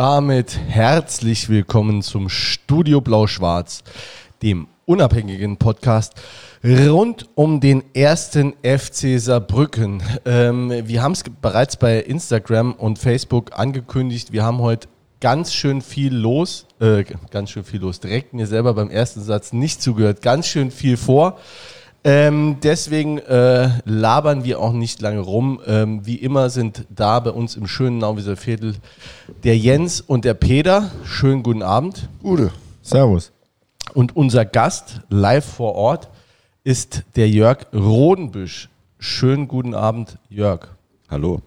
damit 0.00 0.58
herzlich 0.66 1.50
willkommen 1.50 2.00
zum 2.00 2.30
Studio 2.30 3.02
Blau-Schwarz, 3.02 3.84
dem 4.40 4.66
unabhängigen 4.86 5.58
Podcast 5.58 6.14
rund 6.64 7.28
um 7.34 7.60
den 7.60 7.84
ersten 7.92 8.54
FC 8.62 9.20
Saarbrücken. 9.20 10.02
Ähm, 10.24 10.72
wir 10.86 11.02
haben 11.02 11.12
es 11.12 11.22
bereits 11.42 11.76
bei 11.76 11.98
Instagram 11.98 12.72
und 12.72 12.98
Facebook 12.98 13.50
angekündigt. 13.58 14.32
Wir 14.32 14.42
haben 14.42 14.60
heute 14.60 14.88
ganz 15.20 15.52
schön 15.52 15.82
viel 15.82 16.14
los, 16.14 16.66
äh, 16.80 17.04
ganz 17.30 17.50
schön 17.50 17.64
viel 17.64 17.80
los, 17.82 18.00
direkt 18.00 18.32
mir 18.32 18.46
selber 18.46 18.72
beim 18.72 18.88
ersten 18.88 19.20
Satz 19.20 19.52
nicht 19.52 19.82
zugehört, 19.82 20.22
ganz 20.22 20.46
schön 20.46 20.70
viel 20.70 20.96
vor. 20.96 21.38
Ähm, 22.02 22.56
deswegen 22.62 23.18
äh, 23.18 23.68
labern 23.84 24.44
wir 24.44 24.60
auch 24.60 24.72
nicht 24.72 25.02
lange 25.02 25.20
rum. 25.20 25.60
Ähm, 25.66 26.06
wie 26.06 26.16
immer 26.16 26.48
sind 26.48 26.86
da 26.88 27.20
bei 27.20 27.30
uns 27.30 27.56
im 27.56 27.66
schönen 27.66 27.98
Nauwieser 27.98 28.36
Viertel 28.36 28.76
der 29.44 29.58
Jens 29.58 30.00
und 30.00 30.24
der 30.24 30.34
Peter. 30.34 30.90
Schönen 31.04 31.42
guten 31.42 31.62
Abend. 31.62 32.08
Gute. 32.22 32.52
Servus. 32.80 33.32
Und 33.92 34.16
unser 34.16 34.46
Gast 34.46 35.02
live 35.10 35.44
vor 35.44 35.74
Ort 35.74 36.08
ist 36.64 37.04
der 37.16 37.28
Jörg 37.28 37.66
Rodenbüsch. 37.74 38.70
Schönen 38.98 39.46
guten 39.46 39.74
Abend, 39.74 40.18
Jörg. 40.30 40.68
Hallo. 41.10 41.42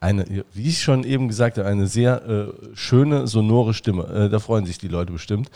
Eine, 0.00 0.44
wie 0.54 0.68
ich 0.68 0.82
schon 0.82 1.04
eben 1.04 1.28
gesagt 1.28 1.58
habe, 1.58 1.68
eine 1.68 1.86
sehr 1.86 2.24
äh, 2.28 2.46
schöne, 2.74 3.26
sonore 3.26 3.74
Stimme. 3.74 4.04
Äh, 4.06 4.28
da 4.28 4.38
freuen 4.38 4.66
sich 4.66 4.78
die 4.78 4.88
Leute 4.88 5.12
bestimmt. 5.12 5.50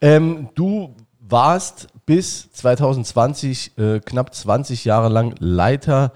Ähm, 0.00 0.48
du 0.54 0.94
warst 1.20 1.88
bis 2.06 2.50
2020 2.52 3.78
äh, 3.78 4.00
knapp 4.00 4.34
20 4.34 4.84
Jahre 4.84 5.08
lang 5.08 5.34
Leiter 5.38 6.12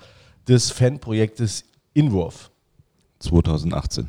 des 0.46 0.70
Fanprojektes 0.70 1.64
Inwurf. 1.94 2.50
2018. 3.20 4.08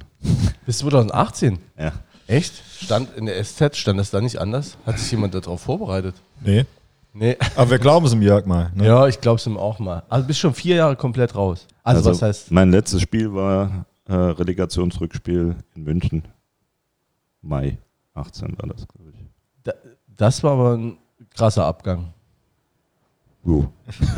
Bis 0.66 0.80
2018? 0.80 1.60
Ja. 1.78 1.94
Echt? 2.28 2.54
Stand 2.80 3.16
in 3.16 3.26
der 3.26 3.44
SZ, 3.44 3.76
stand 3.76 4.00
das 4.00 4.12
da 4.12 4.22
nicht 4.22 4.38
anders? 4.38 4.78
Hat 4.86 5.00
sich 5.00 5.10
jemand 5.12 5.34
darauf 5.34 5.62
vorbereitet? 5.62 6.16
Nee. 6.42 6.66
Nee. 7.14 7.38
Aber 7.56 7.72
wir 7.72 7.80
glauben 7.80 8.06
es 8.06 8.14
im 8.14 8.22
Jörg 8.22 8.46
mal. 8.46 8.72
Ne? 8.76 8.86
Ja, 8.86 9.08
ich 9.08 9.20
glaube 9.20 9.40
es 9.40 9.48
ihm 9.48 9.58
auch 9.58 9.80
mal. 9.80 10.04
Also 10.10 10.28
bist 10.28 10.40
schon 10.40 10.54
vier 10.54 10.76
Jahre 10.76 10.96
komplett 10.96 11.36
raus. 11.36 11.66
Also, 11.84 12.12
was 12.12 12.22
heißt? 12.22 12.52
Mein 12.52 12.70
letztes 12.70 13.02
Spiel 13.02 13.34
war 13.34 13.86
äh, 14.06 14.14
Relegationsrückspiel 14.14 15.56
in 15.76 15.84
München. 15.84 16.24
Mai 17.42 17.80
18 18.14 18.56
war 18.60 18.70
das, 18.70 18.88
glaube 18.88 19.12
ich. 19.12 19.26
Da, 19.64 19.74
das 20.08 20.44
war 20.44 20.52
aber 20.52 20.78
ein 20.78 20.98
krasser 21.40 21.66
Abgang. 21.66 22.14
Jo. 23.46 23.72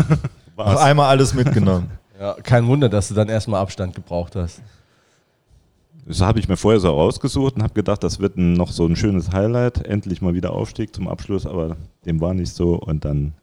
Auf 0.56 0.78
einmal 0.78 1.10
alles 1.10 1.34
mitgenommen. 1.34 1.92
Ja, 2.20 2.36
kein 2.36 2.68
Wunder, 2.68 2.88
dass 2.88 3.08
du 3.08 3.16
dann 3.16 3.30
erstmal 3.30 3.62
Abstand 3.62 3.96
gebraucht 3.96 4.36
hast. 4.36 4.62
Das 6.06 6.22
habe 6.22 6.38
ich 6.38 6.48
mir 6.48 6.56
vorher 6.56 6.80
so 6.80 6.90
rausgesucht 6.90 7.56
und 7.56 7.64
habe 7.64 7.74
gedacht, 7.74 8.04
das 8.04 8.20
wird 8.20 8.38
ein, 8.38 8.54
noch 8.54 8.72
so 8.72 8.86
ein 8.86 8.96
schönes 8.96 9.32
Highlight. 9.32 9.88
Endlich 9.88 10.22
mal 10.22 10.36
wieder 10.36 10.52
Aufstieg 10.52 10.94
zum 10.94 11.08
Abschluss, 11.08 11.48
aber 11.48 11.78
dem 12.06 12.22
war 12.22 12.36
nicht 12.36 12.54
so. 12.54 12.76
Und 12.76 13.06
dann 13.06 13.34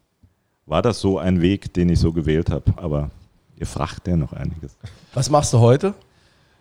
war 0.66 0.80
das 0.80 1.00
so 1.00 1.18
ein 1.18 1.40
Weg, 1.40 1.74
den 1.74 1.88
ich 1.88 1.98
so 1.98 2.12
gewählt 2.12 2.50
habe. 2.50 2.72
Aber 2.76 3.10
ihr 3.56 3.66
fragt 3.66 4.06
ja 4.06 4.16
noch 4.16 4.32
einiges. 4.32 4.76
Was 5.12 5.28
machst 5.28 5.52
du 5.52 5.58
heute? 5.58 5.92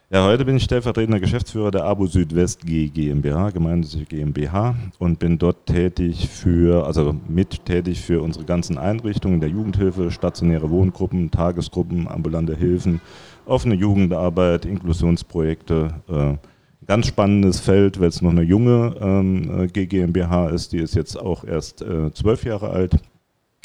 Ja, 0.09 0.25
heute 0.25 0.45
bin 0.45 0.55
ich 0.55 0.63
stellvertretender 0.63 1.19
Geschäftsführer 1.19 1.69
der 1.69 1.83
ABO 1.83 2.05
Südwest 2.05 2.65
GmbH, 2.65 3.49
gemeinnützige 3.49 4.05
GmbH, 4.05 4.73
und 4.99 5.19
bin 5.19 5.37
dort 5.37 5.65
tätig 5.65 6.29
für, 6.29 6.85
also 6.85 7.13
mit 7.27 7.65
tätig 7.65 7.99
für 7.99 8.21
unsere 8.21 8.45
ganzen 8.45 8.77
Einrichtungen 8.77 9.41
der 9.41 9.49
Jugendhilfe, 9.49 10.09
stationäre 10.09 10.69
Wohngruppen, 10.69 11.29
Tagesgruppen, 11.29 12.07
ambulante 12.07 12.55
Hilfen, 12.55 13.01
offene 13.45 13.75
Jugendarbeit, 13.75 14.63
Inklusionsprojekte. 14.63 15.95
Äh, 16.07 16.37
ganz 16.85 17.07
spannendes 17.07 17.59
Feld, 17.59 17.99
weil 17.99 18.07
es 18.07 18.21
noch 18.21 18.31
eine 18.31 18.43
junge 18.43 18.95
ähm, 19.01 19.67
GmbH 19.73 20.51
ist, 20.51 20.71
die 20.71 20.77
ist 20.77 20.95
jetzt 20.95 21.19
auch 21.19 21.43
erst 21.43 21.81
äh, 21.81 22.13
zwölf 22.13 22.45
Jahre 22.45 22.69
alt. 22.69 22.93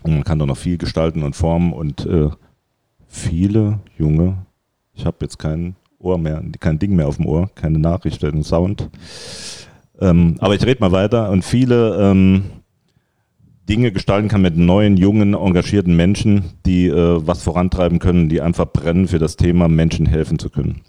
Und 0.02 0.14
man 0.14 0.24
kann 0.24 0.40
da 0.40 0.46
noch 0.46 0.56
viel 0.56 0.76
gestalten 0.76 1.22
und 1.22 1.36
formen 1.36 1.72
und 1.72 2.04
äh, 2.04 2.30
viele 3.06 3.78
junge, 3.96 4.38
ich 4.92 5.06
habe 5.06 5.18
jetzt 5.20 5.38
keinen 5.38 5.76
Ohr 6.02 6.18
mehr, 6.18 6.42
kein 6.60 6.78
Ding 6.78 6.94
mehr 6.94 7.08
auf 7.08 7.16
dem 7.16 7.26
Ohr, 7.26 7.50
keine 7.54 7.78
Nachricht, 7.78 8.24
einen 8.24 8.42
Sound. 8.44 8.88
Ähm, 10.00 10.36
aber 10.40 10.54
ich 10.54 10.64
rede 10.66 10.80
mal 10.80 10.92
weiter 10.92 11.30
und 11.30 11.44
viele 11.44 11.96
ähm, 12.00 12.44
Dinge 13.68 13.92
gestalten 13.92 14.28
kann 14.28 14.42
mit 14.42 14.56
neuen, 14.56 14.96
jungen, 14.96 15.34
engagierten 15.34 15.94
Menschen, 15.94 16.44
die 16.66 16.88
äh, 16.88 17.26
was 17.26 17.42
vorantreiben 17.42 17.98
können, 18.00 18.28
die 18.28 18.40
einfach 18.40 18.66
brennen 18.66 19.06
für 19.06 19.18
das 19.20 19.36
Thema, 19.36 19.68
Menschen 19.68 20.06
helfen 20.06 20.38
zu 20.38 20.50
können. 20.50 20.82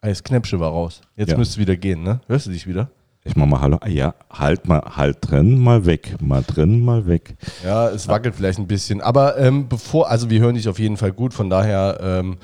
Das 0.00 0.24
Knäpsche 0.24 0.58
war 0.58 0.70
raus. 0.70 1.00
Jetzt 1.16 1.30
Ja. 1.32 1.38
müsste 1.38 1.52
es 1.54 1.58
wieder 1.58 1.76
gehen, 1.76 2.02
ne? 2.02 2.20
Hörst 2.26 2.46
du 2.46 2.50
dich 2.50 2.66
wieder? 2.66 2.90
Ich 3.24 3.36
mach 3.36 3.46
mal 3.46 3.60
Hallo. 3.60 3.78
Ah, 3.80 3.88
ja, 3.88 4.14
halt 4.30 4.66
mal, 4.66 4.80
halt 4.96 5.18
drin, 5.20 5.56
mal 5.58 5.86
weg. 5.86 6.16
Mal 6.20 6.42
drin, 6.44 6.80
mal 6.80 7.06
weg. 7.06 7.36
Ja, 7.64 7.88
es 7.88 8.08
wackelt 8.08 8.34
vielleicht 8.34 8.58
ein 8.58 8.66
bisschen. 8.66 9.00
Aber 9.00 9.38
ähm, 9.38 9.68
bevor, 9.68 10.10
also 10.10 10.28
wir 10.28 10.40
hören 10.40 10.56
dich 10.56 10.68
auf 10.68 10.80
jeden 10.80 10.96
Fall 10.96 11.12
gut, 11.12 11.32
von 11.32 11.48
daher 11.48 12.00
ähm, 12.02 12.38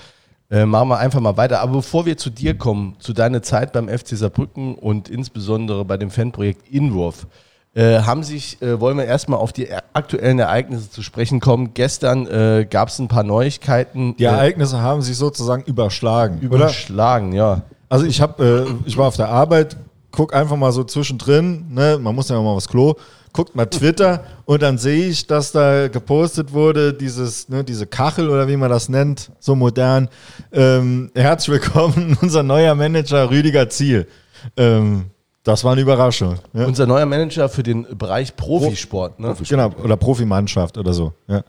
äh, 0.51 0.65
machen 0.65 0.89
wir 0.89 0.99
einfach 0.99 1.21
mal 1.21 1.37
weiter. 1.37 1.61
Aber 1.61 1.75
bevor 1.75 2.07
wir 2.07 2.17
zu 2.17 2.31
dir 2.31 2.57
kommen, 2.57 2.97
zu 2.99 3.13
deiner 3.13 3.43
Zeit 3.43 3.73
beim 3.73 3.89
FC 3.89 4.17
Saarbrücken 4.17 4.75
und 4.75 5.09
insbesondere 5.09 5.85
bei 5.85 5.97
dem 5.97 6.11
Fanprojekt 6.11 6.69
Inwurf, 6.69 7.27
äh, 7.75 8.01
haben 8.01 8.23
sich, 8.23 8.61
äh, 8.63 8.81
wollen 8.81 8.97
wir 8.97 9.05
erstmal 9.05 9.39
auf 9.39 9.53
die 9.53 9.69
aktuellen 9.93 10.39
Ereignisse 10.39 10.91
zu 10.91 11.03
sprechen 11.03 11.39
kommen. 11.39 11.75
Gestern 11.75 12.27
äh, 12.27 12.67
gab 12.69 12.89
es 12.89 12.99
ein 12.99 13.09
paar 13.09 13.25
Neuigkeiten. 13.25 14.17
Die 14.17 14.25
äh, 14.25 14.29
Ereignisse 14.29 14.81
haben 14.81 15.03
sich 15.03 15.17
sozusagen 15.17 15.63
überschlagen. 15.65 16.39
oder? 16.39 16.47
überschlagen, 16.47 17.33
ja. 17.33 17.63
Also 17.89 18.07
ich 18.07 18.21
habe, 18.21 18.67
äh, 18.67 18.89
ich 18.89 18.97
war 18.97 19.07
auf 19.07 19.17
der 19.17 19.29
Arbeit, 19.29 19.77
guck 20.19 20.35
einfach 20.35 20.57
mal 20.57 20.73
so 20.73 20.83
zwischendrin, 20.83 21.67
ne, 21.71 21.97
man 21.97 22.13
muss 22.13 22.29
ja 22.29 22.35
mal 22.43 22.51
aufs 22.51 22.67
Klo, 22.67 22.97
guckt 23.33 23.55
mal 23.55 23.67
Twitter 23.67 24.25
und 24.47 24.63
dann 24.63 24.77
sehe 24.77 25.11
ich, 25.11 25.29
dass 25.29 25.53
da 25.53 25.87
gepostet 25.87 26.53
wurde, 26.53 26.93
dieses, 26.93 27.49
ne, 27.49 27.63
diese 27.63 27.87
Kachel 27.87 28.29
oder 28.29 28.49
wie 28.49 28.57
man 28.57 28.69
das 28.69 28.89
nennt, 28.89 29.31
so 29.39 29.55
modern. 29.55 30.09
Ähm, 30.51 31.13
herzlich 31.15 31.63
willkommen, 31.63 32.19
unser 32.21 32.43
neuer 32.43 32.75
Manager 32.75 33.31
Rüdiger 33.31 33.69
Ziel. 33.69 34.09
Ähm, 34.57 35.05
das 35.45 35.63
war 35.63 35.71
eine 35.71 35.83
Überraschung. 35.83 36.41
Ja. 36.53 36.67
Unser 36.67 36.89
neuer 36.89 37.07
Manager 37.07 37.49
für 37.49 37.63
den 37.63 37.87
Bereich 37.97 38.35
Profisport, 38.35 39.21
ne? 39.21 39.37
Genau, 39.49 39.71
oder 39.85 39.97
Profimannschaft 39.97 40.79
oder 40.79 40.95
so. 40.95 41.13
Ja. 41.29 41.45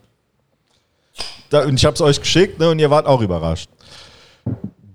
Da, 1.49 1.63
und 1.63 1.73
ich 1.73 1.85
habe 1.85 1.95
es 1.95 2.01
euch 2.01 2.19
geschickt 2.19 2.59
ne, 2.59 2.69
und 2.69 2.77
ihr 2.77 2.91
wart 2.91 3.07
auch 3.07 3.21
überrascht. 3.21 3.67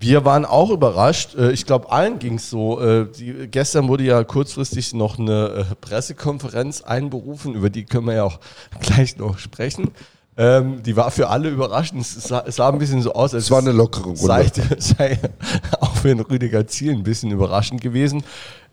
Wir 0.05 0.27
waren 0.27 0.45
auch 0.45 0.69
überrascht. 0.71 1.35
Äh, 1.35 1.53
Ich 1.53 1.65
glaube, 1.65 1.91
allen 1.91 2.19
ging 2.19 2.35
es 2.35 2.51
so. 2.51 2.79
Äh, 2.81 3.07
Die, 3.19 3.49
gestern 3.49 3.89
wurde 3.89 4.05
ja 4.05 4.23
kurzfristig 4.23 4.93
noch 4.93 5.19
eine 5.19 5.67
äh, 5.71 5.75
Pressekonferenz 5.81 6.83
einberufen, 6.83 7.55
über 7.55 7.71
die 7.71 7.85
können 7.85 8.07
wir 8.07 8.15
ja 8.15 8.25
auch 8.25 8.39
gleich 8.81 9.17
noch 9.17 9.39
sprechen. 9.39 9.93
Ähm, 10.37 10.83
die 10.83 10.95
war 10.97 11.11
für 11.11 11.29
alle 11.29 11.49
überraschend. 11.49 12.03
Es 12.03 12.15
sah, 12.15 12.45
es 12.47 12.57
sah 12.57 12.69
ein 12.69 12.79
bisschen 12.79 13.01
so 13.01 13.15
aus, 13.15 13.33
als 13.33 13.45
Es 13.45 13.51
war 13.51 13.61
eine 13.61 13.73
lockere 13.73 14.05
Runde. 14.05 14.19
sei, 14.19 14.51
sei 14.79 15.19
auch 15.81 15.97
für 15.97 16.09
den 16.09 16.21
Rüdiger 16.21 16.67
Ziel 16.67 16.93
ein 16.93 17.03
bisschen 17.05 17.31
überraschend 17.31 17.81
gewesen. 17.81 18.25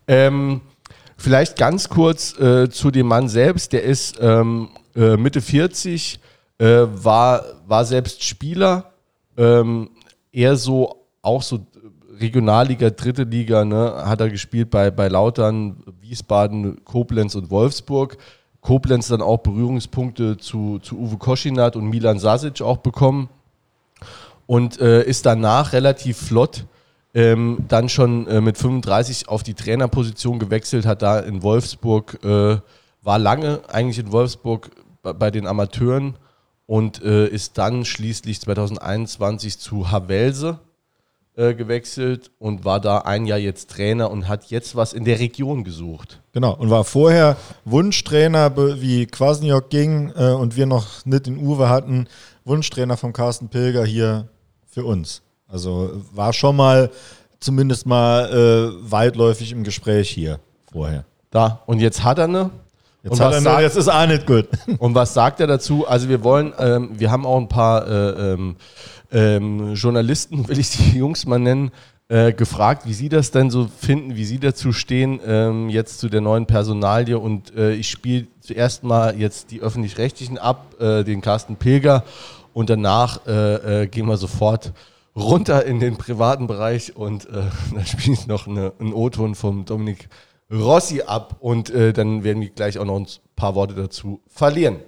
Ähm, 0.08 0.60
vielleicht 1.16 1.56
ganz 1.56 1.88
kurz 1.88 2.38
äh, 2.38 2.68
zu 2.68 2.90
dem 2.90 3.06
Mann 3.06 3.28
selbst. 3.28 3.72
Der 3.72 3.84
ist 3.84 4.18
ähm, 4.20 4.68
äh, 4.94 5.16
Mitte 5.16 5.40
40, 5.40 6.20
äh, 6.58 6.64
war, 6.66 7.44
war 7.66 7.84
selbst 7.86 8.22
Spieler, 8.22 8.92
ähm, 9.38 9.88
eher 10.32 10.56
so 10.56 11.01
auch 11.22 11.42
so 11.42 11.66
Regionalliga, 12.18 12.90
dritte 12.90 13.22
Liga, 13.22 13.64
ne, 13.64 14.02
hat 14.04 14.20
er 14.20 14.28
gespielt 14.28 14.70
bei, 14.70 14.90
bei 14.90 15.08
Lautern, 15.08 15.82
Wiesbaden, 16.00 16.84
Koblenz 16.84 17.34
und 17.34 17.50
Wolfsburg. 17.50 18.18
Koblenz 18.60 19.08
dann 19.08 19.22
auch 19.22 19.38
Berührungspunkte 19.38 20.36
zu, 20.36 20.78
zu 20.78 20.98
Uwe 20.98 21.16
Koschinat 21.16 21.74
und 21.74 21.88
Milan 21.88 22.18
Sasic 22.18 22.60
auch 22.60 22.78
bekommen 22.78 23.28
und 24.46 24.80
äh, 24.80 25.02
ist 25.02 25.26
danach 25.26 25.72
relativ 25.72 26.18
flott 26.18 26.64
ähm, 27.14 27.64
dann 27.68 27.88
schon 27.88 28.26
äh, 28.26 28.40
mit 28.40 28.56
35 28.56 29.28
auf 29.28 29.42
die 29.42 29.54
Trainerposition 29.54 30.38
gewechselt, 30.38 30.86
hat 30.86 31.02
da 31.02 31.18
in 31.18 31.42
Wolfsburg, 31.42 32.22
äh, 32.24 32.58
war 33.02 33.18
lange 33.18 33.60
eigentlich 33.68 33.98
in 33.98 34.12
Wolfsburg 34.12 34.70
bei, 35.02 35.12
bei 35.12 35.30
den 35.30 35.46
Amateuren 35.46 36.16
und 36.66 37.02
äh, 37.02 37.26
ist 37.26 37.58
dann 37.58 37.84
schließlich 37.84 38.40
2021 38.40 39.58
zu 39.58 39.90
Havelse 39.90 40.58
äh, 41.34 41.54
gewechselt 41.54 42.30
und 42.38 42.64
war 42.64 42.78
da 42.80 42.98
ein 42.98 43.26
Jahr 43.26 43.38
jetzt 43.38 43.70
Trainer 43.70 44.10
und 44.10 44.28
hat 44.28 44.50
jetzt 44.50 44.76
was 44.76 44.92
in 44.92 45.04
der 45.04 45.18
Region 45.18 45.64
gesucht. 45.64 46.20
Genau, 46.32 46.54
und 46.54 46.70
war 46.70 46.84
vorher 46.84 47.36
Wunschtrainer, 47.64 48.54
wie 48.80 49.06
Kwasniok 49.06 49.70
ging 49.70 50.12
äh, 50.14 50.32
und 50.32 50.56
wir 50.56 50.66
noch 50.66 51.06
nicht 51.06 51.26
in 51.26 51.38
Uwe 51.38 51.68
hatten, 51.68 52.06
Wunschtrainer 52.44 52.96
von 52.96 53.12
Carsten 53.12 53.48
Pilger 53.48 53.84
hier 53.84 54.28
für 54.66 54.84
uns. 54.84 55.22
Also 55.48 56.02
war 56.12 56.32
schon 56.32 56.56
mal 56.56 56.90
zumindest 57.40 57.86
mal 57.86 58.30
äh, 58.30 58.90
weitläufig 58.90 59.52
im 59.52 59.64
Gespräch 59.64 60.10
hier 60.10 60.38
vorher. 60.70 61.04
Da, 61.30 61.62
und 61.66 61.80
jetzt 61.80 62.04
hat 62.04 62.18
er 62.18 62.24
eine. 62.24 62.50
Jetzt, 63.02 63.20
hat 63.20 63.32
er 63.32 63.40
sagt, 63.40 63.62
jetzt 63.62 63.76
ist 63.76 63.88
auch 63.88 64.06
nicht 64.06 64.26
gut. 64.26 64.48
Und 64.78 64.94
was 64.94 65.12
sagt 65.12 65.40
er 65.40 65.46
dazu? 65.46 65.86
Also 65.86 66.08
wir 66.08 66.22
wollen, 66.22 66.52
ähm, 66.58 66.90
wir 66.94 67.10
haben 67.10 67.26
auch 67.26 67.38
ein 67.38 67.48
paar 67.48 67.86
äh, 67.86 68.32
ähm, 68.32 68.56
ähm, 69.10 69.74
Journalisten, 69.74 70.46
will 70.48 70.58
ich 70.58 70.70
die 70.70 70.98
Jungs 70.98 71.26
mal 71.26 71.38
nennen, 71.38 71.72
äh, 72.08 72.32
gefragt, 72.32 72.86
wie 72.86 72.92
sie 72.92 73.08
das 73.08 73.30
denn 73.30 73.50
so 73.50 73.68
finden, 73.68 74.16
wie 74.16 74.24
sie 74.24 74.38
dazu 74.38 74.72
stehen, 74.72 75.18
ähm, 75.26 75.68
jetzt 75.68 75.98
zu 75.98 76.08
der 76.08 76.20
neuen 76.20 76.46
Personalie. 76.46 77.18
Und 77.18 77.56
äh, 77.56 77.72
ich 77.72 77.88
spiele 77.88 78.26
zuerst 78.40 78.84
mal 78.84 79.18
jetzt 79.18 79.50
die 79.50 79.60
Öffentlich-Rechtlichen 79.60 80.38
ab, 80.38 80.80
äh, 80.80 81.02
den 81.02 81.22
Carsten 81.22 81.56
Pilger. 81.56 82.04
Und 82.52 82.70
danach 82.70 83.26
äh, 83.26 83.82
äh, 83.82 83.86
gehen 83.86 84.06
wir 84.06 84.16
sofort 84.16 84.72
runter 85.16 85.64
in 85.64 85.80
den 85.80 85.96
privaten 85.96 86.46
Bereich 86.46 86.96
und 86.96 87.26
äh, 87.26 87.44
dann 87.74 87.86
spiele 87.86 88.14
ich 88.14 88.26
noch 88.26 88.46
eine, 88.46 88.72
einen 88.78 88.92
O-Ton 88.92 89.34
vom 89.34 89.64
Dominik 89.64 90.08
Rossi 90.52 91.02
ab. 91.02 91.36
Und 91.40 91.70
dann 91.70 92.22
werden 92.24 92.42
wir 92.42 92.50
gleich 92.50 92.78
auch 92.78 92.84
noch 92.84 92.98
ein 92.98 93.08
paar 93.34 93.54
Worte 93.54 93.74
dazu 93.74 94.22
verlieren. 94.28 94.80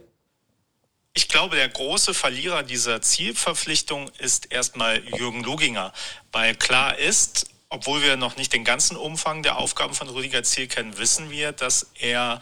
Ich 1.17 1.29
glaube, 1.29 1.55
der 1.57 1.69
große 1.69 2.13
Verlierer 2.13 2.65
dieser 2.65 3.01
Zielverpflichtung 3.01 4.11
ist 4.19 4.51
erstmal 4.51 5.01
Jürgen 5.17 5.45
Luginger, 5.45 5.93
weil 6.33 6.57
klar 6.57 6.99
ist, 6.99 7.47
obwohl 7.69 8.03
wir 8.03 8.17
noch 8.17 8.37
nicht 8.37 8.53
den 8.53 8.65
ganzen 8.65 8.97
Umfang 8.97 9.45
der 9.45 9.59
Aufgaben 9.59 9.95
von 9.95 10.09
Rüdiger 10.09 10.43
Ziel 10.43 10.67
kennen, 10.67 10.99
wissen 10.99 11.31
wir, 11.31 11.53
dass 11.53 11.93
er 12.01 12.41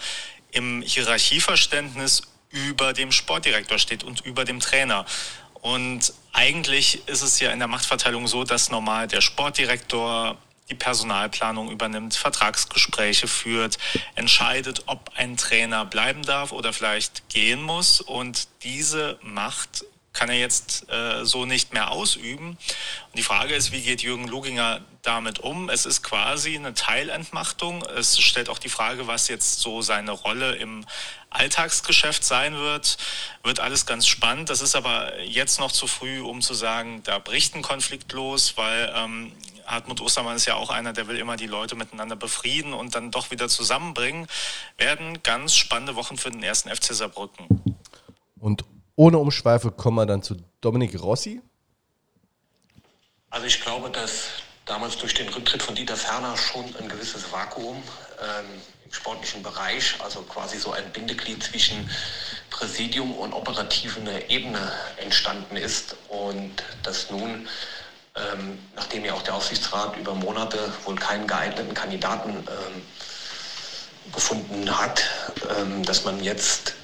im 0.53 0.81
Hierarchieverständnis 0.81 2.23
über 2.49 2.95
dem 2.95 3.13
Sportdirektor 3.13 3.79
steht 3.79 4.05
und 4.05 4.23
über 4.23 4.45
dem 4.45 4.61
Trainer. 4.61 5.05
Und 5.61 6.15
eigentlich 6.33 7.07
ist 7.09 7.23
es 7.23 7.41
ja 7.41 7.51
in 7.51 7.59
der 7.59 7.69
Machtverteilung 7.69 8.27
so, 8.27 8.45
dass 8.45 8.71
normal 8.71 9.07
der 9.07 9.21
Sportdirektor 9.21 10.39
die 10.73 10.79
Personalplanung 10.79 11.71
übernimmt, 11.71 12.15
Vertragsgespräche 12.15 13.29
führt, 13.29 13.77
entscheidet, 14.15 14.85
ob 14.87 15.11
ein 15.17 15.37
Trainer 15.37 15.85
bleiben 15.85 16.23
darf 16.23 16.51
oder 16.53 16.73
vielleicht 16.73 17.29
gehen 17.29 17.63
muss. 17.63 18.01
Und 18.01 18.49
diese 18.63 19.19
Macht 19.23 19.85
kann 20.15 20.29
er 20.29 20.39
jetzt 20.39 20.91
äh, 20.91 21.25
so 21.25 21.47
nicht 21.47 21.73
mehr 21.73 21.91
ausüben. 21.91 22.51
Und 22.51 23.17
die 23.17 23.23
Frage 23.23 23.55
ist, 23.55 23.73
wie 23.73 23.83
geht 23.83 24.03
Jürgen 24.03 24.29
Luginger 24.29 24.81
damit 25.03 25.39
um? 25.39 25.69
Es 25.69 25.87
ist 25.87 26.03
quasi 26.03 26.55
eine 26.55 26.75
Teilentmachtung. 26.75 27.83
Es 27.83 28.19
stellt 28.19 28.49
auch 28.49 28.59
die 28.59 28.69
Frage, 28.69 29.07
was 29.07 29.29
jetzt 29.29 29.61
so 29.61 29.83
seine 29.83 30.13
Rolle 30.13 30.55
im 30.57 30.85
Alltagsgeschäft 31.31 32.25
sein 32.25 32.57
wird. 32.57 32.99
Wird 33.43 33.61
alles 33.61 33.87
ganz 33.87 34.07
spannend. 34.07 34.51
Das 34.51 34.61
ist 34.61 34.75
aber 34.75 35.21
jetzt 35.23 35.59
noch 35.59 35.73
zu 35.73 35.87
früh, 35.87 36.21
um 36.21 36.43
zu 36.43 36.55
sagen, 36.55 37.03
da 37.05 37.19
bricht 37.19 37.55
ein 37.55 37.63
Konflikt 37.63 38.13
los, 38.13 38.57
weil 38.57 38.93
ähm, 38.95 39.33
Hartmut 39.73 40.03
Ostermann 40.03 40.37
ist 40.37 40.45
ja 40.45 40.55
auch 40.55 40.69
einer, 40.69 40.93
der 40.93 41.09
will 41.09 41.17
immer 41.17 41.37
die 41.37 41.47
Leute 41.47 41.75
miteinander 41.77 42.15
befrieden 42.15 42.75
und 42.75 42.95
dann 42.95 43.11
doch 43.11 43.31
wieder 43.31 43.49
zusammenbringen. 43.49 44.27
Werden 44.77 45.23
ganz 45.23 45.55
spannende 45.55 45.97
Wochen 45.97 46.19
für 46.19 46.31
den 46.31 46.43
ersten 46.43 46.69
FC 46.69 46.95
Saarbrücken. 46.95 47.47
Und 48.39 48.65
ohne 48.97 49.17
Umschweife 49.17 49.71
kommen 49.71 49.97
wir 49.97 50.05
dann 50.07 50.23
zu 50.23 50.37
Dominik 50.61 51.01
Rossi. 51.01 51.41
Also 53.31 53.47
ich 53.47 53.63
glaube, 53.63 53.89
dass 53.89 54.29
damals 54.67 54.99
durch 54.99 55.15
den 55.15 55.29
Rücktritt 55.31 55.63
von 55.63 55.75
Dieter 55.75 55.97
Ferner 55.97 56.37
schon 56.37 56.65
ein 56.77 56.89
gewisses 56.91 57.33
Vakuum 57.33 57.77
ähm, 57.77 58.45
im 58.85 58.93
sportlichen 58.93 59.43
Bereich, 59.43 59.95
also 60.05 60.21
quasi 60.23 60.59
so 60.59 60.73
ein 60.73 60.93
Bindeglied 60.93 61.43
zwischen 61.43 61.89
Präsidium 62.51 63.15
und 63.15 63.33
operativen 63.33 64.07
Ebene 64.29 64.71
entstanden 64.99 65.57
ist 65.57 65.97
und 66.11 66.63
dass 66.83 67.11
nun 67.11 67.49
ähm, 68.17 68.59
nachdem 68.77 69.05
ja 69.05 69.15
auch 69.15 69.23
der 69.23 69.35
Aufsichtsrat 69.35 69.97
über 69.97 70.15
Monate 70.15 70.59
wohl 70.85 70.97
keinen 70.97 71.27
geeigneten 71.27 71.73
Kandidaten 71.73 72.31
ähm, 72.31 72.83
gefunden 74.13 74.79
hat, 74.79 75.03
ähm, 75.59 75.83
dass 75.85 76.05
man 76.05 76.23
jetzt 76.23 76.75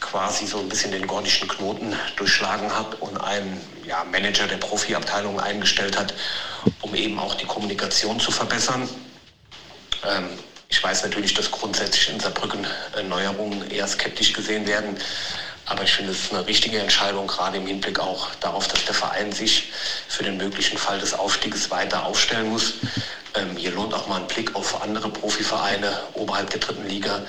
quasi 0.00 0.46
so 0.46 0.58
ein 0.58 0.68
bisschen 0.68 0.90
den 0.90 1.06
gordischen 1.06 1.48
Knoten 1.48 1.94
durchschlagen 2.16 2.76
hat 2.76 3.00
und 3.00 3.16
einen 3.16 3.60
ja, 3.84 4.04
Manager 4.04 4.46
der 4.46 4.56
Profiabteilung 4.56 5.40
eingestellt 5.40 5.98
hat, 5.98 6.14
um 6.82 6.94
eben 6.94 7.18
auch 7.18 7.34
die 7.34 7.46
Kommunikation 7.46 8.18
zu 8.18 8.30
verbessern. 8.30 8.88
Ähm, 10.04 10.28
ich 10.68 10.82
weiß 10.82 11.04
natürlich, 11.04 11.32
dass 11.34 11.50
grundsätzlich 11.50 12.10
in 12.10 12.18
Saarbrücken 12.18 12.66
Neuerungen 13.08 13.70
eher 13.70 13.86
skeptisch 13.86 14.32
gesehen 14.32 14.66
werden. 14.66 14.98
Aber 15.66 15.82
ich 15.82 15.92
finde, 15.92 16.12
es 16.12 16.24
ist 16.24 16.32
eine 16.32 16.46
richtige 16.46 16.78
Entscheidung, 16.78 17.26
gerade 17.26 17.56
im 17.56 17.66
Hinblick 17.66 17.98
auch 17.98 18.32
darauf, 18.36 18.68
dass 18.68 18.84
der 18.84 18.94
Verein 18.94 19.32
sich 19.32 19.72
für 20.08 20.22
den 20.22 20.36
möglichen 20.36 20.78
Fall 20.78 21.00
des 21.00 21.12
Aufstiegs 21.12 21.70
weiter 21.70 22.06
aufstellen 22.06 22.50
muss. 22.50 22.74
Ähm, 23.34 23.56
hier 23.56 23.72
lohnt 23.72 23.92
auch 23.92 24.06
mal 24.06 24.20
ein 24.20 24.28
Blick 24.28 24.54
auf 24.54 24.80
andere 24.80 25.10
Profivereine 25.10 25.92
oberhalb 26.14 26.50
der 26.50 26.60
dritten 26.60 26.86
Liga. 26.86 27.22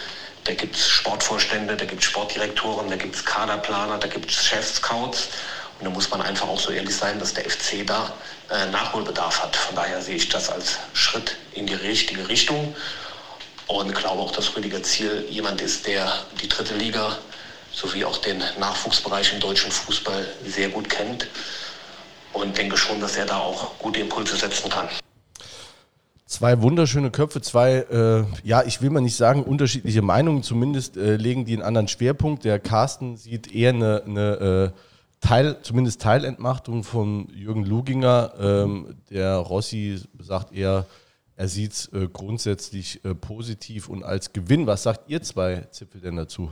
Da 0.43 0.53
gibt 0.53 0.75
es 0.75 0.87
Sportvorstände, 0.87 1.75
da 1.75 1.85
gibt 1.85 2.01
es 2.03 2.07
Sportdirektoren, 2.07 2.89
da 2.89 2.95
gibt 2.95 3.15
es 3.15 3.25
Kaderplaner, 3.25 3.97
da 3.97 4.07
gibt 4.07 4.29
es 4.29 4.45
Chefscouts. 4.45 5.29
Und 5.79 5.85
da 5.85 5.89
muss 5.89 6.09
man 6.11 6.21
einfach 6.21 6.47
auch 6.47 6.59
so 6.59 6.71
ehrlich 6.71 6.95
sein, 6.95 7.19
dass 7.19 7.33
der 7.33 7.49
FC 7.49 7.85
da 7.85 8.13
äh, 8.51 8.67
Nachholbedarf 8.67 9.43
hat. 9.43 9.55
Von 9.55 9.75
daher 9.75 9.99
sehe 10.01 10.15
ich 10.15 10.29
das 10.29 10.49
als 10.49 10.77
Schritt 10.93 11.35
in 11.53 11.65
die 11.65 11.73
richtige 11.73 12.29
Richtung 12.29 12.75
und 13.67 13.93
glaube 13.93 14.21
auch, 14.21 14.31
dass 14.31 14.55
Rüdiger 14.55 14.81
Ziel 14.81 15.25
jemand 15.29 15.61
ist, 15.61 15.87
der 15.87 16.11
die 16.41 16.47
dritte 16.47 16.75
Liga 16.75 17.17
sowie 17.77 18.03
auch 18.05 18.17
den 18.17 18.39
Nachwuchsbereich 18.59 19.33
im 19.33 19.39
deutschen 19.39 19.71
Fußball 19.71 20.25
sehr 20.43 20.69
gut 20.69 20.89
kennt 20.89 21.27
und 22.33 22.57
denke 22.57 22.75
schon, 22.75 22.99
dass 22.99 23.15
er 23.17 23.25
da 23.25 23.37
auch 23.37 23.77
gute 23.77 23.99
Impulse 23.99 24.35
setzen 24.35 24.69
kann. 24.69 24.87
Zwei 26.25 26.61
wunderschöne 26.61 27.11
Köpfe, 27.11 27.39
zwei, 27.41 27.75
äh, 27.75 28.25
ja, 28.43 28.63
ich 28.63 28.81
will 28.81 28.89
mal 28.89 29.01
nicht 29.01 29.15
sagen 29.15 29.43
unterschiedliche 29.43 30.01
Meinungen, 30.01 30.43
zumindest 30.43 30.97
äh, 30.97 31.15
legen 31.15 31.45
die 31.45 31.53
einen 31.53 31.61
anderen 31.61 31.87
Schwerpunkt. 31.87 32.43
Der 32.43 32.59
Carsten 32.59 33.15
sieht 33.15 33.53
eher 33.53 33.69
eine, 33.69 34.03
eine 34.05 34.73
äh, 34.73 35.25
Teil, 35.25 35.57
zumindest 35.61 36.01
Teilentmachtung 36.01 36.83
von 36.83 37.29
Jürgen 37.29 37.63
Luginger. 37.63 38.33
Ähm, 38.39 38.97
der 39.09 39.37
Rossi 39.37 40.01
sagt 40.19 40.51
eher, 40.51 40.85
er 41.37 41.47
sieht 41.47 41.73
es 41.73 41.93
äh, 41.93 42.07
grundsätzlich 42.11 43.05
äh, 43.05 43.13
positiv 43.13 43.87
und 43.87 44.03
als 44.03 44.33
Gewinn. 44.33 44.67
Was 44.67 44.83
sagt 44.83 45.09
ihr 45.09 45.21
zwei 45.21 45.67
Zipfel 45.71 46.01
denn 46.01 46.17
dazu? 46.17 46.49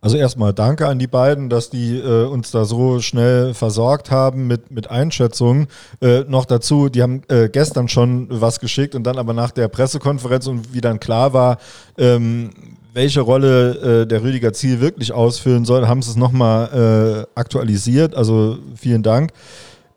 Also 0.00 0.16
erstmal 0.16 0.52
danke 0.52 0.86
an 0.86 0.98
die 0.98 1.08
beiden, 1.08 1.48
dass 1.48 1.70
die 1.70 1.98
äh, 1.98 2.24
uns 2.24 2.52
da 2.52 2.64
so 2.64 3.00
schnell 3.00 3.52
versorgt 3.52 4.10
haben 4.10 4.46
mit, 4.46 4.70
mit 4.70 4.90
Einschätzungen. 4.90 5.66
Äh, 6.00 6.20
noch 6.28 6.44
dazu, 6.44 6.88
die 6.88 7.02
haben 7.02 7.22
äh, 7.28 7.48
gestern 7.48 7.88
schon 7.88 8.28
was 8.30 8.60
geschickt 8.60 8.94
und 8.94 9.04
dann 9.04 9.18
aber 9.18 9.32
nach 9.32 9.50
der 9.50 9.66
Pressekonferenz 9.68 10.46
und 10.46 10.72
wie 10.72 10.80
dann 10.80 11.00
klar 11.00 11.32
war, 11.32 11.58
ähm, 11.96 12.50
welche 12.94 13.20
Rolle 13.20 14.02
äh, 14.02 14.06
der 14.06 14.22
Rüdiger 14.22 14.52
Ziel 14.52 14.80
wirklich 14.80 15.12
ausfüllen 15.12 15.64
soll, 15.64 15.88
haben 15.88 16.02
sie 16.02 16.10
es 16.10 16.16
nochmal 16.16 17.26
äh, 17.34 17.38
aktualisiert. 17.38 18.14
Also 18.14 18.58
vielen 18.76 19.02
Dank. 19.02 19.32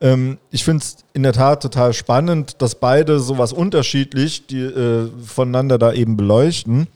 Ähm, 0.01 0.39
ich 0.49 0.63
finde 0.63 0.83
es 0.83 0.97
in 1.13 1.23
der 1.23 1.33
Tat 1.33 1.61
total 1.61 1.93
spannend, 1.93 2.61
dass 2.61 2.75
beide 2.75 3.19
sowas 3.19 3.53
unterschiedlich 3.53 4.47
die, 4.47 4.61
äh, 4.61 5.09
voneinander 5.23 5.77
da 5.77 5.93
eben 5.93 6.17
beleuchten. 6.17 6.87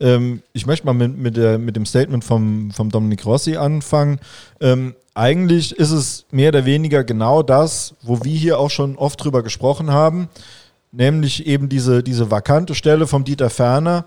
Ähm, 0.00 0.42
ich 0.52 0.66
möchte 0.66 0.86
mal 0.86 0.92
mit, 0.92 1.16
mit, 1.16 1.36
der, 1.36 1.58
mit 1.58 1.76
dem 1.76 1.86
Statement 1.86 2.24
vom, 2.24 2.70
vom 2.70 2.90
Dominik 2.90 3.24
Rossi 3.26 3.56
anfangen. 3.56 4.20
Ähm, 4.60 4.94
eigentlich 5.14 5.76
ist 5.76 5.90
es 5.90 6.26
mehr 6.30 6.50
oder 6.50 6.64
weniger 6.64 7.02
genau 7.02 7.42
das, 7.42 7.94
wo 8.02 8.22
wir 8.24 8.36
hier 8.36 8.58
auch 8.58 8.70
schon 8.70 8.96
oft 8.96 9.22
drüber 9.22 9.42
gesprochen 9.42 9.90
haben, 9.90 10.28
nämlich 10.92 11.46
eben 11.46 11.68
diese, 11.68 12.02
diese 12.02 12.30
vakante 12.30 12.74
Stelle 12.74 13.06
vom 13.06 13.24
Dieter 13.24 13.50
Ferner, 13.50 14.04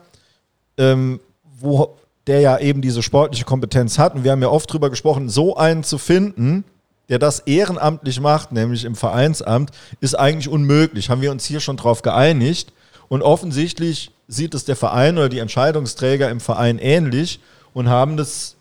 ähm, 0.78 1.20
wo 1.60 1.98
der 2.28 2.40
ja 2.40 2.58
eben 2.60 2.82
diese 2.82 3.04
sportliche 3.04 3.46
Kompetenz 3.46 3.98
hat. 3.98 4.16
Und 4.16 4.24
wir 4.24 4.32
haben 4.32 4.42
ja 4.42 4.50
oft 4.50 4.72
drüber 4.72 4.90
gesprochen, 4.90 5.28
so 5.28 5.58
einen 5.58 5.84
zu 5.84 5.98
finden, 5.98 6.64
der 7.10 7.20
das 7.20 7.40
ehrenamtlich 7.40 8.22
macht, 8.22 8.54
nämlich 8.54 8.86
im 8.86 8.96
Vereinsamt, 8.96 9.72
ist 10.00 10.18
eigentlich 10.18 10.48
unmöglich. 10.48 11.10
Haben 11.10 11.22
wir 11.22 11.32
uns 11.32 11.46
hier 11.46 11.60
schon 11.60 11.76
drauf 11.76 12.04
geeinigt. 12.04 12.72
Und 13.12 13.22
offensichtlich 13.24 14.12
sieht 14.30 14.54
es 14.54 14.64
der 14.64 14.78
Verein 14.78 15.18
oder 15.18 15.28
die 15.28 15.40
Entscheidungsträger 15.40 16.30
im 16.30 16.40
Verein 16.40 16.80
ähnlich 16.80 17.42
und 17.74 17.90
haben 17.90 18.16
das 18.16 18.56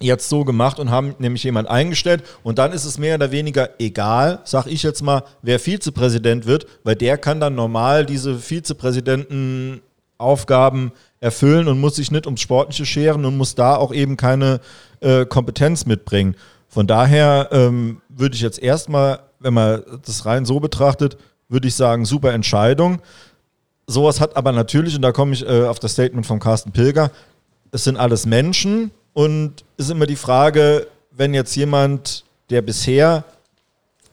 jetzt 0.00 0.28
so 0.28 0.44
gemacht 0.44 0.80
und 0.80 0.90
haben 0.90 1.14
nämlich 1.20 1.44
jemand 1.44 1.68
eingestellt 1.68 2.24
und 2.42 2.58
dann 2.58 2.72
ist 2.72 2.84
es 2.84 2.98
mehr 2.98 3.14
oder 3.14 3.30
weniger 3.30 3.70
egal, 3.78 4.40
sag 4.42 4.66
ich 4.66 4.82
jetzt 4.82 5.02
mal, 5.02 5.22
wer 5.42 5.60
Vizepräsident 5.60 6.46
wird, 6.46 6.66
weil 6.82 6.96
der 6.96 7.16
kann 7.16 7.38
dann 7.38 7.54
normal 7.54 8.04
diese 8.04 8.40
Vizepräsidentenaufgaben 8.40 10.90
erfüllen 11.20 11.68
und 11.68 11.78
muss 11.78 11.94
sich 11.94 12.10
nicht 12.10 12.26
ums 12.26 12.40
Sportliche 12.40 12.86
scheren 12.86 13.24
und 13.24 13.36
muss 13.36 13.54
da 13.54 13.76
auch 13.76 13.94
eben 13.94 14.16
keine 14.16 14.58
äh, 14.98 15.24
Kompetenz 15.26 15.86
mitbringen. 15.86 16.34
Von 16.66 16.88
daher 16.88 17.50
ähm, 17.52 18.00
würde 18.08 18.34
ich 18.34 18.40
jetzt 18.40 18.60
erstmal 18.60 19.20
wenn 19.40 19.54
man 19.54 19.82
das 20.04 20.26
rein 20.26 20.44
so 20.44 20.60
betrachtet, 20.60 21.16
würde 21.48 21.66
ich 21.66 21.74
sagen, 21.74 22.04
super 22.04 22.32
Entscheidung. 22.32 23.00
Sowas 23.90 24.20
hat 24.20 24.36
aber 24.36 24.52
natürlich, 24.52 24.94
und 24.94 25.02
da 25.02 25.10
komme 25.10 25.32
ich 25.32 25.44
äh, 25.44 25.64
auf 25.64 25.80
das 25.80 25.92
Statement 25.92 26.24
von 26.24 26.38
Carsten 26.38 26.70
Pilger, 26.70 27.10
es 27.72 27.82
sind 27.82 27.96
alles 27.96 28.24
Menschen 28.24 28.92
und 29.14 29.64
es 29.76 29.86
ist 29.86 29.90
immer 29.90 30.06
die 30.06 30.14
Frage, 30.14 30.86
wenn 31.10 31.34
jetzt 31.34 31.56
jemand, 31.56 32.24
der 32.50 32.62
bisher 32.62 33.24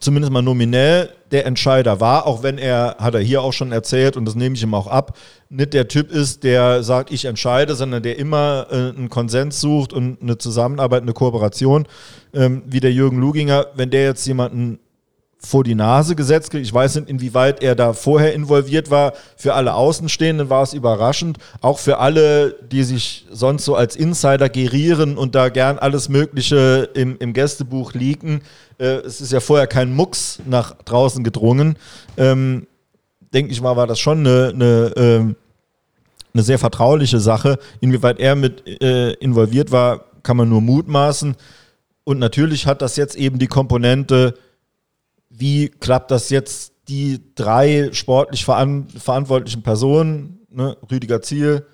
zumindest 0.00 0.32
mal 0.32 0.42
nominell 0.42 1.10
der 1.30 1.46
Entscheider 1.46 2.00
war, 2.00 2.26
auch 2.26 2.42
wenn 2.42 2.58
er, 2.58 2.96
hat 2.98 3.14
er 3.14 3.20
hier 3.20 3.40
auch 3.40 3.52
schon 3.52 3.70
erzählt 3.70 4.16
und 4.16 4.24
das 4.24 4.34
nehme 4.34 4.56
ich 4.56 4.64
ihm 4.64 4.74
auch 4.74 4.88
ab, 4.88 5.16
nicht 5.48 5.74
der 5.74 5.86
Typ 5.86 6.10
ist, 6.10 6.42
der 6.42 6.82
sagt, 6.82 7.12
ich 7.12 7.24
entscheide, 7.24 7.76
sondern 7.76 8.02
der 8.02 8.18
immer 8.18 8.66
äh, 8.70 8.74
einen 8.74 9.08
Konsens 9.08 9.60
sucht 9.60 9.92
und 9.92 10.20
eine 10.20 10.38
Zusammenarbeit, 10.38 11.02
eine 11.02 11.12
Kooperation, 11.12 11.86
ähm, 12.34 12.64
wie 12.66 12.80
der 12.80 12.92
Jürgen 12.92 13.20
Luginger, 13.20 13.66
wenn 13.76 13.90
der 13.90 14.02
jetzt 14.02 14.26
jemanden 14.26 14.80
vor 15.40 15.62
die 15.62 15.74
Nase 15.74 16.16
gesetzt. 16.16 16.52
Ich 16.54 16.72
weiß 16.72 16.96
nicht, 16.96 17.08
inwieweit 17.08 17.62
er 17.62 17.74
da 17.74 17.92
vorher 17.92 18.34
involviert 18.34 18.90
war. 18.90 19.12
Für 19.36 19.54
alle 19.54 19.74
Außenstehenden 19.74 20.50
war 20.50 20.62
es 20.62 20.74
überraschend. 20.74 21.38
Auch 21.60 21.78
für 21.78 21.98
alle, 21.98 22.56
die 22.72 22.82
sich 22.82 23.26
sonst 23.30 23.64
so 23.64 23.76
als 23.76 23.94
Insider 23.94 24.48
gerieren 24.48 25.16
und 25.16 25.34
da 25.34 25.48
gern 25.48 25.78
alles 25.78 26.08
Mögliche 26.08 26.90
im, 26.94 27.16
im 27.18 27.32
Gästebuch 27.32 27.94
liegen. 27.94 28.42
Äh, 28.78 28.96
es 29.06 29.20
ist 29.20 29.32
ja 29.32 29.40
vorher 29.40 29.68
kein 29.68 29.94
Mucks 29.94 30.40
nach 30.44 30.74
draußen 30.84 31.22
gedrungen. 31.22 31.76
Ähm, 32.16 32.66
Denke 33.32 33.52
ich 33.52 33.60
mal, 33.60 33.76
war 33.76 33.86
das 33.86 34.00
schon 34.00 34.20
eine, 34.20 34.52
eine, 34.54 34.92
äh, 34.96 35.34
eine 36.32 36.42
sehr 36.42 36.58
vertrauliche 36.58 37.20
Sache. 37.20 37.58
Inwieweit 37.80 38.18
er 38.20 38.34
mit 38.36 38.66
äh, 38.82 39.12
involviert 39.14 39.70
war, 39.70 40.06
kann 40.22 40.36
man 40.36 40.48
nur 40.48 40.62
mutmaßen. 40.62 41.36
Und 42.04 42.18
natürlich 42.18 42.66
hat 42.66 42.80
das 42.80 42.96
jetzt 42.96 43.16
eben 43.16 43.38
die 43.38 43.46
Komponente, 43.46 44.34
wie 45.30 45.68
klappt 45.68 46.10
das 46.10 46.30
jetzt, 46.30 46.72
die 46.88 47.20
drei 47.34 47.90
sportlich 47.92 48.44
veran 48.44 48.88
verantwortlichen 48.88 49.62
Personen, 49.62 50.40
ne, 50.50 50.76
Rüdiger 50.90 51.20
Ziel, 51.22 51.66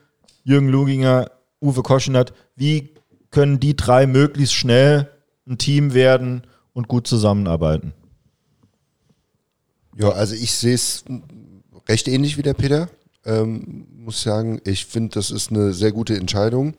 Jürgen 0.43 0.69
Luginger, 0.69 1.31
Uwe 1.61 1.83
Koschinat, 1.83 2.33
wie 2.57 2.95
können 3.31 3.61
die 3.61 3.77
drei 3.77 4.07
möglichst 4.07 4.55
schnell 4.55 5.09
ein 5.47 5.59
Team 5.59 5.95
werden 5.95 6.43
und 6.73 6.89
gut 6.89 7.07
zusammenarbeiten? 7.07 7.93
Ja, 9.97 10.11
also 10.11 10.35
ich 10.35 10.53
sehe 10.53 10.75
es 10.75 11.05
recht 11.89 12.09
ähnlich 12.09 12.37
wie 12.37 12.43
der 12.43 12.55
Peter. 12.55 12.89
Ähm, 13.25 13.87
muss 13.97 14.23
sagen, 14.23 14.61
ich 14.65 14.85
finde, 14.87 15.15
das 15.15 15.31
ist 15.31 15.51
eine 15.51 15.73
sehr 15.73 15.93
gute 15.93 16.17
Entscheidung. 16.17 16.75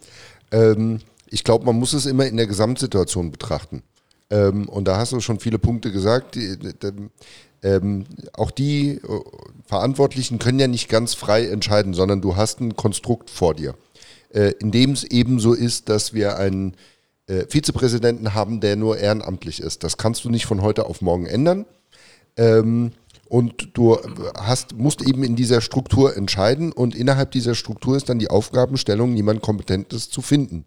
Ähm, 0.52 1.00
ich 1.28 1.44
glaube, 1.44 1.66
man 1.66 1.78
muss 1.78 1.94
es 1.94 2.06
immer 2.06 2.26
in 2.26 2.38
der 2.38 2.48
Gesamtsituation 2.48 3.32
betrachten. 3.32 3.84
Ähm, 4.30 4.68
und 4.70 4.88
da 4.88 4.98
hast 4.98 5.12
du 5.12 5.20
schon 5.20 5.40
viele 5.40 5.60
Punkte 5.60 5.92
gesagt. 5.92 6.36
Die, 6.36 6.58
die, 6.58 6.74
ähm, 7.64 8.06
auch 8.34 8.52
die 8.52 8.98
äh, 8.98 9.00
Verantwortlichen 9.66 10.40
können 10.40 10.60
ja 10.60 10.68
nicht 10.68 10.90
ganz 10.90 11.14
frei 11.14 11.48
entscheiden, 11.48 11.94
sondern 11.94 12.22
du 12.22 12.36
hast 12.36 12.62
ein 12.62 12.76
Konstrukt 12.76 13.30
vor 13.30 13.54
dir, 13.54 13.76
äh, 14.34 14.54
in 14.60 14.72
dem 14.72 14.92
es 14.92 15.04
eben 15.04 15.40
so 15.40 15.54
ist, 15.54 15.90
dass 15.90 16.14
wir 16.14 16.38
einen 16.38 16.76
äh, 17.28 17.46
Vizepräsidenten 17.48 18.34
haben, 18.34 18.60
der 18.60 18.76
nur 18.76 18.98
ehrenamtlich 18.98 19.60
ist. 19.60 19.84
Das 19.84 19.98
kannst 19.98 20.26
du 20.26 20.30
nicht 20.30 20.46
von 20.46 20.62
heute 20.62 20.86
auf 20.86 21.02
morgen 21.02 21.26
ändern. 21.26 21.66
Ähm, 22.38 22.92
und 23.28 23.70
du 23.74 23.98
hast, 24.38 24.76
musst 24.76 25.02
eben 25.02 25.24
in 25.24 25.36
dieser 25.36 25.62
Struktur 25.62 26.16
entscheiden 26.16 26.72
und 26.72 26.96
innerhalb 26.96 27.32
dieser 27.32 27.56
Struktur 27.56 27.98
ist 27.98 28.08
dann 28.10 28.20
die 28.20 28.30
Aufgabenstellung, 28.30 29.16
jemand 29.16 29.42
Kompetentes 29.42 30.10
zu 30.10 30.22
finden. 30.22 30.66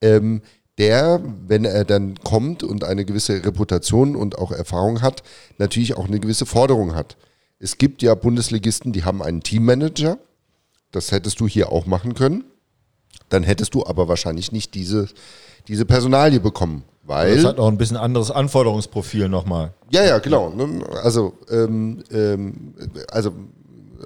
Ähm, 0.00 0.42
der, 0.82 1.20
wenn 1.46 1.64
er 1.64 1.84
dann 1.84 2.16
kommt 2.24 2.64
und 2.64 2.82
eine 2.82 3.04
gewisse 3.04 3.44
Reputation 3.44 4.16
und 4.16 4.36
auch 4.36 4.50
Erfahrung 4.50 5.00
hat, 5.00 5.22
natürlich 5.58 5.96
auch 5.96 6.06
eine 6.08 6.18
gewisse 6.18 6.44
Forderung 6.44 6.96
hat. 6.96 7.16
Es 7.60 7.78
gibt 7.78 8.02
ja 8.02 8.16
Bundesligisten, 8.16 8.92
die 8.92 9.04
haben 9.04 9.22
einen 9.22 9.44
Teammanager. 9.44 10.18
Das 10.90 11.12
hättest 11.12 11.38
du 11.38 11.46
hier 11.46 11.70
auch 11.70 11.86
machen 11.86 12.14
können. 12.14 12.42
Dann 13.28 13.44
hättest 13.44 13.74
du 13.74 13.86
aber 13.86 14.08
wahrscheinlich 14.08 14.50
nicht 14.50 14.74
diese, 14.74 15.06
diese 15.68 15.84
Personalie 15.84 16.40
bekommen. 16.40 16.82
Weil, 17.04 17.36
das 17.36 17.44
hat 17.44 17.60
auch 17.60 17.68
ein 17.68 17.78
bisschen 17.78 17.96
anderes 17.96 18.32
Anforderungsprofil 18.32 19.28
nochmal. 19.28 19.74
Ja, 19.90 20.04
ja, 20.04 20.18
genau. 20.18 20.52
Also, 21.04 21.34
ähm, 21.48 22.02
ähm, 22.10 22.74
also 23.08 23.32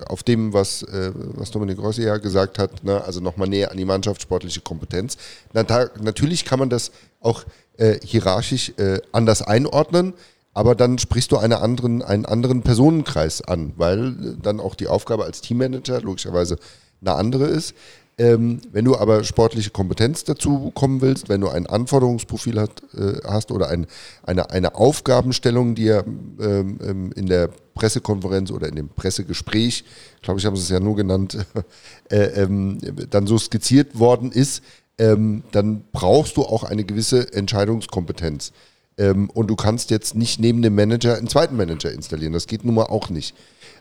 auf 0.07 0.23
dem, 0.23 0.53
was, 0.53 0.83
äh, 0.83 1.12
was 1.15 1.50
Dominik 1.50 1.79
Rossi 1.79 2.03
ja 2.03 2.19
gesagt 2.19 2.59
hat, 2.59 2.85
ne, 2.85 3.03
also 3.05 3.21
nochmal 3.21 3.49
näher 3.49 3.71
an 3.71 3.76
die 3.76 3.85
Mannschaft, 3.85 4.23
sportliche 4.23 4.61
Kompetenz. 4.61 5.17
Na, 5.53 5.62
da, 5.62 5.88
natürlich 6.00 6.45
kann 6.45 6.59
man 6.59 6.71
das 6.71 6.91
auch 7.21 7.45
äh, 7.76 7.99
hierarchisch 8.03 8.73
äh, 8.79 9.00
anders 9.12 9.43
einordnen, 9.43 10.15
aber 10.55 10.75
dann 10.75 10.99
sprichst 10.99 11.33
du 11.33 11.37
eine 11.37 11.61
anderen, 11.61 12.03
einen 12.03 12.25
anderen 12.25 12.62
Personenkreis 12.62 13.43
an, 13.43 13.73
weil 13.76 14.09
äh, 14.09 14.12
dann 14.43 14.61
auch 14.61 14.75
die 14.75 14.88
Aufgabe 14.88 15.25
als 15.25 15.41
Teammanager 15.41 16.00
logischerweise 16.00 16.59
eine 17.00 17.15
andere 17.15 17.47
ist. 17.47 17.75
Ähm, 18.19 18.62
wenn 18.73 18.87
du 18.87 18.97
aber 18.97 19.25
sportliche 19.25 19.69
Kompetenz 19.69 20.25
dazu 20.25 20.73
kommen 20.75 21.03
willst, 21.03 21.29
wenn 21.29 21.43
du 21.43 21.49
ein 21.49 21.67
Anforderungsprofil 21.67 22.59
hat, 22.59 22.83
äh, 22.95 23.21
hast 23.26 23.53
oder 23.53 23.69
ein, 23.69 23.87
eine, 24.23 24.50
eine 24.50 24.75
Aufgabenstellung, 24.75 25.75
die 25.75 25.85
ja 25.85 26.00
ähm, 26.00 26.79
ähm, 26.83 27.12
in 27.15 27.26
der 27.26 27.50
Pressekonferenz 27.76 28.50
oder 28.50 28.68
in 28.68 28.75
dem 28.75 28.88
Pressegespräch, 28.88 29.85
glaube 30.23 30.40
ich, 30.40 30.47
haben 30.47 30.56
sie 30.56 30.62
es 30.62 30.68
ja 30.71 30.80
nur 30.80 30.97
genannt, 30.97 31.38
äh, 32.11 32.42
ähm, 32.42 32.78
dann 33.11 33.28
so 33.28 33.38
skizziert 33.38 33.97
worden 33.99 34.33
ist, 34.33 34.64
ähm, 34.99 35.45
dann 35.52 35.85
brauchst 35.92 36.37
du 36.37 36.42
auch 36.42 36.64
eine 36.64 36.85
gewisse 36.85 37.33
Entscheidungskompetenz. 37.33 38.52
Ähm, 38.99 39.30
und 39.30 39.49
du 39.49 39.56
kannst 39.56 39.90
jetzt 39.90 40.14
nicht 40.14 40.40
neben 40.40 40.62
dem 40.62 40.75
Manager 40.75 41.16
einen 41.16 41.28
zweiten 41.28 41.56
Manager 41.56 41.92
installieren. 41.92 42.33
Das 42.33 42.47
geht 42.47 42.64
nun 42.64 42.75
mal 42.75 42.85
auch 42.85 43.11
nicht. 43.11 43.35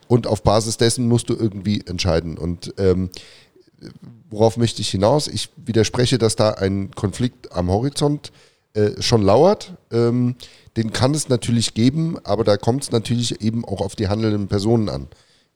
Und 0.07 0.27
auf 0.27 0.43
Basis 0.43 0.77
dessen 0.77 1.07
musst 1.07 1.29
du 1.29 1.33
irgendwie 1.35 1.81
entscheiden. 1.87 2.37
Und 2.37 2.73
ähm, 2.77 3.09
worauf 4.29 4.57
möchte 4.57 4.81
ich 4.81 4.89
hinaus? 4.89 5.27
Ich 5.27 5.49
widerspreche, 5.55 6.17
dass 6.17 6.35
da 6.35 6.51
ein 6.51 6.91
Konflikt 6.91 7.51
am 7.53 7.69
Horizont 7.69 8.31
äh, 8.75 9.01
schon 9.01 9.21
lauert. 9.21 9.73
Ähm, 9.91 10.35
den 10.77 10.91
kann 10.91 11.13
es 11.13 11.29
natürlich 11.29 11.73
geben, 11.73 12.17
aber 12.23 12.43
da 12.43 12.57
kommt 12.57 12.83
es 12.83 12.91
natürlich 12.91 13.41
eben 13.41 13.65
auch 13.65 13.81
auf 13.81 13.95
die 13.95 14.07
handelnden 14.09 14.47
Personen 14.47 14.89
an. 14.89 15.07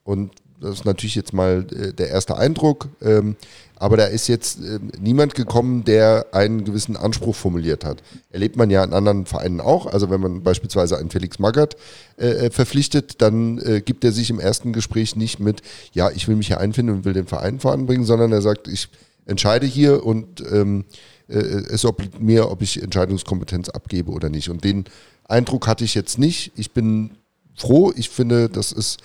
Und 0.04 0.32
das 0.62 0.76
ist 0.76 0.86
natürlich 0.86 1.16
jetzt 1.16 1.34
mal 1.34 1.66
äh, 1.72 1.94
der 1.94 2.10
erste 2.10 2.38
Eindruck. 2.38 2.90
Ähm, 3.02 3.36
aber 3.76 3.96
da 3.96 4.06
ist 4.06 4.28
jetzt 4.28 4.60
äh, 4.60 4.80
niemand 5.00 5.36
gekommen, 5.36 5.86
der 5.86 6.28
einen 6.34 6.66
gewissen 6.66 6.98
Anspruch 6.98 7.36
formuliert 7.36 7.86
hat. 7.86 8.04
Erlebt 8.30 8.58
man 8.58 8.70
ja 8.70 8.84
in 8.84 8.94
anderen 8.94 9.26
Vereinen 9.26 9.62
auch. 9.62 9.86
Also 9.86 10.10
wenn 10.10 10.20
man 10.20 10.44
beispielsweise 10.44 10.98
einen 10.98 11.10
Felix 11.10 11.40
Magath 11.40 11.78
äh, 12.18 12.28
äh, 12.28 12.52
verpflichtet, 12.52 13.22
dann 13.22 13.58
äh, 13.60 13.82
gibt 13.82 14.04
er 14.04 14.12
sich 14.12 14.30
im 14.30 14.40
ersten 14.40 14.74
Gespräch 14.74 15.16
nicht 15.16 15.40
mit, 15.40 15.62
ja, 15.94 16.10
ich 16.12 16.28
will 16.28 16.36
mich 16.36 16.48
hier 16.48 16.60
einfinden 16.60 16.96
und 16.96 17.06
will 17.06 17.14
den 17.14 17.28
Verein 17.28 17.60
voranbringen, 17.60 18.06
sondern 18.06 18.32
er 18.32 18.42
sagt, 18.42 18.68
ich 18.68 18.90
entscheide 19.26 19.66
hier 19.66 20.06
und 20.06 20.42
ähm, 20.52 20.84
äh, 20.84 21.19
es 21.30 21.86
obliegt 21.86 22.20
mir, 22.20 22.50
ob 22.50 22.62
ich 22.62 22.82
Entscheidungskompetenz 22.82 23.70
abgebe 23.70 24.12
oder 24.12 24.30
nicht. 24.30 24.50
Und 24.50 24.64
den 24.64 24.86
Eindruck 25.28 25.68
hatte 25.68 25.84
ich 25.84 25.94
jetzt 25.94 26.18
nicht. 26.18 26.52
Ich 26.56 26.72
bin 26.72 27.12
froh. 27.56 27.94
Ich 27.96 28.10
finde, 28.10 28.50
das 28.50 28.72
ist, 28.72 29.00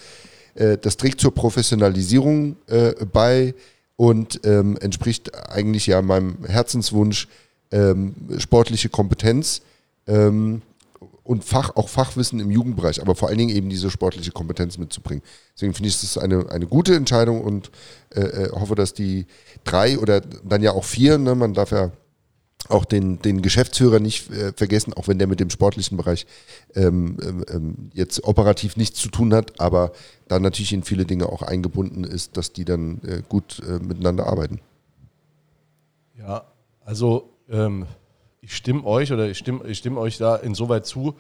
äh, 0.54 0.78
das 0.78 0.96
trägt 0.96 1.20
zur 1.20 1.34
Professionalisierung 1.34 2.56
äh, 2.66 2.94
bei 3.12 3.54
und 3.96 4.40
ähm, 4.44 4.76
entspricht 4.80 5.34
eigentlich 5.50 5.86
ja 5.86 6.02
meinem 6.02 6.44
Herzenswunsch 6.46 7.28
ähm, 7.70 8.14
sportliche 8.38 8.88
Kompetenz 8.88 9.62
ähm, 10.06 10.62
und 11.22 11.44
Fach, 11.44 11.76
auch 11.76 11.88
Fachwissen 11.88 12.40
im 12.40 12.50
Jugendbereich, 12.50 13.00
aber 13.00 13.14
vor 13.14 13.28
allen 13.28 13.38
Dingen 13.38 13.54
eben 13.54 13.70
diese 13.70 13.90
sportliche 13.90 14.32
Kompetenz 14.32 14.78
mitzubringen. 14.78 15.22
Deswegen 15.54 15.74
finde 15.74 15.88
ich, 15.88 16.00
das 16.00 16.18
eine, 16.18 16.50
eine 16.50 16.66
gute 16.66 16.94
Entscheidung 16.94 17.40
und 17.40 17.70
äh, 18.14 18.20
äh, 18.20 18.50
hoffe, 18.50 18.74
dass 18.74 18.94
die 18.94 19.26
drei 19.62 19.98
oder 19.98 20.20
dann 20.20 20.62
ja 20.62 20.72
auch 20.72 20.84
vier, 20.84 21.18
ne, 21.18 21.34
man 21.34 21.54
darf 21.54 21.70
ja 21.70 21.92
auch 22.68 22.84
den, 22.84 23.20
den 23.20 23.42
Geschäftsführer 23.42 24.00
nicht 24.00 24.30
äh, 24.30 24.52
vergessen, 24.54 24.94
auch 24.94 25.08
wenn 25.08 25.18
der 25.18 25.26
mit 25.26 25.40
dem 25.40 25.50
sportlichen 25.50 25.96
Bereich 25.96 26.26
ähm, 26.74 27.18
ähm, 27.22 27.44
ähm, 27.48 27.90
jetzt 27.92 28.24
operativ 28.24 28.76
nichts 28.76 29.00
zu 29.00 29.08
tun 29.08 29.34
hat, 29.34 29.60
aber 29.60 29.92
da 30.28 30.38
natürlich 30.38 30.72
in 30.72 30.82
viele 30.82 31.04
Dinge 31.04 31.28
auch 31.28 31.42
eingebunden 31.42 32.04
ist, 32.04 32.36
dass 32.36 32.52
die 32.52 32.64
dann 32.64 33.00
äh, 33.02 33.22
gut 33.28 33.60
äh, 33.66 33.78
miteinander 33.78 34.26
arbeiten. 34.26 34.60
Ja, 36.18 36.44
also 36.84 37.30
ähm, 37.50 37.86
ich 38.40 38.54
stimme 38.56 38.84
euch 38.84 39.12
oder 39.12 39.28
ich 39.28 39.38
stimme, 39.38 39.66
ich 39.66 39.78
stimme 39.78 40.00
euch 40.00 40.18
da 40.18 40.36
insoweit 40.36 40.86
zu, 40.86 41.14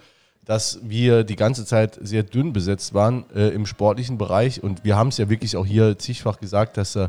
dass 0.44 0.78
wir 0.82 1.24
die 1.24 1.36
ganze 1.36 1.64
Zeit 1.64 1.98
sehr 2.02 2.22
dünn 2.22 2.52
besetzt 2.52 2.94
waren 2.94 3.24
äh, 3.34 3.48
im 3.48 3.66
sportlichen 3.66 4.18
Bereich 4.18 4.62
und 4.62 4.84
wir 4.84 4.96
haben 4.96 5.08
es 5.08 5.18
ja 5.18 5.28
wirklich 5.28 5.56
auch 5.56 5.66
hier 5.66 5.98
zigfach 5.98 6.38
gesagt, 6.38 6.76
dass 6.76 6.96
äh, 6.96 7.08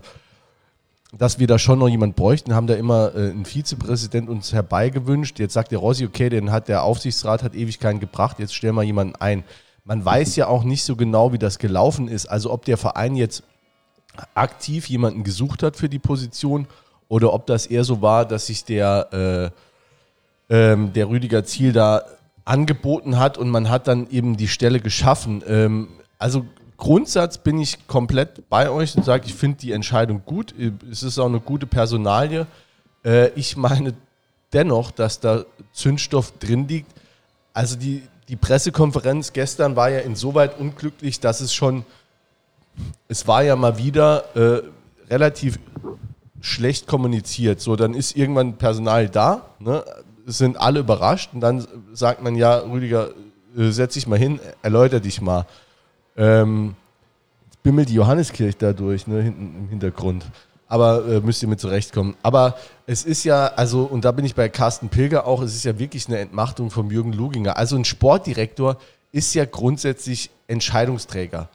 dass 1.11 1.39
wir 1.39 1.47
da 1.47 1.59
schon 1.59 1.79
noch 1.79 1.87
jemanden 1.87 2.15
bräuchten, 2.15 2.53
haben 2.53 2.67
da 2.67 2.73
immer 2.73 3.13
äh, 3.15 3.29
einen 3.29 3.45
Vizepräsident 3.45 4.29
uns 4.29 4.53
herbeigewünscht. 4.53 5.39
Jetzt 5.39 5.53
sagt 5.53 5.71
der 5.71 5.79
Rossi, 5.79 6.05
okay, 6.05 6.29
den 6.29 6.51
hat 6.51 6.67
der 6.67 6.83
Aufsichtsrat 6.83 7.43
hat 7.43 7.55
ewig 7.55 7.79
keinen 7.79 7.99
gebracht, 7.99 8.39
jetzt 8.39 8.55
stellen 8.55 8.75
wir 8.75 8.83
jemanden 8.83 9.15
ein. 9.15 9.43
Man 9.83 10.03
weiß 10.03 10.35
ja 10.35 10.47
auch 10.47 10.63
nicht 10.63 10.83
so 10.83 10.95
genau, 10.95 11.31
wie 11.31 11.37
das 11.37 11.59
gelaufen 11.59 12.07
ist. 12.07 12.25
Also 12.25 12.51
ob 12.51 12.65
der 12.65 12.77
Verein 12.77 13.15
jetzt 13.15 13.43
aktiv 14.33 14.89
jemanden 14.89 15.23
gesucht 15.23 15.61
hat 15.61 15.75
für 15.75 15.89
die 15.89 15.99
Position 15.99 16.67
oder 17.07 17.33
ob 17.33 17.45
das 17.45 17.67
eher 17.67 17.83
so 17.83 18.01
war, 18.01 18.25
dass 18.25 18.47
sich 18.47 18.65
der, 18.65 19.53
äh, 20.49 20.53
ähm, 20.53 20.93
der 20.93 21.07
Rüdiger 21.09 21.43
Ziel 21.43 21.71
da 21.71 22.03
angeboten 22.45 23.19
hat 23.19 23.37
und 23.37 23.49
man 23.49 23.69
hat 23.69 23.87
dann 23.87 24.09
eben 24.09 24.37
die 24.37 24.47
Stelle 24.47 24.79
geschaffen. 24.79 25.43
Ähm, 25.47 25.87
also 26.17 26.45
Grundsatz 26.77 27.37
bin 27.37 27.59
ich 27.59 27.87
komplett 27.87 28.49
bei 28.49 28.69
euch 28.69 28.95
und 28.95 29.05
sage, 29.05 29.25
ich 29.25 29.33
finde 29.33 29.59
die 29.59 29.71
Entscheidung 29.71 30.21
gut. 30.25 30.53
Es 30.91 31.03
ist 31.03 31.19
auch 31.19 31.27
eine 31.27 31.39
gute 31.39 31.67
Personalie. 31.67 32.47
Äh, 33.03 33.29
ich 33.35 33.55
meine 33.55 33.93
dennoch, 34.53 34.91
dass 34.91 35.19
da 35.19 35.45
Zündstoff 35.73 36.33
drin 36.39 36.67
liegt. 36.67 36.91
Also 37.53 37.75
die, 37.75 38.03
die 38.27 38.35
Pressekonferenz 38.35 39.33
gestern 39.33 39.75
war 39.75 39.89
ja 39.89 39.99
insoweit 39.99 40.59
unglücklich, 40.59 41.19
dass 41.19 41.41
es 41.41 41.53
schon, 41.53 41.85
es 43.07 43.27
war 43.27 43.43
ja 43.43 43.55
mal 43.55 43.77
wieder 43.77 44.35
äh, 44.35 44.61
relativ 45.09 45.59
schlecht 46.41 46.87
kommuniziert. 46.87 47.61
So, 47.61 47.75
dann 47.75 47.93
ist 47.93 48.15
irgendwann 48.15 48.57
Personal 48.57 49.09
da, 49.09 49.45
ne? 49.59 49.83
sind 50.25 50.57
alle 50.57 50.79
überrascht 50.79 51.31
und 51.33 51.41
dann 51.41 51.67
sagt 51.93 52.23
man 52.23 52.35
ja, 52.35 52.57
Rüdiger, 52.57 53.09
äh, 53.57 53.69
setz 53.69 53.93
dich 53.93 54.07
mal 54.07 54.19
hin, 54.19 54.39
erläuter 54.61 54.99
dich 54.99 55.21
mal. 55.21 55.45
Ähm, 56.15 56.75
jetzt 57.45 57.63
bimmelt 57.63 57.89
die 57.89 57.95
Johanneskirche 57.95 58.57
da 58.57 58.73
durch, 58.73 59.07
ne, 59.07 59.21
hinten 59.21 59.55
im 59.57 59.69
Hintergrund. 59.69 60.25
Aber 60.67 61.05
äh, 61.07 61.19
müsst 61.19 61.43
ihr 61.43 61.47
mit 61.47 61.59
zurechtkommen. 61.59 62.15
Aber 62.23 62.57
es 62.87 63.03
ist 63.03 63.23
ja, 63.23 63.47
also, 63.47 63.83
und 63.83 64.03
da 64.03 64.11
bin 64.11 64.25
ich 64.25 64.33
bei 64.33 64.49
Carsten 64.49 64.89
Pilger 64.89 65.27
auch, 65.27 65.41
es 65.41 65.55
ist 65.55 65.63
ja 65.63 65.77
wirklich 65.77 66.07
eine 66.07 66.17
Entmachtung 66.19 66.71
von 66.71 66.89
Jürgen 66.89 67.13
Luginger. 67.13 67.57
Also 67.57 67.75
ein 67.75 67.85
Sportdirektor 67.85 68.77
ist 69.11 69.33
ja 69.35 69.45
grundsätzlich 69.45 70.31
Entscheidungsträger. 70.47 71.49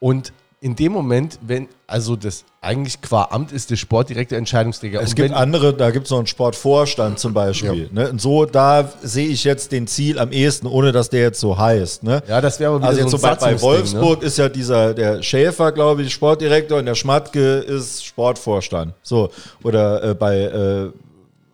Und 0.00 0.32
in 0.62 0.76
dem 0.76 0.92
Moment, 0.92 1.38
wenn, 1.40 1.68
also 1.86 2.16
das 2.16 2.44
eigentlich 2.60 3.00
qua 3.00 3.28
Amt 3.30 3.50
ist 3.50 3.70
der 3.70 3.76
Sportdirektor 3.76 4.36
Entscheidungsträger. 4.36 5.00
Es 5.00 5.10
Und 5.10 5.16
gibt 5.16 5.32
andere, 5.32 5.72
da 5.72 5.90
gibt 5.90 6.04
es 6.04 6.10
noch 6.10 6.18
einen 6.18 6.26
Sportvorstand 6.26 7.18
zum 7.18 7.32
Beispiel. 7.32 7.88
Ne? 7.92 8.10
Und 8.10 8.20
so, 8.20 8.44
da 8.44 8.92
sehe 9.00 9.28
ich 9.28 9.44
jetzt 9.44 9.72
den 9.72 9.86
Ziel 9.86 10.18
am 10.18 10.32
ehesten, 10.32 10.66
ohne 10.66 10.92
dass 10.92 11.08
der 11.08 11.22
jetzt 11.22 11.40
so 11.40 11.56
heißt. 11.56 12.02
Ne? 12.02 12.22
Ja, 12.28 12.42
das 12.42 12.60
wäre 12.60 12.72
aber 12.72 12.80
wieder 12.80 12.88
Also 12.88 13.00
so 13.00 13.04
jetzt 13.06 13.14
ein 13.14 13.38
so 13.38 13.46
bei, 13.46 13.52
bei 13.52 13.54
ne? 13.54 13.62
Wolfsburg 13.62 14.22
ist 14.22 14.36
ja 14.36 14.50
dieser, 14.50 14.92
der 14.92 15.22
Schäfer, 15.22 15.72
glaube 15.72 16.02
ich, 16.02 16.12
Sportdirektor 16.12 16.78
und 16.78 16.84
der 16.84 16.94
Schmatke 16.94 17.60
ist 17.60 18.04
Sportvorstand. 18.04 18.92
So. 19.02 19.30
Oder 19.62 20.10
äh, 20.10 20.14
bei 20.14 20.40
äh, 20.40 20.90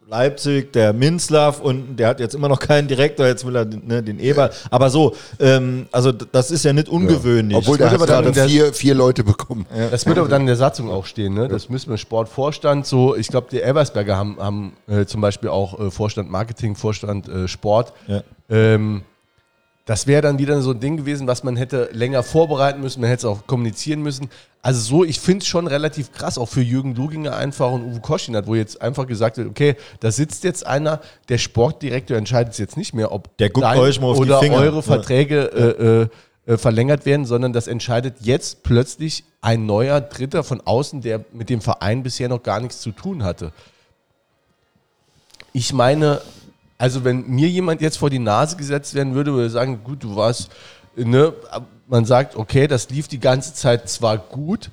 Leipzig, 0.09 0.73
der 0.73 0.93
Minzlaff 0.93 1.61
und 1.61 1.97
der 1.97 2.09
hat 2.09 2.21
jetzt 2.21 2.35
immer 2.35 2.49
noch 2.49 2.61
keinen 2.61 2.87
Direktor, 2.87 3.27
jetzt 3.27 3.45
will 3.45 3.57
er 3.57 3.65
ne, 3.65 4.05
den 4.05 4.21
Eber. 4.21 4.51
Aber 4.71 4.89
so, 4.89 5.17
ähm, 5.41 5.87
also 5.91 6.13
das 6.13 6.53
ist 6.53 6.65
ja 6.65 6.73
nicht 6.73 6.89
ungewöhnlich. 6.89 7.57
Obwohl 7.57 7.77
der 7.77 7.91
hat 7.91 7.99
gerade 7.99 8.33
vier, 8.33 8.73
vier 8.73 8.95
Leute 8.95 9.25
bekommen. 9.25 9.67
Das 9.91 10.07
wird 10.07 10.19
aber 10.19 10.29
dann 10.29 10.43
in 10.43 10.47
der 10.47 10.57
Satzung 10.57 10.91
auch 10.91 11.07
stehen, 11.07 11.35
ne? 11.35 11.49
Das 11.49 11.69
müssen 11.69 11.91
wir 11.91 11.99
Sportvorstand 11.99 12.87
so, 12.87 13.17
ich 13.17 13.27
glaube, 13.27 13.49
die 13.51 13.61
Elversberger 13.61 14.17
haben, 14.17 14.37
haben 14.39 14.73
äh, 14.87 15.07
zum 15.07 15.21
Beispiel 15.21 15.49
auch 15.49 15.79
äh, 15.81 15.91
Vorstand 15.91 16.31
Marketing, 16.31 16.77
Vorstand 16.77 17.29
äh, 17.29 17.49
Sport. 17.49 17.93
Ja. 18.07 18.23
Ähm, 18.49 19.03
das 19.87 20.09
wäre 20.09 20.21
dann 20.21 20.39
wieder 20.39 20.61
so 20.63 20.73
ein 20.73 20.81
Ding 20.81 20.97
gewesen, 20.97 21.29
was 21.29 21.45
man 21.45 21.57
hätte 21.57 21.89
länger 21.93 22.25
vorbereiten 22.25 22.81
müssen, 22.81 23.01
man 23.01 23.09
hätte 23.09 23.21
es 23.21 23.25
auch 23.25 23.47
kommunizieren 23.47 24.03
müssen. 24.03 24.29
Also 24.67 24.81
so, 24.81 25.05
ich 25.05 25.21
finde 25.21 25.45
es 25.45 25.47
schon 25.47 25.69
relativ 25.69 26.11
krass, 26.11 26.39
auch 26.39 26.49
für 26.49 26.61
Jürgen 26.61 26.97
Luginger 26.97 27.37
einfach 27.37 27.71
und 27.71 27.85
Uwe 27.85 28.01
Koschinat, 28.01 28.49
wo 28.49 28.57
jetzt 28.57 28.83
einfach 28.83 29.07
gesagt 29.07 29.37
wird, 29.37 29.49
okay, 29.49 29.77
da 30.01 30.11
sitzt 30.11 30.43
jetzt 30.43 30.67
einer, 30.67 31.01
der 31.29 31.39
Sportdirektor 31.39 32.17
entscheidet 32.17 32.55
es 32.55 32.59
jetzt 32.59 32.77
nicht 32.77 32.93
mehr, 32.93 33.13
ob 33.13 33.37
Der 33.37 33.51
guckt 33.51 33.65
euch 33.65 34.01
mal 34.01 34.09
auf 34.09 34.17
die 34.17 34.23
oder 34.23 34.41
Finger. 34.41 34.57
eure 34.57 34.75
Ja. 34.79 34.83
Verträge 34.83 36.09
äh, 36.47 36.51
äh, 36.51 36.53
äh, 36.55 36.59
verlängert 36.59 37.07
werden, 37.07 37.27
sondern 37.27 37.53
das 37.53 37.69
entscheidet 37.69 38.17
jetzt 38.23 38.65
plötzlich 38.65 39.23
ein 39.41 39.67
neuer 39.67 40.01
Dritter 40.01 40.43
von 40.43 40.61
außen, 40.61 41.01
der 41.01 41.25
mit 41.33 41.49
dem 41.49 41.61
Verein 41.61 42.03
bisher 42.03 42.29
noch 42.29 42.43
gar 42.43 42.59
nichts 42.59 42.81
zu 42.81 42.91
tun 42.91 43.23
hatte. 43.23 43.53
Ich 45.53 45.73
meine, 45.75 46.23
also 46.77 47.05
wenn 47.05 47.25
mir 47.29 47.49
jemand 47.49 47.83
jetzt 47.83 47.99
vor 47.99 48.11
die 48.11 48.19
Nase 48.19 48.57
gesetzt 48.57 48.95
werden 48.95 49.15
würde, 49.15 49.33
würde 49.33 49.47
ich 49.47 49.53
sagen, 49.53 49.79
gut, 49.85 50.03
du 50.03 50.17
warst, 50.17 50.51
ne, 50.97 51.33
man 51.89 52.05
sagt, 52.05 52.37
okay, 52.37 52.67
das 52.67 52.91
lief 52.91 53.09
die 53.09 53.21
ganze 53.21 53.55
Zeit 53.55 53.89
zwar 53.89 54.19
gut, 54.19 54.71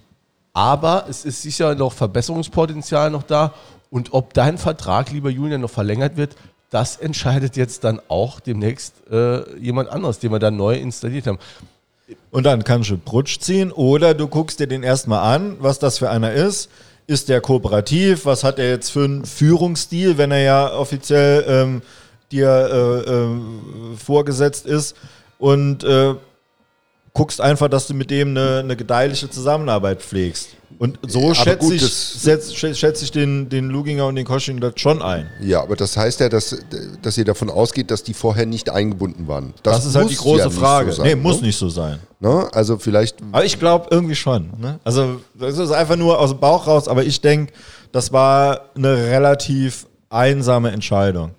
aber 0.53 1.05
es 1.09 1.25
ist 1.25 1.41
sicher 1.41 1.75
noch 1.75 1.93
Verbesserungspotenzial 1.93 3.09
noch 3.09 3.23
da. 3.23 3.53
Und 3.89 4.13
ob 4.13 4.33
dein 4.33 4.57
Vertrag, 4.57 5.11
lieber 5.11 5.29
Julian, 5.29 5.61
noch 5.61 5.69
verlängert 5.69 6.17
wird, 6.17 6.35
das 6.69 6.97
entscheidet 6.97 7.55
jetzt 7.55 7.83
dann 7.83 8.01
auch 8.07 8.39
demnächst 8.39 8.95
äh, 9.11 9.57
jemand 9.59 9.89
anderes, 9.89 10.19
den 10.19 10.31
wir 10.31 10.39
dann 10.39 10.57
neu 10.57 10.75
installiert 10.75 11.27
haben. 11.27 11.37
Und 12.31 12.43
dann 12.43 12.63
kannst 12.63 12.89
du 12.89 12.97
Brutsch 12.97 13.39
ziehen 13.39 13.71
oder 13.71 14.13
du 14.13 14.27
guckst 14.27 14.59
dir 14.59 14.67
den 14.67 14.83
erstmal 14.83 15.35
an, 15.35 15.57
was 15.59 15.79
das 15.79 15.99
für 15.99 16.09
einer 16.09 16.33
ist. 16.33 16.69
Ist 17.05 17.29
der 17.29 17.41
kooperativ? 17.41 18.25
Was 18.25 18.43
hat 18.43 18.59
er 18.59 18.69
jetzt 18.69 18.89
für 18.89 19.03
einen 19.03 19.25
Führungsstil, 19.25 20.17
wenn 20.17 20.31
er 20.31 20.41
ja 20.41 20.73
offiziell 20.73 21.45
ähm, 21.47 21.81
dir 22.31 22.47
äh, 22.47 23.11
äh, 23.11 23.97
vorgesetzt 23.97 24.65
ist? 24.65 24.95
Und 25.37 25.83
äh, 25.83 26.15
guckst 27.13 27.39
einfach, 27.41 27.67
dass 27.69 27.87
du 27.87 27.93
mit 27.93 28.09
dem 28.09 28.29
eine, 28.29 28.59
eine 28.59 28.75
gedeihliche 28.75 29.29
Zusammenarbeit 29.29 30.01
pflegst. 30.01 30.49
Und 30.79 30.97
so 31.07 31.25
Aber 31.25 31.35
schätze 31.35 31.57
gut, 31.59 31.73
ich, 31.73 31.81
das- 31.83 32.17
setz- 32.25 32.51
schä- 32.51 32.73
schätze 32.73 33.03
ich 33.05 33.11
den, 33.11 33.47
den 33.47 33.69
Luginger 33.69 34.07
und 34.07 34.15
den 34.15 34.25
Kosching 34.25 34.59
das 34.59 34.73
schon 34.77 35.03
ein. 35.03 35.29
Ja, 35.39 35.61
aber 35.61 35.75
das 35.75 35.95
heißt 35.95 36.19
ja, 36.19 36.29
dass, 36.29 36.57
dass 37.03 37.15
ihr 37.17 37.25
davon 37.25 37.51
ausgeht, 37.51 37.91
dass 37.91 38.01
die 38.01 38.15
vorher 38.15 38.47
nicht 38.47 38.71
eingebunden 38.71 39.27
waren. 39.27 39.53
Das, 39.61 39.85
ist 39.85 39.95
halt 39.95 40.09
die 40.09 40.15
große 40.15 40.39
ja 40.45 40.49
Frage. 40.49 40.91
so 40.91 40.97
sein, 41.03 41.07
nee, 41.07 41.15
muss 41.15 41.41
ne? 41.41 41.47
nicht 41.47 41.57
so 41.57 41.69
sein. 41.69 41.99
Ne? 42.19 42.47
Also 42.53 42.79
vielleicht, 42.79 43.17
Aber 43.31 43.45
ich 43.45 43.59
glaube 43.59 43.87
irgendwie 43.91 44.15
schon. 44.15 44.49
Ne? 44.59 44.79
Also 44.83 45.21
das 45.35 45.59
ist 45.59 45.71
einfach 45.71 45.95
nur 45.95 46.19
aus 46.19 46.31
dem 46.31 46.39
Bauch 46.39 46.65
raus, 46.65 46.87
aber 46.87 47.03
ich 47.03 47.21
denke, 47.21 47.53
das 47.91 48.11
war 48.11 48.61
eine 48.75 48.97
relativ 48.97 49.85
einsame 50.09 50.71
Entscheidung. 50.71 51.31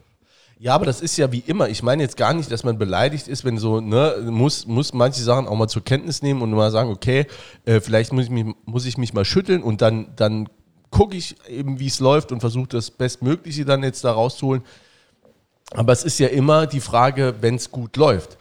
Ja, 0.65 0.75
aber 0.75 0.87
das 0.87 1.03
ist 1.03 1.19
ja 1.19 1.31
wie 1.31 1.43
immer. 1.47 1.69
Ich 1.69 1.83
meine 1.83 2.03
jetzt 2.03 2.17
gar 2.17 2.33
nicht, 2.33 2.51
dass 2.51 2.65
man 2.65 2.79
beleidigt 2.79 3.29
ist, 3.29 3.45
wenn 3.45 3.59
so, 3.59 3.83
ne, 3.83 4.15
muss, 4.31 4.67
muss 4.67 4.95
manche 4.95 5.23
Sachen 5.23 5.47
auch 5.47 5.57
mal 5.57 5.69
zur 5.69 5.85
Kenntnis 5.85 6.23
nehmen 6.23 6.41
und 6.41 6.51
mal 6.53 6.71
sagen, 6.71 6.89
okay, 6.89 7.27
äh, 7.67 7.81
vielleicht 7.81 8.15
muss 8.15 8.25
ich, 8.25 8.31
mich, 8.31 8.47
muss 8.65 8.87
ich 8.87 8.97
mich 8.97 9.13
mal 9.13 9.27
schütteln 9.27 9.63
und 9.63 9.83
dann, 9.83 10.15
dann 10.17 10.49
gucke 10.89 11.19
ich 11.19 11.37
eben, 11.51 11.81
wie 11.81 11.87
es 11.89 12.01
läuft 12.01 12.33
und 12.33 12.41
versuche 12.41 12.69
das 12.69 12.91
Bestmögliche 12.91 13.67
dann 13.67 13.83
jetzt 13.83 14.05
da 14.05 14.13
rauszuholen. 14.13 14.63
Aber 15.73 15.93
es 15.93 16.03
ist 16.03 16.19
ja 16.19 16.29
immer 16.29 16.67
die 16.67 16.81
Frage, 16.81 17.35
wenn 17.43 17.57
es 17.57 17.71
gut 17.71 17.99
läuft. 17.99 18.39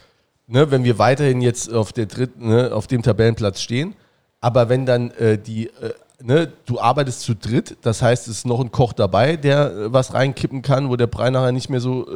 Ne, 0.48 0.72
wenn 0.72 0.86
wir 0.86 0.98
weiterhin 1.00 1.42
jetzt 1.42 1.74
auf, 1.74 1.92
der 1.92 2.06
dritten, 2.06 2.48
ne, 2.48 2.74
auf 2.74 2.88
dem 2.88 3.02
Tabellenplatz 3.04 3.60
stehen, 3.60 3.96
aber 4.40 4.70
wenn 4.70 4.86
dann 4.86 5.12
äh, 5.12 5.38
die, 5.38 5.68
äh, 5.68 5.94
ne, 6.24 6.52
du 6.66 6.80
arbeitest 6.80 7.22
zu 7.22 7.36
dritt, 7.36 7.78
das 7.82 8.02
heißt, 8.02 8.28
es 8.28 8.38
ist 8.38 8.46
noch 8.46 8.60
ein 8.60 8.72
Koch 8.72 8.94
dabei, 8.94 9.36
der 9.36 9.72
äh, 9.72 9.94
was 9.94 10.14
reinkippen 10.14 10.62
kann, 10.62 10.90
wo 10.90 10.96
der 10.96 11.08
Brei 11.08 11.30
nachher 11.30 11.52
nicht 11.52 11.70
mehr 11.70 11.80
so 11.82 12.08
äh, 12.10 12.14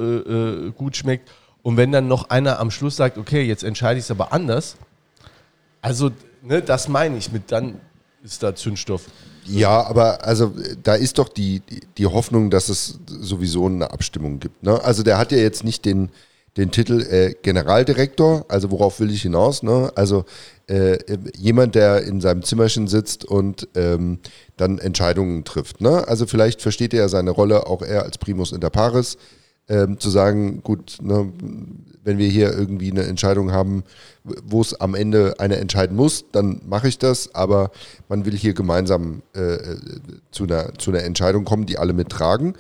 äh, 0.68 0.72
gut 0.72 0.96
schmeckt. 0.96 1.30
Und 1.62 1.76
wenn 1.78 1.92
dann 1.92 2.08
noch 2.08 2.30
einer 2.30 2.60
am 2.60 2.72
Schluss 2.72 2.96
sagt, 2.96 3.18
okay, 3.18 3.44
jetzt 3.44 3.64
entscheide 3.64 4.00
ich 4.00 4.06
es 4.06 4.12
aber 4.12 4.32
anders, 4.32 4.78
also 5.82 6.12
ne, 6.42 6.62
das 6.62 6.88
meine 6.88 7.18
ich 7.18 7.32
mit, 7.32 7.52
dann 7.52 7.80
ist 8.24 8.42
da 8.44 8.56
Zündstoff. 8.56 9.04
ja, 9.46 9.84
aber 9.86 10.24
also 10.26 10.54
da 10.84 10.96
ist 10.96 11.18
doch 11.18 11.30
die, 11.30 11.62
die- 11.98 12.06
Hoffnung, 12.08 12.50
dass 12.50 12.70
es 12.70 13.00
sowieso 13.06 13.66
eine 13.68 13.92
Abstimmung 13.92 14.40
gibt. 14.40 14.64
Ne? 14.64 14.82
Also 14.84 15.04
der 15.04 15.18
hat 15.18 15.32
ja 15.32 15.38
jetzt 15.38 15.64
nicht 15.64 15.86
den, 15.86 16.10
den 16.58 16.72
Titel 16.72 17.02
äh, 17.02 17.36
Generaldirektor, 17.42 18.46
also 18.50 18.72
worauf 18.72 19.00
will 19.00 19.12
ich 19.12 19.22
hinaus? 19.22 19.62
Ne? 19.62 19.92
Also 19.96 20.26
äh, 20.68 20.98
jemand, 21.38 21.76
der 21.76 22.04
in 22.04 22.20
seinem 22.20 22.44
Zimmerchen 22.44 22.88
sitzt 22.88 23.24
und 23.26 23.68
ähm, 23.76 24.20
dann 24.58 24.80
Entscheidungen 24.80 25.44
trifft. 25.44 25.82
Ne? 25.82 26.08
Also 26.08 26.26
vielleicht 26.26 26.62
versteht 26.62 26.94
er 26.94 27.02
ja 27.02 27.10
seine 27.10 27.32
Rolle 27.32 27.68
auch 27.68 27.84
eher 27.84 28.04
als 28.04 28.18
Primus 28.18 28.52
inter 28.52 28.72
pares, 28.72 29.18
ähm, 29.70 30.00
zu 30.00 30.10
sagen, 30.10 30.64
gut, 30.64 30.98
ne, 31.02 31.32
wenn 32.04 32.18
wir 32.18 32.28
hier 32.30 32.54
irgendwie 32.54 32.90
eine 32.90 33.04
Entscheidung 33.04 33.52
haben, 33.52 33.84
wo 34.24 34.62
es 34.62 34.74
am 34.80 34.96
Ende 34.96 35.36
einer 35.40 35.58
entscheiden 35.58 35.96
muss, 35.96 36.26
dann 36.32 36.62
mache 36.66 36.88
ich 36.88 36.98
das, 36.98 37.36
aber 37.36 37.72
man 38.08 38.26
will 38.26 38.36
hier 38.36 38.54
gemeinsam 38.54 39.24
äh, 39.36 39.56
äh, 39.56 39.78
zu, 40.32 40.46
einer, 40.46 40.74
zu 40.78 40.92
einer 40.92 41.04
Entscheidung 41.04 41.44
kommen, 41.44 41.66
die 41.66 41.78
alle 41.78 41.92
mittragen. 41.92 42.54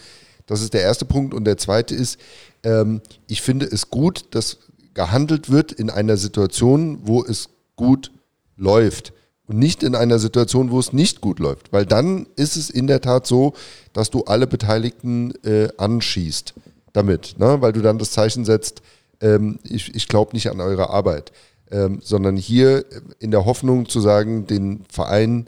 Das 0.47 0.61
ist 0.61 0.73
der 0.73 0.81
erste 0.81 1.05
Punkt. 1.05 1.33
Und 1.33 1.45
der 1.45 1.57
zweite 1.57 1.93
ist, 1.93 2.19
ähm, 2.63 3.01
ich 3.27 3.41
finde 3.41 3.65
es 3.65 3.89
gut, 3.89 4.25
dass 4.31 4.57
gehandelt 4.93 5.49
wird 5.51 5.71
in 5.71 5.89
einer 5.89 6.17
Situation, 6.17 6.99
wo 7.03 7.23
es 7.23 7.49
gut 7.75 8.11
läuft. 8.57 9.13
Und 9.45 9.59
nicht 9.59 9.83
in 9.83 9.95
einer 9.95 10.19
Situation, 10.19 10.71
wo 10.71 10.79
es 10.79 10.91
nicht 10.91 11.21
gut 11.21 11.39
läuft. 11.39 11.71
Weil 11.71 11.85
dann 11.85 12.25
ist 12.35 12.57
es 12.57 12.69
in 12.69 12.87
der 12.87 12.99
Tat 12.99 13.25
so, 13.25 13.53
dass 13.93 14.09
du 14.09 14.23
alle 14.25 14.47
Beteiligten 14.47 15.33
äh, 15.45 15.69
anschießt 15.77 16.53
damit. 16.91 17.35
Ne? 17.37 17.61
Weil 17.61 17.71
du 17.71 17.81
dann 17.81 17.99
das 17.99 18.11
Zeichen 18.11 18.43
setzt, 18.43 18.81
ähm, 19.21 19.59
ich, 19.63 19.95
ich 19.95 20.07
glaube 20.07 20.33
nicht 20.33 20.49
an 20.49 20.59
eure 20.59 20.89
Arbeit. 20.89 21.31
Ähm, 21.69 21.99
sondern 22.01 22.35
hier 22.35 22.85
in 23.19 23.31
der 23.31 23.45
Hoffnung 23.45 23.87
zu 23.87 24.01
sagen, 24.01 24.47
den 24.47 24.83
Verein 24.89 25.47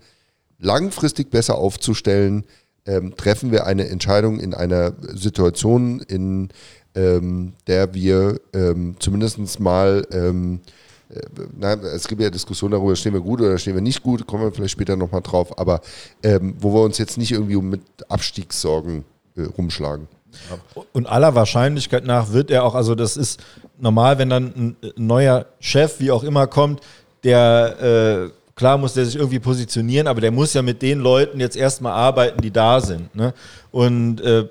langfristig 0.59 1.31
besser 1.31 1.55
aufzustellen, 1.55 2.45
ähm, 2.85 3.15
treffen 3.15 3.51
wir 3.51 3.65
eine 3.65 3.87
Entscheidung 3.87 4.39
in 4.39 4.53
einer 4.53 4.93
Situation, 5.13 5.99
in 6.01 6.49
ähm, 6.95 7.53
der 7.67 7.93
wir 7.93 8.39
ähm, 8.53 8.95
zumindest 8.99 9.59
mal, 9.59 10.05
ähm, 10.11 10.59
äh, 11.09 11.21
na, 11.57 11.73
es 11.73 12.07
gibt 12.07 12.21
ja 12.21 12.29
Diskussionen 12.29 12.73
darüber, 12.73 12.95
stehen 12.95 13.13
wir 13.13 13.21
gut 13.21 13.41
oder 13.41 13.57
stehen 13.57 13.75
wir 13.75 13.81
nicht 13.81 14.03
gut, 14.03 14.25
kommen 14.27 14.43
wir 14.43 14.51
vielleicht 14.51 14.71
später 14.71 14.95
nochmal 14.95 15.21
drauf, 15.21 15.57
aber 15.57 15.81
ähm, 16.23 16.55
wo 16.59 16.73
wir 16.73 16.81
uns 16.81 16.97
jetzt 16.97 17.17
nicht 17.17 17.31
irgendwie 17.31 17.57
mit 17.57 17.81
Abstiegssorgen 18.09 19.03
äh, 19.35 19.43
rumschlagen. 19.43 20.07
Und 20.93 21.07
aller 21.07 21.33
Wahrscheinlichkeit 21.33 22.05
nach 22.05 22.31
wird 22.31 22.51
er 22.51 22.63
auch, 22.63 22.75
also 22.75 22.93
das 22.93 23.17
ist 23.17 23.41
normal, 23.79 24.19
wenn 24.19 24.29
dann 24.29 24.45
ein 24.45 24.77
neuer 24.95 25.45
Chef, 25.59 25.99
wie 25.99 26.11
auch 26.11 26.23
immer, 26.23 26.47
kommt, 26.47 26.81
der, 27.23 28.29
äh, 28.29 28.29
klar 28.55 28.77
muss 28.77 28.93
der 28.93 29.05
sich 29.05 29.15
irgendwie 29.15 29.39
positionieren, 29.39 30.07
aber 30.07 30.21
der 30.21 30.31
muss 30.31 30.53
ja 30.53 30.61
mit 30.61 30.81
den 30.81 30.99
Leuten 30.99 31.39
jetzt 31.39 31.55
erstmal 31.55 31.93
arbeiten, 31.93 32.41
die 32.41 32.51
da 32.51 32.79
sind. 32.79 33.13
Ne? 33.15 33.33
Und 33.71 34.21
äh, 34.21 34.47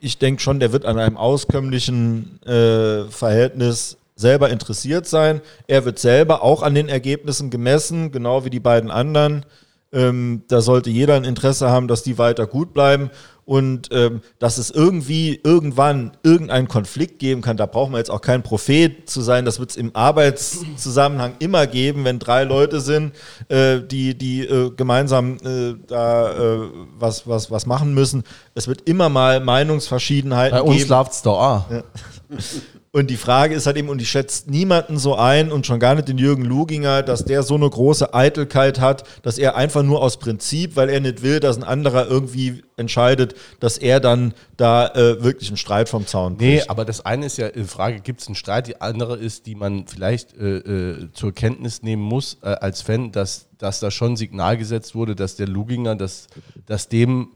ich 0.00 0.18
denke 0.18 0.42
schon, 0.42 0.60
der 0.60 0.72
wird 0.72 0.84
an 0.84 0.98
einem 0.98 1.16
auskömmlichen 1.16 2.40
äh, 2.44 3.04
Verhältnis 3.10 3.96
selber 4.14 4.50
interessiert 4.50 5.06
sein. 5.06 5.40
Er 5.66 5.84
wird 5.84 5.98
selber 5.98 6.42
auch 6.42 6.62
an 6.62 6.74
den 6.74 6.88
Ergebnissen 6.88 7.50
gemessen, 7.50 8.10
genau 8.10 8.44
wie 8.44 8.50
die 8.50 8.60
beiden 8.60 8.90
anderen. 8.90 9.44
Ähm, 9.92 10.42
da 10.48 10.60
sollte 10.60 10.90
jeder 10.90 11.14
ein 11.14 11.24
Interesse 11.24 11.70
haben, 11.70 11.88
dass 11.88 12.02
die 12.02 12.18
weiter 12.18 12.46
gut 12.46 12.74
bleiben 12.74 13.10
und 13.48 13.88
ähm, 13.92 14.20
dass 14.38 14.58
es 14.58 14.70
irgendwie 14.70 15.40
irgendwann 15.42 16.12
irgendeinen 16.22 16.68
Konflikt 16.68 17.18
geben 17.18 17.40
kann. 17.40 17.56
Da 17.56 17.64
braucht 17.64 17.90
man 17.90 17.98
jetzt 17.98 18.10
auch 18.10 18.20
kein 18.20 18.42
Prophet 18.42 19.08
zu 19.08 19.22
sein. 19.22 19.46
Das 19.46 19.58
wird 19.58 19.70
es 19.70 19.76
im 19.76 19.96
Arbeitszusammenhang 19.96 21.36
immer 21.38 21.66
geben, 21.66 22.04
wenn 22.04 22.18
drei 22.18 22.44
Leute 22.44 22.82
sind, 22.82 23.14
äh, 23.48 23.80
die, 23.80 24.18
die 24.18 24.42
äh, 24.42 24.70
gemeinsam 24.76 25.38
äh, 25.38 25.76
da 25.86 26.30
äh, 26.32 26.68
was, 26.98 27.26
was, 27.26 27.50
was 27.50 27.64
machen 27.64 27.94
müssen. 27.94 28.22
Es 28.54 28.68
wird 28.68 28.82
immer 28.86 29.08
mal 29.08 29.40
Meinungsverschiedenheiten 29.40 30.58
Bei 30.58 30.62
uns 30.62 30.76
geben. 30.76 30.90
läuft's 30.90 31.22
da 31.22 31.30
auch. 31.30 31.64
Und 32.90 33.10
die 33.10 33.16
Frage 33.18 33.54
ist 33.54 33.66
halt 33.66 33.76
eben, 33.76 33.90
und 33.90 34.00
ich 34.00 34.08
schätze 34.10 34.50
niemanden 34.50 34.98
so 34.98 35.14
ein 35.14 35.52
und 35.52 35.66
schon 35.66 35.78
gar 35.78 35.94
nicht 35.94 36.08
den 36.08 36.16
Jürgen 36.16 36.44
Luginger, 36.44 37.02
dass 37.02 37.24
der 37.24 37.42
so 37.42 37.54
eine 37.54 37.68
große 37.68 38.14
Eitelkeit 38.14 38.80
hat, 38.80 39.04
dass 39.22 39.36
er 39.36 39.56
einfach 39.56 39.82
nur 39.82 40.00
aus 40.00 40.18
Prinzip, 40.18 40.74
weil 40.74 40.88
er 40.88 41.00
nicht 41.00 41.22
will, 41.22 41.38
dass 41.38 41.58
ein 41.58 41.64
anderer 41.64 42.06
irgendwie 42.06 42.62
entscheidet, 42.78 43.34
dass 43.60 43.76
er 43.76 44.00
dann 44.00 44.32
da 44.56 44.88
äh, 44.94 45.22
wirklich 45.22 45.50
einen 45.50 45.58
Streit 45.58 45.90
vom 45.90 46.06
Zaun 46.06 46.36
Nee, 46.38 46.56
bricht. 46.56 46.70
aber 46.70 46.86
das 46.86 47.04
eine 47.04 47.26
ist 47.26 47.36
ja 47.36 47.50
die 47.50 47.64
Frage, 47.64 48.00
gibt 48.00 48.22
es 48.22 48.26
einen 48.26 48.36
Streit? 48.36 48.66
Die 48.68 48.80
andere 48.80 49.18
ist, 49.18 49.44
die 49.44 49.54
man 49.54 49.86
vielleicht 49.86 50.34
äh, 50.38 50.56
äh, 50.56 51.12
zur 51.12 51.32
Kenntnis 51.32 51.82
nehmen 51.82 52.02
muss 52.02 52.38
äh, 52.42 52.46
als 52.48 52.80
Fan, 52.80 53.12
dass, 53.12 53.48
dass 53.58 53.80
da 53.80 53.90
schon 53.90 54.16
Signal 54.16 54.56
gesetzt 54.56 54.94
wurde, 54.94 55.14
dass 55.14 55.36
der 55.36 55.46
Luginger, 55.46 55.94
dass, 55.94 56.28
dass 56.64 56.88
dem, 56.88 57.32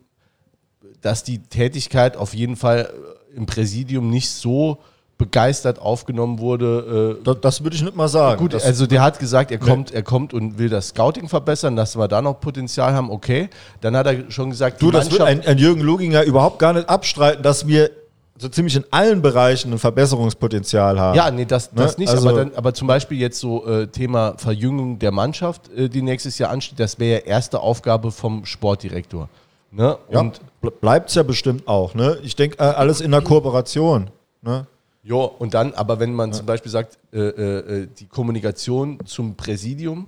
dass 1.03 1.25
die 1.25 1.41
Tätigkeit 1.41 2.17
auf 2.17 2.33
jeden 2.33 2.57
Fall 2.57 2.91
äh, 3.33 3.37
im 3.37 3.45
Präsidium 3.45 4.09
nicht 4.09 4.31
so 4.31 4.79
begeistert 5.19 5.79
aufgenommen 5.81 6.39
wurde. 6.39 7.17
Äh, 7.21 7.25
Das, 7.25 7.37
das 7.41 7.63
würde 7.65 7.77
ich 7.77 7.83
nicht 7.83 7.95
mal 7.97 8.09
sagen. 8.09 8.39
Gut, 8.41 8.55
das, 8.55 8.65
also 8.65 8.87
der 8.87 9.03
hat 9.03 9.19
gesagt, 9.19 9.51
er 9.53 9.59
kommt, 9.59 9.93
er 9.93 10.03
kommt 10.03 10.35
und 10.35 10.59
will 10.59 10.69
das 10.69 10.89
Scouting 10.89 11.29
verbessern, 11.29 11.77
dass 11.77 11.97
wir 11.97 12.09
da 12.09 12.21
noch 12.21 12.41
Potenzial 12.41 12.93
haben, 12.95 13.11
okay. 13.11 13.49
Dann 13.81 13.97
hat 13.97 14.07
er 14.07 14.31
schon 14.31 14.51
gesagt, 14.51 14.83
du, 14.83 14.91
das 14.91 15.11
wird 15.11 15.21
Mannschaft- 15.21 15.47
ein, 15.47 15.53
ein 15.53 15.59
Jürgen 15.59 15.81
Luginger 15.83 16.25
überhaupt 16.25 16.59
gar 16.59 16.73
nicht 16.73 16.89
abstreiten, 16.89 17.43
dass 17.43 17.67
wir 17.69 17.91
so 18.39 18.49
ziemlich 18.49 18.75
in 18.75 18.85
allen 18.91 19.23
Bereichen 19.23 19.73
ein 19.73 19.79
Verbesserungspotenzial 19.79 20.99
haben. 20.99 21.17
Ja, 21.17 21.31
nee, 21.31 21.45
das, 21.45 21.71
das 21.73 21.97
Ne? 21.97 22.03
nicht. 22.05 22.11
Also- 22.11 22.29
aber, 22.29 22.39
dann, 22.39 22.53
aber 22.57 22.75
zum 22.75 22.89
Beispiel 22.89 23.19
jetzt 23.19 23.39
so 23.39 23.65
äh, 23.67 23.87
Thema 23.87 24.35
Verjüngung 24.39 24.99
der 24.99 25.13
Mannschaft, 25.13 25.71
äh, 25.77 25.89
die 25.89 26.03
nächstes 26.03 26.39
Jahr 26.39 26.51
ansteht, 26.51 26.81
das 26.81 26.99
wäre 26.99 27.21
ja 27.21 27.27
erste 27.27 27.61
Aufgabe 27.61 28.11
vom 28.11 28.45
Sportdirektor. 28.45 29.29
Ne? 29.71 29.97
Ja, 30.11 30.21
Und 30.21 30.41
bleibt 30.81 31.11
es 31.11 31.15
ja 31.15 31.23
bestimmt 31.23 31.69
auch. 31.69 31.95
Ne? 31.95 32.19
Ich 32.25 32.35
denke, 32.35 32.59
äh, 32.59 32.63
alles 32.63 33.01
in 33.01 33.11
der 33.13 33.21
Kooperation. 33.23 34.11
Ne? 34.43 34.67
Ja, 35.05 35.17
und 35.17 35.55
dann, 35.55 35.75
aber 35.75 35.99
wenn 35.99 36.15
man 36.15 36.33
zum 36.33 36.47
Beispiel 36.47 36.71
sagt, 36.71 36.99
äh, 37.13 37.19
äh, 37.19 37.83
äh, 37.83 37.89
die 37.99 38.07
Kommunikation 38.07 39.05
zum 39.05 39.35
Präsidium 39.35 40.07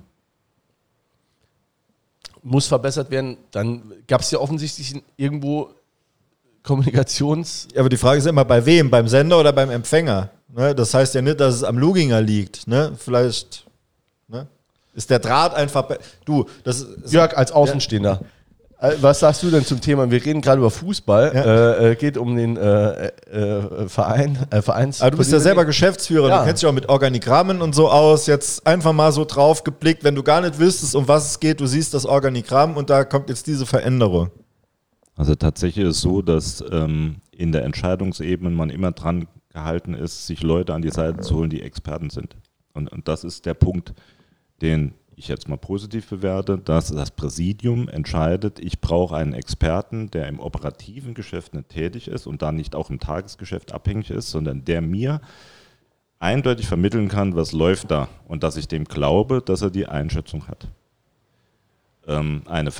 muss 2.42 2.66
verbessert 2.68 3.10
werden, 3.10 3.36
dann 3.50 3.92
gab 4.06 4.20
es 4.20 4.30
ja 4.30 4.38
offensichtlich 4.38 4.94
irgendwo 5.16 5.70
Kommunikations. 6.62 7.68
Ja, 7.74 7.80
aber 7.80 7.88
die 7.88 7.96
Frage 7.96 8.18
ist 8.18 8.26
immer, 8.26 8.44
bei 8.44 8.64
wem? 8.64 8.88
Beim 8.88 9.08
Sender 9.08 9.40
oder 9.40 9.52
beim 9.52 9.70
Empfänger? 9.70 10.30
Ne? 10.48 10.74
Das 10.74 10.94
heißt 10.94 11.14
ja 11.14 11.22
nicht, 11.22 11.40
dass 11.40 11.56
es 11.56 11.64
am 11.64 11.76
Luginger 11.76 12.20
liegt. 12.20 12.68
Ne? 12.68 12.92
Vielleicht 12.96 13.66
ne? 14.28 14.46
ist 14.94 15.10
der 15.10 15.18
Draht 15.18 15.54
einfach. 15.54 15.88
Du, 16.24 16.46
das 16.62 16.80
ist. 16.80 17.12
Jörg, 17.12 17.36
als 17.36 17.50
Außenstehender. 17.50 18.20
Äh, 18.22 18.24
Was 19.00 19.20
sagst 19.20 19.42
du 19.42 19.50
denn 19.50 19.64
zum 19.64 19.80
Thema? 19.80 20.10
Wir 20.10 20.22
reden 20.24 20.40
gerade 20.42 20.58
über 20.58 20.70
Fußball. 20.70 21.32
Ja. 21.34 21.42
Äh, 21.42 21.92
äh, 21.92 21.96
geht 21.96 22.18
um 22.18 22.36
den 22.36 22.56
äh, 22.56 23.06
äh, 23.06 23.88
Verein, 23.88 24.38
äh, 24.50 24.60
Vereins. 24.60 25.00
Aber 25.00 25.12
du 25.12 25.16
bist 25.18 25.32
ja 25.32 25.40
selber 25.40 25.64
Geschäftsführer, 25.64 26.28
Ja. 26.28 26.40
du 26.40 26.46
kennst 26.46 26.62
dich 26.62 26.68
auch 26.68 26.74
mit 26.74 26.88
Organigrammen 26.88 27.62
und 27.62 27.74
so 27.74 27.88
aus. 27.88 28.26
Jetzt 28.26 28.66
einfach 28.66 28.92
mal 28.92 29.12
so 29.12 29.24
drauf 29.24 29.64
geblickt, 29.64 30.04
wenn 30.04 30.14
du 30.14 30.22
gar 30.22 30.40
nicht 30.40 30.58
wüsstest, 30.58 30.94
um 30.96 31.08
was 31.08 31.30
es 31.30 31.40
geht, 31.40 31.60
du 31.60 31.66
siehst 31.66 31.94
das 31.94 32.04
Organigramm 32.04 32.76
und 32.76 32.90
da 32.90 33.04
kommt 33.04 33.28
jetzt 33.30 33.46
diese 33.46 33.64
Veränderung. 33.64 34.30
Also 35.16 35.34
tatsächlich 35.34 35.86
ist 35.86 35.96
es 35.96 36.02
so, 36.02 36.20
dass 36.20 36.62
ähm, 36.70 37.16
in 37.30 37.52
der 37.52 37.64
Entscheidungsebene 37.64 38.50
man 38.50 38.68
immer 38.70 38.92
dran 38.92 39.28
gehalten 39.52 39.94
ist, 39.94 40.26
sich 40.26 40.42
Leute 40.42 40.74
an 40.74 40.82
die 40.82 40.90
Seite 40.90 41.20
zu 41.20 41.36
holen, 41.36 41.48
die 41.48 41.62
Experten 41.62 42.10
sind. 42.10 42.36
Und, 42.74 42.90
und 42.92 43.06
das 43.06 43.22
ist 43.24 43.46
der 43.46 43.54
Punkt, 43.54 43.94
den 44.60 44.94
ich 45.16 45.28
jetzt 45.28 45.48
mal 45.48 45.56
positiv 45.56 46.08
bewerte, 46.08 46.58
dass 46.58 46.88
das 46.88 47.10
Präsidium 47.10 47.88
entscheidet, 47.88 48.58
ich 48.58 48.80
brauche 48.80 49.16
einen 49.16 49.32
Experten, 49.32 50.10
der 50.10 50.28
im 50.28 50.40
operativen 50.40 51.14
Geschäft 51.14 51.54
nicht 51.54 51.68
tätig 51.68 52.08
ist 52.08 52.26
und 52.26 52.42
da 52.42 52.52
nicht 52.52 52.74
auch 52.74 52.90
im 52.90 53.00
Tagesgeschäft 53.00 53.72
abhängig 53.72 54.10
ist, 54.10 54.30
sondern 54.30 54.64
der 54.64 54.80
mir 54.80 55.20
eindeutig 56.18 56.66
vermitteln 56.66 57.08
kann, 57.08 57.36
was 57.36 57.52
läuft 57.52 57.90
da 57.90 58.08
und 58.26 58.42
dass 58.42 58.56
ich 58.56 58.68
dem 58.68 58.84
glaube, 58.84 59.42
dass 59.44 59.62
er 59.62 59.70
die 59.70 59.86
Einschätzung 59.86 60.48
hat. 60.48 60.68
Ähm, 62.06 62.42
eine 62.46 62.70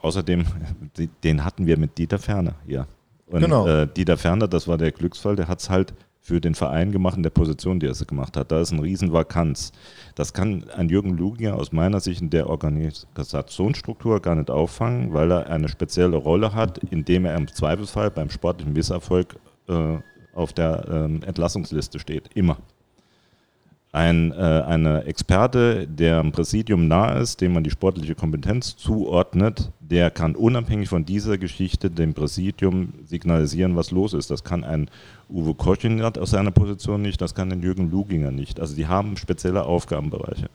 Außerdem, 0.00 0.44
den 1.24 1.44
hatten 1.44 1.66
wir 1.66 1.78
mit 1.78 1.98
Dieter 1.98 2.18
Ferner 2.18 2.54
hier. 2.66 2.86
Und 3.26 3.40
Genau. 3.40 3.66
äh, 3.66 3.86
Dieter 3.86 4.16
Ferner, 4.16 4.48
das 4.48 4.68
war 4.68 4.78
der 4.78 4.92
Glücksfall, 4.92 5.36
der 5.36 5.48
hat 5.48 5.60
es 5.60 5.70
halt 5.70 5.94
für 6.24 6.40
den 6.40 6.54
Verein 6.54 6.90
gemacht 6.90 7.18
in 7.18 7.22
der 7.22 7.28
Position, 7.28 7.80
die 7.80 7.86
er 7.86 7.92
sie 7.92 8.06
gemacht 8.06 8.38
hat. 8.38 8.50
Da 8.50 8.62
ist 8.62 8.72
ein 8.72 8.80
Riesenvakanz. 8.80 9.72
Das 10.14 10.32
kann 10.32 10.64
ein 10.74 10.88
Jürgen 10.88 11.18
Luginger 11.18 11.54
aus 11.54 11.70
meiner 11.70 12.00
Sicht 12.00 12.22
in 12.22 12.30
der 12.30 12.48
Organisationsstruktur 12.48 14.22
gar 14.22 14.34
nicht 14.34 14.50
auffangen, 14.50 15.12
weil 15.12 15.30
er 15.30 15.50
eine 15.50 15.68
spezielle 15.68 16.16
Rolle 16.16 16.54
hat, 16.54 16.78
indem 16.78 17.26
er 17.26 17.36
im 17.36 17.46
Zweifelsfall 17.46 18.10
beim 18.10 18.30
sportlichen 18.30 18.72
Misserfolg 18.72 19.36
äh, 19.68 19.98
auf 20.34 20.54
der 20.54 20.86
ähm, 20.90 21.22
Entlassungsliste 21.24 21.98
steht. 21.98 22.30
Immer 22.34 22.56
ein 23.92 24.32
äh, 24.32 24.36
eine 24.66 25.04
Experte, 25.04 25.86
der 25.86 26.20
am 26.20 26.32
Präsidium 26.32 26.88
nahe 26.88 27.20
ist, 27.20 27.42
dem 27.42 27.52
man 27.52 27.64
die 27.64 27.70
sportliche 27.70 28.14
Kompetenz 28.14 28.76
zuordnet, 28.76 29.70
der 29.90 30.10
kann 30.10 30.34
unabhängig 30.34 30.88
von 30.88 31.04
dieser 31.04 31.36
Geschichte 31.36 31.90
dem 31.90 32.14
Präsidium 32.14 32.94
signalisieren, 33.04 33.76
was 33.76 33.90
los 33.90 34.14
ist. 34.14 34.30
Das 34.30 34.42
kann 34.42 34.64
ein 34.64 34.88
Uwe 35.28 35.54
Kochinat 35.54 36.18
aus 36.18 36.30
seiner 36.30 36.50
Position 36.50 37.02
nicht, 37.02 37.20
das 37.20 37.34
kann 37.34 37.52
ein 37.52 37.62
Jürgen 37.62 37.90
Luginger 37.90 38.30
nicht. 38.30 38.60
Also 38.60 38.74
die 38.74 38.86
haben 38.86 39.16
spezielle 39.16 39.64
Aufgabenbereiche. 39.64 40.48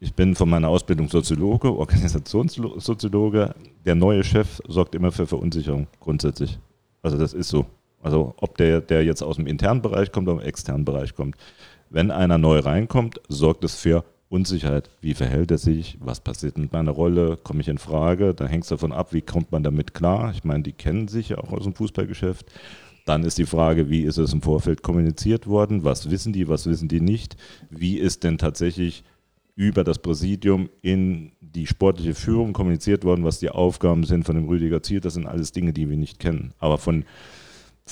Ich 0.00 0.14
bin 0.14 0.34
von 0.34 0.50
meiner 0.50 0.68
Ausbildung 0.68 1.08
Soziologe, 1.08 1.72
Organisationssoziologe. 1.72 3.54
Der 3.84 3.94
neue 3.94 4.24
Chef 4.24 4.60
sorgt 4.66 4.94
immer 4.94 5.12
für 5.12 5.26
Verunsicherung 5.26 5.86
grundsätzlich. 6.00 6.58
Also 7.02 7.16
das 7.16 7.32
ist 7.32 7.48
so. 7.48 7.66
Also 8.02 8.34
ob 8.38 8.58
der, 8.58 8.80
der 8.80 9.04
jetzt 9.04 9.22
aus 9.22 9.36
dem 9.36 9.46
internen 9.46 9.80
Bereich 9.80 10.10
kommt 10.10 10.28
oder 10.28 10.38
aus 10.38 10.42
dem 10.42 10.48
externen 10.48 10.84
Bereich 10.84 11.14
kommt. 11.14 11.36
Wenn 11.88 12.10
einer 12.10 12.36
neu 12.36 12.58
reinkommt, 12.58 13.20
sorgt 13.28 13.64
es 13.64 13.76
für 13.76 14.04
Unsicherheit. 14.32 14.88
Wie 15.02 15.12
verhält 15.12 15.50
er 15.50 15.58
sich? 15.58 15.98
Was 16.00 16.20
passiert 16.20 16.56
mit 16.56 16.72
meiner 16.72 16.92
Rolle? 16.92 17.36
Komme 17.36 17.60
ich 17.60 17.68
in 17.68 17.76
Frage? 17.76 18.32
Da 18.32 18.46
hängt 18.46 18.64
es 18.64 18.70
davon 18.70 18.90
ab, 18.90 19.12
wie 19.12 19.20
kommt 19.20 19.52
man 19.52 19.62
damit 19.62 19.92
klar? 19.92 20.32
Ich 20.32 20.42
meine, 20.42 20.62
die 20.62 20.72
kennen 20.72 21.06
sich 21.06 21.28
ja 21.28 21.38
auch 21.38 21.52
aus 21.52 21.64
dem 21.64 21.74
Fußballgeschäft. 21.74 22.46
Dann 23.04 23.24
ist 23.24 23.36
die 23.36 23.44
Frage, 23.44 23.90
wie 23.90 24.02
ist 24.02 24.16
es 24.16 24.32
im 24.32 24.40
Vorfeld 24.40 24.82
kommuniziert 24.82 25.46
worden? 25.46 25.84
Was 25.84 26.10
wissen 26.10 26.32
die, 26.32 26.48
was 26.48 26.66
wissen 26.66 26.88
die 26.88 27.02
nicht? 27.02 27.36
Wie 27.68 27.98
ist 27.98 28.24
denn 28.24 28.38
tatsächlich 28.38 29.04
über 29.54 29.84
das 29.84 29.98
Präsidium 29.98 30.70
in 30.80 31.32
die 31.42 31.66
sportliche 31.66 32.14
Führung 32.14 32.54
kommuniziert 32.54 33.04
worden, 33.04 33.24
was 33.24 33.38
die 33.38 33.50
Aufgaben 33.50 34.04
sind 34.04 34.24
von 34.24 34.36
dem 34.36 34.48
Rüdiger 34.48 34.82
Ziel? 34.82 35.00
Das 35.00 35.12
sind 35.12 35.26
alles 35.26 35.52
Dinge, 35.52 35.74
die 35.74 35.90
wir 35.90 35.98
nicht 35.98 36.18
kennen. 36.18 36.54
Aber 36.58 36.78
von, 36.78 37.04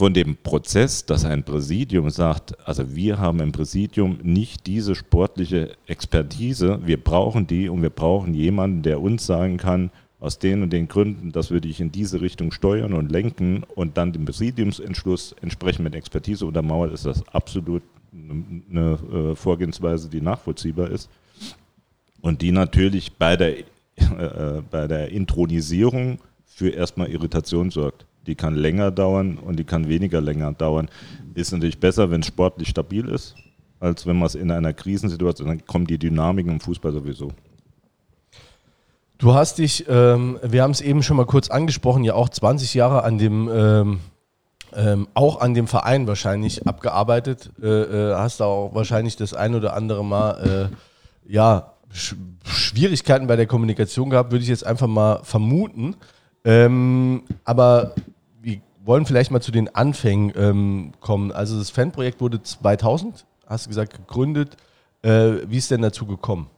von 0.01 0.15
dem 0.15 0.35
Prozess, 0.35 1.05
dass 1.05 1.27
ein 1.27 1.45
Präsidium 1.45 2.09
sagt, 2.09 2.57
also 2.67 2.97
wir 2.97 3.19
haben 3.19 3.39
im 3.41 3.53
Präsidium 3.53 4.19
nicht 4.23 4.67
diese 4.67 4.95
sportliche 4.95 5.77
Expertise, 5.87 6.81
wir 6.87 6.97
brauchen 6.97 7.47
die 7.47 7.69
und 7.69 7.83
wir 7.83 7.91
brauchen 7.91 8.33
jemanden, 8.33 8.81
der 8.81 9.03
uns 9.03 9.27
sagen 9.27 9.59
kann, 9.59 9.91
aus 10.19 10.39
den 10.39 10.63
und 10.63 10.73
den 10.73 10.89
Gründen, 10.89 11.33
das 11.33 11.51
würde 11.51 11.69
ich 11.69 11.83
in 11.83 11.93
diese 11.93 12.23
Richtung 12.23 12.51
steuern 12.51 12.95
und 12.95 13.13
lenken 13.13 13.63
und 13.75 13.99
dann 13.99 14.15
den 14.15 14.25
Präsidiumsentschluss 14.25 15.35
entsprechend 15.43 15.85
mit 15.85 15.95
Expertise 15.95 16.47
untermauert, 16.47 16.95
ist 16.95 17.05
das 17.05 17.23
absolut 17.29 17.83
eine 18.11 18.99
äh, 19.13 19.37
Vorgehensweise, 19.37 20.09
die 20.09 20.23
nachvollziehbar 20.23 20.89
ist 20.89 21.11
und 22.23 22.41
die 22.41 22.53
natürlich 22.53 23.13
bei 23.19 23.37
der, 23.37 23.59
äh, 23.59 24.63
bei 24.71 24.87
der 24.87 25.11
Intronisierung 25.11 26.21
für 26.47 26.71
erstmal 26.71 27.11
Irritation 27.11 27.69
sorgt. 27.69 28.07
Die 28.27 28.35
kann 28.35 28.55
länger 28.55 28.91
dauern 28.91 29.39
und 29.39 29.59
die 29.59 29.65
kann 29.65 29.89
weniger 29.89 30.21
länger 30.21 30.53
dauern. 30.53 30.89
Ist 31.35 31.53
natürlich 31.53 31.81
besser, 31.81 32.11
wenn 32.11 32.21
es 32.21 32.27
sportlich 32.27 32.69
stabil 32.69 33.09
ist, 33.09 33.35
als 33.81 34.07
wenn 34.07 34.19
man 34.19 34.27
es 34.27 34.35
in 34.35 34.51
einer 34.51 34.73
Krisensituation, 34.73 35.49
dann 35.49 35.67
kommen 35.67 35.87
die 35.87 35.99
Dynamiken 35.99 36.53
im 36.53 36.61
Fußball 36.61 36.93
sowieso. 36.93 37.33
Du 39.19 39.35
hast 39.35 39.59
dich, 39.59 39.85
ähm, 39.89 40.39
wir 40.43 40.63
haben 40.63 40.71
es 40.71 40.81
eben 40.81 41.03
schon 41.03 41.17
mal 41.17 41.27
kurz 41.27 41.51
angesprochen, 41.51 42.05
ja 42.05 42.15
auch 42.15 42.29
20 42.29 42.75
Jahre 42.75 43.05
an 43.05 43.19
dem 43.19 43.51
ähm, 43.53 44.01
ähm, 44.75 45.09
auch 45.15 45.41
an 45.41 45.55
dem 45.55 45.67
Verein 45.67 46.07
wahrscheinlich 46.07 46.67
abgearbeitet. 46.67 47.51
Äh, 47.63 47.67
äh, 47.67 48.15
hast 48.15 48.41
du 48.41 48.45
auch 48.45 48.75
wahrscheinlich 48.75 49.17
das 49.17 49.35
ein 49.35 49.55
oder 49.55 49.75
andere 49.75 50.05
Mal 50.05 50.71
äh, 50.71 51.33
ja, 51.33 51.73
Sch 51.93 52.15
Schwierigkeiten 52.45 53.27
bei 53.27 53.37
der 53.37 53.47
Kommunikation 53.47 54.11
gehabt, 54.11 54.33
würde 54.33 54.43
ich 54.43 54.49
jetzt 54.49 54.67
einfach 54.67 54.87
mal 54.87 55.21
vermuten. 55.23 55.97
Ähm, 56.45 57.23
aber 57.45 57.95
wollen 58.85 59.07
vielleicht 59.07 59.31
mal 59.31 59.41
zu 59.41 59.53
den 59.53 59.75
Anfängen 59.75 60.33
ähm, 60.37 60.93
kommen. 61.01 61.33
Also 61.33 61.59
das 61.59 61.71
Fanprojekt 61.71 62.21
wurde 62.21 62.43
2000, 62.43 63.25
hast 63.47 63.67
du 63.67 63.69
gesagt, 63.69 63.95
gegründet. 63.95 64.57
Äh, 65.03 65.49
wie 65.49 65.59
ist 65.59 65.71
denn 65.71 65.83
dazu 65.83 66.07
gekommen? 66.07 66.49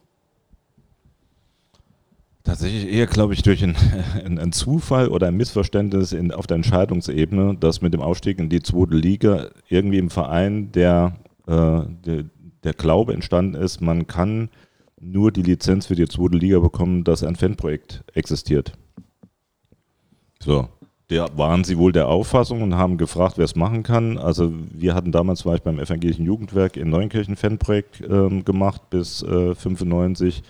Tatsächlich 2.43 2.91
eher, 2.91 3.07
glaube 3.07 3.33
ich, 3.33 3.41
durch 3.41 3.63
einen, 3.63 3.75
einen 4.25 4.51
Zufall 4.51 5.07
oder 5.07 5.27
ein 5.27 5.37
Missverständnis 5.37 6.11
in, 6.11 6.31
auf 6.31 6.45
der 6.45 6.55
Entscheidungsebene, 6.55 7.55
dass 7.57 7.81
mit 7.81 7.93
dem 7.93 8.01
Aufstieg 8.01 8.39
in 8.39 8.49
die 8.49 8.61
zweite 8.61 8.95
Liga 8.95 9.47
irgendwie 9.69 9.97
im 9.97 10.09
Verein 10.09 10.71
der, 10.73 11.15
äh, 11.47 11.81
der, 12.05 12.25
der 12.63 12.73
Glaube 12.73 13.13
entstanden 13.13 13.55
ist, 13.55 13.81
man 13.81 14.07
kann 14.07 14.49
nur 14.99 15.31
die 15.31 15.41
Lizenz 15.41 15.85
für 15.85 15.95
die 15.95 16.07
zweite 16.07 16.37
Liga 16.37 16.59
bekommen, 16.59 17.03
dass 17.03 17.23
ein 17.23 17.35
Fanprojekt 17.35 18.03
existiert. 18.13 18.73
So, 20.39 20.67
der 21.09 21.37
waren 21.37 21.63
sie 21.63 21.77
wohl 21.77 21.91
der 21.91 22.07
Auffassung 22.07 22.61
und 22.61 22.75
haben 22.75 22.97
gefragt, 22.97 23.37
wer 23.37 23.45
es 23.45 23.55
machen 23.55 23.83
kann. 23.83 24.17
Also 24.17 24.51
wir 24.71 24.95
hatten 24.95 25.11
damals, 25.11 25.45
war 25.45 25.55
ich 25.55 25.61
beim 25.61 25.79
Evangelischen 25.79 26.25
Jugendwerk 26.25 26.77
in 26.77 26.89
Neunkirchen 26.89 27.35
Fanprojekt 27.35 28.01
ähm, 28.01 28.45
gemacht 28.45 28.89
bis 28.89 29.21
äh, 29.23 29.53
95 29.55 30.43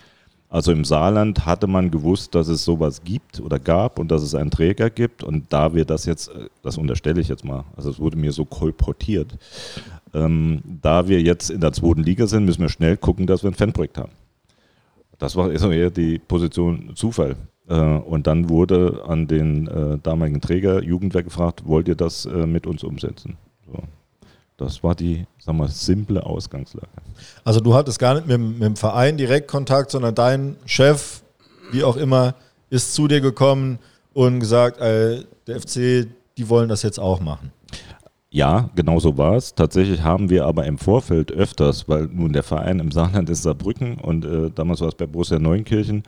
also 0.53 0.71
im 0.71 0.85
Saarland 0.85 1.47
hatte 1.47 1.65
man 1.65 1.89
gewusst, 1.89 2.35
dass 2.35 2.47
es 2.47 2.63
sowas 2.63 3.03
gibt 3.03 3.39
oder 3.39 3.57
gab 3.57 3.97
und 3.97 4.11
dass 4.11 4.21
es 4.21 4.35
einen 4.35 4.51
Träger 4.51 4.91
gibt. 4.91 5.23
Und 5.23 5.51
da 5.51 5.73
wir 5.73 5.83
das 5.83 6.05
jetzt, 6.05 6.27
äh, 6.27 6.47
das 6.61 6.77
unterstelle 6.77 7.19
ich 7.19 7.27
jetzt 7.27 7.43
mal, 7.43 7.63
also 7.75 7.89
es 7.89 7.99
wurde 7.99 8.17
mir 8.17 8.31
so 8.31 8.45
kolportiert, 8.45 9.35
ähm, 10.13 10.61
da 10.63 11.07
wir 11.07 11.19
jetzt 11.23 11.49
in 11.49 11.59
der 11.59 11.73
zweiten 11.73 12.03
Liga 12.03 12.27
sind, 12.27 12.45
müssen 12.45 12.61
wir 12.61 12.69
schnell 12.69 12.97
gucken, 12.97 13.25
dass 13.25 13.41
wir 13.41 13.49
ein 13.49 13.55
Fanprojekt 13.55 13.97
haben. 13.97 14.11
Das 15.17 15.35
war 15.35 15.51
eher 15.51 15.89
die 15.89 16.19
Position 16.19 16.91
Zufall. 16.93 17.35
Äh, 17.67 17.75
und 17.75 18.27
dann 18.27 18.49
wurde 18.49 19.03
an 19.07 19.27
den 19.27 19.67
äh, 19.67 19.97
damaligen 20.01 20.41
Träger 20.41 20.83
Jugendwerk 20.83 21.25
gefragt, 21.25 21.63
wollt 21.65 21.87
ihr 21.87 21.95
das 21.95 22.25
äh, 22.25 22.45
mit 22.45 22.67
uns 22.67 22.83
umsetzen? 22.83 23.37
So. 23.65 23.83
Das 24.57 24.83
war 24.83 24.95
die, 24.95 25.25
sagen 25.39 25.57
wir, 25.57 25.67
simple 25.67 26.25
Ausgangslage. 26.25 26.87
Also 27.43 27.59
du 27.59 27.73
hattest 27.73 27.99
gar 27.99 28.15
nicht 28.15 28.27
mit, 28.27 28.39
mit 28.39 28.61
dem 28.61 28.75
Verein 28.75 29.17
direkt 29.17 29.47
Kontakt, 29.47 29.91
sondern 29.91 30.13
dein 30.13 30.57
Chef, 30.65 31.21
wie 31.71 31.83
auch 31.83 31.97
immer, 31.97 32.35
ist 32.69 32.93
zu 32.93 33.07
dir 33.07 33.19
gekommen 33.19 33.79
und 34.13 34.39
gesagt, 34.39 34.79
äh, 34.79 35.23
der 35.47 35.59
FC, 35.59 36.07
die 36.37 36.49
wollen 36.49 36.69
das 36.69 36.83
jetzt 36.83 36.99
auch 36.99 37.19
machen. 37.19 37.51
Ja, 38.29 38.69
genau 38.75 38.99
so 38.99 39.17
war 39.17 39.35
es. 39.35 39.53
Tatsächlich 39.53 40.01
haben 40.01 40.29
wir 40.29 40.45
aber 40.45 40.65
im 40.65 40.79
Vorfeld 40.79 41.31
öfters, 41.31 41.87
weil 41.87 42.07
nun 42.07 42.33
der 42.33 42.41
Verein 42.41 42.79
im 42.79 42.91
Saarland 42.91 43.29
ist 43.29 43.43
Saarbrücken 43.43 43.99
und 43.99 44.25
äh, 44.25 44.49
damals 44.49 44.81
war 44.81 44.87
es 44.87 44.95
bei 44.95 45.05
Borussia 45.05 45.37
Neunkirchen, 45.37 46.03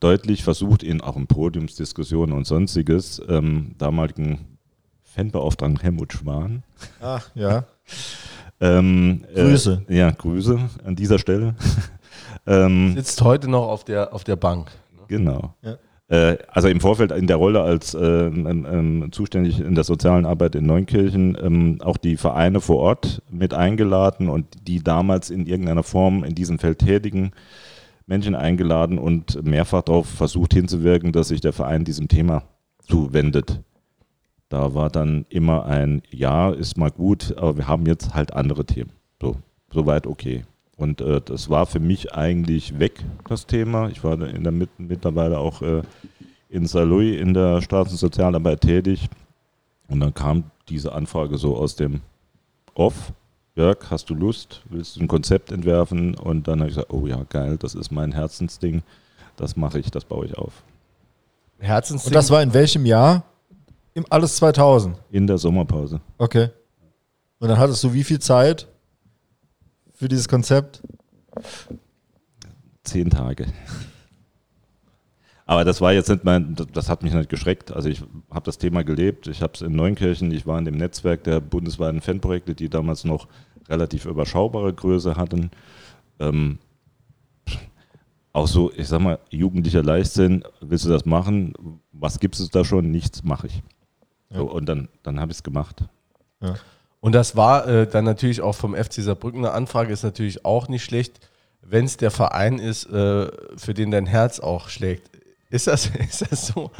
deutlich 0.00 0.42
versucht, 0.42 0.82
in 0.82 1.00
auch 1.00 1.16
in 1.16 1.26
Podiumsdiskussionen 1.26 2.34
und 2.34 2.46
sonstiges, 2.46 3.22
ähm, 3.28 3.74
damaligen 3.78 4.58
Fanbeauftragten 5.02 5.80
Helmut 5.80 6.12
Schwan. 6.12 6.62
Ach, 7.00 7.28
ja. 7.34 7.64
ähm, 8.60 9.24
Grüße. 9.34 9.84
Äh, 9.88 9.98
ja, 9.98 10.10
Grüße 10.10 10.58
an 10.84 10.96
dieser 10.96 11.18
Stelle. 11.18 11.54
ähm, 12.46 12.94
Sitzt 12.94 13.20
heute 13.22 13.48
noch 13.48 13.68
auf 13.68 13.84
der, 13.84 14.12
auf 14.14 14.24
der 14.24 14.36
Bank. 14.36 14.70
Genau. 15.08 15.54
Ja. 15.62 15.76
Äh, 16.10 16.38
also 16.48 16.68
im 16.68 16.80
Vorfeld 16.80 17.12
in 17.12 17.26
der 17.26 17.36
Rolle 17.36 17.62
als 17.62 17.94
äh, 17.94 17.98
ähm, 18.00 19.08
zuständig 19.12 19.60
in 19.60 19.74
der 19.74 19.84
sozialen 19.84 20.26
Arbeit 20.26 20.56
in 20.56 20.66
Neunkirchen 20.66 21.38
ähm, 21.40 21.78
auch 21.82 21.96
die 21.96 22.16
Vereine 22.16 22.60
vor 22.60 22.78
Ort 22.78 23.22
mit 23.30 23.54
eingeladen 23.54 24.28
und 24.28 24.46
die 24.66 24.82
damals 24.82 25.30
in 25.30 25.46
irgendeiner 25.46 25.84
Form 25.84 26.24
in 26.24 26.34
diesem 26.34 26.58
Feld 26.58 26.80
tätigen 26.80 27.30
Menschen 28.10 28.34
eingeladen 28.34 28.98
und 28.98 29.42
mehrfach 29.44 29.82
darauf 29.82 30.08
versucht 30.08 30.52
hinzuwirken, 30.52 31.12
dass 31.12 31.28
sich 31.28 31.40
der 31.40 31.52
Verein 31.52 31.84
diesem 31.84 32.08
Thema 32.08 32.42
zuwendet. 32.82 33.60
Da 34.48 34.74
war 34.74 34.90
dann 34.90 35.26
immer 35.28 35.64
ein 35.66 36.02
Ja, 36.10 36.50
ist 36.50 36.76
mal 36.76 36.90
gut, 36.90 37.36
aber 37.38 37.56
wir 37.56 37.68
haben 37.68 37.86
jetzt 37.86 38.12
halt 38.12 38.32
andere 38.34 38.66
Themen. 38.66 38.90
So, 39.22 39.36
soweit 39.72 40.08
okay. 40.08 40.42
Und 40.76 41.00
äh, 41.00 41.20
das 41.24 41.50
war 41.50 41.66
für 41.66 41.78
mich 41.78 42.12
eigentlich 42.12 42.80
weg, 42.80 43.04
das 43.28 43.46
Thema. 43.46 43.88
Ich 43.90 44.02
war 44.02 44.20
in 44.20 44.42
der 44.42 44.52
Mit 44.52 44.70
mittlerweile 44.78 45.38
auch 45.38 45.62
äh, 45.62 45.82
in 46.48 46.66
Saarlouis 46.66 47.20
in 47.20 47.32
der 47.32 47.62
Straßensozialarbeit 47.62 48.62
tätig. 48.62 49.08
Und 49.86 50.00
dann 50.00 50.12
kam 50.14 50.50
diese 50.68 50.92
Anfrage 50.92 51.38
so 51.38 51.56
aus 51.56 51.76
dem 51.76 52.00
Off. 52.74 53.12
Jörg, 53.56 53.90
hast 53.90 54.08
du 54.10 54.14
Lust? 54.14 54.62
Willst 54.70 54.96
du 54.96 55.00
ein 55.00 55.08
Konzept 55.08 55.50
entwerfen? 55.50 56.14
Und 56.14 56.48
dann 56.48 56.60
habe 56.60 56.70
ich 56.70 56.76
gesagt, 56.76 56.92
oh 56.92 57.06
ja, 57.06 57.24
geil, 57.28 57.56
das 57.58 57.74
ist 57.74 57.90
mein 57.90 58.12
Herzensding. 58.12 58.82
Das 59.36 59.56
mache 59.56 59.78
ich, 59.78 59.90
das 59.90 60.04
baue 60.04 60.26
ich 60.26 60.36
auf. 60.36 60.62
Herzensding. 61.58 62.10
Und 62.10 62.14
das 62.14 62.30
war 62.30 62.42
in 62.42 62.54
welchem 62.54 62.86
Jahr? 62.86 63.24
Im 63.94 64.04
alles 64.08 64.36
2000. 64.36 64.96
In 65.10 65.26
der 65.26 65.38
Sommerpause. 65.38 66.00
Okay. 66.16 66.50
Und 67.38 67.48
dann 67.48 67.58
hattest 67.58 67.82
du 67.82 67.92
wie 67.92 68.04
viel 68.04 68.20
Zeit 68.20 68.68
für 69.94 70.08
dieses 70.08 70.28
Konzept? 70.28 70.82
Zehn 72.84 73.10
Tage. 73.10 73.46
Aber 75.50 75.64
das 75.64 75.80
war 75.80 75.92
jetzt 75.92 76.08
nicht 76.08 76.22
mein, 76.22 76.54
das 76.72 76.88
hat 76.88 77.02
mich 77.02 77.12
nicht 77.12 77.28
geschreckt. 77.28 77.72
Also 77.72 77.88
ich 77.88 78.04
habe 78.30 78.44
das 78.44 78.56
Thema 78.56 78.84
gelebt. 78.84 79.26
Ich 79.26 79.42
habe 79.42 79.52
es 79.52 79.62
in 79.62 79.74
Neunkirchen, 79.74 80.30
ich 80.30 80.46
war 80.46 80.56
in 80.56 80.64
dem 80.64 80.76
Netzwerk 80.76 81.24
der 81.24 81.40
bundesweiten 81.40 82.00
Fanprojekte, 82.00 82.54
die 82.54 82.68
damals 82.68 83.02
noch 83.02 83.26
relativ 83.68 84.04
überschaubare 84.04 84.72
Größe 84.72 85.16
hatten. 85.16 85.50
Ähm, 86.20 86.60
auch 88.32 88.46
so, 88.46 88.70
ich 88.76 88.86
sag 88.86 89.00
mal, 89.00 89.18
jugendlicher 89.30 89.82
Leichtsinn, 89.82 90.44
willst 90.60 90.84
du 90.84 90.88
das 90.88 91.04
machen? 91.04 91.80
Was 91.90 92.20
gibt 92.20 92.38
es 92.38 92.48
da 92.50 92.64
schon? 92.64 92.92
Nichts 92.92 93.24
mache 93.24 93.48
ich. 93.48 93.60
So, 94.32 94.48
und 94.48 94.66
dann, 94.66 94.88
dann 95.02 95.18
habe 95.18 95.32
ich 95.32 95.38
es 95.38 95.42
gemacht. 95.42 95.82
Ja. 96.40 96.54
Und 97.00 97.12
das 97.12 97.34
war 97.34 97.66
äh, 97.66 97.88
dann 97.88 98.04
natürlich 98.04 98.40
auch 98.40 98.54
vom 98.54 98.76
FC 98.76 99.02
Saarbrücken 99.02 99.44
eine 99.44 99.52
Anfrage, 99.52 99.92
ist 99.92 100.04
natürlich 100.04 100.44
auch 100.44 100.68
nicht 100.68 100.84
schlecht, 100.84 101.18
wenn 101.60 101.86
es 101.86 101.96
der 101.96 102.12
Verein 102.12 102.60
ist, 102.60 102.84
äh, 102.84 103.32
für 103.56 103.74
den 103.74 103.90
dein 103.90 104.06
Herz 104.06 104.38
auch 104.38 104.68
schlägt. 104.68 105.10
Ist 105.50 105.66
das, 105.66 105.86
ist 106.08 106.30
das 106.30 106.46
so? 106.46 106.70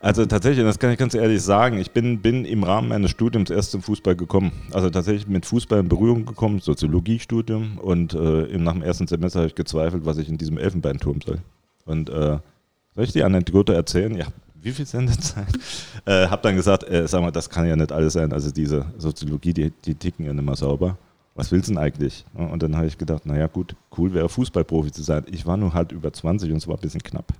Also 0.00 0.26
tatsächlich, 0.26 0.64
das 0.64 0.78
kann 0.78 0.92
ich 0.92 0.98
ganz 0.98 1.14
ehrlich 1.14 1.42
sagen, 1.42 1.78
ich 1.78 1.90
bin, 1.90 2.20
bin 2.20 2.44
im 2.44 2.62
Rahmen 2.62 2.88
meines 2.88 3.10
Studiums 3.10 3.50
erst 3.50 3.72
zum 3.72 3.82
Fußball 3.82 4.14
gekommen. 4.14 4.52
Also 4.70 4.90
tatsächlich 4.90 5.26
mit 5.26 5.44
Fußball 5.44 5.80
in 5.80 5.88
Berührung 5.88 6.24
gekommen, 6.24 6.60
Soziologiestudium 6.60 7.78
und 7.78 8.14
äh, 8.14 8.56
nach 8.58 8.74
dem 8.74 8.82
ersten 8.82 9.08
Semester 9.08 9.40
habe 9.40 9.48
ich 9.48 9.56
gezweifelt, 9.56 10.04
was 10.04 10.18
ich 10.18 10.28
in 10.28 10.38
diesem 10.38 10.56
Elfenbeinturm 10.56 11.20
soll. 11.20 11.38
Und 11.84 12.10
äh, 12.10 12.38
soll 12.94 13.04
ich 13.04 13.12
die 13.12 13.24
Anekdote 13.24 13.74
erzählen? 13.74 14.14
Ja, 14.16 14.28
wie 14.62 14.70
viel 14.70 14.86
Sendezeit? 14.86 15.48
äh, 16.04 16.28
hab 16.28 16.42
dann 16.42 16.54
gesagt, 16.54 16.84
äh, 16.84 17.08
sag 17.08 17.22
mal, 17.22 17.32
das 17.32 17.50
kann 17.50 17.66
ja 17.66 17.74
nicht 17.74 17.90
alles 17.90 18.12
sein. 18.12 18.32
Also 18.32 18.52
diese 18.52 18.86
Soziologie, 18.98 19.52
die, 19.52 19.72
die 19.84 19.96
ticken 19.96 20.26
ja 20.26 20.32
nicht 20.32 20.44
mehr 20.44 20.56
sauber. 20.56 20.96
Was 21.38 21.52
willst 21.52 21.68
du 21.68 21.74
denn 21.74 21.80
eigentlich? 21.80 22.24
Und 22.34 22.64
dann 22.64 22.74
habe 22.74 22.88
ich 22.88 22.98
gedacht, 22.98 23.24
naja 23.24 23.46
gut, 23.46 23.76
cool 23.96 24.12
wäre 24.12 24.28
Fußballprofi 24.28 24.90
zu 24.90 25.04
sein. 25.04 25.22
Ich 25.30 25.46
war 25.46 25.56
nur 25.56 25.72
halt 25.72 25.92
über 25.92 26.12
20 26.12 26.50
und 26.50 26.56
es 26.56 26.66
war 26.66 26.74
ein 26.74 26.80
bisschen 26.80 27.00
knapp. 27.00 27.32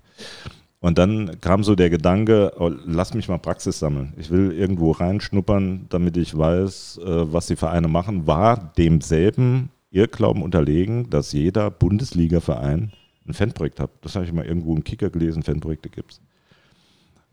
Und 0.79 0.99
dann 0.99 1.41
kam 1.41 1.65
so 1.65 1.75
der 1.75 1.91
Gedanke, 1.91 2.53
oh, 2.61 2.71
lass 2.87 3.13
mich 3.15 3.29
mal 3.29 3.39
Praxis 3.39 3.81
sammeln. 3.81 4.15
Ich 4.17 4.31
will 4.31 4.53
irgendwo 4.53 4.93
reinschnuppern, 4.93 5.87
damit 5.89 6.17
ich 6.17 6.39
weiß, 6.39 7.01
äh, 7.05 7.33
was 7.33 7.49
die 7.49 7.57
Vereine 7.57 7.89
machen. 7.89 8.29
War 8.29 8.73
demselben 8.79 9.71
Irrglauben 9.91 10.45
unterlegen, 10.45 11.11
dass 11.11 11.33
jeder 11.33 11.69
Bundesliga-Verein 11.69 12.93
ein 13.27 13.35
Fanprojekt 13.35 13.81
hat. 13.81 13.91
Das 14.03 14.15
habe 14.15 14.25
ich 14.25 14.33
mal 14.33 14.47
irgendwo 14.47 14.77
im 14.77 14.85
Kicker 14.85 15.11
gelesen, 15.11 15.43
Fanprojekte 15.43 15.89
gibt 15.89 16.13
es. 16.13 16.21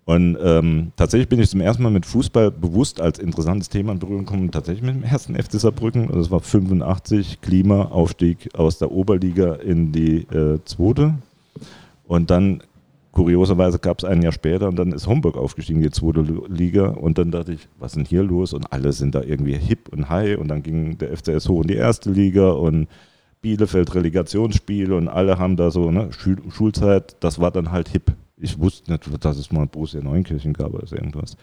Und 0.06 0.38
ähm, 0.39 0.91
tatsächlich 0.96 1.30
bin 1.30 1.39
ich 1.39 1.50
zum 1.50 1.62
ersten 1.62 1.82
Mal 1.82 1.89
mit 1.89 2.06
Fußball 2.06 2.52
bewusst 2.52 3.02
als 3.02 3.18
interessantes 3.18 3.70
Thema 3.70 3.91
in 3.91 4.00
Berührung 4.00 4.26
gekommen, 4.26 4.52
tatsächlich 4.52 4.84
mit 4.84 4.96
dem 4.96 5.04
ersten 5.04 5.36
FC 5.36 5.54
Saarbrücken. 5.54 6.10
Das 6.13 6.30
war 6.30 6.41
85, 6.41 7.41
Klimaaufstieg 7.41 8.50
aus 8.54 8.78
der 8.78 8.91
Oberliga 8.91 9.56
in 9.56 9.91
die 9.91 10.28
äh, 10.32 10.60
zweite. 10.65 11.15
Und 12.06 12.30
dann, 12.30 12.62
kurioserweise, 13.13 13.80
gab 13.80 13.98
es 13.98 14.04
ein 14.04 14.22
Jahr 14.22 14.32
später 14.32 14.68
und 14.68 14.76
dann 14.76 14.91
ist 14.91 15.08
Homburg 15.08 15.38
aufgestiegen, 15.38 15.82
die 15.82 15.89
zweite 15.89 16.22
Liga. 16.50 16.89
Und 16.89 17.18
dann 17.18 17.32
dachte 17.32 17.54
ich, 17.54 17.68
was 17.80 17.94
ist 17.94 17.96
denn 17.96 18.06
hier 18.06 18.22
los? 18.22 18.54
Und 18.54 18.72
alle 18.72 18.94
sind 18.94 19.15
da 19.15 19.24
irgendwie 19.24 19.58
hip 19.58 19.89
und 19.91 20.10
high. 20.10 20.38
Und 20.38 20.50
dann 20.50 20.62
ging 20.62 21.00
der 21.00 21.18
FCS 21.18 21.50
hoch 21.50 21.63
in 21.63 21.70
die 21.70 21.78
erste 21.78 22.12
Liga 22.12 22.52
und 22.52 22.88
Bielefeld 23.41 23.96
Relegationsspiel 23.96 24.91
und 24.91 25.08
alle 25.08 25.38
haben 25.39 25.56
da 25.56 25.70
so, 25.70 25.91
ne, 25.91 26.12
Schul 26.12 26.38
Schulzeit, 26.50 27.15
das 27.20 27.39
war 27.39 27.52
dann 27.52 27.72
halt 27.72 27.89
hip 27.89 28.12
ich 28.38 28.60
wusste 28.60 28.91
nicht, 28.91 29.24
dass 29.24 29.38
es 29.38 29.52
mal 29.52 29.65
Borussia 29.67 30.02
Neunkirchen 30.02 30.54
gab 30.54 30.74
oder 30.74 30.91
irgendwas. 30.91 31.38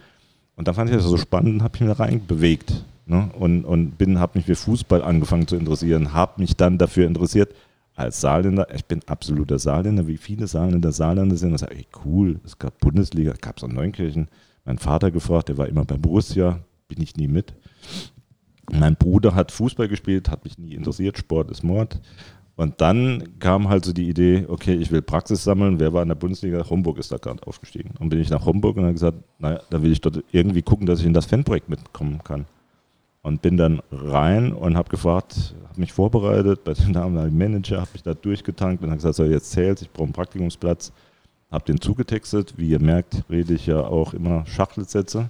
Und 0.56 0.68
da 0.68 0.72
fand 0.72 0.90
ich 0.90 0.96
das 0.96 1.04
so 1.04 1.16
spannend 1.16 1.54
und 1.54 1.62
habe 1.62 1.78
mich 1.84 1.96
da 1.96 2.02
rein 2.02 2.26
bewegt. 2.26 2.84
Ne? 3.06 3.30
Und, 3.38 3.64
und 3.64 3.98
bin, 3.98 4.18
habe 4.18 4.38
mich 4.38 4.46
für 4.46 4.54
Fußball 4.54 5.02
angefangen 5.02 5.48
zu 5.48 5.56
interessieren, 5.56 6.12
habe 6.12 6.40
mich 6.40 6.56
dann 6.56 6.78
dafür 6.78 7.06
interessiert, 7.06 7.54
als 7.94 8.20
Saarländer, 8.20 8.74
ich 8.74 8.84
bin 8.86 9.00
absoluter 9.06 9.58
Saarländer, 9.58 10.06
wie 10.06 10.16
viele 10.16 10.46
Saarländer 10.46 10.92
Saarländer 10.92 11.36
sind, 11.36 11.52
das 11.52 11.62
ist 11.62 11.70
ey, 11.70 11.86
cool, 12.04 12.40
es 12.44 12.58
gab 12.58 12.78
Bundesliga, 12.80 13.34
gab 13.38 13.58
es 13.58 13.64
auch 13.64 13.68
Neunkirchen, 13.68 14.28
meinen 14.64 14.78
Vater 14.78 15.10
gefragt, 15.10 15.48
der 15.48 15.58
war 15.58 15.68
immer 15.68 15.84
bei 15.84 15.96
Borussia, 15.96 16.60
bin 16.88 17.02
ich 17.02 17.16
nie 17.16 17.28
mit. 17.28 17.54
Mein 18.70 18.96
Bruder 18.96 19.34
hat 19.34 19.52
Fußball 19.52 19.88
gespielt, 19.88 20.30
hat 20.30 20.44
mich 20.44 20.56
nie 20.56 20.74
interessiert, 20.74 21.18
Sport 21.18 21.50
ist 21.50 21.62
Mord. 21.62 22.00
Und 22.56 22.80
dann 22.80 23.38
kam 23.38 23.68
halt 23.68 23.84
so 23.84 23.92
die 23.92 24.08
Idee, 24.08 24.44
okay, 24.46 24.74
ich 24.74 24.90
will 24.90 25.02
Praxis 25.02 25.42
sammeln. 25.42 25.80
Wer 25.80 25.92
war 25.92 26.02
in 26.02 26.08
der 26.08 26.16
Bundesliga? 26.16 26.68
Homburg 26.68 26.98
ist 26.98 27.10
da 27.10 27.16
gerade 27.16 27.46
aufgestiegen. 27.46 27.94
Und 27.98 28.10
bin 28.10 28.20
ich 28.20 28.30
nach 28.30 28.44
Homburg 28.44 28.76
und 28.76 28.82
habe 28.82 28.92
gesagt, 28.92 29.18
naja, 29.38 29.60
da 29.70 29.82
will 29.82 29.90
ich 29.90 30.00
dort 30.00 30.22
irgendwie 30.32 30.62
gucken, 30.62 30.86
dass 30.86 31.00
ich 31.00 31.06
in 31.06 31.14
das 31.14 31.26
Fanprojekt 31.26 31.68
mitkommen 31.68 32.20
kann. 32.22 32.44
Und 33.22 33.40
bin 33.40 33.56
dann 33.56 33.80
rein 33.90 34.52
und 34.52 34.76
habe 34.76 34.90
gefragt, 34.90 35.54
habe 35.68 35.80
mich 35.80 35.92
vorbereitet 35.92 36.64
bei 36.64 36.74
dem 36.74 36.92
damaligen 36.92 37.38
Manager, 37.38 37.80
habe 37.80 37.90
mich 37.94 38.02
da 38.02 38.14
durchgetankt 38.14 38.82
und 38.82 38.90
habe 38.90 38.96
gesagt, 38.96 39.14
so 39.14 39.24
jetzt 39.24 39.52
zählt, 39.52 39.80
ich 39.80 39.90
brauche 39.90 40.04
einen 40.04 40.12
Praktikumsplatz. 40.12 40.92
Habe 41.50 41.64
den 41.64 41.80
zugetextet. 41.80 42.54
Wie 42.56 42.70
ihr 42.70 42.80
merkt, 42.80 43.24
rede 43.30 43.54
ich 43.54 43.66
ja 43.66 43.80
auch 43.80 44.12
immer 44.12 44.44
Schachtelsätze. 44.46 45.28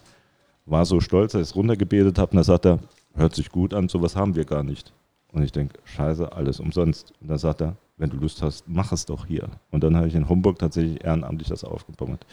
War 0.67 0.85
so 0.87 1.01
stolz, 1.01 1.35
als 1.35 1.49
ich 1.49 1.51
es 1.53 1.57
runtergebetet 1.57 2.19
habe 2.19 2.33
und 2.33 2.37
da 2.39 2.45
sagt 2.45 2.67
er, 2.67 2.79
hört 3.15 3.35
sich 3.35 3.51
gut 3.51 3.75
an, 3.75 3.89
sowas 3.89 4.17
haben 4.17 4.35
wir 4.35 4.45
gar 4.45 4.63
nicht. 4.63 4.93
Und 5.33 5.43
ich 5.43 5.53
denke, 5.53 5.79
scheiße, 5.85 6.33
alles 6.33 6.61
umsonst. 6.61 7.13
Und 7.21 7.29
dann 7.29 7.39
sagt 7.39 7.63
er, 7.63 7.77
wenn 7.97 8.11
du 8.11 8.17
Lust 8.17 8.43
hast, 8.43 8.65
mach 8.69 8.93
es 8.93 9.07
doch 9.07 9.27
hier. 9.27 9.49
Und 9.71 9.83
dann 9.83 9.97
habe 9.97 10.09
ich 10.09 10.15
in 10.15 10.29
Homburg 10.29 10.59
tatsächlich 10.59 11.03
ehrenamtlich 11.05 11.49
das 11.49 11.65
aufgebaut. 11.65 12.27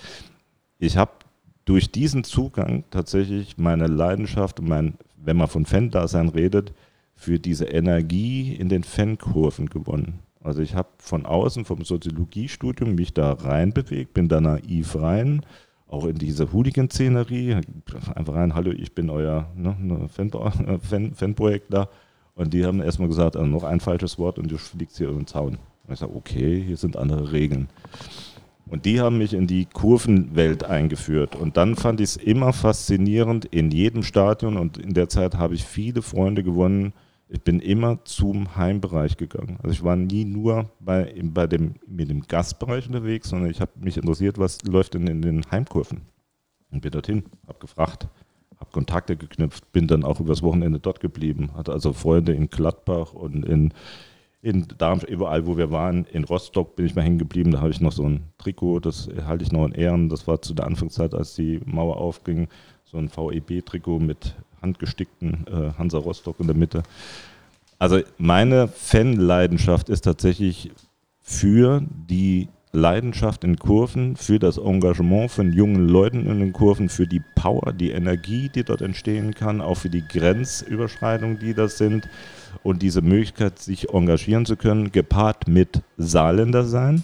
Ich 0.78 0.98
habe 0.98 1.12
durch 1.66 1.92
diesen 1.92 2.24
Zugang 2.24 2.84
tatsächlich 2.92 3.58
meine 3.58 3.88
Leidenschaft 3.88 4.60
und 4.60 4.68
mein, 4.68 4.98
wenn 5.18 5.38
man 5.38 5.48
von 5.48 5.66
Fan-Dasein 5.66 6.30
redet, 6.30 6.74
für 7.16 7.38
diese 7.38 7.66
Energie 7.66 8.54
in 8.54 8.70
den 8.70 8.84
Fankurven 8.84 9.70
gewonnen. 9.70 10.20
Also 10.42 10.62
ich 10.62 10.74
habe 10.74 10.88
von 11.00 11.26
außen 11.26 11.66
vom 11.66 11.84
Soziologiestudium 11.84 12.96
mich 12.96 13.14
da 13.14 13.34
reinbewegt, 13.34 14.14
bin 14.14 14.30
da 14.30 14.40
naiv 14.40 14.96
rein, 14.96 15.46
auch 15.88 16.06
in 16.06 16.16
diese 16.16 16.54
Hooligan-Szenerie, 16.54 17.58
einfach 18.16 18.36
rein, 18.36 18.56
hallo, 18.56 18.72
ich 18.72 18.96
bin 18.96 19.10
euer 19.10 19.52
ne, 19.56 19.76
ne 19.80 20.08
Fan, 20.08 20.32
Fan, 20.82 21.14
Fanprojekt 21.14 21.74
da. 21.74 21.90
Und 22.40 22.54
die 22.54 22.66
haben 22.66 22.82
erstmal 22.82 23.10
gesagt, 23.10 23.36
also 23.36 23.50
noch 23.50 23.66
ein 23.66 23.82
falsches 23.82 24.18
Wort 24.18 24.40
und 24.40 24.50
du 24.50 24.58
fliegst 24.58 24.98
hier 24.98 25.10
über 25.10 25.20
den 25.20 25.28
Zaun. 25.28 25.58
Und 25.86 25.94
ich 25.94 26.00
sage, 26.00 26.16
okay, 26.16 26.64
hier 26.66 26.78
sind 26.78 26.96
andere 26.96 27.34
Regeln. 27.34 27.68
Und 28.66 28.86
die 28.86 29.02
haben 29.02 29.18
mich 29.18 29.34
in 29.34 29.46
die 29.46 29.66
Kurvenwelt 29.66 30.64
eingeführt. 30.64 31.36
Und 31.36 31.58
dann 31.58 31.76
fand 31.76 32.00
ich 32.00 32.12
es 32.12 32.16
immer 32.16 32.54
faszinierend 32.54 33.44
in 33.44 33.72
jedem 33.72 34.04
Stadion. 34.04 34.56
Und 34.56 34.78
in 34.78 34.94
der 34.94 35.10
Zeit 35.10 35.36
habe 35.36 35.54
ich 35.54 35.66
viele 35.66 36.02
Freunde 36.02 36.42
gewonnen. 36.42 36.94
Ich 37.28 37.42
bin 37.42 37.60
immer 37.60 38.06
zum 38.06 38.56
Heimbereich 38.56 39.18
gegangen. 39.18 39.58
Also 39.62 39.74
ich 39.74 39.84
war 39.84 39.98
nie 39.98 40.24
nur 40.24 40.70
bei, 40.80 41.14
bei 41.22 41.46
dem, 41.46 41.76
mit 41.88 42.10
dem 42.10 42.22
Gastbereich 42.22 42.88
unterwegs, 42.88 43.28
sondern 43.28 43.52
ich 43.52 43.60
habe 43.60 43.72
mich 43.82 43.98
interessiert, 43.98 44.38
was 44.38 44.64
läuft 44.64 44.94
denn 44.94 45.08
in 45.08 45.22
den 45.22 45.44
Heimkurven. 45.52 46.04
Und 46.72 46.80
bin 46.80 46.92
dorthin, 46.92 47.26
habe 47.50 47.60
gefragt, 47.60 48.08
habe 48.60 48.72
Kontakte 48.72 49.16
geknüpft, 49.16 49.72
bin 49.72 49.88
dann 49.88 50.04
auch 50.04 50.20
übers 50.20 50.42
Wochenende 50.42 50.80
dort 50.80 51.00
geblieben, 51.00 51.52
hatte 51.56 51.72
also 51.72 51.94
Freunde 51.94 52.34
in 52.34 52.50
Gladbach 52.50 53.14
und 53.14 53.46
in, 53.46 53.74
in 54.42 54.68
Darmstadt, 54.78 55.10
überall 55.10 55.48
wo 55.48 55.58
wir 55.58 55.72
waren. 55.72 56.06
In 56.06 56.26
Rostock 56.26 56.76
bin 56.76 56.86
ich 56.86 56.96
mal 56.96 57.04
hängen 57.04 57.20
geblieben, 57.20 57.52
da 57.52 57.62
habe 57.62 57.72
ich 57.72 57.82
noch 57.82 57.92
so 57.92 58.04
ein 58.04 58.24
Trikot, 58.38 58.82
das 58.82 59.10
halte 59.26 59.44
ich 59.44 59.52
noch 59.52 59.66
in 59.66 59.74
Ehren. 59.74 60.10
Das 60.10 60.28
war 60.28 60.42
zu 60.42 60.54
der 60.54 60.68
Anfangszeit, 60.68 61.14
als 61.14 61.36
die 61.36 61.62
Mauer 61.66 61.98
aufging, 61.98 62.50
so 62.84 62.98
ein 62.98 63.10
VEB-Trikot 63.10 64.00
mit 64.00 64.36
handgestickten 64.62 65.46
äh, 65.48 65.78
Hansa 65.78 66.00
Rostock 66.00 66.40
in 66.40 66.48
der 66.48 66.56
Mitte. 66.56 66.84
Also 67.78 68.02
meine 68.18 68.68
Fanleidenschaft 68.68 69.88
ist 69.88 70.02
tatsächlich 70.02 70.72
für 71.22 71.82
die 72.10 72.50
Leidenschaft 72.72 73.44
in 73.44 73.58
Kurven, 73.58 74.16
für 74.16 74.38
das 74.38 74.58
Engagement 74.58 75.32
von 75.32 75.54
jungen 75.54 75.88
Leuten 75.88 76.28
in 76.28 76.40
den 76.40 76.54
Kurven, 76.54 76.88
für 76.88 77.08
die 77.08 77.22
Power, 77.36 77.74
die 77.74 77.92
Energie, 77.92 78.50
die 78.50 78.64
dort 78.64 78.82
entstehen 78.82 79.34
kann, 79.34 79.60
auch 79.60 79.76
für 79.76 79.90
die 79.90 80.08
Grenzüberschreitungen, 80.08 81.40
die 81.40 81.56
das 81.56 81.78
sind 81.80 82.08
und 82.62 82.82
diese 82.82 83.02
Möglichkeit, 83.02 83.58
sich 83.58 83.90
engagieren 83.90 84.46
zu 84.46 84.56
können, 84.56 84.92
gepaart 84.92 85.48
mit 85.48 85.82
Saarländer 85.98 86.64
sein. 86.64 87.04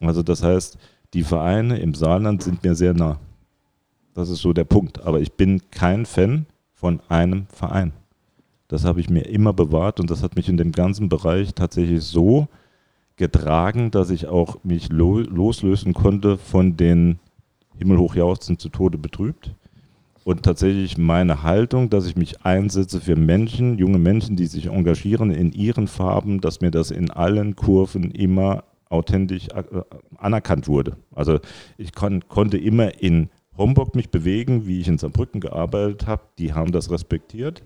Also 0.00 0.22
das 0.22 0.42
heißt, 0.42 0.76
die 1.14 1.24
Vereine 1.24 1.78
im 1.78 1.94
Saarland 1.94 2.42
sind 2.42 2.62
mir 2.62 2.74
sehr 2.74 2.94
nah. 2.94 3.18
Das 4.14 4.28
ist 4.28 4.40
so 4.40 4.52
der 4.52 4.64
Punkt. 4.64 5.02
Aber 5.02 5.20
ich 5.20 5.32
bin 5.32 5.62
kein 5.70 6.04
Fan 6.04 6.46
von 6.74 7.00
einem 7.08 7.46
Verein. 7.52 7.92
Das 8.68 8.84
habe 8.84 9.00
ich 9.00 9.10
mir 9.10 9.22
immer 9.22 9.52
bewahrt 9.52 9.98
und 9.98 10.10
das 10.10 10.22
hat 10.22 10.36
mich 10.36 10.48
in 10.48 10.56
dem 10.56 10.72
ganzen 10.72 11.08
Bereich 11.08 11.54
tatsächlich 11.54 12.04
so 12.04 12.48
getragen, 13.20 13.90
dass 13.90 14.10
ich 14.10 14.26
auch 14.26 14.64
mich 14.64 14.88
lo 14.88 15.18
loslösen 15.18 15.92
konnte 15.92 16.38
von 16.38 16.76
den 16.76 17.20
himmelhoch 17.76 18.16
jauchzen 18.16 18.58
zu 18.58 18.70
Tode 18.70 18.98
betrübt. 18.98 19.54
Und 20.24 20.42
tatsächlich 20.42 20.98
meine 20.98 21.42
Haltung, 21.42 21.90
dass 21.90 22.06
ich 22.06 22.16
mich 22.16 22.44
einsetze 22.44 23.00
für 23.00 23.16
Menschen, 23.16 23.78
junge 23.78 23.98
Menschen, 23.98 24.36
die 24.36 24.46
sich 24.46 24.66
engagieren 24.66 25.30
in 25.30 25.52
ihren 25.52 25.86
Farben, 25.86 26.40
dass 26.40 26.60
mir 26.60 26.70
das 26.70 26.90
in 26.90 27.10
allen 27.10 27.56
Kurven 27.56 28.10
immer 28.10 28.64
authentisch 28.88 29.48
äh, 29.48 29.62
anerkannt 30.16 30.66
wurde. 30.66 30.96
Also 31.14 31.38
ich 31.76 31.92
kon 31.92 32.26
konnte 32.28 32.56
immer 32.56 33.02
in 33.02 33.28
Homburg 33.56 33.94
mich 33.94 34.08
bewegen, 34.08 34.66
wie 34.66 34.80
ich 34.80 34.88
in 34.88 34.98
Saarbrücken 34.98 35.40
gearbeitet 35.40 36.06
habe. 36.06 36.22
Die 36.38 36.54
haben 36.54 36.72
das 36.72 36.90
respektiert. 36.90 37.62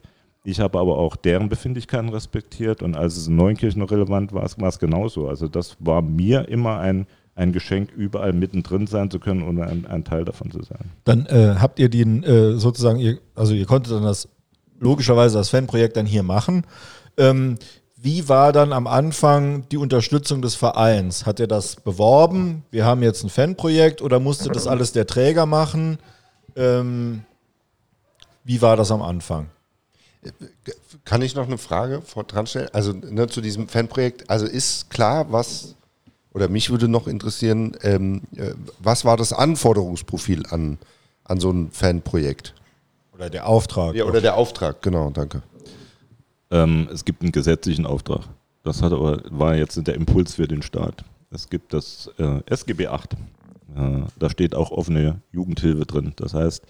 Ich 0.47 0.61
habe 0.61 0.79
aber 0.79 0.99
auch 0.99 1.17
deren 1.17 1.49
Befindlichkeiten 1.49 2.11
respektiert 2.11 2.83
und 2.83 2.95
als 2.95 3.17
es 3.17 3.29
in 3.29 3.37
Neunkirchen 3.37 3.81
noch 3.81 3.91
relevant 3.91 4.35
war, 4.35 4.47
war 4.59 4.69
es 4.69 4.79
genauso. 4.79 5.27
Also 5.27 5.49
das 5.49 5.77
war 5.81 6.03
mir 6.03 6.49
immer 6.51 6.79
ein, 6.79 7.07
ein 7.35 7.53
Geschenk, 7.53 7.91
überall 7.93 8.35
mittendrin 8.35 8.87
sein 8.87 9.11
zu 9.11 9.19
können 9.19 9.43
und 9.43 9.59
ein, 9.63 9.87
ein 9.87 10.05
Teil 10.05 10.27
davon 10.27 10.51
zu 10.51 10.63
sein. 10.63 10.91
Dann 11.05 11.25
äh, 11.27 11.57
habt 11.59 11.79
ihr 11.79 11.89
den 11.89 12.23
äh, 12.25 12.59
sozusagen, 12.59 12.99
ihr, 12.99 13.19
also 13.35 13.55
ihr 13.55 13.65
konntet 13.65 13.95
dann 13.95 14.03
das 14.03 14.29
logischerweise 14.79 15.39
das 15.39 15.49
Fanprojekt 15.49 15.97
dann 15.97 16.05
hier 16.05 16.23
machen. 16.23 16.67
Ähm, 17.17 17.57
wie 17.97 18.29
war 18.29 18.53
dann 18.53 18.75
am 18.75 18.87
Anfang 18.87 19.67
die 19.71 19.79
Unterstützung 19.79 20.43
des 20.43 20.57
Vereins? 20.57 21.25
Hat 21.25 21.41
er 21.41 21.47
das 21.47 21.77
beworben? 21.77 22.65
Wir 22.71 22.85
haben 22.85 23.03
jetzt 23.03 23.25
ein 23.25 23.31
Fanprojekt 23.31 24.03
oder 24.03 24.21
musste 24.21 24.51
das 24.51 24.67
alles 24.67 24.93
der 24.93 25.07
Träger 25.07 25.47
machen? 25.47 25.97
Ähm, 26.55 27.25
wie 28.45 28.61
war 28.61 28.77
das 28.77 28.91
am 28.91 29.01
Anfang? 29.01 29.47
Kann 31.05 31.23
ich 31.23 31.35
noch 31.35 31.47
eine 31.47 31.59
Frage 31.59 32.03
dran 32.29 32.47
stellen? 32.47 32.69
Also 32.73 32.93
ne, 32.93 33.27
zu 33.29 33.41
diesem 33.41 33.69
Fanprojekt. 33.69 34.31
Also 34.31 34.47
ist 34.47 34.91
klar, 34.91 35.31
was, 35.31 35.75
oder 36.33 36.49
mich 36.49 36.71
würde 36.71 36.89
noch 36.89 37.07
interessieren, 37.07 37.77
ähm, 37.83 38.23
äh, 38.37 38.55
was 38.79 39.05
war 39.05 39.17
das 39.17 39.33
Anforderungsprofil 39.33 40.47
an, 40.47 40.79
an 41.25 41.41
so 41.41 41.51
ein 41.51 41.71
Fanprojekt? 41.71 42.55
Oder 43.13 43.31
der 43.31 43.47
Auftrag. 43.47 43.95
Ja, 43.95 44.05
oder 44.05 44.21
der 44.21 44.37
Auftrag, 44.37 44.83
genau, 44.83 45.11
danke. 45.11 45.43
Ähm, 46.51 46.89
es 46.93 47.05
gibt 47.05 47.23
einen 47.23 47.33
gesetzlichen 47.33 47.87
Auftrag. 47.87 48.23
Das 48.63 48.83
hat 48.83 48.93
aber, 48.93 49.23
war 49.31 49.55
jetzt 49.55 49.79
der 49.87 49.95
Impuls 49.95 50.35
für 50.35 50.49
den 50.49 50.63
Staat. 50.63 51.05
Es 51.31 51.51
gibt 51.51 51.73
das 51.73 52.11
äh, 52.19 52.41
SGB 52.47 52.87
8. 52.89 53.15
Äh, 53.15 53.17
da 54.19 54.31
steht 54.31 54.55
auch 54.55 54.71
offene 54.71 55.21
Jugendhilfe 55.33 55.85
drin. 55.85 56.13
Das 56.17 56.35
heißt, 56.35 56.63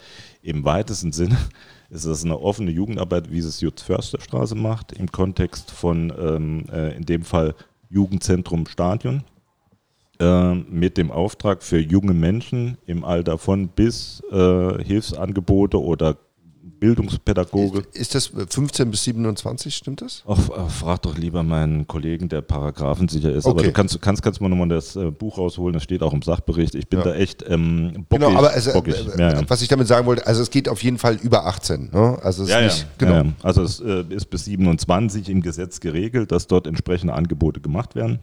im 0.42 0.64
weitesten 0.64 1.12
Sinne 1.12 1.38
ist 1.90 2.06
das 2.06 2.24
eine 2.24 2.38
offene 2.40 2.70
Jugendarbeit, 2.70 3.30
wie 3.30 3.38
es 3.38 3.60
Jutz 3.60 3.82
Försterstraße 3.82 4.54
macht, 4.54 4.92
im 4.92 5.10
Kontext 5.10 5.70
von, 5.70 6.12
ähm, 6.18 6.64
äh, 6.72 6.96
in 6.96 7.04
dem 7.04 7.22
Fall, 7.22 7.54
Jugendzentrum 7.90 8.66
Stadion, 8.66 9.22
äh, 10.20 10.54
mit 10.54 10.96
dem 10.96 11.10
Auftrag 11.10 11.62
für 11.62 11.78
junge 11.78 12.14
Menschen 12.14 12.78
im 12.86 13.04
Alter 13.04 13.38
von 13.38 13.68
bis 13.68 14.22
äh, 14.30 14.82
Hilfsangebote 14.82 15.80
oder 15.80 16.16
Bildungspädagoge. 16.84 17.78
Ist, 17.92 18.14
ist 18.14 18.14
das 18.14 18.32
15 18.50 18.90
bis 18.90 19.04
27, 19.04 19.74
stimmt 19.74 20.02
das? 20.02 20.22
Ach, 20.26 20.38
frag 20.70 21.00
doch 21.00 21.16
lieber 21.16 21.42
meinen 21.42 21.86
Kollegen, 21.86 22.28
der 22.28 22.42
Paragraphen 22.42 23.08
sicher 23.08 23.32
ist. 23.32 23.46
Okay. 23.46 23.50
Aber 23.58 23.62
du 23.62 23.72
kannst, 23.72 24.02
kannst, 24.02 24.22
kannst 24.22 24.40
mal 24.42 24.50
nochmal 24.50 24.68
das 24.68 24.94
äh, 24.94 25.10
Buch 25.10 25.38
rausholen, 25.38 25.72
das 25.72 25.82
steht 25.82 26.02
auch 26.02 26.12
im 26.12 26.20
Sachbericht. 26.20 26.74
Ich 26.74 26.88
bin 26.88 26.98
ja. 26.98 27.06
da 27.06 27.14
echt 27.14 27.42
ähm, 27.48 28.04
bockig. 28.10 28.26
Genau, 28.26 28.38
aber 28.38 28.50
also, 28.50 28.72
bockig. 28.72 28.96
Äh, 28.96 29.18
ja, 29.18 29.32
ja. 29.32 29.42
was 29.48 29.62
ich 29.62 29.68
damit 29.68 29.88
sagen 29.88 30.06
wollte, 30.06 30.26
also 30.26 30.42
es 30.42 30.50
geht 30.50 30.68
auf 30.68 30.82
jeden 30.82 30.98
Fall 30.98 31.14
über 31.22 31.46
18. 31.46 31.90
Ne? 31.90 32.18
Also 32.22 32.42
es 32.42 32.50
ja, 32.50 32.58
ist 32.60 32.74
nicht, 32.74 32.98
genau. 32.98 33.32
Also 33.42 33.62
es 33.62 33.80
äh, 33.80 34.04
ist 34.10 34.26
bis 34.26 34.44
27 34.44 35.30
im 35.30 35.40
Gesetz 35.40 35.80
geregelt, 35.80 36.32
dass 36.32 36.48
dort 36.48 36.66
entsprechende 36.66 37.14
Angebote 37.14 37.60
gemacht 37.60 37.94
werden 37.94 38.20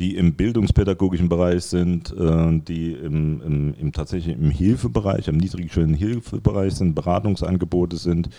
die 0.00 0.16
im 0.16 0.32
bildungspädagogischen 0.32 1.28
Bereich 1.28 1.64
sind, 1.64 2.10
äh, 2.18 2.58
die 2.66 2.92
im, 2.92 3.42
im, 3.42 3.74
im 3.74 3.92
tatsächlich 3.92 4.34
im 4.34 4.50
Hilfebereich, 4.50 5.28
im 5.28 5.36
niedrigschwelligen 5.36 5.94
Hilfebereich 5.94 6.74
sind, 6.74 6.94
Beratungsangebote 6.94 7.96
sind, 7.96 8.30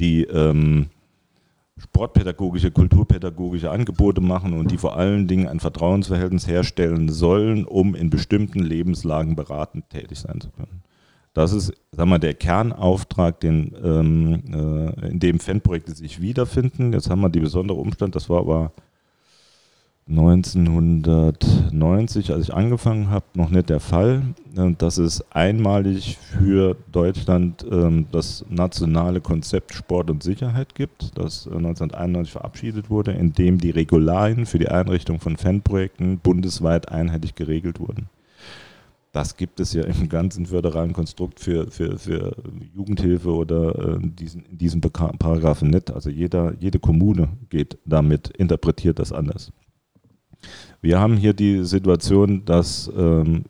die 0.00 0.24
ähm, 0.24 0.86
sportpädagogische, 1.78 2.70
kulturpädagogische 2.70 3.70
Angebote 3.70 4.22
machen 4.22 4.54
und 4.54 4.70
die 4.70 4.78
vor 4.78 4.96
allen 4.96 5.28
Dingen 5.28 5.48
ein 5.48 5.60
Vertrauensverhältnis 5.60 6.48
herstellen 6.48 7.10
sollen, 7.10 7.66
um 7.66 7.94
in 7.94 8.08
bestimmten 8.08 8.60
Lebenslagen 8.60 9.36
beratend 9.36 9.90
tätig 9.90 10.18
sein 10.18 10.40
zu 10.40 10.48
können. 10.50 10.82
Das 11.34 11.52
ist, 11.52 11.72
sag 11.92 12.06
mal, 12.06 12.18
der 12.18 12.34
Kernauftrag, 12.34 13.38
den, 13.40 13.74
ähm, 13.82 14.42
äh, 14.52 15.10
in 15.10 15.18
dem 15.18 15.40
Fanprojekte 15.40 15.92
sich 15.92 16.22
wiederfinden. 16.22 16.92
Jetzt 16.94 17.10
haben 17.10 17.20
wir 17.20 17.30
die 17.30 17.40
besondere 17.40 17.78
Umstand, 17.78 18.16
das 18.16 18.30
war 18.30 18.40
aber 18.40 18.72
1990, 20.08 22.32
als 22.32 22.48
ich 22.48 22.54
angefangen 22.54 23.10
habe, 23.10 23.24
noch 23.34 23.50
nicht 23.50 23.70
der 23.70 23.78
Fall, 23.78 24.22
äh, 24.56 24.72
dass 24.76 24.98
es 24.98 25.24
einmalig 25.30 26.18
für 26.18 26.76
Deutschland 26.90 27.64
ähm, 27.70 28.06
das 28.10 28.44
nationale 28.50 29.20
Konzept 29.20 29.74
Sport 29.74 30.10
und 30.10 30.24
Sicherheit 30.24 30.74
gibt, 30.74 31.16
das 31.16 31.46
1991 31.46 32.32
verabschiedet 32.32 32.90
wurde, 32.90 33.12
in 33.12 33.32
dem 33.32 33.58
die 33.58 33.70
Regularien 33.70 34.44
für 34.44 34.58
die 34.58 34.66
Einrichtung 34.68 35.20
von 35.20 35.36
Fanprojekten 35.36 36.18
bundesweit 36.18 36.88
einheitlich 36.90 37.36
geregelt 37.36 37.78
wurden. 37.78 38.08
Das 39.12 39.36
gibt 39.36 39.60
es 39.60 39.74
ja 39.74 39.84
im 39.84 40.08
ganzen 40.08 40.46
föderalen 40.46 40.94
Konstrukt 40.94 41.38
für, 41.38 41.70
für, 41.70 41.98
für 41.98 42.34
Jugendhilfe 42.74 43.30
oder 43.30 43.96
äh, 43.96 43.98
diesen, 44.02 44.46
in 44.46 44.58
diesem 44.58 44.80
Paragraphen 44.80 45.68
nicht. 45.68 45.92
Also 45.92 46.10
jeder, 46.10 46.54
jede 46.58 46.78
Kommune 46.78 47.28
geht 47.50 47.76
damit, 47.84 48.28
interpretiert 48.28 48.98
das 48.98 49.12
anders. 49.12 49.52
Wir 50.82 50.98
haben 50.98 51.16
hier 51.16 51.32
die 51.32 51.64
Situation, 51.64 52.44
dass 52.44 52.90
ähm, 52.96 53.44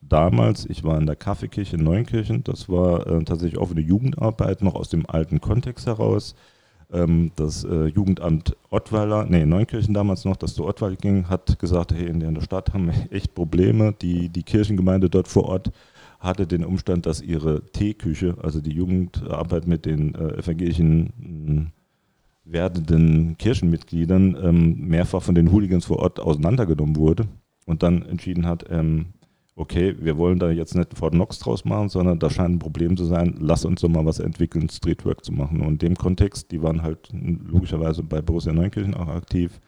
damals, 0.00 0.64
ich 0.64 0.82
war 0.82 0.98
in 0.98 1.04
der 1.04 1.14
Kaffeekirche 1.14 1.76
in 1.76 1.84
Neunkirchen, 1.84 2.42
das 2.42 2.70
war 2.70 3.06
äh, 3.06 3.22
tatsächlich 3.22 3.60
offene 3.60 3.82
Jugendarbeit, 3.82 4.62
noch 4.62 4.74
aus 4.74 4.88
dem 4.88 5.04
alten 5.06 5.42
Kontext 5.42 5.86
heraus. 5.86 6.34
Ähm, 6.90 7.32
das 7.36 7.64
äh, 7.64 7.84
Jugendamt 7.88 8.56
Ottweiler, 8.70 9.26
nee, 9.26 9.44
Neunkirchen 9.44 9.92
damals 9.92 10.24
noch, 10.24 10.36
das 10.36 10.54
zu 10.54 10.64
Ottweiler 10.64 10.96
ging, 10.96 11.28
hat 11.28 11.58
gesagt, 11.58 11.92
hey, 11.92 12.06
in 12.06 12.20
der 12.20 12.40
Stadt 12.40 12.72
haben 12.72 12.86
wir 12.86 12.94
echt 13.12 13.34
Probleme. 13.34 13.94
Die, 14.00 14.30
die 14.30 14.42
Kirchengemeinde 14.42 15.10
dort 15.10 15.28
vor 15.28 15.44
Ort 15.44 15.70
hatte 16.18 16.46
den 16.46 16.64
Umstand, 16.64 17.04
dass 17.04 17.20
ihre 17.20 17.62
Teeküche, 17.72 18.36
also 18.42 18.62
die 18.62 18.72
Jugendarbeit 18.72 19.66
mit 19.66 19.84
den 19.84 20.14
äh, 20.14 20.38
evangelischen 20.38 21.70
äh, 21.76 21.79
werdenden 22.52 23.36
Kirchenmitgliedern, 23.38 24.36
ähm, 24.42 24.88
mehrfach 24.88 25.22
von 25.22 25.34
den 25.34 25.52
Hooligans 25.52 25.84
vor 25.84 25.98
Ort 25.98 26.20
auseinandergenommen 26.20 26.96
wurde 26.96 27.26
und 27.66 27.82
dann 27.82 28.02
entschieden 28.02 28.46
hat, 28.46 28.64
ähm, 28.70 29.06
okay, 29.56 29.94
wir 30.00 30.16
wollen 30.16 30.38
da 30.38 30.50
jetzt 30.50 30.74
nicht 30.74 30.96
Fort 30.96 31.12
Knox 31.12 31.38
draus 31.38 31.64
machen, 31.64 31.88
sondern 31.88 32.18
da 32.18 32.30
scheint 32.30 32.56
ein 32.56 32.58
Problem 32.58 32.96
zu 32.96 33.04
sein, 33.04 33.36
lass 33.38 33.64
uns 33.64 33.82
doch 33.82 33.88
mal 33.88 34.06
was 34.06 34.18
entwickeln, 34.18 34.68
Streetwork 34.68 35.24
zu 35.24 35.32
machen. 35.32 35.60
Und 35.60 35.82
in 35.82 35.90
dem 35.90 35.96
Kontext, 35.96 36.50
die 36.50 36.62
waren 36.62 36.82
halt 36.82 37.10
logischerweise 37.12 38.02
bei 38.02 38.22
Borussia 38.22 38.52
Neunkirchen 38.52 38.94
auch 38.94 39.08
aktiv, 39.08 39.60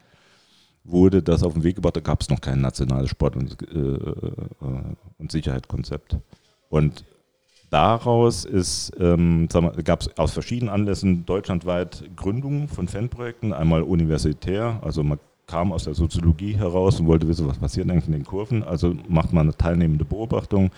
wurde 0.84 1.22
das 1.22 1.42
auf 1.42 1.52
den 1.52 1.62
Weg 1.62 1.76
gebracht, 1.76 1.96
da 1.96 2.00
gab 2.00 2.22
es 2.22 2.30
noch 2.30 2.40
kein 2.40 2.60
nationales 2.60 3.10
Sport- 3.10 3.36
und, 3.36 3.56
äh, 3.70 3.78
äh, 3.78 4.94
und 5.18 5.30
Sicherheitskonzept. 5.30 6.16
Und 6.68 7.04
daraus 7.72 8.46
ähm, 9.00 9.48
gab 9.84 10.02
es 10.02 10.18
aus 10.18 10.32
verschiedenen 10.32 10.72
Anlässen 10.72 11.24
deutschlandweit 11.26 12.04
Gründungen 12.14 12.68
von 12.68 12.86
Fanprojekten, 12.86 13.52
einmal 13.52 13.82
universitär, 13.82 14.78
also 14.82 15.02
man 15.02 15.18
kam 15.46 15.72
aus 15.72 15.84
der 15.84 15.94
Soziologie 15.94 16.54
heraus 16.54 17.00
und 17.00 17.06
wollte 17.06 17.28
wissen, 17.28 17.48
was 17.48 17.58
passiert 17.58 17.90
eigentlich 17.90 18.06
in 18.06 18.12
den 18.12 18.24
Kurven. 18.24 18.62
Also 18.62 18.94
macht 19.08 19.32
man 19.32 19.46
eine 19.46 19.56
teilnehmende 19.56 20.04
Beobachtung, 20.04 20.70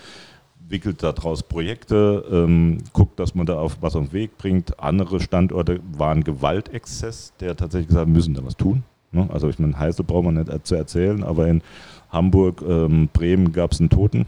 wickelt 0.68 1.02
daraus 1.02 1.42
Projekte, 1.42 2.24
ähm, 2.30 2.78
guckt, 2.92 3.20
dass 3.20 3.34
man 3.34 3.46
da 3.46 3.58
auf 3.58 3.78
was 3.82 3.94
auf 3.94 4.08
den 4.08 4.12
Weg 4.12 4.38
bringt. 4.38 4.80
Andere 4.80 5.20
Standorte 5.20 5.80
waren 5.96 6.24
Gewaltexzess, 6.24 7.34
der 7.40 7.56
tatsächlich 7.56 7.88
gesagt 7.88 8.08
müssen 8.08 8.34
da 8.34 8.44
was 8.44 8.56
tun. 8.56 8.82
Ne? 9.12 9.28
Also 9.32 9.48
ich 9.48 9.58
meine, 9.58 9.78
Heiße 9.78 10.02
braucht 10.02 10.24
man 10.24 10.34
nicht 10.34 10.66
zu 10.66 10.74
erzählen, 10.74 11.22
aber 11.22 11.46
in 11.48 11.62
Hamburg, 12.10 12.62
ähm, 12.66 13.08
Bremen 13.12 13.52
gab 13.52 13.72
es 13.72 13.80
einen 13.80 13.90
Toten? 13.90 14.26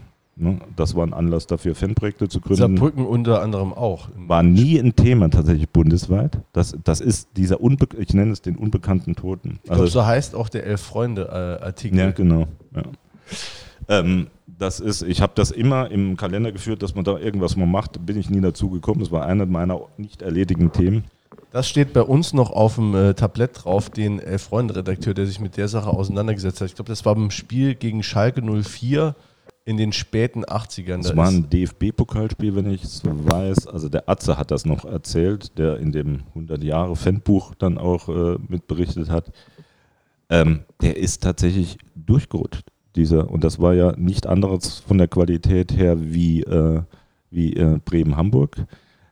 Das 0.75 0.95
war 0.95 1.05
ein 1.05 1.13
Anlass 1.13 1.47
dafür, 1.47 1.73
Fanprojekte 1.73 2.27
zu 2.29 2.39
gründen. 2.39 2.59
Saarbrücken 2.59 3.05
unter 3.05 3.41
anderem 3.41 3.73
auch. 3.73 4.09
War 4.15 4.43
nie 4.43 4.77
ein 4.77 4.95
Thema 4.95 5.29
tatsächlich 5.29 5.69
bundesweit. 5.69 6.39
Das, 6.53 6.77
das 6.83 7.01
ist 7.01 7.29
dieser, 7.37 7.59
Unbe 7.59 7.87
ich 7.97 8.13
nenne 8.13 8.31
es 8.31 8.41
den 8.41 8.55
unbekannten 8.55 9.15
Toten. 9.15 9.59
Also 9.67 9.83
glaub, 9.83 9.91
so 9.91 10.05
heißt 10.05 10.35
auch 10.35 10.49
der 10.49 10.65
Elf-Freunde-Artikel. 10.65 11.97
ja, 11.97 12.11
genau. 12.11 12.47
Ja. 12.75 12.83
Ähm, 13.87 14.27
das 14.45 14.79
ist, 14.79 15.01
ich 15.01 15.21
habe 15.21 15.33
das 15.35 15.51
immer 15.51 15.89
im 15.89 16.17
Kalender 16.17 16.51
geführt, 16.51 16.83
dass 16.83 16.93
man 16.93 17.03
da 17.03 17.17
irgendwas 17.17 17.55
mal 17.55 17.65
macht. 17.65 18.05
Bin 18.05 18.17
ich 18.17 18.29
nie 18.29 18.41
dazu 18.41 18.69
gekommen. 18.69 18.99
Das 18.99 19.11
war 19.11 19.25
einer 19.25 19.45
meiner 19.45 19.81
nicht 19.97 20.21
erledigten 20.21 20.71
Themen. 20.71 21.05
Das 21.51 21.67
steht 21.67 21.93
bei 21.93 22.01
uns 22.01 22.33
noch 22.33 22.51
auf 22.51 22.75
dem 22.75 22.93
äh, 22.93 23.13
Tablett 23.13 23.63
drauf, 23.63 23.89
den 23.89 24.19
Elf-Freunde-Redakteur, 24.19 25.13
der 25.13 25.25
sich 25.25 25.39
mit 25.39 25.57
der 25.57 25.67
Sache 25.67 25.89
auseinandergesetzt 25.89 26.61
hat. 26.61 26.67
Ich 26.67 26.75
glaube, 26.75 26.89
das 26.89 27.05
war 27.05 27.15
beim 27.15 27.31
Spiel 27.31 27.73
gegen 27.73 28.03
Schalke 28.03 28.41
04 28.41 29.15
in 29.67 29.75
den 29.75 29.91
späten 29.91 30.45
80ern. 30.45 30.99
Das 30.99 31.11
da 31.11 31.17
war 31.17 31.27
ein 31.27 31.49
DFB-Pokalspiel, 31.49 32.55
wenn 32.55 32.71
ich 32.71 32.85
es 32.85 33.01
weiß. 33.03 33.67
Also 33.67 33.89
der 33.89 34.07
Atze 34.07 34.37
hat 34.37 34.49
das 34.49 34.65
noch 34.65 34.85
erzählt, 34.85 35.57
der 35.57 35.77
in 35.79 35.91
dem 35.91 36.21
100-Jahre-Fanbuch 36.37 37.53
dann 37.55 37.77
auch 37.77 38.07
äh, 38.07 38.37
mitberichtet 38.47 39.09
hat. 39.09 39.29
Ähm, 40.29 40.61
der 40.81 40.95
ist 40.95 41.21
tatsächlich 41.21 41.77
durchgerutscht, 41.95 42.63
dieser. 42.95 43.29
Und 43.29 43.43
das 43.43 43.59
war 43.59 43.73
ja 43.73 43.93
nicht 43.97 44.25
anderes 44.25 44.79
von 44.79 44.97
der 44.97 45.09
Qualität 45.09 45.75
her 45.75 45.97
wie, 45.99 46.43
äh, 46.43 46.81
wie 47.29 47.53
äh, 47.57 47.79
Bremen-Hamburg. 47.83 48.65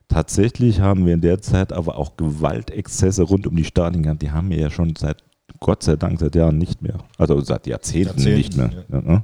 Tatsächlich 0.08 0.80
haben 0.80 1.06
wir 1.06 1.16
in 1.16 1.22
der 1.22 1.42
Zeit 1.42 1.74
aber 1.74 1.98
auch 1.98 2.16
Gewaltexzesse 2.16 3.24
rund 3.24 3.46
um 3.46 3.58
die 3.58 3.66
Stadien 3.66 4.04
gehabt. 4.04 4.22
Die 4.22 4.32
haben 4.32 4.50
wir 4.50 4.58
ja 4.58 4.70
schon 4.70 4.96
seit 4.96 5.22
Gott 5.60 5.84
sei 5.84 5.98
Dank 5.98 6.18
seit 6.20 6.36
Jahren 6.36 6.58
nicht 6.58 6.82
mehr. 6.82 7.00
Also 7.18 7.42
seit 7.42 7.68
Jahrzehnten, 7.68 8.20
Jahrzehnten 8.20 8.38
nicht 8.38 8.56
mehr. 8.56 8.72
Ja. 8.90 9.00
Ja, 9.00 9.02
ne? 9.02 9.24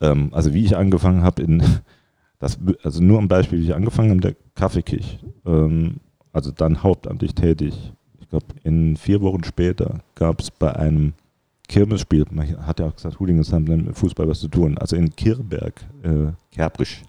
Ähm, 0.00 0.28
also 0.32 0.54
wie 0.54 0.64
ich 0.64 0.76
angefangen 0.76 1.22
habe, 1.22 1.42
in 1.42 1.62
das, 2.38 2.58
also 2.82 3.02
nur 3.02 3.18
am 3.18 3.28
Beispiel, 3.28 3.60
wie 3.60 3.64
ich 3.64 3.74
angefangen 3.74 4.10
habe, 4.10 4.20
der 4.20 4.34
Kaffeekirch, 4.54 5.18
ähm, 5.46 5.96
also 6.32 6.50
dann 6.50 6.82
hauptamtlich 6.82 7.34
tätig. 7.34 7.92
Ich 8.20 8.28
glaube, 8.28 8.46
in 8.62 8.96
vier 8.96 9.20
Wochen 9.20 9.44
später 9.44 10.00
gab 10.14 10.40
es 10.40 10.50
bei 10.50 10.74
einem 10.74 11.14
Kirmesspiel, 11.68 12.26
man 12.30 12.66
hat 12.66 12.80
ja 12.80 12.86
auch 12.86 12.96
gesagt, 12.96 13.20
Hooligans 13.20 13.52
haben 13.52 13.64
mit 13.64 13.96
Fußball 13.96 14.26
was 14.26 14.40
zu 14.40 14.48
tun, 14.48 14.76
also 14.78 14.96
in 14.96 15.14
Kirberg, 15.14 15.86
äh, 16.02 16.32
Kerbrisch 16.50 17.02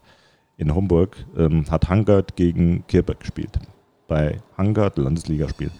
in 0.57 0.75
Homburg, 0.75 1.17
ähm, 1.35 1.65
hat 1.71 1.89
Hangard 1.89 2.35
gegen 2.35 2.85
Kirberg 2.85 3.21
gespielt. 3.21 3.57
Bei 4.07 4.39
Hangard, 4.57 4.99
Landesligaspiel, 4.99 5.71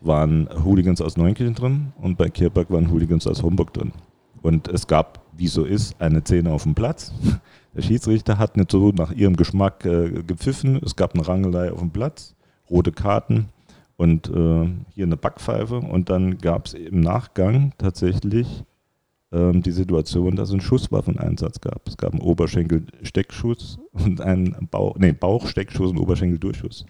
waren 0.00 0.48
Hooligans 0.64 1.02
aus 1.02 1.18
Neunkirchen 1.18 1.54
drin 1.54 1.92
und 2.00 2.16
bei 2.16 2.30
Kirberg 2.30 2.70
waren 2.70 2.90
Hooligans 2.90 3.26
aus 3.26 3.42
Homburg 3.42 3.74
drin. 3.74 3.92
Und 4.40 4.68
es 4.68 4.86
gab, 4.86 5.20
wie 5.36 5.48
so 5.48 5.64
ist, 5.64 6.00
eine 6.00 6.20
Szene 6.20 6.50
auf 6.52 6.64
dem 6.64 6.74
Platz. 6.74 7.12
Der 7.74 7.82
Schiedsrichter 7.82 8.38
hat 8.38 8.56
nicht 8.56 8.70
so 8.70 8.90
nach 8.90 9.12
ihrem 9.12 9.36
Geschmack 9.36 9.84
äh, 9.84 10.22
gepfiffen. 10.26 10.80
Es 10.82 10.96
gab 10.96 11.14
eine 11.14 11.26
Rangelei 11.26 11.70
auf 11.70 11.80
dem 11.80 11.90
Platz, 11.90 12.34
rote 12.70 12.90
Karten 12.90 13.48
und 13.96 14.28
äh, 14.28 14.68
hier 14.94 15.04
eine 15.04 15.16
Backpfeife. 15.16 15.76
Und 15.76 16.08
dann 16.08 16.38
gab 16.38 16.66
es 16.66 16.74
im 16.74 17.00
Nachgang 17.00 17.72
tatsächlich 17.76 18.64
ähm, 19.32 19.62
die 19.62 19.72
Situation, 19.72 20.36
dass 20.36 20.48
es 20.48 20.52
einen 20.52 20.62
Schusswaffeneinsatz 20.62 21.60
gab. 21.60 21.86
Es 21.86 21.96
gab 21.96 22.12
einen 22.12 22.22
Oberschenkel-Steckschuss 22.22 23.78
und 23.92 24.20
einen 24.20 24.68
Bauch, 24.70 24.96
nee, 24.98 25.12
Bauchsteckschuss 25.12 25.90
und 25.90 25.98
Oberschenkel-Durchschuss. 25.98 26.86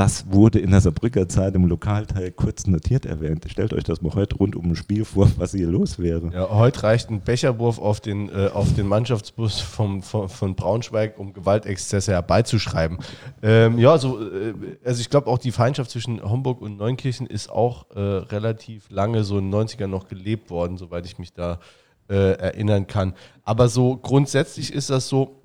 Das 0.00 0.32
wurde 0.32 0.60
in 0.60 0.70
der 0.70 0.80
Saarbrücker 0.80 1.28
Zeit 1.28 1.54
im 1.54 1.66
Lokalteil 1.66 2.30
kurz 2.30 2.66
notiert 2.66 3.04
erwähnt. 3.04 3.44
Stellt 3.50 3.74
euch 3.74 3.84
das 3.84 4.00
mal 4.00 4.14
heute 4.14 4.36
rund 4.36 4.56
um 4.56 4.70
ein 4.70 4.74
Spiel 4.74 5.04
vor, 5.04 5.30
was 5.36 5.52
hier 5.52 5.66
los 5.68 5.98
wäre. 5.98 6.30
Ja, 6.32 6.48
heute 6.48 6.84
reicht 6.84 7.10
ein 7.10 7.20
Becherwurf 7.20 7.78
auf 7.78 8.00
den, 8.00 8.30
äh, 8.30 8.48
auf 8.48 8.74
den 8.74 8.86
Mannschaftsbus 8.86 9.60
vom, 9.60 10.00
vom, 10.02 10.30
von 10.30 10.54
Braunschweig, 10.54 11.18
um 11.18 11.34
Gewaltexzesse 11.34 12.12
herbeizuschreiben. 12.12 12.96
Ähm, 13.42 13.78
ja, 13.78 13.98
so, 13.98 14.18
äh, 14.22 14.54
also 14.82 15.02
ich 15.02 15.10
glaube 15.10 15.26
auch 15.26 15.36
die 15.36 15.52
Feindschaft 15.52 15.90
zwischen 15.90 16.22
Homburg 16.22 16.62
und 16.62 16.78
Neunkirchen 16.78 17.26
ist 17.26 17.50
auch 17.50 17.90
äh, 17.90 18.00
relativ 18.00 18.88
lange 18.88 19.22
so 19.22 19.36
in 19.36 19.50
den 19.50 19.68
90ern 19.68 19.88
noch 19.88 20.08
gelebt 20.08 20.48
worden, 20.48 20.78
soweit 20.78 21.04
ich 21.04 21.18
mich 21.18 21.34
da 21.34 21.60
äh, 22.08 22.38
erinnern 22.38 22.86
kann. 22.86 23.12
Aber 23.44 23.68
so 23.68 23.98
grundsätzlich 23.98 24.72
ist 24.72 24.88
das 24.88 25.08
so, 25.08 25.42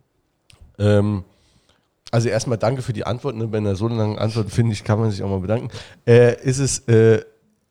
ähm, 0.79 1.25
also 2.11 2.29
erstmal 2.29 2.57
danke 2.57 2.81
für 2.81 2.93
die 2.93 3.05
Antwort. 3.05 3.35
Ne? 3.35 3.47
Bei 3.47 3.57
einer 3.57 3.75
so 3.75 3.87
langen 3.87 4.17
Antwort, 4.17 4.51
finde 4.51 4.73
ich, 4.73 4.83
kann 4.83 4.99
man 4.99 5.11
sich 5.11 5.23
auch 5.23 5.29
mal 5.29 5.39
bedanken. 5.39 5.69
Äh, 6.05 6.41
ist, 6.43 6.59
es, 6.59 6.79
äh, 6.87 7.23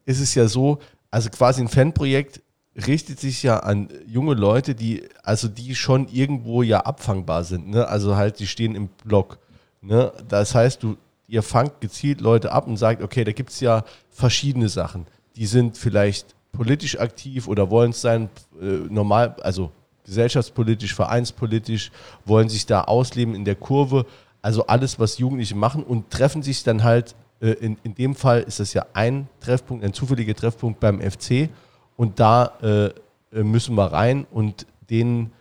ist 0.05 0.21
es 0.21 0.35
ja 0.35 0.49
so, 0.49 0.79
also 1.11 1.31
quasi 1.31 1.61
ein 1.63 1.69
Fanprojekt 1.69 2.43
richtet 2.87 3.21
sich 3.21 3.43
ja 3.43 3.61
an 3.61 3.89
junge 4.07 4.35
Leute, 4.35 4.75
die, 4.75 5.05
also 5.23 5.49
die 5.49 5.75
schon 5.75 6.09
irgendwo 6.09 6.63
ja 6.63 6.81
abfangbar 6.81 7.45
sind. 7.45 7.69
Ne? 7.69 7.87
Also 7.87 8.17
halt, 8.17 8.41
die 8.41 8.47
stehen 8.47 8.75
im 8.75 8.89
Block. 9.05 9.39
Ne? 9.81 10.13
Das 10.29 10.55
heißt, 10.55 10.83
du, 10.83 10.97
ihr 11.29 11.43
fangt 11.43 11.81
gezielt 11.81 12.21
Leute 12.21 12.53
ab 12.53 12.67
und 12.67 12.77
sagt, 12.77 13.03
okay, 13.03 13.25
da 13.25 13.33
gibt 13.33 13.51
es 13.51 13.61
ja 13.61 13.85
verschiedene 14.11 14.69
Sachen. 14.69 15.07
Die 15.37 15.47
sind 15.47 15.79
vielleicht 15.79 16.35
politisch 16.53 16.99
aktiv 16.99 17.49
oder 17.49 17.71
wollen 17.71 17.91
es 17.91 18.01
sein, 18.01 18.29
äh, 18.61 18.65
normal, 18.89 19.37
also 19.43 19.71
gesellschaftspolitisch, 20.05 20.95
vereinspolitisch, 20.95 21.91
wollen 22.25 22.49
sich 22.49 22.67
da 22.67 22.83
ausleben 22.83 23.35
in 23.35 23.45
der 23.45 23.57
Kurve 23.57 24.07
also 24.45 24.67
alles, 24.67 24.99
was 24.99 25.17
Jugendliche 25.17 25.55
machen 25.55 25.83
und 25.83 26.11
treffen 26.11 26.43
sich 26.43 26.63
dann 26.65 26.85
halt, 26.85 27.15
äh, 27.41 27.53
in, 27.53 27.79
in 27.83 27.95
dem 27.95 28.15
Fall 28.15 28.43
ist 28.43 28.61
das 28.61 28.75
ja 28.75 28.85
ein 28.93 29.27
Treffpunkt, 29.41 29.83
ein 29.83 29.95
zufälliger 29.95 30.35
Treffpunkt 30.35 30.81
beim 30.81 31.01
FC 31.01 31.49
und 31.97 32.21
da 32.21 32.53
äh, 32.61 32.91
äh, 33.33 33.43
müssen 33.43 33.75
wir 33.75 33.91
rein 33.91 34.27
und 34.31 34.67
denen 34.91 35.33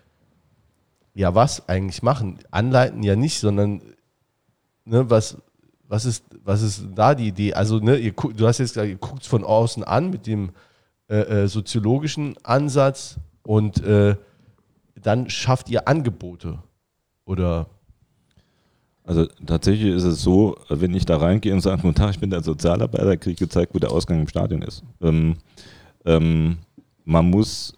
ja 1.13 1.35
was 1.35 1.67
eigentlich 1.67 2.01
machen. 2.01 2.39
Anleiten 2.49 3.03
ja 3.03 3.17
nicht, 3.17 3.41
sondern 3.41 3.81
ne, 4.85 5.09
was, 5.09 5.37
was, 5.89 6.05
ist, 6.05 6.23
was 6.41 6.61
ist 6.61 6.85
da 6.95 7.13
die 7.13 7.27
Idee? 7.27 7.53
Also 7.53 7.79
ne, 7.79 7.97
ihr, 7.97 8.13
du 8.13 8.47
hast 8.47 8.59
jetzt 8.59 8.75
gesagt, 8.75 8.87
ihr 8.87 8.95
guckt 8.95 9.23
es 9.23 9.27
von 9.27 9.43
außen 9.43 9.83
an 9.83 10.11
mit 10.11 10.27
dem, 10.27 10.51
äh, 11.09 11.43
äh, 11.43 11.47
soziologischen 11.49 12.37
Ansatz 12.43 13.17
und 13.41 13.83
äh, 13.83 14.15
dann 14.95 15.29
schafft 15.29 15.69
ihr 15.69 15.89
Angebote 15.89 16.59
oder 17.25 17.67
Also 19.05 19.27
tatsächlich 19.45 19.93
ist 19.93 20.03
es 20.03 20.21
so, 20.21 20.55
wenn 20.69 20.93
ich 20.93 21.05
da 21.05 21.17
reingehe 21.17 21.53
und 21.53 21.61
sage, 21.61 21.81
guten 21.81 21.95
Tag, 21.95 22.11
ich 22.11 22.19
bin 22.19 22.29
der 22.29 22.41
Sozialarbeiter, 22.41 23.17
kriege 23.17 23.33
ich 23.33 23.39
gezeigt, 23.39 23.75
wo 23.75 23.79
der 23.79 23.91
Ausgang 23.91 24.21
im 24.21 24.27
Stadion 24.27 24.61
ist. 24.61 24.83
Ähm, 25.01 25.35
ähm, 26.05 26.57
man 27.03 27.29
muss, 27.29 27.73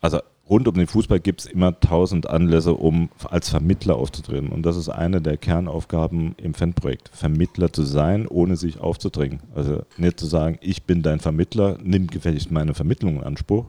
also 0.00 0.18
rund 0.48 0.66
um 0.66 0.74
den 0.74 0.88
Fußball 0.88 1.20
gibt 1.20 1.42
es 1.42 1.46
immer 1.46 1.78
tausend 1.78 2.28
Anlässe, 2.28 2.74
um 2.74 3.08
als 3.30 3.48
Vermittler 3.50 3.96
aufzutreten. 3.96 4.48
Und 4.50 4.66
das 4.66 4.76
ist 4.76 4.88
eine 4.88 5.20
der 5.20 5.36
Kernaufgaben 5.36 6.34
im 6.38 6.54
Fanprojekt, 6.54 7.08
Vermittler 7.12 7.72
zu 7.72 7.84
sein, 7.84 8.26
ohne 8.26 8.56
sich 8.56 8.80
aufzudrängen. 8.80 9.40
Also 9.54 9.82
nicht 9.96 10.18
zu 10.18 10.26
sagen, 10.26 10.58
ich 10.60 10.82
bin 10.82 11.02
dein 11.02 11.20
Vermittler, 11.20 11.78
nimm 11.82 12.08
gefälligst 12.08 12.50
meine 12.50 12.74
Vermittlung 12.74 13.16
in 13.16 13.22
Anspruch, 13.22 13.66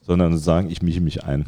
sondern 0.00 0.32
zu 0.32 0.38
sagen, 0.38 0.70
ich 0.70 0.82
mische 0.82 1.00
mich 1.00 1.22
ein. 1.24 1.46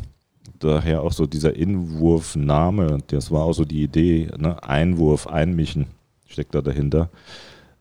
Daher 0.58 1.02
auch 1.02 1.12
so 1.12 1.26
dieser 1.26 1.54
Inwurfname, 1.54 2.98
das 3.06 3.30
war 3.30 3.44
auch 3.44 3.52
so 3.52 3.64
die 3.64 3.82
Idee, 3.82 4.28
ne? 4.36 4.62
Einwurf, 4.62 5.26
einmischen 5.26 5.86
steckt 6.26 6.54
da 6.54 6.62
dahinter. 6.62 7.10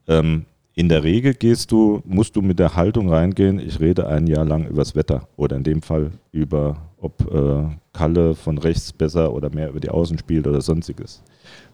Ähm, 0.07 0.45
in 0.76 0.89
der 0.89 1.03
Regel 1.03 1.36
gehst 1.36 1.72
du, 1.72 2.01
musst 2.05 2.36
du 2.36 2.41
mit 2.41 2.57
der 2.57 2.76
Haltung 2.76 3.09
reingehen, 3.09 3.59
ich 3.59 3.80
rede 3.80 4.07
ein 4.07 4.26
Jahr 4.26 4.45
lang 4.45 4.68
übers 4.68 4.95
Wetter 4.95 5.28
oder 5.36 5.55
in 5.55 5.64
dem 5.64 5.82
Fall 5.84 6.11
über, 6.32 6.78
ob 6.99 7.32
äh, 7.32 7.66
Kalle 7.93 8.34
von 8.34 8.57
rechts 8.57 8.91
besser 8.91 9.34
oder 9.34 9.53
mehr 9.53 9.70
über 9.70 9.80
die 9.80 9.89
Außen 9.89 10.18
spielt 10.18 10.47
oder 10.47 10.61
sonstiges. 10.61 11.22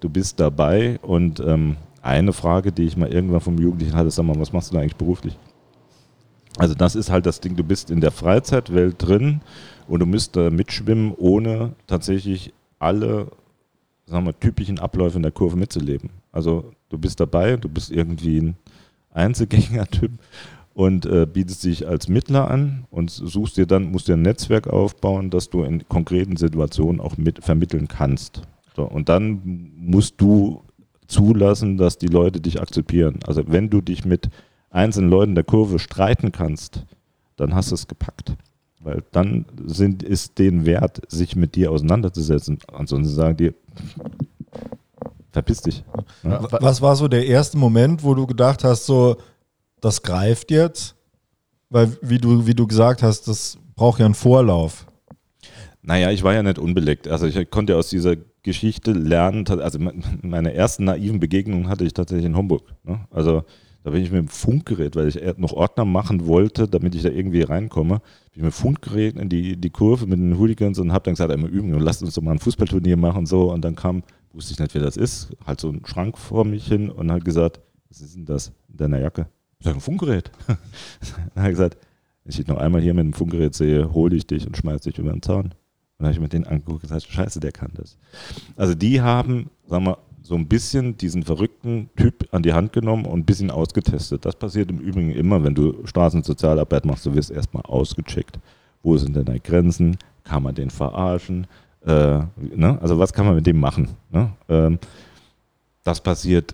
Du 0.02 0.10
bist 0.10 0.40
dabei 0.40 1.00
und 1.02 1.40
ähm, 1.40 1.78
eine 2.02 2.34
Frage, 2.34 2.74
die 2.74 2.84
ich 2.84 2.98
mal 2.98 3.12
irgendwann 3.12 3.40
vom 3.40 3.58
Jugendlichen 3.58 3.96
hatte, 3.96 4.12
sag 4.12 4.26
mal, 4.26 4.40
was 4.40 4.52
machst 4.52 4.72
du 4.72 4.76
da 4.76 4.82
eigentlich 4.82 4.98
beruflich? 4.98 5.38
Also 6.58 6.74
das 6.74 6.96
ist 6.96 7.10
halt 7.10 7.26
das 7.26 7.40
Ding, 7.40 7.56
du 7.56 7.64
bist 7.64 7.90
in 7.90 8.02
der 8.02 8.12
Freizeitwelt 8.12 8.96
drin 8.98 9.40
und 9.90 10.00
du 10.00 10.06
müsst 10.06 10.36
da 10.36 10.50
mitschwimmen, 10.50 11.14
ohne 11.18 11.74
tatsächlich 11.88 12.54
alle 12.80 13.28
sagen 14.10 14.26
wir, 14.26 14.40
typischen 14.40 14.80
Abläufe 14.80 15.18
in 15.18 15.24
der 15.24 15.32
Kurve 15.32 15.56
mitzuleben. 15.56 16.10
Also 16.32 16.72
du 16.90 16.98
bist 16.98 17.20
dabei, 17.20 17.58
du 17.58 17.70
bist 17.70 17.92
irgendwie 17.92 18.40
ein 18.40 18.56
Einzelgänger-Typ 19.12 20.12
und 20.74 21.06
äh, 21.06 21.26
bietest 21.32 21.64
dich 21.64 21.88
als 21.88 22.08
Mittler 22.08 22.50
an 22.50 22.86
und 22.90 23.10
suchst 23.10 23.58
dir 23.58 23.66
dann, 23.66 23.92
musst 23.92 24.08
dir 24.08 24.14
ein 24.14 24.22
Netzwerk 24.22 24.68
aufbauen, 24.68 25.30
dass 25.30 25.50
du 25.50 25.64
in 25.64 25.88
konkreten 25.88 26.38
Situationen 26.38 27.02
auch 27.02 27.18
mit 27.18 27.44
vermitteln 27.44 27.88
kannst. 27.88 28.42
So, 28.76 28.84
und 28.84 29.10
dann 29.10 29.72
musst 29.76 30.16
du 30.22 30.64
zulassen, 31.08 31.78
dass 31.78 31.98
die 31.98 32.08
Leute 32.08 32.40
dich 32.40 32.62
akzeptieren. 32.62 33.20
Also 33.26 33.44
wenn 33.48 33.70
du 33.70 33.82
dich 33.82 34.06
mit 34.06 34.30
einzelnen 34.70 35.10
Leuten 35.10 35.36
der 35.36 35.44
Kurve 35.44 35.80
streiten 35.80 36.32
kannst, 36.32 36.86
dann 37.36 37.56
hast 37.56 37.72
du 37.72 37.76
es 37.76 37.88
gepackt. 37.88 38.36
Weil 38.80 39.04
dann 39.12 39.46
sind, 39.66 40.04
ist 40.04 40.40
den 40.40 40.66
wert, 40.66 41.02
sich 41.10 41.36
mit 41.36 41.56
dir 41.56 41.72
auseinanderzusetzen. 41.72 42.60
Ansonsten 42.72 43.14
sagen 43.14 43.38
die, 43.38 43.54
verpiss 45.32 45.62
dich. 45.62 45.84
Ja. 46.24 46.48
Was 46.62 46.82
war 46.82 46.96
so 46.96 47.08
der 47.08 47.26
erste 47.26 47.58
Moment, 47.58 48.04
wo 48.04 48.16
du 48.16 48.26
gedacht 48.26 48.64
hast, 48.64 48.86
so, 48.86 49.18
das 49.82 50.02
greift 50.02 50.52
jetzt? 50.52 50.96
Weil, 51.70 51.98
wie 52.02 52.18
du, 52.18 52.48
wie 52.48 52.56
du 52.56 52.68
gesagt 52.68 53.04
hast, 53.04 53.28
das 53.28 53.58
braucht 53.76 54.00
ja 54.00 54.06
einen 54.06 54.16
Vorlauf. 54.16 54.86
Naja, 55.82 56.12
ich 56.12 56.24
war 56.24 56.34
ja 56.34 56.44
nicht 56.44 56.60
unbeleckt. 56.60 57.08
Also 57.08 57.28
ich 57.28 57.50
konnte 57.50 57.76
aus 57.78 57.90
dieser 57.90 58.16
Geschichte 58.44 58.94
lernen, 58.94 59.46
also 59.48 59.80
meine 60.22 60.54
ersten 60.54 60.86
naiven 60.86 61.20
Begegnungen 61.20 61.68
hatte 61.68 61.84
ich 61.84 61.94
tatsächlich 61.94 62.26
in 62.26 62.36
Homburg. 62.36 62.64
Ne? 62.84 63.06
Also 63.12 63.44
da 63.90 63.94
bin 63.94 64.04
ich 64.04 64.12
mit 64.12 64.20
dem 64.20 64.28
Funkgerät, 64.28 64.96
weil 64.96 65.08
ich 65.08 65.20
noch 65.38 65.54
Ordner 65.54 65.84
machen 65.84 66.28
wollte, 66.28 66.68
damit 66.68 66.94
ich 66.94 67.02
da 67.02 67.10
irgendwie 67.10 67.42
reinkomme, 67.42 67.96
bin 67.96 68.34
ich 68.34 68.44
mit 68.44 68.52
dem 68.52 68.52
Funkgerät 68.52 69.16
in 69.18 69.30
die, 69.30 69.58
die 69.58 69.72
Kurve 69.72 70.06
mit 70.06 70.20
den 70.20 70.38
Hooligans 70.38 70.78
und 70.78 70.94
habe 70.94 71.06
dann 71.06 71.16
gesagt, 71.16 71.32
einmal 71.32 71.50
üben 71.50 71.74
und 71.74 71.82
lasst 71.82 72.04
uns 72.04 72.14
doch 72.14 72.22
mal 72.22 72.34
ein 72.34 72.40
Fußballturnier 72.40 72.98
machen 72.98 73.20
und 73.20 73.26
so. 73.26 73.52
Und 73.52 73.66
dann 73.66 73.76
kam, 73.76 74.04
wusste 74.32 74.54
ich 74.54 74.60
nicht, 74.60 74.76
wer 74.76 74.84
das 74.84 74.96
ist, 74.96 75.32
halt 75.44 75.60
so 75.60 75.70
ein 75.70 75.82
Schrank 75.88 76.20
vor 76.20 76.46
mich 76.46 76.68
hin 76.68 76.92
und 76.92 77.12
hat 77.12 77.26
gesagt, 77.26 77.62
was 77.90 78.02
ist 78.02 78.16
denn 78.16 78.26
das 78.26 78.52
in 78.70 78.78
deiner 78.78 79.00
Jacke? 79.00 79.26
Ich 79.58 79.66
sage, 79.66 79.78
ein 79.78 79.82
Funkgerät. 79.82 80.30
dann 80.48 80.58
hat 81.36 81.46
er 81.46 81.50
gesagt, 81.50 81.78
wenn 82.24 82.30
ich 82.30 82.38
dich 82.38 82.48
noch 82.48 82.58
einmal 82.58 82.82
hier 82.82 82.94
mit 82.94 83.06
dem 83.06 83.14
Funkgerät 83.14 83.56
sehe, 83.56 83.92
hole 83.92 84.16
ich 84.16 84.28
dich 84.28 84.46
und 84.46 84.56
schmeiß 84.56 84.82
dich 84.82 85.00
über 85.00 85.12
den 85.12 85.24
Zaun. 85.24 85.46
Und 85.46 85.54
dann 85.98 86.08
habe 86.10 86.14
ich 86.14 86.22
mit 86.22 86.32
denen 86.32 86.46
angeguckt 86.46 86.84
und 86.84 86.90
gesagt, 86.90 87.12
scheiße, 87.12 87.40
der 87.40 87.52
kann 87.52 87.72
das. 87.74 87.98
Also 88.56 88.76
die 88.76 89.02
haben, 89.02 89.50
sagen 89.68 89.86
wir, 89.86 89.98
so 90.30 90.36
ein 90.36 90.48
bisschen 90.48 90.96
diesen 90.96 91.24
verrückten 91.24 91.90
Typ 91.96 92.28
an 92.32 92.44
die 92.44 92.54
Hand 92.54 92.72
genommen 92.72 93.06
und 93.06 93.22
ein 93.22 93.26
bisschen 93.26 93.50
ausgetestet. 93.50 94.26
Das 94.26 94.36
passiert 94.36 94.70
im 94.70 94.78
Übrigen 94.78 95.12
immer, 95.12 95.44
wenn 95.44 95.56
du 95.56 95.84
Straßensozialarbeit 95.86 96.86
machst, 96.86 97.08
du 97.08 97.16
wirst 97.16 97.32
erstmal 97.32 97.64
ausgecheckt. 97.64 98.38
Wo 98.84 98.96
sind 98.96 99.16
denn 99.16 99.26
deine 99.26 99.40
Grenzen? 99.40 99.98
Kann 100.24 100.44
man 100.44 100.54
den 100.54 100.70
verarschen? 100.70 101.48
Äh, 101.84 102.20
ne? 102.38 102.78
Also 102.80 103.00
was 103.00 103.12
kann 103.12 103.26
man 103.26 103.34
mit 103.34 103.48
dem 103.48 103.60
machen? 103.60 103.90
Ne? 104.12 104.30
Ähm, 104.50 104.78
das 105.84 106.00
passiert, 106.00 106.54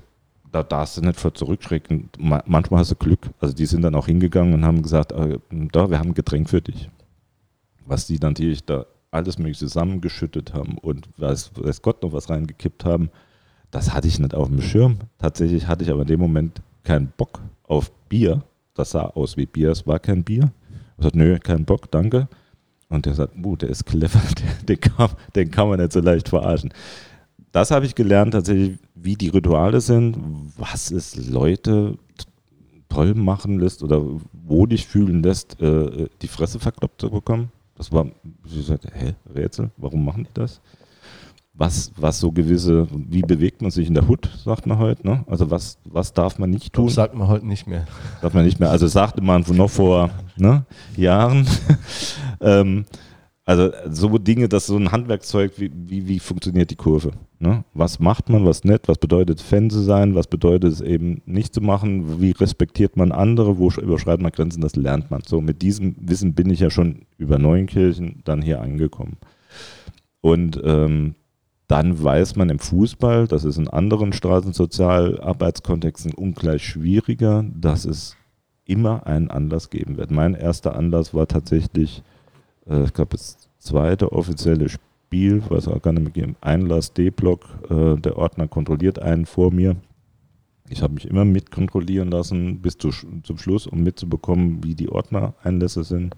da 0.54 0.64
darfst 0.64 0.96
du 0.96 1.02
nicht 1.02 1.20
vor 1.20 1.34
zurückschrecken. 1.34 2.10
Ma 2.18 2.42
manchmal 2.46 2.80
hast 2.80 2.92
du 2.92 2.96
Glück. 2.96 3.30
Also 3.42 3.54
die 3.54 3.66
sind 3.66 3.82
dann 3.82 3.96
auch 3.96 4.06
hingegangen 4.06 4.54
und 4.54 4.64
haben 4.64 4.84
gesagt, 4.84 5.12
äh, 5.12 5.38
da, 5.50 5.90
wir 5.90 6.00
haben 6.00 6.12
ein 6.12 6.14
Getränk 6.14 6.50
für 6.50 6.62
dich. 6.62 6.90
Was 7.86 8.08
die 8.08 8.20
dann 8.20 8.32
natürlich 8.32 8.64
da 8.64 8.86
alles 9.12 9.38
mögliche 9.38 9.60
zusammengeschüttet 9.60 10.54
haben 10.54 10.78
und 10.78 11.10
weiß, 11.18 11.52
weiß 11.56 11.82
Gott 11.82 12.04
noch 12.04 12.14
was 12.14 12.30
reingekippt 12.30 12.86
haben 12.86 13.10
das 13.76 13.94
hatte 13.94 14.08
ich 14.08 14.20
nicht 14.20 14.34
auf 14.34 14.48
dem 14.48 14.62
Schirm. 14.62 15.00
Tatsächlich 15.18 15.68
hatte 15.68 15.84
ich 15.84 15.92
aber 15.92 16.04
in 16.04 16.08
dem 16.08 16.20
Moment 16.22 16.62
keinen 16.86 17.12
Bock 17.18 17.42
auf 17.64 17.92
Bier. 18.08 18.42
Das 18.74 18.92
sah 18.92 19.08
aus 19.08 19.36
wie 19.36 19.46
Bier, 19.46 19.72
es 19.72 19.86
war 19.86 20.00
kein 20.00 20.24
Bier. 20.24 20.50
Ich 20.98 21.04
sagte, 21.04 21.18
nö, 21.18 21.38
keinen 21.40 21.66
Bock, 21.66 21.92
danke. 21.92 22.30
Und 22.88 23.06
der 23.06 23.16
sagt, 23.16 23.34
uh, 23.44 23.58
der 23.58 23.68
ist 23.68 23.86
clever, 23.86 24.22
den 24.70 24.80
kann, 24.80 25.10
den 25.36 25.52
kann 25.52 25.68
man 25.68 25.82
nicht 25.82 25.92
so 25.92 26.00
leicht 26.00 26.30
verarschen. 26.30 26.74
Das 27.52 27.70
habe 27.70 27.86
ich 27.86 27.96
gelernt 27.96 28.32
tatsächlich, 28.32 28.80
wie 28.96 29.16
die 29.16 29.28
Rituale 29.28 29.82
sind, 29.82 30.18
was 30.58 30.92
es 30.92 31.30
Leute 31.30 31.98
toll 32.88 33.14
machen 33.14 33.60
lässt 33.60 33.84
oder 33.84 34.02
wo 34.32 34.66
dich 34.66 34.88
fühlen 34.88 35.22
lässt, 35.22 35.60
äh, 35.62 36.08
die 36.22 36.30
Fresse 36.30 36.60
verkloppt 36.60 37.02
zu 37.02 37.10
bekommen. 37.10 37.52
Das 37.76 37.92
war, 37.92 38.06
wie 38.44 38.56
gesagt, 38.56 38.88
hä, 38.94 39.16
Rätsel, 39.34 39.70
warum 39.76 40.06
machen 40.06 40.24
die 40.24 40.34
das? 40.34 40.62
Was, 41.58 41.92
was 41.96 42.20
so 42.20 42.32
gewisse, 42.32 42.88
wie 42.92 43.22
bewegt 43.22 43.62
man 43.62 43.72
sich 43.72 43.88
in 43.88 43.94
der 43.94 44.08
Hut, 44.08 44.30
sagt 44.44 44.68
man 44.68 44.78
heute, 44.78 45.08
ne? 45.08 45.24
Also 45.28 45.52
was, 45.52 45.78
was 45.86 46.14
darf 46.14 46.38
man 46.38 46.50
nicht 46.50 46.74
tun? 46.74 46.88
Das 46.88 46.96
sagt 46.96 47.16
man 47.16 47.28
heute 47.28 47.48
nicht 47.48 47.66
mehr. 47.66 47.86
Sagt 48.22 48.36
man 48.36 48.44
nicht 48.44 48.60
mehr. 48.60 48.72
Also 48.72 48.88
sagte 48.88 49.22
man 49.22 49.46
noch 49.54 49.70
vor 49.70 50.10
ne, 50.36 50.66
Jahren. 50.98 51.48
ähm, 52.42 52.86
also 53.46 53.72
so 53.90 54.18
Dinge, 54.18 54.50
dass 54.50 54.66
so 54.66 54.76
ein 54.76 54.92
Handwerkzeug, 54.92 55.54
wie, 55.58 55.72
wie, 55.74 56.08
wie 56.08 56.20
funktioniert 56.20 56.72
die 56.72 56.76
Kurve? 56.76 57.12
Ne? 57.38 57.64
Was 57.74 58.00
macht 58.00 58.28
man, 58.30 58.44
was 58.44 58.64
nicht? 58.64 58.88
Was 58.88 58.98
bedeutet 58.98 59.40
Fan 59.40 59.70
zu 59.70 59.82
sein? 59.82 60.16
Was 60.16 60.28
bedeutet 60.28 60.74
es 60.74 60.82
eben 60.82 61.22
nicht 61.26 61.54
zu 61.54 61.62
machen? 61.62 62.20
Wie 62.20 62.32
respektiert 62.32 62.98
man 62.98 63.12
andere? 63.12 63.60
Wo 63.60 63.70
überschreitet 63.70 64.22
man 64.22 64.32
Grenzen? 64.32 64.62
Das 64.62 64.76
lernt 64.76 65.12
man. 65.12 65.22
So 65.26 65.42
mit 65.42 65.62
diesem 65.62 65.96
Wissen 66.00 66.34
bin 66.34 66.50
ich 66.50 66.60
ja 66.60 66.72
schon 66.72 67.06
über 67.18 67.38
Neunkirchen 67.38 68.22
dann 68.26 68.42
hier 68.42 68.62
angekommen. 68.62 69.18
Und 70.22 70.60
ähm, 70.66 71.14
dann 71.68 72.04
weiß 72.04 72.36
man 72.36 72.50
im 72.50 72.60
Fußball, 72.60 73.28
das 73.28 73.44
ist 73.44 73.58
in 73.58 73.68
anderen 73.68 74.14
Straßensozialarbeitskontexten 74.14 76.14
ungleich 76.14 76.64
schwieriger, 76.64 77.44
dass 77.54 77.86
es 77.86 78.16
immer 78.66 79.08
einen 79.08 79.32
Anlass 79.32 79.70
geben 79.70 79.98
wird. 79.98 80.12
Mein 80.12 80.36
erster 80.36 80.76
Anlass 80.76 81.14
war 81.14 81.28
tatsächlich, 81.28 82.04
äh, 82.68 82.84
ich 82.84 82.94
glaube, 82.94 83.12
das 83.12 83.50
zweite 83.60 84.12
offizielle 84.12 84.70
Spiel, 84.70 85.42
was 85.50 85.68
auch 85.68 85.82
gar 85.82 85.94
nicht 85.94 86.04
mehr 86.04 86.12
gegeben, 86.12 86.36
Einlass 86.42 86.94
D-Block, 86.94 87.48
äh, 87.70 87.96
der 87.96 88.18
Ordner 88.18 88.48
kontrolliert 88.48 89.00
einen 89.00 89.26
vor 89.26 89.52
mir. 89.52 89.76
Ich 90.70 90.82
habe 90.82 90.96
mich 90.96 91.08
immer 91.08 91.26
mitkontrollieren 91.26 92.10
lassen 92.10 92.62
bis 92.62 92.78
zu, 92.78 92.90
zum 93.24 93.38
Schluss, 93.38 93.68
um 93.68 93.84
mitzubekommen, 93.84 94.64
wie 94.64 94.74
die 94.74 94.90
Ordnereinlässe 94.90 95.84
sind. 95.84 96.16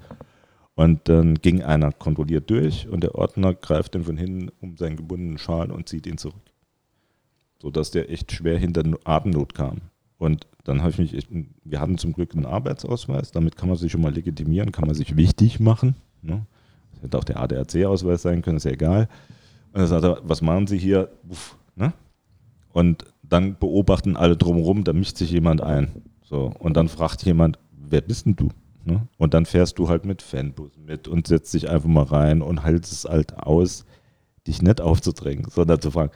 Und 0.78 1.10
dann 1.10 1.36
ging 1.36 1.64
einer 1.64 1.92
kontrolliert 1.92 2.52
durch 2.52 2.88
und 2.88 3.02
der 3.02 3.16
Ordner 3.16 3.56
greift 3.56 3.96
ihn 3.96 4.04
von 4.04 4.16
hinten 4.16 4.50
um 4.62 4.78
seinen 4.78 4.96
gebundenen 4.96 5.40
Schal 5.40 5.72
und 5.72 5.90
zieht 5.90 6.06
ihn 6.06 6.20
zurück. 6.20 6.36
Sodass 7.60 7.90
der 7.90 8.12
echt 8.12 8.32
schwer 8.32 8.60
hinter 8.60 8.84
Atemnot 9.04 9.56
kam. 9.56 9.82
Und 10.20 10.46
dann 10.66 10.82
habe 10.82 10.92
ich 10.92 11.00
mich, 11.00 11.16
echt, 11.16 11.30
wir 11.64 11.82
hatten 11.82 11.98
zum 11.98 12.14
Glück 12.14 12.36
einen 12.36 12.46
Arbeitsausweis, 12.46 13.32
damit 13.32 13.58
kann 13.58 13.70
man 13.70 13.78
sich 13.80 13.92
schon 13.92 14.02
mal 14.02 14.14
legitimieren, 14.14 14.72
kann 14.72 14.86
man 14.86 14.94
sich 14.94 15.18
wichtig 15.18 15.60
machen. 15.60 15.96
Ne? 16.22 16.46
Das 16.94 17.02
hätte 17.02 17.18
auch 17.18 17.24
der 17.24 17.40
ADAC-Ausweis 17.40 18.22
sein 18.22 18.44
können, 18.44 18.58
ist 18.58 18.66
ja 18.66 18.72
egal. 18.72 19.10
Und 19.74 19.82
er 19.82 19.88
sagte, 19.88 20.22
was 20.26 20.44
machen 20.44 20.68
Sie 20.68 20.78
hier? 20.78 21.10
Uff, 21.28 21.58
ne? 21.76 21.92
Und 22.72 23.04
dann 23.24 23.58
beobachten 23.58 24.16
alle 24.16 24.38
drumherum, 24.38 24.84
da 24.84 24.94
mischt 24.94 25.18
sich 25.18 25.32
jemand 25.32 25.62
ein. 25.62 26.04
So, 26.22 26.54
und 26.60 26.78
dann 26.78 26.88
fragt 26.88 27.26
jemand, 27.26 27.58
wer 27.72 28.02
bist 28.02 28.28
denn 28.28 28.36
du? 28.36 28.50
Ne? 28.88 29.08
Und 29.18 29.34
dann 29.34 29.46
fährst 29.46 29.78
du 29.78 29.90
halt 29.90 30.06
mit 30.06 30.22
Fanbussen 30.22 30.86
mit 30.86 31.08
und 31.10 31.28
setzt 31.28 31.54
dich 31.54 31.70
einfach 31.70 31.90
mal 31.90 32.04
rein 32.06 32.42
und 32.42 32.64
hältst 32.64 32.94
es 32.94 33.04
halt 33.06 33.38
aus, 33.38 33.86
dich 34.48 34.62
nicht 34.62 34.80
aufzudrängen, 34.80 35.46
sondern 35.50 35.82
zu 35.82 35.92
fragen, 35.92 36.12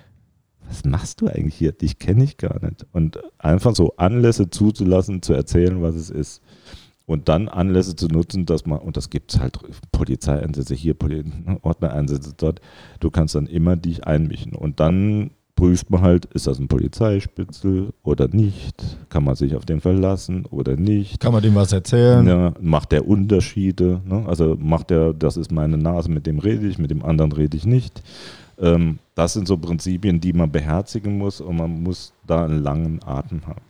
was 0.67 0.85
machst 0.85 1.19
du 1.19 1.27
eigentlich 1.27 1.55
hier? 1.55 1.73
Dich 1.73 1.99
kenne 1.99 2.23
ich 2.23 2.37
gar 2.37 2.63
nicht. 2.63 2.85
Und 2.93 3.19
einfach 3.37 3.75
so 3.75 3.95
Anlässe 3.97 4.49
zuzulassen, 4.49 5.21
zu 5.21 5.33
erzählen, 5.33 5.81
was 5.81 5.95
es 5.95 6.09
ist. 6.09 6.41
und 7.05 7.27
dann 7.27 7.49
Anlässe 7.49 7.95
zu 7.95 8.07
nutzen, 8.07 8.45
dass 8.45 8.65
man, 8.65 8.79
und 8.79 8.95
das 8.95 9.09
gibt 9.09 9.33
es 9.33 9.41
halt, 9.41 9.59
Polizeieinsätze 9.91 10.73
hier, 10.75 10.93
Poli 10.93 11.25
Ordnereinsätze 11.61 12.33
dort, 12.37 12.61
du 13.01 13.11
kannst 13.11 13.35
dann 13.35 13.47
immer 13.47 13.75
dich 13.75 14.05
einmischen. 14.07 14.53
Und 14.53 14.79
dann 14.79 15.31
prüft 15.61 15.91
man 15.91 16.01
halt, 16.01 16.25
ist 16.25 16.47
das 16.47 16.57
ein 16.57 16.67
Polizeispitzel 16.67 17.93
oder 18.01 18.27
nicht? 18.27 18.83
Kann 19.09 19.23
man 19.23 19.35
sich 19.35 19.55
auf 19.55 19.63
den 19.63 19.79
verlassen 19.79 20.47
oder 20.47 20.75
nicht? 20.75 21.19
Kann 21.19 21.33
man 21.33 21.43
dem 21.43 21.53
was 21.53 21.71
erzählen? 21.71 22.25
Ja, 22.25 22.53
macht 22.59 22.91
der 22.91 23.07
Unterschiede? 23.07 24.01
Ne? 24.03 24.23
Also 24.25 24.57
macht 24.59 24.89
der, 24.89 25.13
das 25.13 25.37
ist 25.37 25.51
meine 25.51 25.77
Nase, 25.77 26.09
mit 26.09 26.25
dem 26.25 26.39
rede 26.39 26.67
ich, 26.67 26.79
mit 26.79 26.89
dem 26.89 27.05
anderen 27.05 27.31
rede 27.31 27.55
ich 27.55 27.67
nicht. 27.67 28.01
Ähm, 28.59 28.97
das 29.13 29.33
sind 29.33 29.47
so 29.47 29.55
Prinzipien, 29.55 30.19
die 30.19 30.33
man 30.33 30.51
beherzigen 30.51 31.19
muss 31.19 31.39
und 31.41 31.57
man 31.57 31.83
muss 31.83 32.11
da 32.25 32.43
einen 32.43 32.63
langen 32.63 32.99
Atem 33.05 33.45
haben. 33.45 33.61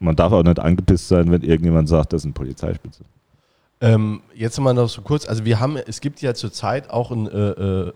Man 0.00 0.16
darf 0.16 0.32
auch 0.32 0.42
nicht 0.42 0.58
angepisst 0.58 1.06
sein, 1.06 1.30
wenn 1.30 1.42
irgendjemand 1.42 1.88
sagt, 1.88 2.12
das 2.12 2.22
ist 2.22 2.24
ein 2.24 2.32
Polizeispitzel. 2.32 3.06
Ähm, 3.80 4.22
jetzt 4.34 4.58
mal 4.58 4.74
noch 4.74 4.88
so 4.88 5.02
kurz, 5.02 5.28
also 5.28 5.44
wir 5.44 5.60
haben, 5.60 5.76
es 5.76 6.00
gibt 6.00 6.20
ja 6.22 6.34
zurzeit 6.34 6.90
auch 6.90 7.12
ein, 7.12 7.28
äh, 7.28 7.50
äh, 7.50 7.92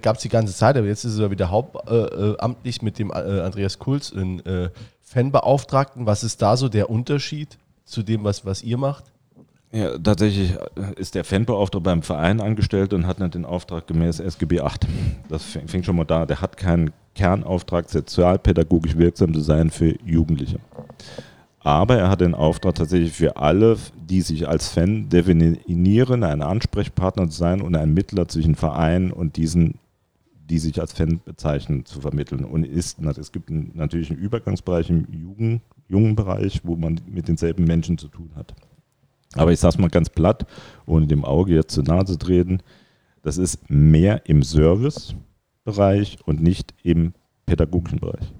gab 0.00 0.16
es 0.16 0.22
die 0.22 0.28
ganze 0.28 0.54
Zeit, 0.54 0.76
aber 0.76 0.86
jetzt 0.86 1.04
ist 1.04 1.18
ja 1.18 1.30
wieder 1.30 1.50
hauptamtlich 1.50 2.82
mit 2.82 2.98
dem 2.98 3.10
äh, 3.10 3.40
Andreas 3.40 3.78
Kulz, 3.78 4.12
einen 4.12 4.44
äh, 4.44 4.70
Fanbeauftragten. 5.02 6.06
Was 6.06 6.24
ist 6.24 6.42
da 6.42 6.56
so 6.56 6.68
der 6.68 6.90
Unterschied 6.90 7.58
zu 7.84 8.02
dem, 8.02 8.24
was, 8.24 8.44
was 8.44 8.62
ihr 8.62 8.76
macht? 8.76 9.04
Ja, 9.72 9.98
tatsächlich 9.98 10.54
ist 10.96 11.14
der 11.14 11.24
Fanbeauftragte 11.24 11.80
beim 11.80 12.02
Verein 12.02 12.40
angestellt 12.40 12.92
und 12.92 13.06
hat 13.06 13.20
nicht 13.20 13.34
den 13.34 13.44
Auftrag 13.44 13.86
gemäß 13.86 14.20
SGB 14.20 14.60
8. 14.60 14.86
Das 15.28 15.42
fängt 15.44 15.84
schon 15.84 15.96
mal 15.96 16.04
da. 16.04 16.24
Der 16.24 16.40
hat 16.40 16.56
keinen 16.56 16.92
Kernauftrag, 17.14 17.88
sozialpädagogisch 17.88 18.96
wirksam 18.96 19.34
zu 19.34 19.40
sein 19.40 19.70
für 19.70 19.94
Jugendliche. 20.04 20.60
Aber 21.66 21.96
er 21.96 22.08
hat 22.08 22.20
den 22.20 22.36
Auftrag 22.36 22.76
tatsächlich 22.76 23.12
für 23.12 23.38
alle, 23.38 23.76
die 23.96 24.20
sich 24.20 24.46
als 24.46 24.68
Fan 24.68 25.08
definieren, 25.08 26.22
ein 26.22 26.40
Ansprechpartner 26.40 27.28
zu 27.28 27.36
sein 27.36 27.60
und 27.60 27.74
ein 27.74 27.92
Mittler 27.92 28.28
zwischen 28.28 28.54
Verein 28.54 29.10
und 29.10 29.36
diesen, 29.36 29.74
die 30.48 30.60
sich 30.60 30.80
als 30.80 30.92
Fan 30.92 31.20
bezeichnen, 31.24 31.84
zu 31.84 32.00
vermitteln. 32.00 32.44
Und 32.44 32.62
ist, 32.62 33.00
es 33.00 33.32
gibt 33.32 33.50
natürlich 33.50 34.12
einen 34.12 34.20
Übergangsbereich 34.20 34.90
im 34.90 35.08
Jugend, 35.10 35.60
jungen 35.88 36.14
Bereich, 36.14 36.60
wo 36.62 36.76
man 36.76 37.00
mit 37.04 37.26
denselben 37.26 37.64
Menschen 37.64 37.98
zu 37.98 38.06
tun 38.06 38.30
hat. 38.36 38.54
Aber 39.34 39.50
ich 39.50 39.58
sage 39.58 39.74
es 39.74 39.78
mal 39.78 39.90
ganz 39.90 40.08
platt, 40.08 40.46
ohne 40.86 41.08
dem 41.08 41.24
Auge 41.24 41.52
jetzt 41.52 41.74
zu 41.74 41.82
nahe 41.82 42.04
zu 42.04 42.16
treten, 42.16 42.60
das 43.22 43.38
ist 43.38 43.68
mehr 43.68 44.24
im 44.26 44.44
Servicebereich 44.44 46.18
und 46.26 46.40
nicht 46.40 46.74
im 46.84 47.12
pädagogischen 47.44 47.98
Bereich. 47.98 48.32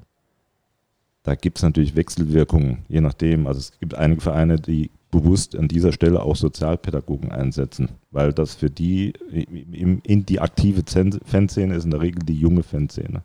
Da 1.27 1.35
gibt 1.35 1.59
es 1.59 1.65
natürlich 1.65 1.97
Wechselwirkungen, 1.97 2.85
je 2.87 3.01
nachdem. 3.01 3.49
Also 3.49 3.59
es 3.59 3.77
gibt 3.81 3.97
einige 3.97 4.21
Vereine, 4.21 4.61
die 4.61 4.93
bewusst 5.11 5.57
an 5.57 5.67
dieser 5.67 5.91
Stelle 5.91 6.23
auch 6.23 6.37
Sozialpädagogen 6.37 7.33
einsetzen, 7.33 7.89
weil 8.13 8.33
das 8.33 8.55
für 8.55 8.71
die 8.71 9.13
in, 9.33 10.25
die 10.25 10.39
aktive 10.39 10.85
Fanszene 11.25 11.75
ist 11.75 11.83
in 11.85 11.91
der 11.91 12.01
Regel 12.01 12.23
die 12.25 12.39
junge 12.39 12.63
Fanszene. 12.63 13.25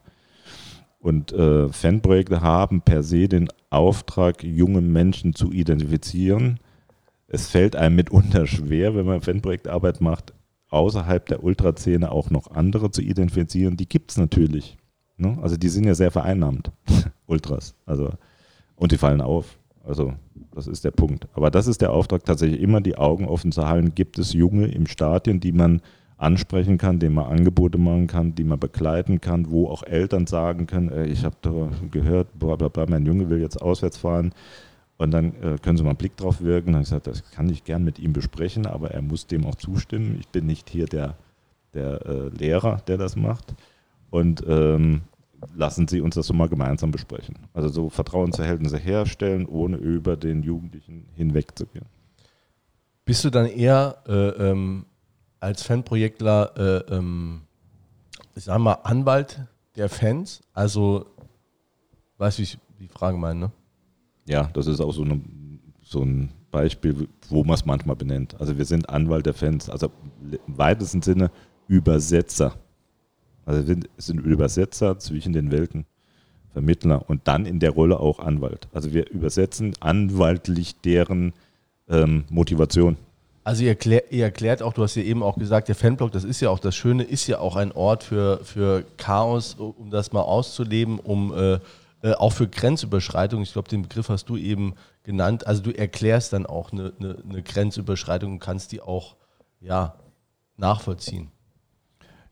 Und 0.97 1.31
äh, 1.31 1.69
Fanprojekte 1.69 2.41
haben 2.41 2.81
per 2.81 3.03
se 3.03 3.27
den 3.27 3.49
Auftrag, 3.69 4.43
junge 4.43 4.81
Menschen 4.81 5.35
zu 5.35 5.51
identifizieren. 5.51 6.59
Es 7.27 7.49
fällt 7.49 7.75
einem 7.75 7.97
mitunter 7.97 8.47
schwer, 8.47 8.95
wenn 8.95 9.05
man 9.05 9.21
Fanprojektarbeit 9.21 10.01
macht, 10.01 10.33
außerhalb 10.69 11.27
der 11.27 11.43
Ultraszene 11.43 12.11
auch 12.11 12.31
noch 12.31 12.49
andere 12.49 12.89
zu 12.89 13.03
identifizieren. 13.03 13.77
Die 13.77 13.87
gibt 13.87 14.09
es 14.09 14.17
natürlich. 14.17 14.79
Ne? 15.21 15.37
Also 15.41 15.57
die 15.57 15.69
sind 15.69 15.85
ja 15.85 15.95
sehr 15.95 16.11
vereinnahmt, 16.11 16.71
Ultras. 17.27 17.75
Also, 17.85 18.09
und 18.75 18.91
die 18.91 18.97
fallen 18.97 19.21
auf. 19.21 19.57
Also 19.83 20.13
das 20.53 20.67
ist 20.67 20.83
der 20.83 20.91
Punkt. 20.91 21.27
Aber 21.33 21.49
das 21.49 21.67
ist 21.67 21.81
der 21.81 21.91
Auftrag, 21.91 22.25
tatsächlich 22.25 22.61
immer 22.61 22.81
die 22.81 22.97
Augen 22.97 23.27
offen 23.27 23.51
zu 23.51 23.67
halten. 23.67 23.95
Gibt 23.95 24.19
es 24.19 24.33
Junge 24.33 24.67
im 24.67 24.87
Stadion, 24.87 25.39
die 25.39 25.51
man 25.51 25.81
ansprechen 26.17 26.77
kann, 26.77 26.99
denen 26.99 27.15
man 27.15 27.25
Angebote 27.25 27.79
machen 27.79 28.05
kann, 28.05 28.35
die 28.35 28.43
man 28.43 28.59
begleiten 28.59 29.21
kann, 29.21 29.49
wo 29.49 29.67
auch 29.67 29.81
Eltern 29.81 30.27
sagen 30.27 30.67
können, 30.67 30.89
ey, 30.89 31.07
ich 31.07 31.25
habe 31.25 31.69
gehört, 31.89 32.37
bla, 32.37 32.55
bla, 32.55 32.67
bla, 32.67 32.85
mein 32.87 33.05
Junge 33.05 33.29
will 33.29 33.41
jetzt 33.41 33.59
auswärts 33.59 33.97
fahren. 33.97 34.33
Und 34.97 35.11
dann 35.11 35.33
äh, 35.41 35.57
können 35.59 35.77
Sie 35.77 35.83
mal 35.83 35.89
einen 35.89 35.97
Blick 35.97 36.15
drauf 36.15 36.41
wirken. 36.41 36.73
Dann 36.73 36.75
habe 36.75 36.83
ich 36.83 36.89
gesagt, 36.89 37.07
das 37.07 37.31
kann 37.31 37.49
ich 37.49 37.63
gern 37.63 37.83
mit 37.83 37.97
ihm 37.97 38.13
besprechen, 38.13 38.67
aber 38.67 38.91
er 38.91 39.01
muss 39.01 39.25
dem 39.25 39.47
auch 39.47 39.55
zustimmen. 39.55 40.17
Ich 40.19 40.27
bin 40.27 40.45
nicht 40.45 40.69
hier 40.69 40.85
der, 40.85 41.15
der 41.73 42.05
äh, 42.05 42.27
Lehrer, 42.29 42.83
der 42.85 42.97
das 42.97 43.15
macht. 43.15 43.55
Und 44.11 44.43
ähm, 44.47 45.01
lassen 45.55 45.87
Sie 45.87 46.01
uns 46.01 46.15
das 46.15 46.27
so 46.27 46.33
mal 46.33 46.49
gemeinsam 46.49 46.91
besprechen. 46.91 47.35
Also 47.53 47.69
so 47.69 47.89
Vertrauensverhältnisse 47.89 48.77
herstellen, 48.77 49.45
ohne 49.45 49.77
über 49.77 50.17
den 50.17 50.43
Jugendlichen 50.43 51.07
hinwegzugehen. 51.15 51.85
Bist 53.05 53.23
du 53.25 53.29
dann 53.29 53.47
eher 53.47 53.97
äh, 54.07 54.29
ähm, 54.49 54.85
als 55.39 55.63
Fanprojektler, 55.63 56.53
äh, 56.89 56.95
ähm, 56.95 57.41
ich 58.35 58.43
sag 58.43 58.59
mal, 58.59 58.73
Anwalt 58.83 59.45
der 59.75 59.89
Fans? 59.89 60.41
Also, 60.53 61.07
weißt 62.17 62.37
du, 62.37 62.41
wie 62.41 62.43
ich 62.43 62.59
die 62.79 62.87
Frage 62.87 63.17
meine, 63.17 63.39
ne? 63.39 63.51
Ja, 64.27 64.49
das 64.53 64.67
ist 64.67 64.79
auch 64.79 64.91
so, 64.93 65.03
eine, 65.03 65.19
so 65.81 66.03
ein 66.03 66.31
Beispiel, 66.51 67.07
wo 67.29 67.43
man 67.43 67.55
es 67.55 67.65
manchmal 67.65 67.95
benennt. 67.95 68.39
Also 68.39 68.57
wir 68.57 68.65
sind 68.65 68.89
Anwalt 68.89 69.25
der 69.25 69.33
Fans, 69.33 69.69
also 69.69 69.91
im 70.21 70.57
weitesten 70.57 71.01
Sinne 71.01 71.31
Übersetzer 71.67 72.55
also 73.45 73.73
sind 73.97 74.19
Übersetzer 74.19 74.99
zwischen 74.99 75.33
den 75.33 75.51
Welten, 75.51 75.85
Vermittler 76.53 77.09
und 77.09 77.27
dann 77.27 77.45
in 77.45 77.59
der 77.59 77.71
Rolle 77.71 77.99
auch 77.99 78.19
Anwalt. 78.19 78.67
Also 78.73 78.93
wir 78.93 79.09
übersetzen 79.09 79.73
anwaltlich 79.79 80.75
deren 80.81 81.33
ähm, 81.89 82.25
Motivation. 82.29 82.97
Also 83.43 83.63
ihr, 83.63 83.69
erklär, 83.69 84.11
ihr, 84.11 84.25
erklärt 84.25 84.61
auch, 84.61 84.73
du 84.73 84.83
hast 84.83 84.95
ja 84.95 85.01
eben 85.01 85.23
auch 85.23 85.37
gesagt, 85.37 85.67
der 85.67 85.75
Fanblog, 85.75 86.11
das 86.11 86.23
ist 86.23 86.41
ja 86.41 86.49
auch 86.49 86.59
das 86.59 86.75
Schöne, 86.75 87.03
ist 87.03 87.25
ja 87.27 87.39
auch 87.39 87.55
ein 87.55 87.71
Ort 87.71 88.03
für, 88.03 88.39
für 88.43 88.83
Chaos, 88.97 89.55
um 89.55 89.89
das 89.89 90.11
mal 90.11 90.21
auszuleben, 90.21 90.99
um 90.99 91.33
äh, 91.33 91.59
äh, 92.03 92.13
auch 92.13 92.33
für 92.33 92.47
Grenzüberschreitung. 92.47 93.41
Ich 93.41 93.53
glaube, 93.53 93.69
den 93.69 93.83
Begriff 93.83 94.09
hast 94.09 94.25
du 94.25 94.37
eben 94.37 94.75
genannt. 95.03 95.47
Also 95.47 95.63
du 95.63 95.71
erklärst 95.71 96.33
dann 96.33 96.45
auch 96.45 96.71
eine, 96.71 96.93
eine, 96.99 97.17
eine 97.27 97.41
Grenzüberschreitung 97.41 98.33
und 98.33 98.39
kannst 98.39 98.71
die 98.71 98.81
auch 98.81 99.15
ja, 99.59 99.95
nachvollziehen. 100.57 101.31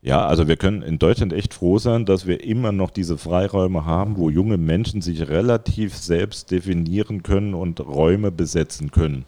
Ja, 0.02 0.26
also 0.26 0.48
wir 0.48 0.56
können 0.56 0.80
in 0.80 0.98
Deutschland 0.98 1.34
echt 1.34 1.52
froh 1.52 1.78
sein, 1.78 2.06
dass 2.06 2.26
wir 2.26 2.42
immer 2.42 2.72
noch 2.72 2.90
diese 2.90 3.18
Freiräume 3.18 3.84
haben, 3.84 4.16
wo 4.16 4.30
junge 4.30 4.56
Menschen 4.56 5.02
sich 5.02 5.28
relativ 5.28 5.94
selbst 5.94 6.50
definieren 6.50 7.22
können 7.22 7.52
und 7.52 7.80
Räume 7.80 8.30
besetzen 8.30 8.90
können. 8.90 9.26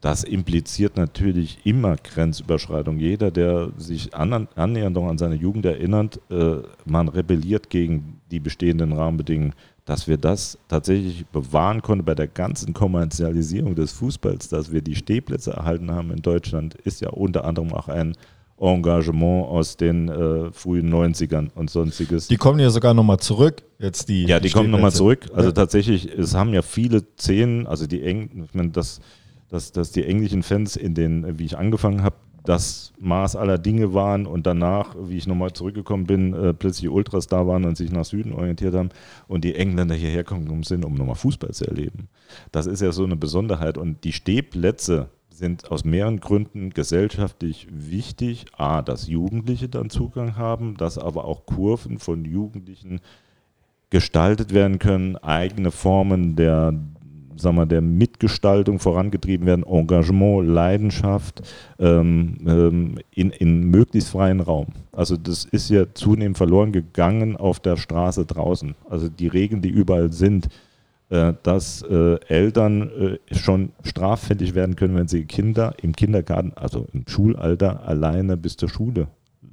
Das 0.00 0.22
impliziert 0.24 0.96
natürlich 0.96 1.58
immer 1.64 1.96
Grenzüberschreitung. 1.96 2.98
Jeder, 2.98 3.30
der 3.30 3.70
sich 3.76 4.14
annähernd 4.14 4.94
noch 4.94 5.08
an 5.08 5.18
seine 5.18 5.34
Jugend 5.34 5.66
erinnert, 5.66 6.20
äh, 6.30 6.58
man 6.84 7.08
rebelliert 7.08 7.68
gegen 7.70 8.20
die 8.30 8.38
bestehenden 8.40 8.92
Rahmenbedingungen. 8.92 9.54
Dass 9.84 10.06
wir 10.06 10.18
das 10.18 10.58
tatsächlich 10.68 11.26
bewahren 11.26 11.82
konnten 11.82 12.04
bei 12.04 12.14
der 12.14 12.28
ganzen 12.28 12.74
Kommerzialisierung 12.74 13.74
des 13.74 13.92
Fußballs, 13.92 14.48
dass 14.48 14.70
wir 14.70 14.82
die 14.82 14.94
Stehplätze 14.94 15.52
erhalten 15.52 15.90
haben 15.90 16.10
in 16.10 16.20
Deutschland, 16.20 16.74
ist 16.74 17.00
ja 17.00 17.08
unter 17.08 17.44
anderem 17.44 17.72
auch 17.72 17.88
ein 17.88 18.14
Engagement 18.60 19.46
aus 19.46 19.76
den 19.76 20.08
äh, 20.08 20.52
frühen 20.52 20.92
90ern 20.92 21.50
und 21.54 21.70
sonstiges. 21.70 22.28
Die 22.28 22.36
kommen 22.36 22.58
ja 22.60 22.70
sogar 22.70 22.94
nochmal 22.94 23.18
zurück, 23.18 23.62
jetzt 23.78 24.08
die. 24.08 24.24
Ja, 24.24 24.40
die 24.40 24.50
kommen 24.50 24.70
nochmal 24.70 24.92
zurück. 24.92 25.26
Also 25.32 25.50
ja. 25.50 25.52
tatsächlich, 25.52 26.10
es 26.10 26.34
haben 26.34 26.52
ja 26.52 26.62
viele 26.62 27.02
Szenen, 27.18 27.66
also 27.66 27.86
die 27.86 28.02
Eng, 28.02 28.44
ich 28.44 28.54
meine, 28.54 28.70
dass, 28.70 29.00
dass, 29.48 29.72
dass 29.72 29.92
die 29.92 30.04
englischen 30.04 30.42
Fans 30.42 30.76
in 30.76 30.94
den, 30.94 31.38
wie 31.38 31.44
ich 31.44 31.56
angefangen 31.56 32.02
habe, 32.02 32.16
das 32.48 32.94
Maß 32.98 33.36
aller 33.36 33.58
Dinge 33.58 33.92
waren 33.92 34.26
und 34.26 34.46
danach, 34.46 34.96
wie 34.98 35.18
ich 35.18 35.26
nochmal 35.26 35.52
zurückgekommen 35.52 36.04
bin, 36.04 36.32
äh, 36.32 36.54
plötzlich 36.54 36.88
Ultras 36.88 37.26
da 37.26 37.46
waren 37.46 37.66
und 37.66 37.76
sich 37.76 37.92
nach 37.92 38.06
Süden 38.06 38.32
orientiert 38.32 38.74
haben 38.74 38.88
und 39.26 39.44
die 39.44 39.54
Engländer 39.54 39.94
hierher 39.94 40.24
gekommen 40.24 40.62
sind, 40.62 40.84
um 40.84 40.94
nochmal 40.94 41.14
Fußball 41.14 41.52
zu 41.52 41.66
erleben. 41.66 42.08
Das 42.50 42.66
ist 42.66 42.80
ja 42.80 42.90
so 42.90 43.04
eine 43.04 43.16
Besonderheit 43.16 43.76
und 43.76 44.02
die 44.04 44.12
Stehplätze 44.12 45.10
sind 45.38 45.70
aus 45.70 45.84
mehreren 45.84 46.20
Gründen 46.20 46.70
gesellschaftlich 46.70 47.68
wichtig. 47.70 48.46
A, 48.56 48.82
dass 48.82 49.06
Jugendliche 49.06 49.68
dann 49.68 49.88
Zugang 49.88 50.36
haben, 50.36 50.76
dass 50.76 50.98
aber 50.98 51.24
auch 51.24 51.46
Kurven 51.46 51.98
von 51.98 52.24
Jugendlichen 52.24 53.00
gestaltet 53.90 54.52
werden 54.52 54.78
können, 54.78 55.16
eigene 55.16 55.70
Formen 55.70 56.36
der, 56.36 56.74
sagen 57.36 57.56
wir, 57.56 57.66
der 57.66 57.80
Mitgestaltung 57.80 58.80
vorangetrieben 58.80 59.46
werden, 59.46 59.64
Engagement, 59.64 60.46
Leidenschaft 60.46 61.40
ähm, 61.78 62.36
ähm, 62.46 62.98
in, 63.14 63.30
in 63.30 63.70
möglichst 63.70 64.10
freien 64.10 64.40
Raum. 64.40 64.66
Also 64.92 65.16
das 65.16 65.44
ist 65.44 65.70
ja 65.70 65.84
zunehmend 65.94 66.36
verloren 66.36 66.72
gegangen 66.72 67.36
auf 67.36 67.60
der 67.60 67.76
Straße 67.76 68.26
draußen. 68.26 68.74
Also 68.90 69.08
die 69.08 69.28
Regeln, 69.28 69.62
die 69.62 69.70
überall 69.70 70.12
sind, 70.12 70.48
dass 71.42 71.82
äh, 71.82 72.18
Eltern 72.26 72.90
äh, 72.90 73.34
schon 73.34 73.72
straffällig 73.82 74.54
werden 74.54 74.76
können, 74.76 74.94
wenn 74.94 75.08
sie 75.08 75.24
Kinder 75.24 75.74
im 75.82 75.96
Kindergarten, 75.96 76.52
also 76.54 76.86
im 76.92 77.04
Schulalter, 77.06 77.86
alleine 77.86 78.36
bis 78.36 78.56
zur 78.56 78.68
Schule 78.68 79.08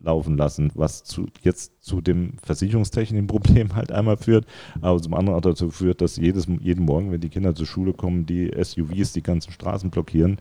laufen 0.05 0.37
lassen, 0.37 0.71
was 0.75 1.03
zu, 1.03 1.27
jetzt 1.41 1.83
zu 1.83 1.99
dem 1.99 2.33
versicherungstechnischen 2.43 3.27
Problem 3.27 3.75
halt 3.75 3.91
einmal 3.91 4.17
führt, 4.17 4.45
aber 4.81 5.01
zum 5.01 5.13
anderen 5.13 5.37
auch 5.37 5.41
dazu 5.41 5.69
führt, 5.71 6.01
dass 6.01 6.17
jedes, 6.17 6.47
jeden 6.61 6.85
Morgen, 6.85 7.11
wenn 7.11 7.21
die 7.21 7.29
Kinder 7.29 7.55
zur 7.55 7.65
Schule 7.65 7.93
kommen, 7.93 8.25
die 8.25 8.51
SUVs 8.55 9.13
die 9.13 9.23
ganzen 9.23 9.51
Straßen 9.51 9.89
blockieren, 9.89 10.37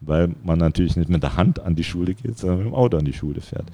weil 0.00 0.34
man 0.44 0.58
natürlich 0.58 0.96
nicht 0.96 1.08
mit 1.08 1.22
der 1.22 1.36
Hand 1.36 1.60
an 1.60 1.74
die 1.74 1.84
Schule 1.84 2.14
geht, 2.14 2.38
sondern 2.38 2.58
mit 2.58 2.66
dem 2.66 2.74
Auto 2.74 2.96
an 2.98 3.04
die 3.04 3.12
Schule 3.12 3.40
fährt. 3.40 3.66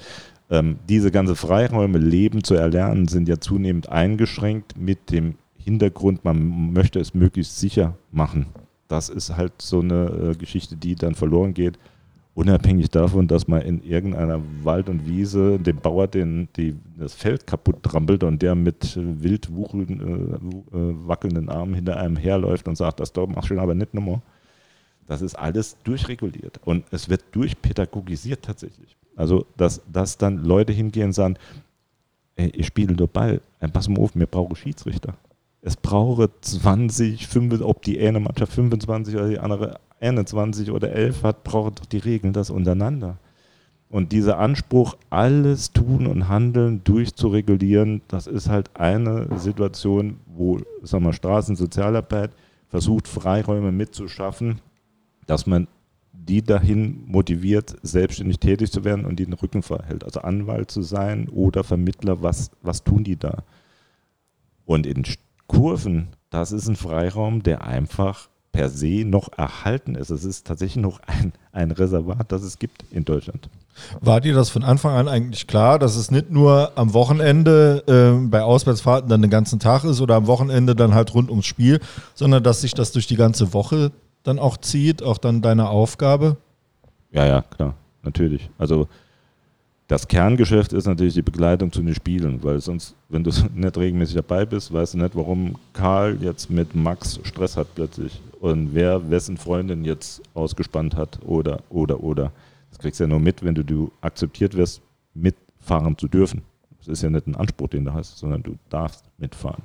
Ähm, 0.51 0.79
diese 0.89 1.11
ganze 1.11 1.35
Freiräume, 1.35 1.99
Leben 1.99 2.45
zu 2.45 2.55
erlernen, 2.55 3.09
sind 3.09 3.29
ja 3.29 3.39
zunehmend 3.39 3.89
eingeschränkt 3.89 4.77
mit 4.79 5.11
dem 5.11 5.35
Hintergrund, 5.65 6.25
man 6.25 6.73
möchte 6.73 7.01
es 7.01 7.15
möglichst 7.15 7.59
sicher 7.59 7.97
machen. 8.11 8.47
Das 8.89 9.09
ist 9.09 9.37
halt 9.37 9.53
so 9.61 9.81
eine 9.81 10.33
äh, 10.33 10.35
Geschichte, 10.35 10.77
die 10.77 10.95
dann 10.95 11.15
verloren 11.15 11.55
geht 11.55 11.79
unabhängig 12.35 12.91
davon, 12.91 13.29
dass 13.29 13.47
man 13.47 13.63
in 13.63 13.83
irgendeiner 13.83 14.41
Wald 14.63 14.89
und 14.89 15.07
Wiese 15.07 15.59
dem 15.59 15.77
Bauer 15.77 16.07
den, 16.09 16.49
die, 16.57 16.75
das 16.97 17.15
Feld 17.15 17.47
kaputt 17.47 17.83
trampelt 17.83 18.25
und 18.25 18.41
der 18.41 18.55
mit 18.55 18.97
wild 18.97 19.55
wucheln, 19.55 20.01
äh, 20.01 20.77
äh, 20.77 20.95
wackelnden 21.07 21.49
Armen 21.49 21.75
hinter 21.75 21.99
einem 21.99 22.17
herläuft 22.17 22.69
und 22.69 22.77
sagt, 22.77 23.01
das 23.01 23.13
machst 23.29 23.51
du 23.51 23.61
aber 23.61 23.75
nicht 23.75 23.93
nochmal. 23.93 24.23
Das 25.07 25.21
ist 25.21 25.35
alles 25.35 25.77
durchreguliert 25.85 26.61
und 26.65 26.85
es 26.91 27.09
wird 27.09 27.25
durchpädagogisiert 27.33 28.43
tatsächlich. 28.43 28.97
Also, 29.15 29.45
dass, 29.59 29.83
dass 29.93 30.17
dann 30.17 30.39
Leute 30.39 30.73
hingehen 30.73 31.07
und 31.07 31.13
sagen, 31.13 31.37
ey, 32.37 32.49
ich 32.55 32.67
spiele 32.67 32.95
nur 32.95 33.09
Ball, 33.09 33.43
pass 33.73 33.89
mal 33.89 34.01
auf, 34.01 34.13
wir 34.15 34.27
brauchen 34.27 34.57
Schiedsrichter. 34.57 35.15
Es 35.65 35.77
brauche 35.77 36.29
20, 36.41 37.29
5, 37.29 37.61
ob 37.63 37.83
die 37.83 37.99
eine 38.01 38.19
Mannschaft 38.19 38.53
25 38.53 39.15
oder 39.15 39.29
die 39.29 39.39
andere 39.39 39.79
21 40.01 40.73
oder 40.73 40.91
11 40.91 41.23
hat, 41.23 41.45
braucht 41.45 41.79
doch 41.79 41.87
die 41.87 41.99
Regeln 41.99 42.33
das 42.33 42.51
untereinander. 42.51 43.19
Und 43.89 44.11
dieser 44.11 44.39
Anspruch, 44.39 44.97
alles 45.09 45.71
tun 45.71 46.07
und 46.09 46.29
handeln 46.29 46.83
durchzuregulieren, 46.83 48.03
das 48.09 48.27
ist 48.27 48.49
halt 48.49 48.71
eine 48.75 49.39
Situation, 49.39 50.19
wo 50.27 50.59
sagen 50.83 51.05
wir, 51.05 51.13
Straßensozialarbeit 51.13 52.33
versucht, 52.69 53.07
Freiräume 53.07 53.71
mitzuschaffen, 53.71 54.61
dass 55.27 55.47
man 55.47 55.69
die 56.13 56.43
dahin 56.43 57.05
motiviert, 57.07 57.77
selbstständig 57.83 58.39
tätig 58.41 58.73
zu 58.73 58.83
werden 58.83 59.05
und 59.05 59.17
die 59.21 59.27
den 59.27 59.35
Rücken 59.35 59.63
verhält. 59.63 60.05
Also 60.05 60.23
Anwalt 60.23 60.71
zu 60.71 60.83
sein 60.83 61.29
oder 61.29 61.63
Vermittler, 61.63 62.23
was, 62.23 62.51
was 62.63 62.83
tun 62.83 63.05
die 63.05 63.17
da? 63.17 63.45
Und 64.65 64.87
in 64.87 65.05
Kurven, 65.53 66.09
das 66.31 66.51
ist 66.51 66.69
ein 66.69 66.77
Freiraum, 66.77 67.43
der 67.43 67.65
einfach 67.65 68.29
per 68.53 68.69
se 68.69 69.05
noch 69.05 69.31
erhalten 69.37 69.95
ist. 69.95 70.11
Es 70.11 70.25
ist 70.25 70.47
tatsächlich 70.47 70.83
noch 70.83 71.01
ein, 71.07 71.33
ein 71.53 71.71
Reservat, 71.71 72.33
das 72.33 72.43
es 72.43 72.59
gibt 72.59 72.85
in 72.91 73.05
Deutschland. 73.05 73.49
War 74.01 74.21
dir 74.21 74.35
das 74.35 74.51
von 74.51 74.65
Anfang 74.65 74.95
an 74.95 75.09
eigentlich 75.09 75.47
klar, 75.47 75.79
dass 75.79 75.97
es 75.97 76.11
nicht 76.11 76.31
nur 76.31 76.73
am 76.75 76.93
Wochenende 76.93 77.83
äh, 77.87 78.27
bei 78.29 78.43
Auswärtsfahrten 78.43 79.09
dann 79.09 79.23
den 79.23 79.31
ganzen 79.31 79.59
Tag 79.59 79.85
ist 79.85 80.03
oder 80.03 80.17
am 80.17 80.27
Wochenende 80.27 80.77
dann 80.77 80.95
halt 80.95 81.15
rund 81.15 81.31
ums 81.31 81.47
Spiel, 81.47 81.81
sondern 82.15 82.43
dass 82.43 82.61
sich 82.61 82.75
das 82.75 82.93
durch 82.93 83.07
die 83.07 83.17
ganze 83.17 83.55
Woche 83.55 83.91
dann 84.23 84.39
auch 84.39 84.59
zieht, 84.59 85.03
auch 85.03 85.19
dann 85.19 85.41
deine 85.41 85.69
Aufgabe? 85.71 86.37
Ja, 87.11 87.27
ja, 87.27 87.43
klar, 87.43 87.75
natürlich. 88.03 88.51
Also 88.59 88.89
das 89.89 90.09
Kerngeschäft 90.09 90.73
ist 90.73 90.87
natürlich 90.87 91.15
die 91.15 91.23
Begleitung 91.23 91.71
zu 91.71 91.83
den 91.83 91.95
Spielen, 91.95 92.43
weil 92.43 92.61
sonst, 92.61 92.95
wenn 93.09 93.25
du 93.25 93.31
nicht 93.55 93.77
regelmäßig 93.77 94.17
dabei 94.17 94.45
bist, 94.47 94.73
weißt 94.73 94.95
du 94.95 94.99
nicht, 94.99 95.15
warum 95.15 95.57
Karl 95.73 96.19
jetzt 96.23 96.51
mit 96.51 96.75
Max 96.75 97.21
Stress 97.25 97.57
hat 97.57 97.75
plötzlich 97.75 98.21
und 98.41 98.75
wer 98.75 99.11
wessen 99.11 99.37
Freundin 99.37 99.85
jetzt 99.85 100.23
ausgespannt 100.35 100.97
hat 100.97 101.19
oder, 101.25 101.61
oder, 101.69 102.03
oder. 102.03 102.33
Das 102.71 102.79
kriegst 102.79 103.01
du 103.01 103.05
ja 103.05 103.09
nur 103.09 103.21
mit, 103.21 103.45
wenn 103.45 103.55
du, 103.55 103.65
du 103.65 103.91
akzeptiert 104.01 104.57
wirst, 104.57 104.81
mitfahren 105.15 105.99
zu 105.99 106.09
dürfen. 106.09 106.43
Das 106.79 106.89
ist 106.89 107.03
ja 107.03 107.11
nicht 107.11 107.27
ein 107.27 107.37
Anspruch, 107.37 107.69
den 107.69 107.85
du 107.85 107.93
hast, 107.93 108.19
sondern 108.19 108.43
du 108.43 108.57
darfst 108.71 109.05
mitfahren. 109.19 109.63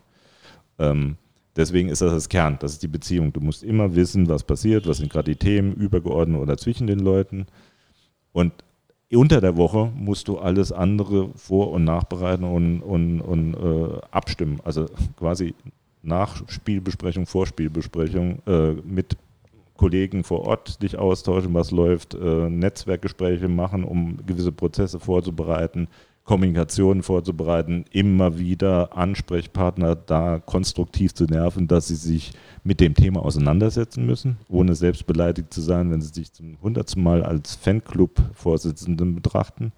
Ähm, 0.78 1.15
deswegen 1.55 1.89
ist 1.89 2.01
das 2.01 2.13
das 2.13 2.30
Kern, 2.30 2.57
das 2.59 2.74
ist 2.74 2.84
die 2.84 2.88
Beziehung. 2.88 3.34
Du 3.34 3.39
musst 3.39 3.63
immer 3.63 3.95
wissen, 3.95 4.28
was 4.28 4.43
passiert, 4.43 4.88
was 4.88 4.97
sind 4.97 5.11
gerade 5.11 5.32
die 5.32 5.39
Themen 5.39 5.74
übergeordnet 5.74 6.39
oder 6.39 6.57
zwischen 6.57 6.86
den 6.86 6.99
Leuten. 6.99 7.47
Und 8.34 8.53
unter 9.14 9.39
der 9.39 9.55
Woche 9.55 9.91
musst 9.95 10.28
du 10.28 10.38
alles 10.38 10.72
andere 10.72 11.30
vor- 11.36 11.72
und 11.72 11.86
nachbereiten 11.86 12.43
und, 12.43 12.82
und, 12.82 13.22
und 13.22 13.53
äh, 13.53 14.01
abstimmen. 14.12 14.60
Also 14.64 14.88
quasi 15.18 15.53
Nachspielbesprechung, 16.03 17.26
Vorspielbesprechung 17.26 18.39
äh, 18.45 18.74
mit 18.74 19.18
Kollegen 19.78 20.24
vor 20.24 20.41
Ort 20.41 20.82
dich 20.82 20.97
austauschen, 20.97 21.53
was 21.53 21.72
läuft, 21.72 22.16
äh, 22.16 22.49
Netzwerkgespräche 22.49 23.47
machen, 23.47 23.84
um 23.84 24.18
gewisse 24.26 24.51
Prozesse 24.51 24.99
vorzubereiten, 24.99 25.88
Kommunikation 26.28 27.03
vorzubereiten, 27.03 27.86
immer 27.89 28.38
wieder 28.38 28.97
Ansprechpartner 28.97 29.95
da 29.95 30.39
konstruktiv 30.45 31.13
zu 31.13 31.23
nerven, 31.23 31.69
dass 31.69 31.88
sie 31.88 31.95
sich 31.95 32.34
mit 32.65 32.82
dem 32.82 32.95
Thema 32.95 33.23
auseinandersetzen 33.23 34.05
müssen, 34.05 34.36
ohne 34.49 34.75
selbst 34.75 35.07
beleidigt 35.07 35.53
zu 35.53 35.61
sein, 35.61 35.89
wenn 35.89 36.01
sie 36.01 36.13
sich 36.13 36.34
zum 36.34 36.57
hundertsten 36.61 37.01
Mal 37.01 37.23
als 37.23 37.55
Fanclub-Vorsitzenden 37.55 39.15
betrachten. 39.15 39.71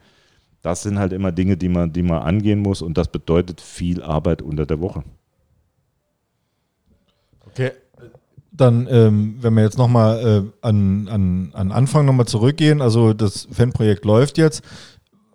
Das 0.64 0.82
sind 0.82 0.98
halt 0.98 1.14
immer 1.14 1.32
Dinge, 1.32 1.56
die 1.56 1.70
man, 1.70 1.94
die 1.94 2.02
man 2.02 2.24
angehen 2.24 2.62
muss 2.62 2.82
und 2.82 2.98
das 2.98 3.10
bedeutet 3.10 3.62
viel 3.62 4.02
Arbeit 4.02 4.42
unter 4.42 4.66
der 4.66 4.82
Woche. 4.82 5.04
Okay. 7.46 7.72
Dann, 8.52 8.88
ähm, 8.90 9.36
wenn 9.40 9.54
wir 9.54 9.62
jetzt 9.62 9.78
nochmal 9.78 10.20
äh, 10.20 10.66
an, 10.68 11.08
an, 11.10 11.52
an 11.54 11.72
Anfang 11.72 12.08
nochmal 12.08 12.26
zurückgehen, 12.26 12.82
also 12.82 13.14
das 13.14 13.48
Fanprojekt 13.52 14.04
läuft 14.04 14.40
jetzt 14.40 14.64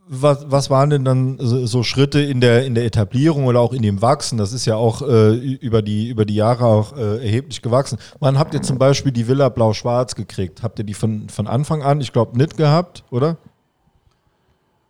was, 0.07 0.51
was 0.51 0.71
waren 0.71 0.91
denn 0.91 1.05
dann 1.05 1.39
so, 1.41 1.83
Schritte 1.83 2.21
in 2.21 2.41
der, 2.41 2.67
in 2.67 2.75
der 2.75 2.85
Etablierung 2.85 3.47
oder 3.47 3.61
auch 3.61 3.73
in 3.73 3.83
dem 3.83 4.03
Wachsen? 4.03 4.39
Das 4.39 4.53
ist 4.53 4.67
ja 4.67 4.77
auch 4.77 5.03
äh, 5.03 5.35
über, 5.35 5.83
die, 5.83 6.09
über 6.09 6.25
die 6.25 6.35
Jahre 6.35 6.67
auch 6.67 6.97
äh, 6.97 7.25
erheblich 7.25 7.63
gewachsen. 7.63 7.99
Wann 8.21 8.39
habt 8.39 8.55
ihr 8.55 8.63
zum 8.63 8.79
Beispiel 8.79 9.13
die 9.13 9.27
Villa 9.27 9.49
Blau-Schwarz 9.49 10.15
gekriegt? 10.15 10.63
Habt 10.63 10.79
ihr 10.79 10.85
die 10.85 10.95
von, 10.95 11.29
von 11.29 11.47
Anfang 11.47 11.83
an, 11.83 12.01
ich 12.01 12.13
glaube, 12.13 12.37
nicht 12.37 12.57
gehabt, 12.57 13.05
oder? 13.11 13.37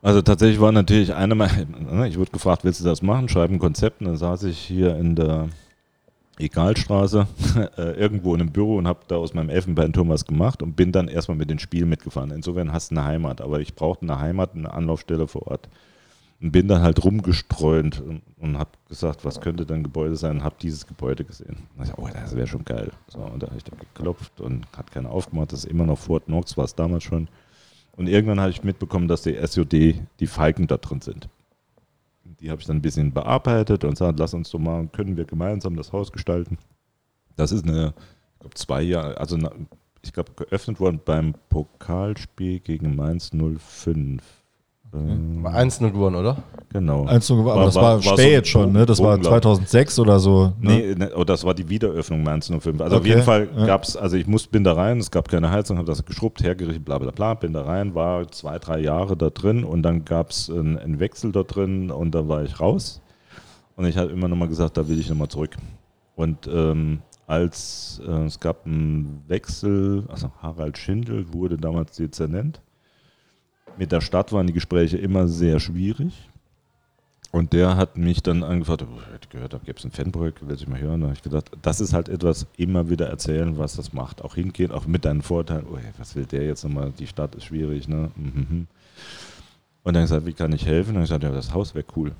Also 0.02 0.20
tatsächlich 0.20 0.60
war 0.60 0.72
natürlich 0.72 1.14
eine 1.14 1.34
meiner, 1.34 2.04
ich 2.06 2.18
wurde 2.18 2.30
gefragt, 2.30 2.64
willst 2.64 2.80
du 2.80 2.84
das 2.84 3.00
machen? 3.00 3.28
Schreiben 3.28 3.54
ein 3.54 3.58
Konzept. 3.58 4.00
Und 4.00 4.08
dann 4.08 4.16
saß 4.16 4.42
ich 4.44 4.58
hier 4.58 4.96
in 4.96 5.16
der 5.16 5.48
Egalstraße 6.38 7.26
äh, 7.76 7.92
irgendwo 7.92 8.34
in 8.34 8.40
einem 8.40 8.50
Büro 8.50 8.76
und 8.76 8.88
habe 8.88 9.00
da 9.08 9.16
aus 9.16 9.34
meinem 9.34 9.50
Elfenbeinturm 9.50 10.08
was 10.08 10.24
gemacht 10.24 10.62
und 10.62 10.74
bin 10.74 10.92
dann 10.92 11.08
erstmal 11.08 11.36
mit 11.36 11.50
den 11.50 11.58
Spielen 11.58 11.88
mitgefahren. 11.88 12.30
Insofern 12.30 12.72
hast 12.72 12.90
du 12.90 12.96
eine 12.96 13.04
Heimat, 13.04 13.40
aber 13.40 13.60
ich 13.60 13.74
brauchte 13.74 14.02
eine 14.02 14.18
Heimat, 14.18 14.54
eine 14.54 14.72
Anlaufstelle 14.72 15.28
vor 15.28 15.46
Ort. 15.46 15.68
Und 16.40 16.50
bin 16.50 16.66
dann 16.66 16.82
halt 16.82 17.02
rumgestreunt 17.04 18.00
und, 18.00 18.22
und 18.38 18.58
habe 18.58 18.70
gesagt, 18.88 19.24
was 19.24 19.40
könnte 19.40 19.64
denn 19.64 19.84
Gebäude 19.84 20.16
sein? 20.16 20.38
Und 20.38 20.44
habe 20.44 20.56
dieses 20.60 20.86
Gebäude 20.86 21.24
gesehen. 21.24 21.56
Und 21.76 21.86
ich, 21.86 21.96
oh, 21.96 22.08
das 22.12 22.34
wäre 22.34 22.48
schon 22.48 22.64
geil. 22.64 22.90
So, 23.06 23.20
und 23.20 23.42
da 23.42 23.46
habe 23.46 23.56
ich 23.56 23.64
dann 23.64 23.78
geklopft 23.78 24.40
und 24.40 24.66
hat 24.76 24.90
keiner 24.90 25.10
aufgemacht. 25.10 25.52
Das 25.52 25.60
ist 25.60 25.70
immer 25.70 25.86
noch 25.86 25.98
Fort 25.98 26.26
Knox, 26.26 26.56
war 26.56 26.64
es 26.64 26.74
damals 26.74 27.04
schon. 27.04 27.28
Und 27.96 28.08
irgendwann 28.08 28.40
habe 28.40 28.50
ich 28.50 28.64
mitbekommen, 28.64 29.06
dass 29.06 29.22
die 29.22 29.36
SOD, 29.36 29.72
die 30.18 30.26
Falken 30.26 30.66
da 30.66 30.76
drin 30.76 31.00
sind. 31.00 31.28
Die 32.44 32.50
habe 32.50 32.60
ich 32.60 32.66
dann 32.66 32.76
ein 32.76 32.82
bisschen 32.82 33.14
bearbeitet 33.14 33.84
und 33.84 33.92
gesagt, 33.92 34.18
lass 34.18 34.34
uns 34.34 34.50
doch 34.50 34.58
mal, 34.58 34.86
können 34.88 35.16
wir 35.16 35.24
gemeinsam 35.24 35.76
das 35.76 35.94
Haus 35.94 36.12
gestalten. 36.12 36.58
Das 37.36 37.52
ist 37.52 37.64
eine, 37.64 37.94
ich 38.34 38.40
glaube, 38.40 38.54
zwei 38.54 38.82
Jahre, 38.82 39.16
also 39.16 39.38
ich 40.02 40.12
glaube, 40.12 40.32
geöffnet 40.36 40.78
worden 40.78 41.00
beim 41.02 41.34
Pokalspiel 41.48 42.60
gegen 42.60 42.96
Mainz 42.96 43.30
05. 43.32 44.43
Ähm, 44.94 45.44
1-0 45.46 45.90
gewonnen, 45.90 46.16
oder? 46.16 46.36
Genau. 46.72 47.04
1 47.06 47.26
gewonnen, 47.28 47.48
aber 47.48 47.58
war, 47.58 47.66
das 47.66 47.74
war, 47.76 48.04
war 48.04 48.18
spät 48.18 48.46
so 48.46 48.50
schon, 48.50 48.72
ne? 48.72 48.86
Das 48.86 49.02
war 49.02 49.20
2006 49.20 49.98
oder 49.98 50.18
so. 50.18 50.52
Ne? 50.60 50.72
Nee, 50.72 50.94
ne, 50.94 51.10
oh, 51.16 51.24
das 51.24 51.44
war 51.44 51.54
die 51.54 51.68
Wiederöffnung 51.68 52.22
Mainz 52.22 52.46
05. 52.48 52.80
Also 52.80 52.96
okay. 52.96 52.96
auf 52.96 53.06
jeden 53.06 53.22
Fall 53.22 53.48
ja. 53.56 53.66
gab 53.66 53.82
es, 53.82 53.96
also 53.96 54.16
ich 54.16 54.26
muss, 54.26 54.46
bin 54.46 54.64
da 54.64 54.74
rein, 54.74 54.98
es 54.98 55.10
gab 55.10 55.28
keine 55.28 55.50
Heizung, 55.50 55.78
habe 55.78 55.86
das 55.86 56.04
geschrubbt, 56.04 56.42
hergerichtet, 56.42 56.84
bla 56.84 56.98
bla 56.98 57.10
bla, 57.10 57.34
bin 57.34 57.52
da 57.52 57.62
rein, 57.62 57.94
war 57.94 58.30
zwei, 58.30 58.58
drei 58.58 58.80
Jahre 58.80 59.16
da 59.16 59.30
drin 59.30 59.64
und 59.64 59.82
dann 59.82 60.04
gab 60.04 60.30
es 60.30 60.48
einen, 60.48 60.78
einen 60.78 61.00
Wechsel 61.00 61.32
da 61.32 61.42
drin 61.42 61.90
und 61.90 62.14
da 62.14 62.28
war 62.28 62.44
ich 62.44 62.60
raus. 62.60 63.00
Und 63.76 63.86
ich 63.86 63.96
habe 63.96 64.10
immer 64.10 64.28
nochmal 64.28 64.48
gesagt, 64.48 64.76
da 64.76 64.88
will 64.88 64.98
ich 64.98 65.08
nochmal 65.08 65.28
zurück. 65.28 65.56
Und 66.14 66.46
ähm, 66.46 67.00
als 67.26 68.00
äh, 68.06 68.24
es 68.24 68.38
gab 68.38 68.66
einen 68.66 69.24
Wechsel, 69.26 70.04
also 70.08 70.30
Harald 70.40 70.78
Schindel 70.78 71.32
wurde 71.32 71.56
damals 71.56 71.96
Dezernent 71.96 72.60
mit 73.78 73.92
der 73.92 74.00
Stadt 74.00 74.32
waren 74.32 74.46
die 74.46 74.52
Gespräche 74.52 74.96
immer 74.98 75.26
sehr 75.26 75.60
schwierig. 75.60 76.28
Und 77.30 77.52
der 77.52 77.76
hat 77.76 77.96
mich 77.98 78.22
dann 78.22 78.44
angefragt, 78.44 78.82
ich 78.82 79.12
hätte 79.12 79.28
gehört, 79.28 79.52
da 79.52 79.58
gibt 79.58 79.80
es 79.80 79.84
ein 79.84 79.90
Fanprojekt, 79.90 80.46
will 80.46 80.54
ich 80.54 80.68
mal 80.68 80.78
hören. 80.78 81.00
Da 81.00 81.06
habe 81.08 81.16
ich 81.16 81.22
gedacht, 81.22 81.50
das 81.62 81.80
ist 81.80 81.92
halt 81.92 82.08
etwas, 82.08 82.46
immer 82.56 82.90
wieder 82.90 83.08
erzählen, 83.08 83.58
was 83.58 83.74
das 83.74 83.92
macht. 83.92 84.22
Auch 84.22 84.36
hingehen, 84.36 84.70
auch 84.70 84.86
mit 84.86 85.04
deinen 85.04 85.20
Vorteilen. 85.20 85.66
Oh, 85.68 85.76
was 85.98 86.14
will 86.14 86.26
der 86.26 86.46
jetzt 86.46 86.62
nochmal? 86.62 86.92
Die 86.96 87.08
Stadt 87.08 87.34
ist 87.34 87.46
schwierig, 87.46 87.88
ne? 87.88 88.12
Mhm. 88.14 88.68
Und 89.82 89.94
dann 89.94 90.04
gesagt, 90.04 90.26
wie 90.26 90.32
kann 90.32 90.52
ich 90.52 90.64
helfen? 90.64 90.94
Dann 90.94 91.02
gesagt, 91.02 91.24
ja, 91.24 91.32
das 91.32 91.52
Haus 91.52 91.74
wäre 91.74 91.84
cool. 91.96 92.12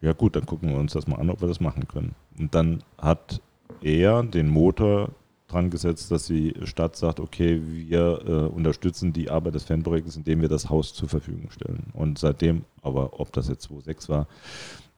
Ja 0.00 0.12
gut, 0.12 0.34
dann 0.34 0.44
gucken 0.44 0.70
wir 0.70 0.76
uns 0.76 0.92
das 0.92 1.06
mal 1.06 1.20
an, 1.20 1.30
ob 1.30 1.40
wir 1.40 1.46
das 1.46 1.60
machen 1.60 1.86
können. 1.86 2.16
Und 2.36 2.52
dann 2.52 2.82
hat 2.98 3.40
er 3.80 4.24
den 4.24 4.48
Motor 4.48 5.10
dran 5.52 5.70
gesetzt, 5.70 6.10
dass 6.10 6.26
die 6.26 6.54
Stadt 6.64 6.96
sagt, 6.96 7.20
okay, 7.20 7.60
wir 7.64 8.22
äh, 8.26 8.32
unterstützen 8.54 9.12
die 9.12 9.30
Arbeit 9.30 9.54
des 9.54 9.64
Fanprojektes, 9.64 10.16
indem 10.16 10.40
wir 10.40 10.48
das 10.48 10.70
Haus 10.70 10.94
zur 10.94 11.08
Verfügung 11.08 11.50
stellen. 11.50 11.88
Und 11.92 12.18
seitdem, 12.18 12.64
aber 12.82 13.20
ob 13.20 13.32
das 13.32 13.48
jetzt 13.48 13.64
2006 13.64 14.08
war, 14.08 14.26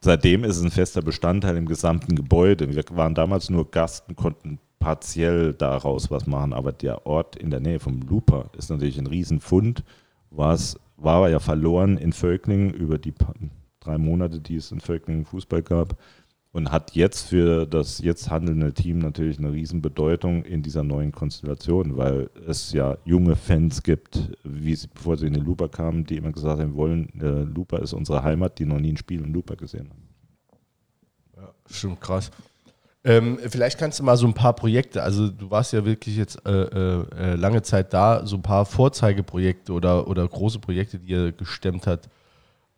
seitdem 0.00 0.44
ist 0.44 0.56
es 0.56 0.62
ein 0.62 0.70
fester 0.70 1.02
Bestandteil 1.02 1.56
im 1.56 1.66
gesamten 1.66 2.14
Gebäude. 2.14 2.74
Wir 2.74 2.84
waren 2.90 3.14
damals 3.14 3.50
nur 3.50 3.70
Gast 3.70 4.08
und 4.08 4.16
konnten 4.16 4.58
partiell 4.78 5.54
daraus 5.54 6.10
was 6.10 6.26
machen, 6.26 6.52
aber 6.52 6.72
der 6.72 7.06
Ort 7.06 7.36
in 7.36 7.50
der 7.50 7.60
Nähe 7.60 7.80
vom 7.80 8.02
Looper 8.02 8.50
ist 8.56 8.70
natürlich 8.70 8.98
ein 8.98 9.06
Riesenfund, 9.06 9.82
was 10.30 10.78
war 10.96 11.28
ja 11.28 11.40
verloren 11.40 11.96
in 11.96 12.12
Völklingen 12.12 12.72
über 12.72 12.98
die 12.98 13.14
drei 13.80 13.98
Monate, 13.98 14.40
die 14.40 14.56
es 14.56 14.70
in 14.72 14.80
Völklingen 14.80 15.24
Fußball 15.24 15.62
gab 15.62 15.96
und 16.54 16.70
hat 16.70 16.94
jetzt 16.94 17.26
für 17.26 17.66
das 17.66 17.98
jetzt 17.98 18.30
handelnde 18.30 18.72
Team 18.72 19.00
natürlich 19.00 19.38
eine 19.40 19.50
Riesenbedeutung 19.50 20.44
in 20.44 20.62
dieser 20.62 20.84
neuen 20.84 21.10
Konstellation, 21.10 21.96
weil 21.96 22.30
es 22.46 22.72
ja 22.72 22.96
junge 23.04 23.34
Fans 23.34 23.82
gibt, 23.82 24.30
wie 24.44 24.76
sie, 24.76 24.86
bevor 24.86 25.16
sie 25.16 25.26
in 25.26 25.32
den 25.32 25.44
Looper 25.44 25.68
kamen, 25.68 26.04
die 26.04 26.16
immer 26.16 26.30
gesagt 26.30 26.60
haben, 26.60 26.76
wollen, 26.76 27.08
äh, 27.20 27.42
Looper 27.42 27.80
ist 27.80 27.92
unsere 27.92 28.22
Heimat, 28.22 28.60
die 28.60 28.66
noch 28.66 28.78
nie 28.78 28.92
ein 28.92 28.96
Spiel 28.96 29.24
in 29.24 29.32
Looper 29.32 29.56
gesehen 29.56 29.90
haben. 29.90 30.08
Ja, 31.36 31.52
schon 31.68 31.98
krass. 31.98 32.30
Ähm, 33.02 33.40
vielleicht 33.48 33.76
kannst 33.76 33.98
du 33.98 34.04
mal 34.04 34.16
so 34.16 34.28
ein 34.28 34.34
paar 34.34 34.54
Projekte, 34.54 35.02
also 35.02 35.28
du 35.28 35.50
warst 35.50 35.72
ja 35.72 35.84
wirklich 35.84 36.16
jetzt 36.16 36.40
äh, 36.46 36.52
äh, 36.52 37.34
lange 37.34 37.62
Zeit 37.62 37.92
da, 37.92 38.24
so 38.24 38.36
ein 38.36 38.42
paar 38.42 38.64
Vorzeigeprojekte 38.64 39.72
oder, 39.72 40.06
oder 40.06 40.26
große 40.26 40.60
Projekte, 40.60 41.00
die 41.00 41.10
ihr 41.10 41.32
gestemmt 41.32 41.88
hat, 41.88 42.08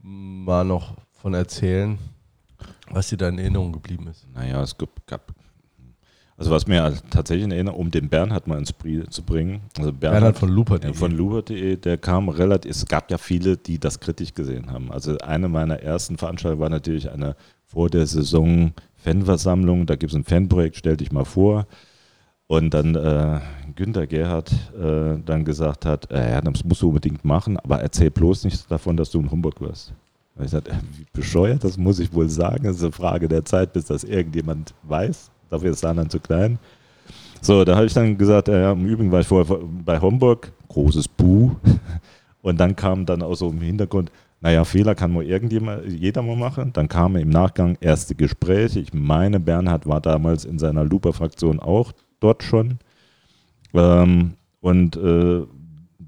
mal 0.00 0.64
noch 0.64 0.96
von 1.12 1.34
erzählen. 1.34 1.98
Was 2.90 3.08
dir 3.08 3.16
da 3.16 3.28
in 3.28 3.38
Erinnerung 3.38 3.72
geblieben 3.72 4.08
ist? 4.08 4.26
Naja, 4.34 4.62
es 4.62 4.76
gab, 4.78 5.34
also 6.36 6.50
was 6.50 6.66
mir 6.66 6.94
tatsächlich 7.10 7.44
in 7.44 7.52
Erinnerung, 7.52 7.80
um 7.80 7.90
den 7.90 8.08
Bernhard 8.08 8.46
mal 8.46 8.58
ins 8.58 8.70
Spiel 8.70 9.08
zu 9.08 9.22
bringen. 9.22 9.62
Also 9.78 9.92
Bernhard, 9.92 10.20
Bernhard 10.20 10.38
von 10.38 10.48
Lupert.de. 10.50 10.92
Von 10.94 11.12
Lupert.de, 11.12 11.76
der 11.76 11.98
kam 11.98 12.28
relativ, 12.28 12.70
es 12.70 12.86
gab 12.86 13.10
ja 13.10 13.18
viele, 13.18 13.56
die 13.56 13.78
das 13.78 14.00
kritisch 14.00 14.34
gesehen 14.34 14.70
haben. 14.70 14.92
Also 14.92 15.16
eine 15.18 15.48
meiner 15.48 15.80
ersten 15.80 16.18
Veranstaltungen 16.18 16.60
war 16.60 16.70
natürlich 16.70 17.10
eine 17.10 17.36
vor 17.64 17.90
der 17.90 18.06
Saison 18.06 18.72
Fanversammlung, 18.94 19.86
da 19.86 19.96
gibt 19.96 20.12
es 20.12 20.16
ein 20.16 20.24
Fanprojekt, 20.24 20.76
stell 20.76 20.96
dich 20.96 21.12
mal 21.12 21.24
vor. 21.24 21.66
Und 22.48 22.74
dann 22.74 22.94
äh, 22.94 23.40
Günther 23.74 24.06
Gerhard 24.06 24.52
äh, 24.78 25.18
dann 25.24 25.44
gesagt 25.44 25.84
hat, 25.84 26.10
äh, 26.12 26.30
ja, 26.30 26.40
das 26.40 26.64
musst 26.64 26.82
du 26.82 26.88
unbedingt 26.88 27.24
machen, 27.24 27.56
aber 27.56 27.80
erzähl 27.80 28.10
bloß 28.10 28.44
nicht 28.44 28.70
davon, 28.70 28.96
dass 28.96 29.10
du 29.10 29.20
in 29.20 29.30
Hamburg 29.30 29.60
wirst. 29.60 29.92
Und 30.37 30.45
ich 30.45 30.51
sagte, 30.51 30.72
wie 30.97 31.07
bescheuert, 31.12 31.64
das 31.64 31.78
muss 31.78 31.99
ich 31.99 32.12
wohl 32.12 32.28
sagen. 32.28 32.66
Es 32.66 32.76
ist 32.76 32.82
eine 32.82 32.93
Frage 32.93 33.28
der 33.28 33.45
Zeit, 33.45 33.72
bis 33.72 33.87
das 33.87 34.05
irgendjemand 34.05 34.74
weiß. 34.82 35.30
Dafür 35.49 35.70
ist 35.70 35.82
dann 35.82 36.11
zu 36.11 36.20
klein. 36.20 36.59
So, 37.41 37.64
da 37.64 37.76
habe 37.76 37.87
ich 37.87 37.95
dann 37.95 38.18
gesagt, 38.18 38.49
ja, 38.49 38.72
im 38.72 38.87
Übrigen 38.87 39.12
war 39.12 39.20
ich 39.20 39.26
vorher 39.26 39.59
bei 39.84 40.01
Homburg, 40.01 40.53
großes 40.68 41.09
Bu. 41.09 41.53
Und 42.43 42.61
dann 42.61 42.76
kam 42.76 43.07
dann 43.07 43.22
auch 43.22 43.34
so 43.34 43.49
im 43.49 43.61
Hintergrund, 43.61 44.11
naja, 44.41 44.64
Fehler 44.64 44.95
kann 44.95 45.12
nur 45.12 45.22
irgendjemand, 45.22 45.87
jeder 45.87 46.22
mal 46.22 46.37
machen. 46.37 46.72
Dann 46.72 46.89
kamen 46.89 47.20
im 47.20 47.30
Nachgang 47.30 47.78
erste 47.80 48.14
Gespräche. 48.14 48.78
Ich 48.80 48.93
meine, 48.93 49.41
Bernhard 49.41 49.87
war 49.87 50.01
damals 50.01 50.45
in 50.45 50.59
seiner 50.59 50.84
Luper-Fraktion 50.84 51.59
auch 51.59 51.93
dort 52.20 52.43
schon. 52.43 52.78
Ähm, 53.74 54.34
und 54.61 54.97
äh, 54.97 55.43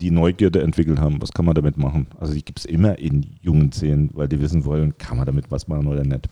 die 0.01 0.11
Neugierde 0.11 0.63
entwickelt 0.63 1.01
haben, 1.01 1.21
was 1.21 1.33
kann 1.33 1.45
man 1.45 1.55
damit 1.55 1.77
machen? 1.77 2.07
Also 2.19 2.35
die 2.35 2.45
gibt 2.45 2.61
es 2.61 2.65
immer 2.65 2.99
in 2.99 3.27
jungen 3.41 3.73
Szenen, 3.73 4.11
weil 4.15 4.29
die 4.29 4.41
wissen 4.41 4.65
wollen, 4.65 4.97
kann 4.99 5.17
man 5.17 5.27
damit 5.27 5.51
was 5.51 5.69
machen 5.69 5.87
oder 5.87 6.05
nicht. 6.05 6.29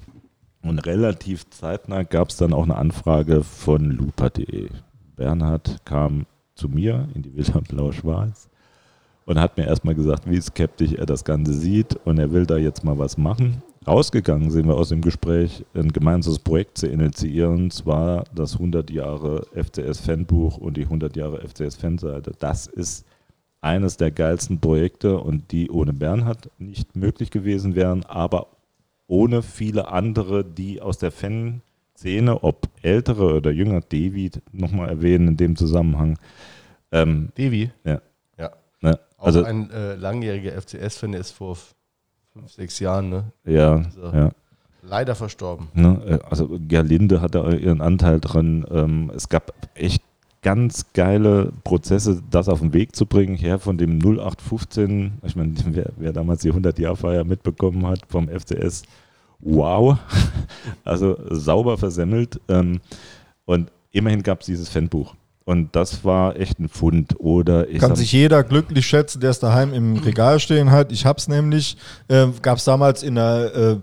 Und 0.62 0.80
relativ 0.80 1.48
zeitnah 1.50 2.02
gab 2.02 2.30
es 2.30 2.36
dann 2.36 2.52
auch 2.52 2.64
eine 2.64 2.76
Anfrage 2.76 3.42
von 3.42 3.90
lupa.de. 3.90 4.68
Bernhard 5.16 5.84
kam 5.84 6.26
zu 6.54 6.68
mir 6.68 7.08
in 7.14 7.22
die 7.22 7.34
Villa 7.36 7.60
Blau-Schwarz 7.60 8.48
und 9.26 9.38
hat 9.40 9.56
mir 9.56 9.66
erstmal 9.66 9.94
gesagt, 9.94 10.28
wie 10.28 10.40
skeptisch 10.40 10.92
er 10.92 11.06
das 11.06 11.24
Ganze 11.24 11.52
sieht 11.52 11.94
und 12.04 12.18
er 12.18 12.32
will 12.32 12.46
da 12.46 12.56
jetzt 12.56 12.84
mal 12.84 12.98
was 12.98 13.18
machen. 13.18 13.62
Rausgegangen 13.86 14.50
sind 14.50 14.66
wir 14.66 14.74
aus 14.74 14.88
dem 14.88 15.00
Gespräch, 15.00 15.64
ein 15.74 15.92
gemeinsames 15.92 16.40
Projekt 16.40 16.78
zu 16.78 16.88
initiieren, 16.88 17.70
zwar 17.70 18.24
das 18.34 18.54
100 18.54 18.90
Jahre 18.90 19.46
FCS 19.54 20.00
Fanbuch 20.00 20.56
und 20.58 20.76
die 20.76 20.84
100 20.84 21.14
Jahre 21.16 21.46
FCS 21.46 21.76
Fanseite. 21.76 22.32
Das 22.38 22.66
ist 22.66 23.06
eines 23.60 23.96
der 23.96 24.10
geilsten 24.10 24.60
Projekte 24.60 25.18
und 25.18 25.50
die 25.52 25.70
ohne 25.70 25.92
Bernhard 25.92 26.50
nicht 26.58 26.96
möglich 26.96 27.30
gewesen 27.30 27.74
wären, 27.74 28.04
aber 28.04 28.48
ohne 29.06 29.42
viele 29.42 29.88
andere, 29.88 30.44
die 30.44 30.80
aus 30.80 30.98
der 30.98 31.10
Fanszene, 31.10 32.42
ob 32.42 32.68
ältere 32.82 33.34
oder 33.34 33.50
jünger, 33.50 33.80
David 33.80 34.42
nochmal 34.52 34.88
erwähnen 34.88 35.28
in 35.28 35.36
dem 35.36 35.56
Zusammenhang. 35.56 36.18
Ähm, 36.92 37.30
Devi? 37.36 37.70
Ja. 37.84 38.00
Ja. 38.82 38.98
Also 39.18 39.42
Auch 39.42 39.46
ein 39.46 39.70
äh, 39.70 39.94
langjähriger 39.94 40.52
FCS-Fan, 40.60 41.14
ist 41.14 41.32
vor 41.32 41.56
fünf, 42.32 42.52
sechs 42.52 42.78
Jahren, 42.78 43.08
ne? 43.08 43.24
Ja, 43.44 43.76
also, 43.76 44.12
ja. 44.12 44.30
Leider 44.82 45.14
verstorben. 45.16 45.68
Ne? 45.74 46.00
Äh, 46.06 46.18
also 46.28 46.58
Gerlinde 46.68 47.20
hatte 47.20 47.38
ihren 47.56 47.80
Anteil 47.80 48.20
dran. 48.20 48.64
Ähm, 48.70 49.10
es 49.14 49.28
gab 49.28 49.52
echt 49.74 50.02
ganz 50.46 50.86
geile 50.92 51.50
Prozesse, 51.64 52.22
das 52.30 52.48
auf 52.48 52.60
den 52.60 52.72
Weg 52.72 52.94
zu 52.94 53.04
bringen, 53.04 53.34
her 53.34 53.58
von 53.58 53.78
dem 53.78 53.98
0815, 53.98 55.14
ich 55.24 55.34
meine, 55.34 55.54
wer, 55.72 55.90
wer 55.96 56.12
damals 56.12 56.42
die 56.42 56.52
100-Jahr-Feier 56.52 57.24
mitbekommen 57.24 57.84
hat 57.84 58.02
vom 58.08 58.28
FCS, 58.28 58.82
wow, 59.40 59.98
also 60.84 61.16
sauber 61.30 61.78
versemmelt 61.78 62.40
ähm, 62.46 62.78
und 63.44 63.72
immerhin 63.90 64.22
gab 64.22 64.42
es 64.42 64.46
dieses 64.46 64.68
Fanbuch. 64.68 65.16
Und 65.44 65.74
das 65.74 66.04
war 66.04 66.36
echt 66.36 66.60
ein 66.60 66.68
Fund. 66.68 67.18
Oder 67.18 67.66
Kann 67.78 67.96
sich 67.96 68.12
jeder 68.12 68.44
glücklich 68.44 68.86
schätzen, 68.86 69.20
der 69.20 69.30
es 69.30 69.40
daheim 69.40 69.72
im 69.72 69.96
Regal 69.96 70.38
stehen 70.40 70.70
hat. 70.72 70.90
Ich 70.90 71.06
habe 71.06 71.18
es 71.18 71.28
nämlich, 71.28 71.76
äh, 72.08 72.26
gab 72.42 72.58
es 72.58 72.64
damals 72.64 73.04
in 73.04 73.16
der 73.16 73.54
äh, 73.54 73.76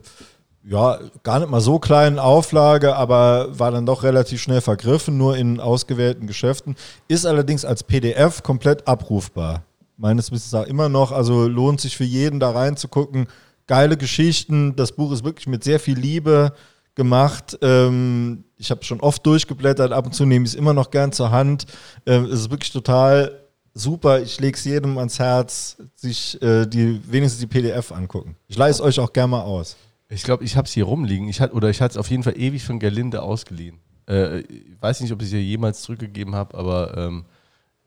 ja, 0.65 0.99
gar 1.23 1.39
nicht 1.39 1.49
mal 1.49 1.61
so 1.61 1.79
kleinen 1.79 2.19
Auflage, 2.19 2.95
aber 2.95 3.47
war 3.57 3.71
dann 3.71 3.85
doch 3.85 4.03
relativ 4.03 4.41
schnell 4.41 4.61
vergriffen, 4.61 5.17
nur 5.17 5.35
in 5.35 5.59
ausgewählten 5.59 6.25
Geschäften. 6.25 6.75
Ist 7.07 7.25
allerdings 7.25 7.65
als 7.65 7.83
PDF 7.83 8.43
komplett 8.43 8.87
abrufbar. 8.87 9.63
Meines 9.97 10.31
Wissens 10.31 10.53
auch 10.53 10.65
immer 10.65 10.89
noch, 10.89 11.11
also 11.11 11.47
lohnt 11.47 11.81
sich 11.81 11.97
für 11.97 12.05
jeden 12.05 12.39
da 12.39 12.51
reinzugucken. 12.51 13.27
Geile 13.67 13.97
Geschichten, 13.97 14.75
das 14.75 14.93
Buch 14.93 15.11
ist 15.11 15.23
wirklich 15.23 15.47
mit 15.47 15.63
sehr 15.63 15.79
viel 15.79 15.97
Liebe 15.97 16.53
gemacht. 16.95 17.57
Ähm, 17.61 18.45
ich 18.57 18.71
habe 18.71 18.83
schon 18.83 19.01
oft 19.01 19.25
durchgeblättert, 19.25 19.91
ab 19.91 20.05
und 20.05 20.13
zu 20.13 20.25
nehme 20.25 20.45
ich 20.45 20.51
es 20.51 20.55
immer 20.55 20.73
noch 20.73 20.91
gern 20.91 21.11
zur 21.11 21.31
Hand. 21.31 21.65
Ähm, 22.05 22.25
es 22.25 22.41
ist 22.41 22.51
wirklich 22.51 22.71
total 22.71 23.43
super. 23.73 24.21
Ich 24.21 24.39
lege 24.39 24.57
es 24.57 24.63
jedem 24.63 24.97
ans 24.97 25.19
Herz, 25.19 25.77
sich 25.95 26.41
äh, 26.41 26.65
die, 26.65 27.01
wenigstens 27.11 27.41
die 27.41 27.47
PDF 27.47 27.91
angucken. 27.91 28.35
Ich 28.47 28.57
leihe 28.57 28.71
es 28.71 28.79
euch 28.79 28.99
auch 28.99 29.11
gerne 29.11 29.29
mal 29.29 29.41
aus. 29.41 29.75
Ich 30.13 30.23
glaube, 30.23 30.43
ich 30.43 30.55
habe 30.55 30.67
es 30.67 30.73
hier 30.73 30.85
rumliegen. 30.85 31.27
Ich 31.27 31.41
hat, 31.41 31.53
oder 31.53 31.69
ich 31.69 31.81
hatte 31.81 31.93
es 31.93 31.97
auf 31.97 32.09
jeden 32.09 32.23
Fall 32.23 32.37
ewig 32.37 32.63
von 32.63 32.79
Gerlinde 32.79 33.21
ausgeliehen. 33.21 33.79
Äh, 34.07 34.39
ich 34.39 34.81
weiß 34.81 35.01
nicht, 35.01 35.11
ob 35.11 35.21
ich 35.21 35.27
es 35.27 35.31
hier 35.31 35.43
jemals 35.43 35.81
zurückgegeben 35.81 36.35
habe, 36.35 36.57
aber 36.57 36.97
ähm, 36.97 37.25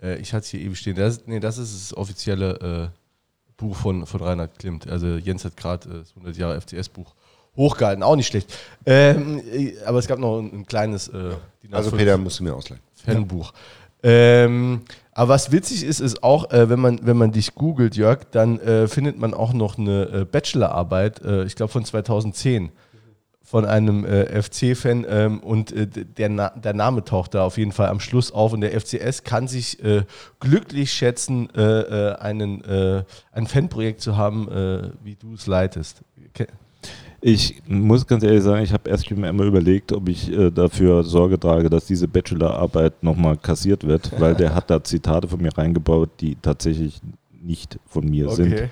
äh, 0.02 0.16
ich 0.16 0.32
hatte 0.32 0.44
es 0.44 0.48
hier 0.48 0.60
ewig 0.60 0.78
stehen. 0.78 0.96
Das, 0.96 1.26
nee, 1.26 1.40
das 1.40 1.58
ist 1.58 1.74
das 1.74 1.96
offizielle 1.96 2.90
äh, 2.92 2.98
Buch 3.56 3.76
von, 3.76 4.06
von 4.06 4.20
Reinhard 4.20 4.58
Klimt. 4.58 4.88
Also 4.88 5.16
Jens 5.16 5.44
hat 5.44 5.56
gerade 5.56 5.88
äh, 5.88 5.98
das 5.98 6.10
100 6.10 6.36
Jahre 6.36 6.60
FCS-Buch 6.60 7.14
hochgehalten, 7.56 8.02
auch 8.02 8.16
nicht 8.16 8.26
schlecht. 8.26 8.52
Ähm, 8.84 9.40
äh, 9.50 9.74
aber 9.84 9.98
es 9.98 10.06
gab 10.06 10.18
noch 10.18 10.40
ein, 10.40 10.52
ein 10.52 10.66
kleines. 10.66 11.08
Äh, 11.08 11.34
also 11.70 11.90
Peter 11.90 12.18
musst 12.18 12.40
du 12.40 12.44
mir 12.44 12.54
ausleihen. 12.54 12.82
Fanbuch. 12.94 13.52
Ja. 13.52 13.58
Ähm, 14.06 14.82
aber 15.10 15.30
was 15.30 15.50
witzig 15.50 15.82
ist, 15.82 15.98
ist 15.98 16.22
auch, 16.22 16.52
äh, 16.52 16.70
wenn, 16.70 16.78
man, 16.78 17.00
wenn 17.02 17.16
man 17.16 17.32
dich 17.32 17.56
googelt, 17.56 17.96
Jörg, 17.96 18.20
dann 18.30 18.60
äh, 18.60 18.86
findet 18.86 19.18
man 19.18 19.34
auch 19.34 19.52
noch 19.52 19.78
eine 19.78 20.02
äh, 20.04 20.24
Bachelorarbeit, 20.24 21.24
äh, 21.24 21.42
ich 21.42 21.56
glaube 21.56 21.72
von 21.72 21.84
2010, 21.84 22.70
von 23.42 23.64
einem 23.64 24.04
äh, 24.04 24.40
FC-Fan 24.40 25.04
ähm, 25.08 25.40
und 25.40 25.72
äh, 25.72 25.88
der, 25.88 26.28
Na 26.28 26.50
der 26.50 26.72
Name 26.72 27.02
taucht 27.02 27.34
da 27.34 27.44
auf 27.44 27.58
jeden 27.58 27.72
Fall 27.72 27.88
am 27.88 27.98
Schluss 27.98 28.30
auf 28.30 28.52
und 28.52 28.60
der 28.60 28.80
FCS 28.80 29.24
kann 29.24 29.48
sich 29.48 29.78
glücklich 30.38 30.92
schätzen, 30.92 31.50
einen, 31.50 32.62
ein 33.32 33.46
Fanprojekt 33.46 34.00
zu 34.00 34.16
haben, 34.16 34.94
wie 35.02 35.16
du 35.16 35.34
es 35.34 35.46
leitest. 35.48 36.02
Okay. 36.28 36.46
Ich 37.28 37.60
muss 37.66 38.06
ganz 38.06 38.22
ehrlich 38.22 38.44
sagen, 38.44 38.62
ich 38.62 38.72
habe 38.72 38.88
erst 38.88 39.10
immer 39.10 39.42
überlegt, 39.42 39.90
ob 39.90 40.08
ich 40.08 40.30
äh, 40.30 40.52
dafür 40.52 41.02
Sorge 41.02 41.40
trage, 41.40 41.68
dass 41.68 41.84
diese 41.86 42.06
Bachelorarbeit 42.06 43.02
nochmal 43.02 43.36
kassiert 43.36 43.84
wird, 43.84 44.12
weil 44.20 44.36
der 44.36 44.54
hat 44.54 44.70
da 44.70 44.84
Zitate 44.84 45.26
von 45.26 45.42
mir 45.42 45.50
reingebaut, 45.58 46.08
die 46.20 46.36
tatsächlich 46.40 47.00
nicht 47.42 47.80
von 47.84 48.08
mir 48.08 48.28
okay. 48.28 48.36
sind. 48.36 48.70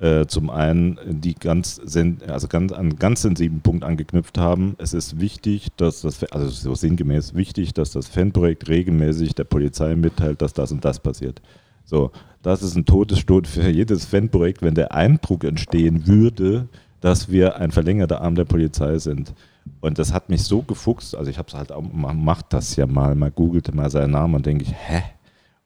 Äh, 0.00 0.26
zum 0.26 0.48
einen, 0.48 0.98
die 1.04 1.34
ganz, 1.34 1.82
also 2.26 2.48
ganz, 2.48 2.72
an 2.72 2.78
einen 2.78 2.98
ganz 2.98 3.20
sensiblen 3.20 3.60
Punkt 3.60 3.84
angeknüpft 3.84 4.38
haben. 4.38 4.74
Es 4.78 4.94
ist 4.94 5.20
wichtig, 5.20 5.68
dass 5.76 6.00
das, 6.00 6.24
also 6.32 6.48
so 6.48 6.74
sinngemäß 6.74 7.34
wichtig, 7.34 7.74
dass 7.74 7.90
das 7.90 8.08
Fanprojekt 8.08 8.70
regelmäßig 8.70 9.34
der 9.34 9.44
Polizei 9.44 9.96
mitteilt, 9.96 10.40
dass 10.40 10.54
das 10.54 10.72
und 10.72 10.82
das 10.82 10.98
passiert. 10.98 11.42
So, 11.84 12.10
das 12.40 12.62
ist 12.62 12.74
ein 12.74 12.86
Todesstoß 12.86 13.46
für 13.46 13.68
jedes 13.68 14.06
Fanprojekt, 14.06 14.62
wenn 14.62 14.74
der 14.74 14.94
Eindruck 14.94 15.44
entstehen 15.44 16.06
würde, 16.06 16.68
dass 17.02 17.30
wir 17.30 17.56
ein 17.56 17.72
verlängerter 17.72 18.22
Arm 18.22 18.36
der 18.36 18.46
Polizei 18.46 18.96
sind. 18.98 19.34
Und 19.80 19.98
das 19.98 20.12
hat 20.14 20.30
mich 20.30 20.44
so 20.44 20.62
gefuchst, 20.62 21.14
also 21.14 21.30
ich 21.30 21.36
habe 21.36 21.48
es 21.48 21.54
halt 21.54 21.70
auch, 21.70 21.82
man 21.82 22.24
macht 22.24 22.52
das 22.52 22.74
ja 22.76 22.86
mal, 22.86 23.14
man 23.14 23.32
googelte 23.34 23.76
mal 23.76 23.90
seinen 23.90 24.12
Namen 24.12 24.36
und 24.36 24.46
denke 24.46 24.64
ich, 24.64 24.72
hä? 24.72 25.02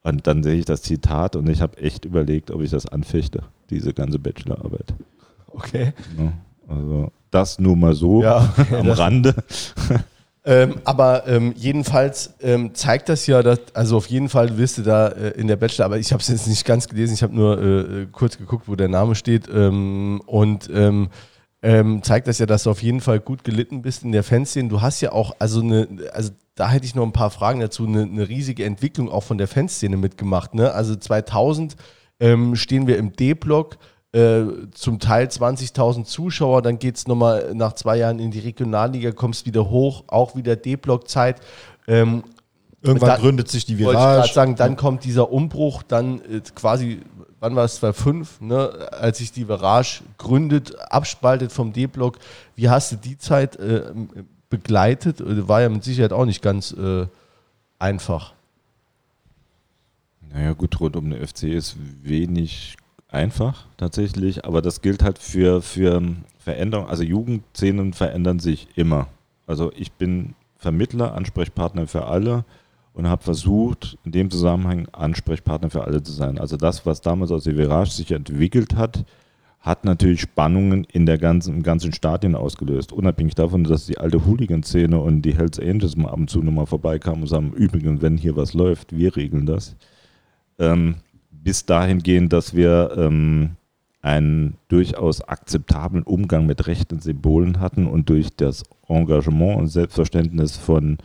Und 0.03 0.27
dann 0.27 0.43
sehe 0.43 0.57
ich 0.57 0.65
das 0.65 0.83
Zitat 0.83 1.37
und 1.37 1.49
ich 1.49 1.61
habe 1.61 1.79
echt 1.79 2.05
überlegt, 2.05 2.51
ob 2.51 2.63
ich 2.63 2.71
das 2.71 2.87
anfechte, 2.87 3.43
diese 3.71 3.93
ganze 3.93 4.19
Bachelorarbeit. 4.19 4.95
Okay. 5.49 5.93
Ja, 6.19 6.33
also 6.69 7.13
das 7.31 7.59
nur 7.59 7.77
mal 7.77 7.95
so 7.95 8.23
Ja, 8.23 8.53
okay, 8.57 8.77
am 8.77 8.91
Rande. 8.91 9.35
Ähm, 10.49 10.77
aber 10.85 11.27
ähm, 11.27 11.55
jedenfalls 11.57 12.35
ähm, 12.41 12.73
zeigt 12.73 13.09
das 13.09 13.27
ja, 13.27 13.43
dass, 13.43 13.59
also 13.75 13.97
auf 13.97 14.07
jeden 14.07 14.29
Fall 14.29 14.57
wirst 14.59 14.79
du 14.79 14.83
da 14.83 15.09
äh, 15.09 15.31
in 15.31 15.49
der 15.49 15.57
Bachelor, 15.57 15.87
aber 15.87 15.99
ich 15.99 16.13
habe 16.13 16.21
es 16.21 16.29
jetzt 16.29 16.47
nicht 16.47 16.65
ganz 16.65 16.87
gelesen, 16.87 17.15
ich 17.15 17.25
habe 17.25 17.35
nur 17.35 17.61
äh, 17.61 17.81
äh, 17.81 18.07
kurz 18.13 18.39
geguckt, 18.39 18.69
wo 18.69 18.77
der 18.77 18.87
Name 18.87 19.17
steht 19.17 19.49
ähm, 19.53 20.23
und 20.25 20.71
ähm, 20.73 21.09
ähm, 21.63 22.01
zeigt 22.05 22.29
das 22.29 22.39
ja, 22.39 22.47
dass 22.47 22.63
du 22.63 22.71
auf 22.71 22.81
jeden 22.81 23.01
Fall 23.01 23.19
gut 23.19 23.43
gelitten 23.43 23.83
bist 23.83 24.05
in 24.05 24.13
der 24.13 24.23
Fanszene. 24.23 24.69
Du 24.69 24.83
hast 24.83 25.01
ja 25.01 25.11
auch, 25.11 25.35
also 25.41 25.61
eine, 25.61 25.89
also 26.13 26.31
da 26.55 26.71
hätte 26.71 26.87
ich 26.87 26.95
noch 26.95 27.03
ein 27.03 27.13
paar 27.13 27.31
Fragen 27.31 27.59
dazu, 27.59 27.85
eine, 27.85 28.03
eine 28.03 28.29
riesige 28.29 28.65
Entwicklung 28.65 29.11
auch 29.11 29.25
von 29.25 29.39
der 29.39 29.49
Fanszene 29.49 29.97
mitgemacht. 29.97 30.55
Ne? 30.55 30.71
Also 30.71 30.95
2000 30.95 31.75
ähm, 32.21 32.55
stehen 32.55 32.87
wir 32.87 32.99
im 32.99 33.15
D-Block, 33.15 33.79
äh, 34.17 34.71
zum 34.73 34.99
Teil 34.99 35.27
20.000 35.27 36.05
Zuschauer, 36.05 36.63
dann 36.63 36.79
geht 36.79 36.97
es 36.97 37.07
nochmal 37.07 37.55
nach 37.55 37.75
zwei 37.75 37.97
Jahren 37.99 38.19
in 38.19 38.31
die 38.31 38.39
Regionalliga, 38.41 39.13
kommst 39.13 39.45
wieder 39.47 39.69
hoch, 39.69 40.05
auch 40.07 40.35
wieder 40.37 40.57
D-Block-Zeit. 40.57 41.41
Ähm, 41.87 42.25
Irgendwann 42.83 43.09
Da- 43.09 43.17
gründet 43.17 43.49
sich 43.51 43.65
die 43.67 43.79
wollte 43.85 43.99
ich 43.99 44.05
Virage. 44.05 44.33
sagen, 44.33 44.55
dann 44.57 44.77
kommt 44.77 45.05
dieser 45.05 45.31
Umbruch, 45.33 45.83
dann 45.83 46.21
äh, 46.21 46.41
quasi, 46.55 47.01
wann 47.41 47.57
war 47.57 47.65
es, 47.65 47.77
2005, 47.77 48.41
ne, 48.43 48.89
als 48.93 49.19
sich 49.19 49.33
die 49.33 49.49
Virage 49.49 50.03
gründet, 50.19 50.79
abspaltet 50.91 51.51
vom 51.53 51.73
D-Block. 51.73 52.19
Wie 52.55 52.69
hast 52.69 52.93
du 52.93 52.97
die 52.97 53.19
Zeit 53.19 53.57
äh, 53.57 53.83
begleitet? 54.51 55.21
Äh, 55.21 55.49
War 55.49 55.63
ja 55.63 55.69
mit 55.69 55.83
Sicherheit 55.85 56.13
auch 56.13 56.27
nicht 56.27 56.43
ganz 56.43 56.73
äh, 56.73 57.07
einfach. 57.79 58.35
Naja, 60.33 60.53
gut, 60.53 60.79
rund 60.81 60.97
um 60.97 61.11
den 61.11 61.27
FC 61.27 61.45
ist 61.45 61.77
wenig 62.03 62.77
einfach 63.17 63.65
tatsächlich, 63.79 64.45
aber 64.45 64.63
das 64.63 64.83
gilt 64.83 65.03
halt 65.03 65.19
für, 65.19 65.63
für 65.63 66.03
Veränderungen. 66.39 66.89
Also 66.89 67.03
Jugendszenen 67.03 67.93
verändern 67.93 68.39
sich 68.39 68.69
immer. 68.77 69.09
Also 69.47 69.73
ich 69.75 69.93
bin 69.93 70.35
Vermittler, 70.57 71.15
Ansprechpartner 71.15 71.87
für 71.87 72.07
alle 72.07 72.45
und 72.93 73.09
habe 73.09 73.23
versucht, 73.23 73.99
in 74.05 74.13
dem 74.13 74.31
Zusammenhang 74.31 74.89
Ansprechpartner 74.93 75.71
für 75.71 75.85
alle 75.85 76.03
zu 76.03 76.13
sein. 76.13 76.39
Also 76.39 76.57
das, 76.57 76.87
was 76.87 77.01
damals 77.01 77.31
aus 77.33 77.45
der 77.45 77.57
Virage 77.57 77.91
sich 77.91 78.13
entwickelt 78.13 78.77
hat, 78.77 79.05
hat 79.61 79.85
natürlich 79.85 80.21
Spannungen 80.21 80.85
in 80.85 81.07
der 81.07 81.19
ganzen, 81.19 81.57
im 81.57 81.63
ganzen 81.63 81.93
Stadion 81.93 82.37
ausgelöst. 82.37 82.93
Unabhängig 82.93 83.35
davon, 83.35 83.65
dass 83.65 83.87
die 83.87 83.99
alte 83.99 84.25
Hooligan-Szene 84.25 85.01
und 85.01 85.23
die 85.23 85.37
Hells 85.37 85.59
Angels 85.59 85.97
mal 85.97 86.11
ab 86.11 86.19
und 86.19 86.31
zu 86.31 86.41
nochmal 86.43 86.67
vorbeikamen 86.67 87.23
und 87.23 87.29
sagen, 87.29 87.53
übrigens, 87.53 88.01
wenn 88.01 88.17
hier 88.17 88.37
was 88.37 88.55
läuft, 88.55 88.97
wir 88.97 89.17
regeln 89.17 89.47
das. 89.47 89.75
Ähm, 90.59 90.97
bis 91.47 91.65
dahin 91.65 92.03
gehen, 92.03 92.29
dass 92.29 92.57
wir 92.57 92.97
ähm, 92.99 93.51
einen 94.03 94.57
durchaus 94.67 95.21
akzeptablen 95.21 96.03
Umgang 96.03 96.45
mit 96.45 96.67
rechten 96.67 96.99
Symbolen 96.99 97.61
hatten 97.61 97.87
und 97.87 98.09
durch 98.09 98.35
das 98.35 98.65
Engagement 98.89 99.57
und 99.57 99.69
Selbstverständnis 99.69 100.57
von, 100.57 100.99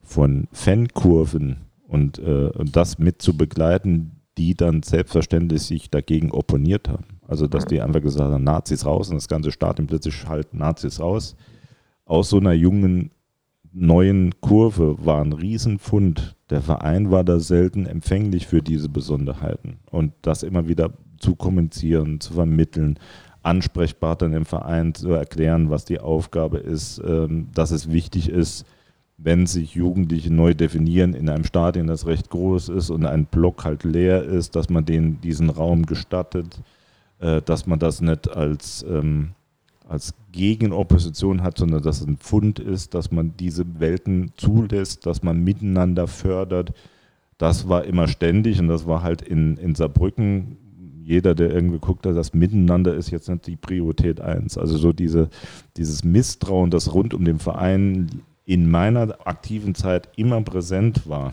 von 0.00 0.46
Fankurven 0.52 1.56
und, 1.88 2.20
äh, 2.20 2.50
und 2.50 2.76
das 2.76 3.00
mit 3.00 3.20
zu 3.20 3.36
begleiten, 3.36 4.12
die 4.38 4.54
dann 4.54 4.84
selbstverständlich 4.84 5.62
sich 5.62 5.90
dagegen 5.90 6.30
opponiert 6.30 6.88
haben. 6.88 7.18
Also 7.26 7.48
dass 7.48 7.64
die 7.64 7.80
einfach 7.80 8.00
gesagt 8.00 8.32
haben, 8.32 8.44
Nazis 8.44 8.86
raus 8.86 9.08
und 9.08 9.16
das 9.16 9.26
ganze 9.26 9.50
Stadion 9.50 9.88
plötzlich 9.88 10.14
schaltet 10.14 10.54
Nazis 10.54 11.00
raus. 11.00 11.34
Aus 12.04 12.28
so 12.28 12.36
einer 12.36 12.52
jungen 12.52 13.10
neuen 13.72 14.40
Kurve 14.40 15.04
war 15.04 15.22
ein 15.22 15.32
Riesenfund. 15.32 16.36
Der 16.50 16.62
Verein 16.62 17.10
war 17.10 17.24
da 17.24 17.40
selten 17.40 17.86
empfänglich 17.86 18.46
für 18.46 18.62
diese 18.62 18.88
Besonderheiten. 18.88 19.78
Und 19.90 20.12
das 20.22 20.42
immer 20.42 20.68
wieder 20.68 20.92
zu 21.18 21.34
kommunizieren, 21.36 22.20
zu 22.20 22.34
vermitteln, 22.34 22.98
Ansprechpartnern 23.42 24.32
im 24.32 24.44
Verein 24.44 24.94
zu 24.94 25.10
erklären, 25.10 25.70
was 25.70 25.84
die 25.84 26.00
Aufgabe 26.00 26.58
ist, 26.58 27.00
ähm, 27.04 27.48
dass 27.54 27.70
es 27.70 27.90
wichtig 27.90 28.28
ist, 28.28 28.66
wenn 29.16 29.46
sich 29.46 29.74
Jugendliche 29.74 30.32
neu 30.32 30.54
definieren 30.54 31.14
in 31.14 31.28
einem 31.28 31.44
Stadion, 31.44 31.88
das 31.88 32.06
recht 32.06 32.30
groß 32.30 32.68
ist 32.68 32.90
und 32.90 33.04
ein 33.04 33.26
Block 33.26 33.64
halt 33.64 33.84
leer 33.84 34.22
ist, 34.22 34.54
dass 34.54 34.70
man 34.70 34.84
denen 34.84 35.20
diesen 35.20 35.50
Raum 35.50 35.86
gestattet, 35.86 36.60
äh, 37.18 37.42
dass 37.42 37.66
man 37.66 37.78
das 37.78 38.00
nicht 38.00 38.30
als 38.30 38.84
ähm, 38.88 39.30
als 39.88 40.14
Gegenopposition 40.32 41.42
hat, 41.42 41.58
sondern 41.58 41.82
dass 41.82 42.00
es 42.00 42.06
ein 42.06 42.18
Pfund 42.18 42.58
ist, 42.58 42.94
dass 42.94 43.10
man 43.10 43.34
diese 43.38 43.80
Welten 43.80 44.32
zulässt, 44.36 45.06
dass 45.06 45.22
man 45.22 45.42
miteinander 45.42 46.06
fördert. 46.06 46.72
Das 47.38 47.68
war 47.68 47.84
immer 47.84 48.06
ständig 48.06 48.60
und 48.60 48.68
das 48.68 48.86
war 48.86 49.02
halt 49.02 49.22
in, 49.22 49.56
in 49.56 49.74
Saarbrücken, 49.74 50.58
jeder, 51.04 51.34
der 51.34 51.50
irgendwie 51.50 51.78
guckt, 51.78 52.04
das 52.04 52.34
Miteinander 52.34 52.94
ist 52.94 53.10
jetzt 53.10 53.30
nicht 53.30 53.46
die 53.46 53.56
Priorität 53.56 54.20
eins. 54.20 54.58
Also 54.58 54.76
so 54.76 54.92
diese, 54.92 55.30
dieses 55.78 56.04
Misstrauen, 56.04 56.70
das 56.70 56.92
rund 56.92 57.14
um 57.14 57.24
den 57.24 57.38
Verein 57.38 58.22
in 58.44 58.70
meiner 58.70 59.16
aktiven 59.26 59.74
Zeit 59.74 60.10
immer 60.16 60.42
präsent 60.42 61.08
war. 61.08 61.32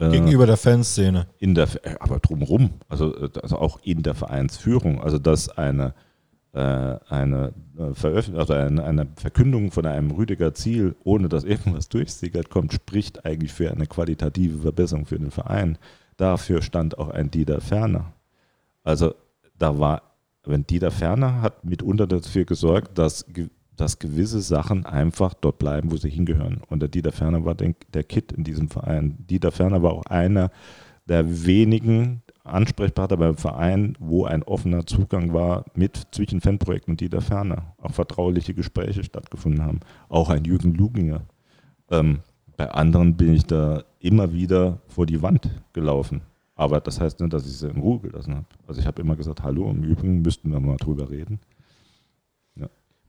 Äh, 0.00 0.10
Gegenüber 0.10 0.46
der 0.46 0.56
Fanszene. 0.56 1.26
in 1.38 1.54
der, 1.54 1.68
äh, 1.84 1.94
aber 2.00 2.18
drumherum, 2.18 2.70
also, 2.88 3.14
äh, 3.14 3.28
also 3.40 3.56
auch 3.58 3.78
in 3.84 4.02
der 4.02 4.14
Vereinsführung, 4.14 5.00
also 5.00 5.18
dass 5.18 5.48
eine, 5.48 5.94
eine, 6.54 7.54
äh, 7.78 7.94
Veröffent 7.94 8.36
also 8.36 8.52
eine, 8.52 9.06
Verkündung 9.16 9.70
von 9.70 9.86
einem 9.86 10.10
Rüdiger 10.10 10.52
Ziel, 10.52 10.94
ohne 11.02 11.28
dass 11.28 11.44
irgendwas 11.44 11.88
durchsickert 11.90 12.50
kommt, 12.50 12.72
spricht 12.72 13.24
eigentlich 13.24 13.52
für 13.52 13.70
eine 13.70 13.86
qualitative 13.86 14.58
Verbesserung 14.58 15.06
für 15.06 15.18
den 15.18 15.30
Verein. 15.30 15.78
Dafür 16.18 16.60
stand 16.60 16.98
auch 16.98 17.08
ein 17.08 17.30
Dieter 17.30 17.60
Ferner. 17.60 18.12
Also 18.84 19.14
da 19.58 19.78
war, 19.78 20.02
wenn 20.44 20.66
Dieter 20.66 20.90
Ferner 20.90 21.40
hat 21.40 21.64
mitunter 21.64 22.06
dafür 22.06 22.44
gesorgt, 22.44 22.98
dass, 22.98 23.24
dass 23.76 23.98
gewisse 23.98 24.42
Sachen 24.42 24.84
einfach 24.84 25.32
dort 25.34 25.58
bleiben, 25.58 25.90
wo 25.90 25.96
sie 25.96 26.10
hingehören. 26.10 26.60
Und 26.68 26.80
der 26.80 26.88
Dieter 26.90 27.12
Ferner 27.12 27.44
war 27.46 27.54
der 27.54 28.04
Kid 28.04 28.32
in 28.32 28.44
diesem 28.44 28.68
Verein. 28.68 29.16
Dieter 29.30 29.52
Ferner 29.52 29.82
war 29.82 29.92
auch 29.92 30.04
einer 30.06 30.50
der 31.06 31.46
wenigen 31.46 32.21
Ansprechpartner 32.44 33.16
beim 33.16 33.36
Verein, 33.36 33.96
wo 34.00 34.24
ein 34.24 34.42
offener 34.42 34.86
Zugang 34.86 35.32
war 35.32 35.64
mit 35.74 36.08
zwischen 36.10 36.40
Fanprojekten 36.40 36.92
und 36.92 37.00
Dieter 37.00 37.20
Ferner. 37.20 37.74
Auch 37.80 37.92
vertrauliche 37.92 38.54
Gespräche 38.54 39.04
stattgefunden 39.04 39.62
haben. 39.62 39.80
Auch 40.08 40.30
ein 40.30 40.44
Jürgen 40.44 40.74
Luginger. 40.74 41.22
Ähm, 41.90 42.20
bei 42.56 42.70
anderen 42.70 43.16
bin 43.16 43.34
ich 43.34 43.44
da 43.44 43.84
immer 44.00 44.32
wieder 44.32 44.80
vor 44.88 45.06
die 45.06 45.22
Wand 45.22 45.48
gelaufen. 45.72 46.22
Aber 46.54 46.80
das 46.80 47.00
heißt 47.00 47.20
nicht, 47.20 47.32
dass 47.32 47.46
ich 47.46 47.56
sie 47.56 47.68
in 47.68 47.78
Ruhe 47.78 48.00
gelassen 48.00 48.34
habe. 48.34 48.46
Also 48.66 48.80
ich 48.80 48.86
habe 48.86 49.00
immer 49.00 49.16
gesagt, 49.16 49.42
hallo, 49.42 49.70
im 49.70 49.82
Übrigen 49.84 50.22
müssten 50.22 50.50
wir 50.50 50.60
mal 50.60 50.76
drüber 50.76 51.10
reden. 51.10 51.40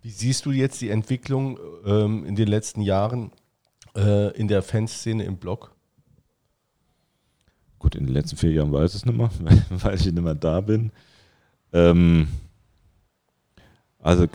Wie 0.03 0.09
siehst 0.09 0.45
du 0.45 0.51
jetzt 0.51 0.81
die 0.81 0.89
Entwicklung 0.89 1.57
ähm, 1.85 2.25
in 2.25 2.35
den 2.35 2.49
letzten 2.49 2.81
Jahren 2.81 3.31
äh, 3.95 4.37
in 4.37 4.49
der 4.49 4.61
Fanszene 4.61 5.23
im 5.23 5.37
Blog? 5.37 5.72
Gut, 7.83 7.95
in 7.95 8.05
den 8.05 8.13
letzten 8.13 8.37
vier 8.37 8.53
Jahren 8.53 8.71
weiß 8.71 8.91
ich 8.91 9.01
es 9.01 9.05
nicht 9.05 9.17
mehr, 9.17 9.29
weil 9.69 9.95
ich 9.95 10.05
nicht 10.05 10.21
mehr 10.21 10.35
da 10.35 10.61
bin. 10.61 10.91
Ähm, 11.73 12.29
also 13.99 14.25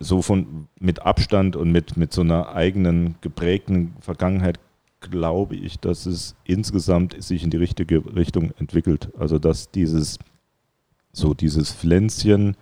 so 0.00 0.20
von 0.20 0.68
mit 0.78 1.00
Abstand 1.00 1.56
und 1.56 1.72
mit, 1.72 1.96
mit 1.96 2.12
so 2.12 2.20
einer 2.20 2.54
eigenen 2.54 3.14
geprägten 3.22 3.94
Vergangenheit 4.00 4.60
glaube 5.00 5.56
ich, 5.56 5.80
dass 5.80 6.04
es 6.04 6.36
insgesamt 6.44 7.22
sich 7.22 7.42
in 7.42 7.48
die 7.48 7.56
richtige 7.56 8.04
Richtung 8.14 8.50
entwickelt. 8.58 9.08
Also 9.18 9.38
dass 9.38 9.70
dieses 9.70 10.18
so 11.10 11.32
dieses 11.32 11.72
Pflänzchen, 11.72 12.54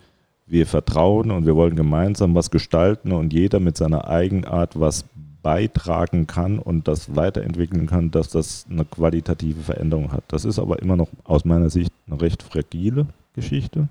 wir 0.47 0.65
vertrauen 0.67 1.31
und 1.31 1.45
wir 1.45 1.57
wollen 1.57 1.75
gemeinsam 1.75 2.33
was 2.33 2.49
gestalten 2.49 3.11
und 3.11 3.33
jeder 3.33 3.59
mit 3.59 3.75
seiner 3.75 4.07
Eigenart 4.07 4.79
was 4.79 5.03
beitragen 5.41 6.27
kann 6.27 6.59
und 6.59 6.87
das 6.87 7.15
weiterentwickeln 7.15 7.87
kann, 7.87 8.11
dass 8.11 8.29
das 8.29 8.65
eine 8.69 8.85
qualitative 8.85 9.61
Veränderung 9.61 10.11
hat. 10.11 10.23
Das 10.27 10.45
ist 10.45 10.59
aber 10.59 10.81
immer 10.81 10.95
noch 10.95 11.09
aus 11.23 11.45
meiner 11.45 11.69
Sicht 11.69 11.91
eine 12.07 12.21
recht 12.21 12.43
fragile 12.43 13.07
Geschichte. 13.33 13.87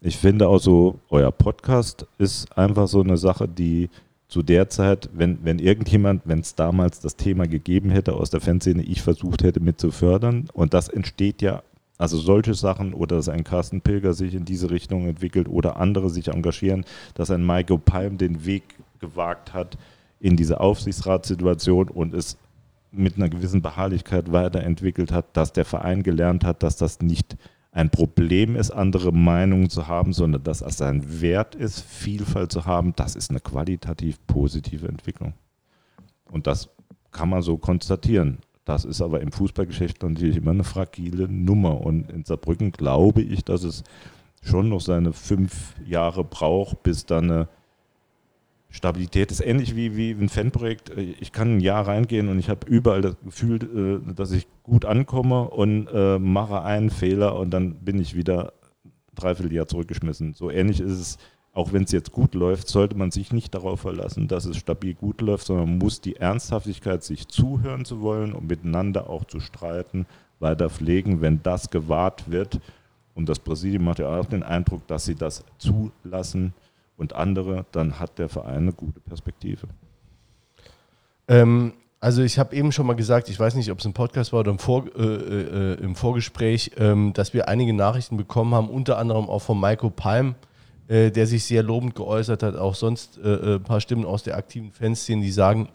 Ich 0.00 0.16
finde 0.16 0.48
auch 0.48 0.58
so, 0.58 0.98
euer 1.10 1.30
Podcast 1.30 2.06
ist 2.18 2.56
einfach 2.56 2.88
so 2.88 3.00
eine 3.00 3.16
Sache, 3.16 3.46
die 3.46 3.88
zu 4.28 4.42
der 4.42 4.70
Zeit, 4.70 5.10
wenn, 5.12 5.38
wenn 5.44 5.58
irgendjemand, 5.58 6.22
wenn 6.24 6.40
es 6.40 6.54
damals 6.54 7.00
das 7.00 7.16
Thema 7.16 7.46
gegeben 7.46 7.90
hätte 7.90 8.14
aus 8.14 8.30
der 8.30 8.40
Fanszene, 8.40 8.82
ich 8.82 9.02
versucht 9.02 9.42
hätte 9.42 9.60
mit 9.60 9.78
zu 9.78 9.90
fördern 9.90 10.48
und 10.54 10.72
das 10.72 10.88
entsteht 10.88 11.42
ja, 11.42 11.62
also 11.98 12.16
solche 12.16 12.54
Sachen 12.54 12.94
oder 12.94 13.16
dass 13.16 13.28
ein 13.28 13.44
Carsten 13.44 13.82
Pilger 13.82 14.14
sich 14.14 14.34
in 14.34 14.46
diese 14.46 14.70
Richtung 14.70 15.06
entwickelt 15.06 15.48
oder 15.48 15.76
andere 15.76 16.08
sich 16.08 16.28
engagieren, 16.28 16.84
dass 17.14 17.30
ein 17.30 17.46
Michael 17.46 17.78
Palm 17.78 18.16
den 18.16 18.46
Weg 18.46 18.62
gewagt 19.00 19.52
hat 19.52 19.76
in 20.22 20.36
diese 20.36 20.60
Aufsichtsratssituation 20.60 21.88
und 21.88 22.14
es 22.14 22.38
mit 22.92 23.16
einer 23.16 23.28
gewissen 23.28 23.60
Beharrlichkeit 23.60 24.30
weiterentwickelt 24.30 25.10
hat, 25.10 25.36
dass 25.36 25.52
der 25.52 25.64
Verein 25.64 26.04
gelernt 26.04 26.44
hat, 26.44 26.62
dass 26.62 26.76
das 26.76 27.00
nicht 27.00 27.36
ein 27.72 27.90
Problem 27.90 28.54
ist, 28.54 28.70
andere 28.70 29.12
Meinungen 29.12 29.68
zu 29.68 29.88
haben, 29.88 30.12
sondern 30.12 30.44
dass 30.44 30.60
es 30.60 30.80
ein 30.80 31.20
Wert 31.20 31.56
ist, 31.56 31.80
Vielfalt 31.80 32.52
zu 32.52 32.66
haben, 32.66 32.92
das 32.94 33.16
ist 33.16 33.30
eine 33.30 33.40
qualitativ 33.40 34.24
positive 34.26 34.86
Entwicklung. 34.86 35.32
Und 36.30 36.46
das 36.46 36.68
kann 37.10 37.28
man 37.28 37.42
so 37.42 37.58
konstatieren. 37.58 38.38
Das 38.64 38.84
ist 38.84 39.02
aber 39.02 39.22
im 39.22 39.32
Fußballgeschäft 39.32 40.02
natürlich 40.04 40.36
immer 40.36 40.52
eine 40.52 40.64
fragile 40.64 41.26
Nummer. 41.26 41.80
Und 41.80 42.10
in 42.12 42.24
Saarbrücken 42.24 42.70
glaube 42.70 43.22
ich, 43.22 43.44
dass 43.44 43.64
es 43.64 43.82
schon 44.40 44.68
noch 44.68 44.80
seine 44.80 45.12
fünf 45.12 45.74
Jahre 45.84 46.22
braucht, 46.22 46.84
bis 46.84 47.06
dann 47.06 47.30
eine 47.30 47.48
Stabilität 48.72 49.30
ist 49.30 49.40
ähnlich 49.40 49.76
wie, 49.76 49.96
wie 49.96 50.12
ein 50.12 50.30
Fanprojekt. 50.30 50.90
Ich 50.96 51.30
kann 51.30 51.56
ein 51.56 51.60
Jahr 51.60 51.86
reingehen 51.86 52.28
und 52.28 52.38
ich 52.38 52.48
habe 52.48 52.66
überall 52.66 53.02
das 53.02 53.16
Gefühl, 53.22 54.00
äh, 54.08 54.14
dass 54.14 54.32
ich 54.32 54.46
gut 54.62 54.86
ankomme 54.86 55.48
und 55.50 55.88
äh, 55.92 56.18
mache 56.18 56.62
einen 56.62 56.88
Fehler 56.88 57.36
und 57.36 57.50
dann 57.50 57.74
bin 57.74 58.00
ich 58.00 58.16
wieder 58.16 58.54
dreiviertel 59.14 59.52
Jahr 59.52 59.68
zurückgeschmissen. 59.68 60.32
So 60.32 60.50
ähnlich 60.50 60.80
ist 60.80 60.92
es, 60.92 61.18
auch 61.52 61.74
wenn 61.74 61.82
es 61.82 61.92
jetzt 61.92 62.12
gut 62.12 62.34
läuft, 62.34 62.66
sollte 62.68 62.96
man 62.96 63.10
sich 63.10 63.30
nicht 63.30 63.54
darauf 63.54 63.80
verlassen, 63.80 64.26
dass 64.26 64.46
es 64.46 64.56
stabil 64.56 64.94
gut 64.94 65.20
läuft, 65.20 65.46
sondern 65.46 65.68
man 65.68 65.78
muss 65.78 66.00
die 66.00 66.16
Ernsthaftigkeit, 66.16 67.04
sich 67.04 67.28
zuhören 67.28 67.84
zu 67.84 68.00
wollen 68.00 68.32
und 68.32 68.48
miteinander 68.48 69.10
auch 69.10 69.26
zu 69.26 69.38
streiten, 69.38 70.06
weiter 70.40 70.70
pflegen, 70.70 71.20
wenn 71.20 71.42
das 71.42 71.68
gewahrt 71.68 72.30
wird. 72.30 72.58
Und 73.14 73.28
das 73.28 73.38
Präsidium 73.38 73.84
macht 73.84 73.98
ja 73.98 74.18
auch 74.18 74.24
den 74.24 74.42
Eindruck, 74.42 74.86
dass 74.86 75.04
sie 75.04 75.14
das 75.14 75.44
zulassen 75.58 76.54
und 77.02 77.14
andere, 77.14 77.66
dann 77.72 77.98
hat 78.00 78.18
der 78.18 78.28
Verein 78.28 78.62
eine 78.62 78.72
gute 78.72 79.00
Perspektive. 79.00 79.68
Ähm, 81.28 81.74
also 82.00 82.22
ich 82.22 82.38
habe 82.38 82.56
eben 82.56 82.72
schon 82.72 82.86
mal 82.86 82.94
gesagt, 82.94 83.28
ich 83.28 83.38
weiß 83.38 83.54
nicht, 83.54 83.70
ob 83.70 83.78
es 83.78 83.84
im 83.84 83.92
Podcast 83.92 84.32
war 84.32 84.40
oder 84.40 84.50
im, 84.50 84.58
Vor, 84.58 84.86
äh, 84.96 85.02
äh, 85.02 85.74
im 85.74 85.94
Vorgespräch, 85.94 86.72
ähm, 86.78 87.12
dass 87.12 87.34
wir 87.34 87.48
einige 87.48 87.72
Nachrichten 87.74 88.16
bekommen 88.16 88.54
haben, 88.54 88.68
unter 88.68 88.98
anderem 88.98 89.28
auch 89.28 89.40
von 89.40 89.60
Maiko 89.60 89.90
Palm, 89.90 90.34
äh, 90.88 91.10
der 91.10 91.26
sich 91.26 91.44
sehr 91.44 91.62
lobend 91.62 91.94
geäußert 91.94 92.42
hat, 92.42 92.56
auch 92.56 92.74
sonst 92.74 93.18
äh, 93.18 93.28
äh, 93.28 93.54
ein 93.56 93.62
paar 93.62 93.80
Stimmen 93.80 94.04
aus 94.04 94.22
der 94.22 94.36
aktiven 94.36 94.72
Fanszene, 94.72 95.22
die 95.22 95.30
sagen, 95.30 95.68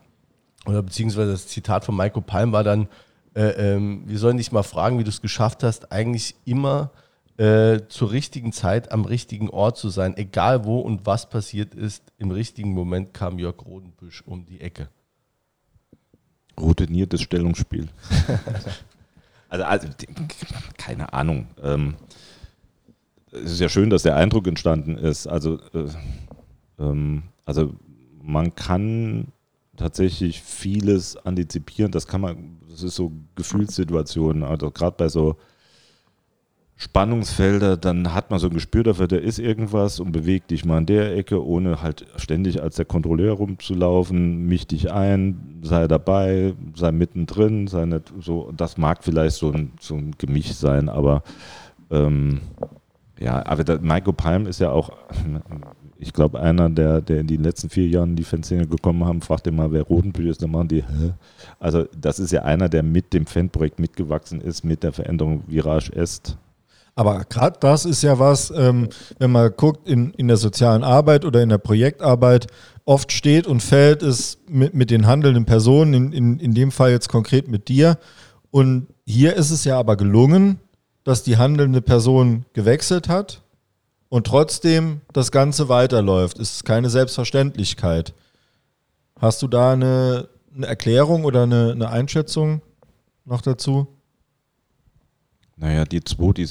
oder 0.65 0.81
beziehungsweise 0.81 1.31
das 1.31 1.47
Zitat 1.47 1.85
von 1.85 1.95
Maiko 1.95 2.19
Palm 2.19 2.51
war 2.51 2.63
dann, 2.63 2.89
äh, 3.33 3.75
ähm, 3.75 4.03
wir 4.05 4.17
sollen 4.17 4.37
dich 4.37 4.51
mal 4.51 4.63
fragen, 4.63 4.99
wie 4.99 5.03
du 5.03 5.09
es 5.09 5.21
geschafft 5.21 5.63
hast, 5.63 5.91
eigentlich 5.91 6.35
immer 6.43 6.91
äh, 6.93 7.06
zur 7.37 8.11
richtigen 8.11 8.51
Zeit 8.51 8.91
am 8.91 9.05
richtigen 9.05 9.49
Ort 9.49 9.77
zu 9.77 9.89
sein, 9.89 10.17
egal 10.17 10.65
wo 10.65 10.79
und 10.79 11.05
was 11.05 11.29
passiert 11.29 11.75
ist. 11.75 12.11
Im 12.17 12.31
richtigen 12.31 12.73
Moment 12.73 13.13
kam 13.13 13.37
Jörg 13.37 13.63
Rodenbüsch 13.63 14.23
um 14.25 14.45
die 14.45 14.59
Ecke. 14.59 14.89
Routiniertes 16.59 17.21
Stellungsspiel. 17.21 17.89
also, 19.49 19.65
also, 19.65 19.87
keine 20.77 21.13
Ahnung. 21.13 21.47
Ähm, 21.61 21.95
es 23.31 23.51
ist 23.51 23.59
ja 23.59 23.69
schön, 23.69 23.89
dass 23.89 24.03
der 24.03 24.15
Eindruck 24.15 24.47
entstanden 24.47 24.97
ist. 24.97 25.27
Also, 25.27 25.59
äh, 25.73 25.89
ähm, 26.79 27.23
also 27.45 27.73
man 28.21 28.55
kann 28.55 29.27
tatsächlich 29.75 30.41
vieles 30.41 31.17
antizipieren. 31.17 31.91
Das 31.91 32.07
kann 32.07 32.21
man, 32.21 32.57
das 32.69 32.83
ist 32.83 32.95
so 32.95 33.11
Gefühlssituationen. 33.35 34.43
Also 34.43 34.71
gerade 34.71 34.95
bei 34.97 35.07
so 35.07 35.37
Spannungsfelder, 36.79 37.75
dann 37.75 38.13
hat 38.13 38.29
man 38.29 38.39
so 38.39 38.47
ein 38.47 38.53
Gespür 38.53 38.83
dafür, 38.83 39.07
da 39.07 39.15
ist 39.15 39.39
irgendwas 39.39 39.99
und 39.99 40.11
bewegt 40.11 40.51
dich 40.51 40.63
mal 40.63 40.77
in 40.77 40.85
der 40.85 41.17
Ecke, 41.17 41.43
ohne 41.43 41.81
halt 41.81 42.05
ständig 42.17 42.61
als 42.61 42.75
der 42.75 42.85
Kontrolleur 42.85 43.33
rumzulaufen, 43.33 44.45
misch 44.45 44.67
dich 44.67 44.91
ein, 44.91 45.59
sei 45.63 45.87
dabei, 45.87 46.53
sei 46.75 46.91
mittendrin, 46.91 47.65
sei 47.65 47.85
nicht 47.85 48.13
so, 48.19 48.51
das 48.55 48.77
mag 48.77 49.03
vielleicht 49.03 49.37
so 49.37 49.51
ein, 49.51 49.71
so 49.79 49.95
ein 49.95 50.11
Gemisch 50.19 50.53
sein, 50.53 50.87
aber 50.87 51.23
ähm, 51.89 52.41
ja, 53.19 53.43
aber 53.43 53.63
der, 53.63 53.81
Michael 53.81 54.13
Palm 54.13 54.45
ist 54.45 54.59
ja 54.59 54.69
auch, 54.69 54.91
ich 55.97 56.13
glaube, 56.13 56.39
einer, 56.39 56.69
der, 56.69 57.01
der 57.01 57.21
in 57.21 57.27
den 57.27 57.41
letzten 57.41 57.69
vier 57.69 57.87
Jahren 57.87 58.15
die 58.15 58.23
Fanszene 58.23 58.67
gekommen 58.67 59.03
haben, 59.03 59.21
fragt 59.21 59.51
mal, 59.51 59.71
wer 59.71 59.81
Rotenbücher 59.81 60.29
ist, 60.29 60.43
dann 60.43 60.51
machen 60.51 60.67
die, 60.67 60.83
hä? 60.83 61.13
Also 61.59 61.85
das 61.99 62.19
ist 62.19 62.31
ja 62.31 62.43
einer, 62.43 62.69
der 62.69 62.83
mit 62.83 63.13
dem 63.13 63.25
Fanprojekt 63.25 63.79
mitgewachsen 63.79 64.41
ist, 64.41 64.63
mit 64.63 64.83
der 64.83 64.93
Veränderung 64.93 65.41
Virage 65.47 65.91
Est 65.95 66.37
aber 66.97 67.25
gerade 67.25 67.57
das 67.59 67.85
ist 67.85 68.01
ja 68.01 68.17
was, 68.17 68.49
ähm, 68.49 68.89
wenn 69.19 69.31
man 69.31 69.53
guckt 69.55 69.87
in, 69.87 70.11
in 70.15 70.27
der 70.27 70.37
sozialen 70.37 70.83
Arbeit 70.83 71.25
oder 71.25 71.43
in 71.43 71.49
der 71.49 71.59
Projektarbeit, 71.59 72.47
oft 72.85 73.11
steht 73.11 73.45
und 73.45 73.61
fällt 73.61 74.01
es 74.01 74.39
mit, 74.49 74.73
mit 74.73 74.89
den 74.89 75.05
handelnden 75.05 75.45
Personen, 75.45 75.93
in, 75.93 76.11
in, 76.11 76.39
in 76.39 76.55
dem 76.55 76.71
Fall 76.71 76.89
jetzt 76.89 77.07
konkret 77.07 77.49
mit 77.49 77.67
dir. 77.67 77.99
Und 78.49 78.87
hier 79.05 79.35
ist 79.35 79.51
es 79.51 79.63
ja 79.63 79.77
aber 79.77 79.95
gelungen, 79.95 80.59
dass 81.03 81.21
die 81.21 81.37
handelnde 81.37 81.83
Person 81.83 82.45
gewechselt 82.53 83.09
hat 83.09 83.43
und 84.09 84.25
trotzdem 84.25 85.01
das 85.13 85.31
Ganze 85.31 85.69
weiterläuft. 85.69 86.39
Es 86.39 86.53
ist 86.53 86.65
keine 86.65 86.89
Selbstverständlichkeit. 86.89 88.15
Hast 89.19 89.43
du 89.43 89.47
da 89.47 89.73
eine, 89.73 90.29
eine 90.55 90.65
Erklärung 90.65 91.25
oder 91.25 91.43
eine, 91.43 91.73
eine 91.73 91.89
Einschätzung 91.89 92.63
noch 93.23 93.41
dazu? 93.41 93.87
Naja, 95.59 95.85
die 95.85 96.03
zwei, 96.03 96.33
die, 96.33 96.45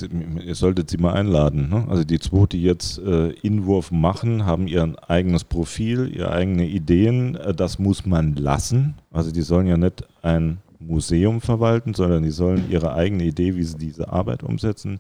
ihr 0.45 0.55
solltet 0.57 0.91
sie 0.91 0.97
mal 0.99 1.13
einladen. 1.13 1.69
Ne? 1.69 1.87
Also 1.89 2.03
die 2.03 2.19
zwei, 2.19 2.47
die 2.47 2.63
jetzt 2.63 2.99
äh, 2.99 3.31
Inwurf 3.31 3.93
machen, 3.93 4.45
haben 4.45 4.67
ihr 4.67 4.97
eigenes 5.09 5.45
Profil, 5.45 6.11
ihre 6.13 6.33
eigenen 6.33 6.67
Ideen. 6.67 7.37
Äh, 7.37 7.55
das 7.55 7.79
muss 7.79 8.05
man 8.05 8.35
lassen. 8.35 8.97
Also 9.13 9.31
die 9.31 9.43
sollen 9.43 9.69
ja 9.69 9.77
nicht 9.77 10.05
ein 10.23 10.59
Museum 10.81 11.41
verwalten, 11.41 11.95
sondern 11.95 12.25
die 12.25 12.31
sollen 12.31 12.69
ihre 12.69 12.95
eigene 12.95 13.25
Idee, 13.25 13.55
wie 13.55 13.63
sie 13.63 13.79
diese 13.79 14.13
Arbeit 14.13 14.43
umsetzen. 14.43 14.99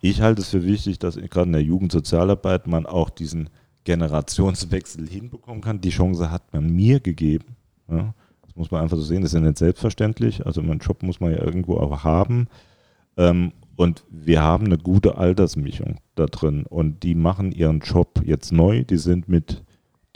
Ich 0.00 0.22
halte 0.22 0.42
es 0.42 0.50
für 0.50 0.64
wichtig, 0.64 1.00
dass 1.00 1.16
gerade 1.16 1.48
in 1.48 1.52
der 1.52 1.62
Jugendsozialarbeit 1.62 2.68
man 2.68 2.86
auch 2.86 3.10
diesen 3.10 3.50
Generationswechsel 3.82 5.08
hinbekommen 5.08 5.62
kann. 5.62 5.80
Die 5.80 5.90
Chance 5.90 6.30
hat 6.30 6.52
man 6.52 6.70
mir 6.70 7.00
gegeben. 7.00 7.56
Ja? 7.90 8.14
Das 8.42 8.54
muss 8.54 8.70
man 8.70 8.82
einfach 8.82 8.96
so 8.96 9.02
sehen. 9.02 9.22
Das 9.22 9.32
ist 9.32 9.34
ja 9.34 9.40
nicht 9.40 9.58
selbstverständlich. 9.58 10.46
Also 10.46 10.62
meinen 10.62 10.78
Job 10.78 11.02
muss 11.02 11.18
man 11.18 11.32
ja 11.32 11.38
irgendwo 11.38 11.78
auch 11.78 12.04
haben. 12.04 12.46
Ähm, 13.18 13.52
und 13.76 14.04
wir 14.10 14.42
haben 14.42 14.66
eine 14.66 14.78
gute 14.78 15.18
Altersmischung 15.18 15.98
da 16.14 16.26
drin 16.26 16.64
und 16.66 17.02
die 17.02 17.14
machen 17.14 17.52
ihren 17.52 17.80
Job 17.80 18.22
jetzt 18.24 18.50
neu. 18.50 18.82
Die 18.84 18.96
sind 18.96 19.28
mit 19.28 19.62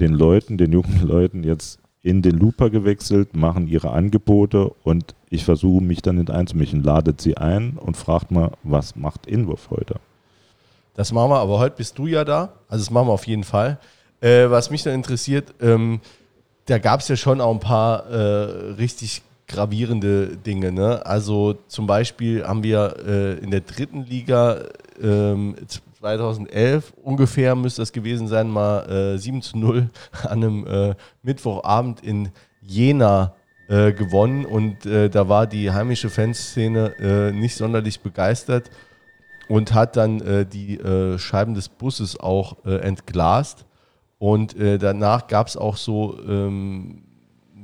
den 0.01 0.15
Leuten, 0.15 0.57
den 0.57 0.73
jungen 0.73 1.03
Leuten 1.07 1.45
jetzt 1.45 1.79
in 2.01 2.23
den 2.23 2.37
Looper 2.37 2.71
gewechselt, 2.71 3.37
machen 3.37 3.69
ihre 3.69 3.91
Angebote 3.93 4.71
und 4.83 5.15
ich 5.31 5.45
versuche 5.45 5.83
mich 5.83 6.03
dann 6.03 6.17
nicht 6.17 6.31
einzumischen. 6.31 6.83
Ladet 6.83 7.21
sie 7.21 7.37
ein 7.37 7.79
und 7.79 7.97
fragt 7.97 8.33
mal, 8.33 8.53
was 8.65 8.97
macht 8.97 9.27
Inwurf 9.27 9.71
heute? 9.71 10.01
Das 10.95 11.13
machen 11.13 11.31
wir, 11.31 11.39
aber 11.39 11.59
heute 11.59 11.77
bist 11.77 11.97
du 11.99 12.07
ja 12.07 12.25
da. 12.25 12.55
Also 12.69 12.85
das 12.85 12.91
machen 12.91 13.09
wir 13.09 13.13
auf 13.13 13.27
jeden 13.27 13.45
Fall. 13.45 13.79
Äh, 14.21 14.51
was 14.51 14.71
mich 14.71 14.83
dann 14.83 14.95
interessiert, 14.95 15.55
ähm, 15.61 16.01
da 16.67 16.79
gab 16.79 17.01
es 17.01 17.09
ja 17.09 17.17
schon 17.17 17.41
auch 17.41 17.53
ein 17.53 17.61
paar 17.61 18.07
äh, 18.09 18.73
richtig 18.73 19.23
gravierende 19.53 20.37
Dinge. 20.37 20.73
Ne? 20.73 21.05
Also 21.05 21.55
zum 21.69 21.87
Beispiel 21.87 22.45
haben 22.45 22.63
wir 22.63 22.97
äh, 23.07 23.39
in 23.39 23.51
der 23.51 23.61
dritten 23.61 24.05
Liga 24.05 24.63
ähm, 25.01 25.57
2011 26.01 26.95
ungefähr 27.03 27.55
müsste 27.55 27.83
das 27.83 27.93
gewesen 27.93 28.27
sein, 28.27 28.49
mal 28.49 29.15
äh, 29.15 29.19
7 29.19 29.43
zu 29.43 29.59
0 29.59 29.89
an 30.25 30.31
einem 30.31 30.67
äh, 30.67 30.95
Mittwochabend 31.23 32.03
in 32.03 32.31
Jena 32.61 33.35
äh, 33.69 33.93
gewonnen 33.93 34.45
und 34.45 34.87
äh, 34.87 35.09
da 35.09 35.29
war 35.29 35.47
die 35.47 35.71
heimische 35.71 36.11
Fanszene 36.11 36.95
äh, 36.99 37.33
nicht 37.33 37.55
sonderlich 37.55 38.01
begeistert 38.01 38.71
und 39.49 39.75
hat 39.75 39.97
dann 39.97 40.21
äh, 40.21 40.47
die 40.47 40.79
Scheiben 41.19 41.55
des 41.55 41.69
Busses 41.69 42.19
auch 42.19 42.65
entglast 42.65 43.67
und 44.19 44.55
danach 44.59 45.27
gab 45.27 45.49
es 45.49 45.57
auch 45.57 45.77
so 45.77 46.17
ähm, 46.27 47.03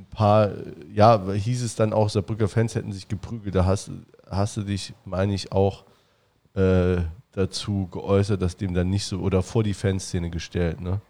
paar, 0.09 0.51
ja, 0.93 1.31
hieß 1.31 1.63
es 1.63 1.75
dann 1.75 1.93
auch, 1.93 2.09
Saarbrücker 2.09 2.47
Fans 2.47 2.75
hätten 2.75 2.91
sich 2.91 3.07
geprügelt. 3.07 3.55
Da 3.55 3.65
hast, 3.65 3.91
hast 4.29 4.57
du 4.57 4.63
dich, 4.63 4.93
meine 5.05 5.33
ich, 5.33 5.51
auch 5.51 5.83
äh, 6.55 6.97
dazu 7.31 7.87
geäußert, 7.91 8.41
dass 8.41 8.57
dem 8.57 8.73
dann 8.73 8.89
nicht 8.89 9.05
so, 9.05 9.19
oder 9.19 9.41
vor 9.43 9.63
die 9.63 9.73
Fanszene 9.73 10.29
gestellt, 10.29 10.81
ne? 10.81 11.01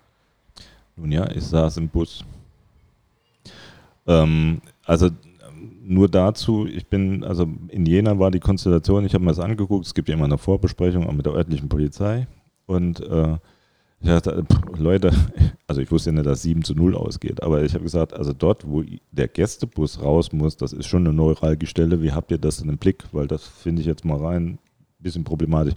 Nun 0.95 1.11
ja, 1.11 1.29
ich 1.31 1.45
saß 1.45 1.77
im 1.77 1.87
Bus. 1.87 2.25
Ähm, 4.05 4.61
also 4.85 5.09
nur 5.81 6.09
dazu, 6.09 6.67
ich 6.67 6.87
bin, 6.87 7.23
also 7.23 7.47
in 7.69 7.85
Jena 7.85 8.19
war 8.19 8.31
die 8.31 8.39
Konstellation, 8.39 9.05
ich 9.05 9.13
habe 9.13 9.23
mir 9.23 9.31
das 9.31 9.39
angeguckt, 9.39 9.85
es 9.85 9.93
gibt 9.93 10.09
ja 10.09 10.15
immer 10.15 10.25
eine 10.25 10.37
Vorbesprechung 10.37 11.07
auch 11.07 11.13
mit 11.13 11.25
der 11.25 11.33
örtlichen 11.33 11.69
Polizei 11.69 12.27
und 12.65 12.99
äh, 13.01 13.37
ich 14.01 14.07
dachte, 14.07 14.45
Leute, 14.77 15.11
also 15.67 15.81
ich 15.81 15.91
wusste 15.91 16.09
ja 16.09 16.13
nicht, 16.15 16.25
dass 16.25 16.41
7 16.41 16.63
zu 16.63 16.73
0 16.73 16.95
ausgeht, 16.95 17.43
aber 17.43 17.63
ich 17.63 17.73
habe 17.73 17.83
gesagt, 17.83 18.13
also 18.13 18.33
dort, 18.33 18.65
wo 18.67 18.83
der 19.11 19.27
Gästebus 19.27 20.01
raus 20.01 20.31
muss, 20.31 20.55
das 20.57 20.73
ist 20.73 20.87
schon 20.87 21.05
eine 21.05 21.13
neuralgische 21.13 21.71
Stelle. 21.71 22.01
Wie 22.01 22.11
habt 22.11 22.31
ihr 22.31 22.37
das 22.37 22.61
in 22.61 22.69
im 22.69 22.77
Blick? 22.77 23.03
Weil 23.11 23.27
das 23.27 23.45
finde 23.45 23.81
ich 23.81 23.87
jetzt 23.87 24.05
mal 24.05 24.17
rein 24.17 24.43
ein 24.47 24.59
bisschen 24.99 25.23
problematisch. 25.23 25.73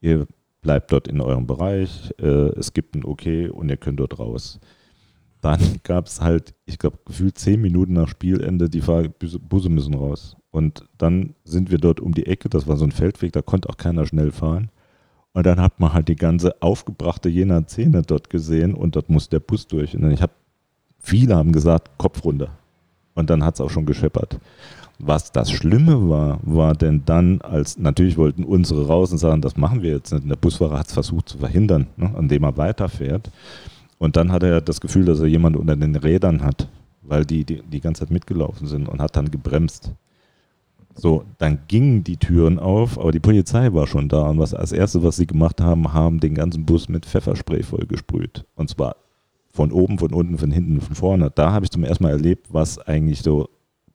Ihr 0.00 0.26
bleibt 0.62 0.92
dort 0.92 1.08
in 1.08 1.20
eurem 1.20 1.46
Bereich, 1.46 2.12
äh, 2.20 2.48
es 2.58 2.72
gibt 2.72 2.94
ein 2.94 3.04
Okay 3.04 3.48
und 3.48 3.68
ihr 3.68 3.76
könnt 3.76 4.00
dort 4.00 4.18
raus. 4.18 4.58
dann 5.40 5.60
gab 5.84 6.06
es 6.06 6.20
halt, 6.20 6.54
ich 6.66 6.78
glaube, 6.78 6.98
gefühlt 7.04 7.38
zehn 7.38 7.60
Minuten 7.60 7.92
nach 7.94 8.08
Spielende, 8.08 8.68
die 8.68 8.80
Busse- 8.80 9.38
Busse 9.38 9.68
müssen 9.68 9.94
raus. 9.94 10.36
Und 10.50 10.84
dann 10.98 11.34
sind 11.44 11.70
wir 11.70 11.78
dort 11.78 12.00
um 12.00 12.12
die 12.14 12.26
Ecke, 12.26 12.48
das 12.48 12.66
war 12.66 12.76
so 12.76 12.84
ein 12.84 12.92
Feldweg, 12.92 13.32
da 13.32 13.42
konnte 13.42 13.68
auch 13.68 13.76
keiner 13.76 14.06
schnell 14.06 14.32
fahren. 14.32 14.70
Und 15.36 15.44
dann 15.44 15.60
hat 15.60 15.78
man 15.80 15.92
halt 15.92 16.08
die 16.08 16.16
ganze 16.16 16.62
aufgebrachte 16.62 17.28
Jener 17.28 17.68
Szene 17.68 18.00
dort 18.00 18.30
gesehen 18.30 18.72
und 18.72 18.96
dort 18.96 19.10
muss 19.10 19.28
der 19.28 19.38
Bus 19.38 19.66
durch. 19.66 19.94
Und 19.94 20.10
ich 20.10 20.22
habe, 20.22 20.32
viele 20.98 21.36
haben 21.36 21.52
gesagt, 21.52 21.90
Kopf 21.98 22.24
runter. 22.24 22.48
Und 23.14 23.28
dann 23.28 23.44
hat 23.44 23.56
es 23.56 23.60
auch 23.60 23.68
schon 23.68 23.84
gescheppert. 23.84 24.40
Was 24.98 25.32
das 25.32 25.50
Schlimme 25.50 26.08
war, 26.08 26.38
war 26.42 26.72
denn 26.72 27.02
dann, 27.04 27.42
als 27.42 27.76
natürlich 27.76 28.16
wollten 28.16 28.44
unsere 28.44 28.86
raus 28.86 29.12
und 29.12 29.18
sagen, 29.18 29.42
das 29.42 29.58
machen 29.58 29.82
wir 29.82 29.90
jetzt 29.90 30.10
nicht. 30.10 30.22
Und 30.22 30.30
der 30.30 30.36
Busfahrer 30.36 30.78
hat 30.78 30.86
es 30.86 30.94
versucht 30.94 31.28
zu 31.28 31.36
verhindern, 31.36 31.88
ne, 31.98 32.14
indem 32.18 32.44
er 32.44 32.56
weiterfährt. 32.56 33.30
Und 33.98 34.16
dann 34.16 34.32
hat 34.32 34.42
er 34.42 34.62
das 34.62 34.80
Gefühl, 34.80 35.04
dass 35.04 35.20
er 35.20 35.26
jemanden 35.26 35.58
unter 35.58 35.76
den 35.76 35.96
Rädern 35.96 36.42
hat, 36.44 36.66
weil 37.02 37.26
die, 37.26 37.44
die 37.44 37.60
die 37.60 37.82
ganze 37.82 38.00
Zeit 38.00 38.10
mitgelaufen 38.10 38.68
sind 38.68 38.88
und 38.88 39.02
hat 39.02 39.14
dann 39.16 39.30
gebremst. 39.30 39.92
So, 40.98 41.24
dann 41.38 41.60
gingen 41.68 42.04
die 42.04 42.16
Türen 42.16 42.58
auf, 42.58 42.98
aber 42.98 43.12
die 43.12 43.20
Polizei 43.20 43.72
war 43.72 43.86
schon 43.86 44.08
da. 44.08 44.28
Und 44.30 44.38
was 44.38 44.54
als 44.54 44.72
erstes, 44.72 45.02
was 45.02 45.16
sie 45.16 45.26
gemacht 45.26 45.60
haben, 45.60 45.92
haben 45.92 46.20
den 46.20 46.34
ganzen 46.34 46.64
Bus 46.64 46.88
mit 46.88 47.04
Pfefferspray 47.04 47.62
vollgesprüht. 47.62 48.46
Und 48.54 48.70
zwar 48.70 48.96
von 49.52 49.72
oben, 49.72 49.98
von 49.98 50.12
unten, 50.12 50.38
von 50.38 50.50
hinten, 50.50 50.80
von 50.80 50.94
vorne. 50.94 51.30
Da 51.34 51.52
habe 51.52 51.64
ich 51.64 51.70
zum 51.70 51.84
ersten 51.84 52.04
Mal 52.04 52.10
erlebt, 52.10 52.48
was 52.50 52.78
eigentlich 52.78 53.22
so 53.22 53.48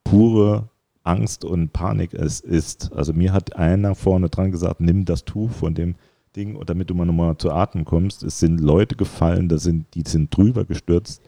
pure 0.04 0.68
Angst 1.04 1.44
und 1.44 1.72
Panik 1.72 2.14
es 2.14 2.40
ist. 2.40 2.92
Also 2.92 3.12
mir 3.12 3.32
hat 3.32 3.56
einer 3.56 3.94
vorne 3.94 4.28
dran 4.28 4.52
gesagt, 4.52 4.80
nimm 4.80 5.04
das 5.04 5.24
Tuch 5.24 5.50
von 5.50 5.74
dem 5.74 5.96
Ding, 6.36 6.58
damit 6.64 6.88
du 6.88 6.94
mal 6.94 7.04
nochmal 7.04 7.36
zu 7.36 7.50
Atem 7.50 7.84
kommst. 7.84 8.22
Es 8.22 8.38
sind 8.38 8.60
Leute 8.60 8.96
gefallen, 8.96 9.48
da 9.48 9.58
sind, 9.58 9.94
die 9.94 10.04
sind 10.06 10.34
drüber 10.36 10.64
gestürzt. 10.64 11.22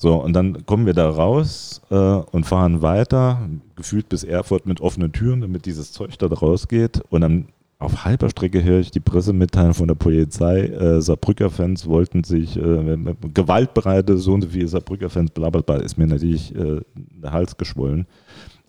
So, 0.00 0.14
und 0.14 0.32
dann 0.32 0.64
kommen 0.64 0.86
wir 0.86 0.94
da 0.94 1.10
raus 1.10 1.82
äh, 1.90 1.94
und 1.96 2.46
fahren 2.46 2.82
weiter, 2.82 3.48
gefühlt 3.74 4.08
bis 4.08 4.22
Erfurt 4.22 4.64
mit 4.64 4.80
offenen 4.80 5.10
Türen, 5.10 5.40
damit 5.40 5.66
dieses 5.66 5.90
Zeug 5.90 6.16
da 6.18 6.28
rausgeht. 6.28 7.02
Und 7.10 7.22
dann 7.22 7.48
auf 7.80 8.04
halber 8.04 8.30
Strecke 8.30 8.62
höre 8.62 8.78
ich 8.78 8.92
die 8.92 9.00
Pressemitteilung 9.00 9.74
von 9.74 9.88
der 9.88 9.96
Polizei. 9.96 10.66
Äh, 10.66 11.02
Saarbrücker 11.02 11.50
Fans 11.50 11.86
wollten 11.86 12.22
sich 12.22 12.56
äh, 12.56 12.96
gewaltbereite, 13.34 14.18
so 14.18 14.34
und 14.34 14.42
so 14.42 14.48
viele 14.50 14.68
Saarbrücker 14.68 15.10
Fans, 15.10 15.32
bla 15.32 15.50
bla 15.50 15.76
ist 15.78 15.98
mir 15.98 16.06
natürlich 16.06 16.54
äh, 16.54 16.80
der 16.94 17.32
Hals 17.32 17.56
geschwollen. 17.56 18.06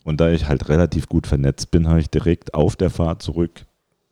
Und 0.04 0.20
da 0.20 0.32
ich 0.32 0.50
halt 0.50 0.68
relativ 0.68 1.08
gut 1.08 1.28
vernetzt 1.28 1.70
bin, 1.70 1.88
habe 1.88 2.00
ich 2.00 2.10
direkt 2.10 2.56
auf 2.56 2.76
der 2.76 2.90
Fahrt 2.90 3.22
zurück 3.22 3.66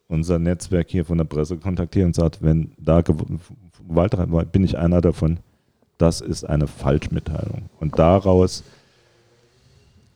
unser 0.08 0.38
Netzwerk 0.38 0.90
hier 0.90 1.04
von 1.04 1.18
der 1.18 1.26
Presse 1.26 1.58
kontaktiert 1.58 2.06
und 2.06 2.16
gesagt, 2.16 2.40
wenn 2.42 2.72
da 2.78 3.00
Gew- 3.00 3.40
Gewalt 3.88 4.52
bin 4.52 4.64
ich 4.64 4.78
einer 4.78 5.02
davon. 5.02 5.40
Das 5.98 6.22
ist 6.22 6.44
eine 6.44 6.68
Falschmitteilung. 6.68 7.70
Und 7.80 7.98
daraus 7.98 8.64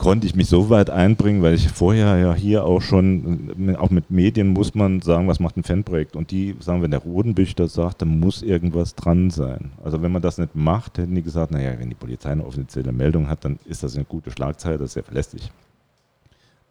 konnte 0.01 0.25
ich 0.25 0.33
mich 0.33 0.47
so 0.47 0.71
weit 0.71 0.89
einbringen, 0.89 1.43
weil 1.43 1.53
ich 1.53 1.69
vorher 1.69 2.17
ja 2.17 2.33
hier 2.33 2.65
auch 2.65 2.81
schon, 2.81 3.75
auch 3.77 3.91
mit 3.91 4.09
Medien 4.09 4.47
muss 4.47 4.73
man 4.73 4.99
sagen, 5.01 5.27
was 5.27 5.39
macht 5.39 5.57
ein 5.57 5.63
Fanprojekt. 5.63 6.15
Und 6.15 6.31
die 6.31 6.55
sagen, 6.59 6.81
wenn 6.81 6.89
der 6.89 7.01
Rodenbüch 7.01 7.53
das 7.53 7.75
sagt, 7.75 8.01
dann 8.01 8.19
muss 8.19 8.41
irgendwas 8.41 8.95
dran 8.95 9.29
sein. 9.29 9.71
Also 9.83 10.01
wenn 10.01 10.11
man 10.11 10.23
das 10.23 10.39
nicht 10.39 10.55
macht, 10.55 10.97
hätten 10.97 11.13
die 11.13 11.21
gesagt, 11.21 11.51
naja, 11.51 11.77
wenn 11.77 11.89
die 11.89 11.95
Polizei 11.95 12.31
eine 12.31 12.45
offizielle 12.45 12.91
Meldung 12.91 13.27
hat, 13.27 13.45
dann 13.45 13.59
ist 13.65 13.83
das 13.83 13.95
eine 13.95 14.05
gute 14.05 14.31
Schlagzeile, 14.31 14.79
das 14.79 14.87
ist 14.87 14.93
sehr 14.93 15.03
verlässlich. 15.03 15.51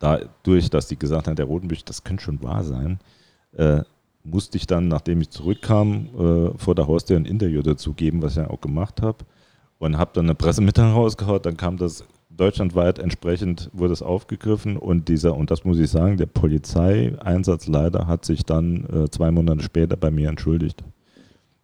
Dadurch, 0.00 0.68
dass 0.68 0.88
die 0.88 0.98
gesagt 0.98 1.28
haben, 1.28 1.36
der 1.36 1.44
Rodenbüch, 1.44 1.84
das 1.84 2.02
könnte 2.02 2.24
schon 2.24 2.42
wahr 2.42 2.64
sein, 2.64 2.98
äh, 3.56 3.82
musste 4.30 4.56
ich 4.56 4.66
dann, 4.66 4.88
nachdem 4.88 5.20
ich 5.20 5.30
zurückkam, 5.30 6.08
äh, 6.18 6.58
vor 6.58 6.74
der 6.74 6.86
Haustür 6.86 7.16
ein 7.16 7.24
Interview 7.24 7.62
dazu 7.62 7.92
geben, 7.92 8.22
was 8.22 8.32
ich 8.32 8.38
ja 8.38 8.50
auch 8.50 8.60
gemacht 8.60 9.02
habe. 9.02 9.18
Und 9.78 9.96
habe 9.96 10.10
dann 10.14 10.26
eine 10.26 10.34
Pressemitteilung 10.34 10.92
rausgehauen, 10.94 11.42
dann 11.42 11.56
kam 11.56 11.76
das 11.76 12.04
deutschlandweit 12.28 12.98
entsprechend, 12.98 13.70
wurde 13.72 13.92
es 13.92 14.02
aufgegriffen 14.02 14.76
und 14.76 15.08
dieser, 15.08 15.36
und 15.36 15.50
das 15.50 15.64
muss 15.64 15.78
ich 15.78 15.90
sagen, 15.90 16.16
der 16.16 16.26
Polizeieinsatzleiter 16.26 18.06
hat 18.06 18.24
sich 18.24 18.44
dann 18.44 18.84
äh, 18.86 19.10
zwei 19.10 19.30
Monate 19.30 19.62
später 19.62 19.96
bei 19.96 20.10
mir 20.10 20.28
entschuldigt. 20.28 20.82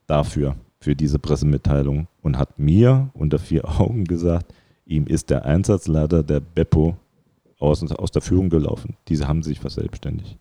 Dafür, 0.07 0.57
für 0.81 0.95
diese 0.95 1.19
Pressemitteilung 1.19 2.07
und 2.23 2.39
hat 2.39 2.59
mir 2.59 3.11
unter 3.15 3.39
vier 3.39 3.65
Augen 3.81 4.05
gesagt, 4.05 4.53
ihm 4.85 5.07
ist 5.07 5.31
der 5.31 5.45
Einsatzleiter 5.45 6.23
der 6.23 6.41
Beppo 6.41 6.97
aus, 7.59 7.83
aus 7.93 8.11
der 8.11 8.23
Führung 8.23 8.51
gelaufen. 8.51 8.97
Diese 9.09 9.27
haben 9.27 9.43
sich 9.43 9.59
verselbstständigt. 9.59 10.39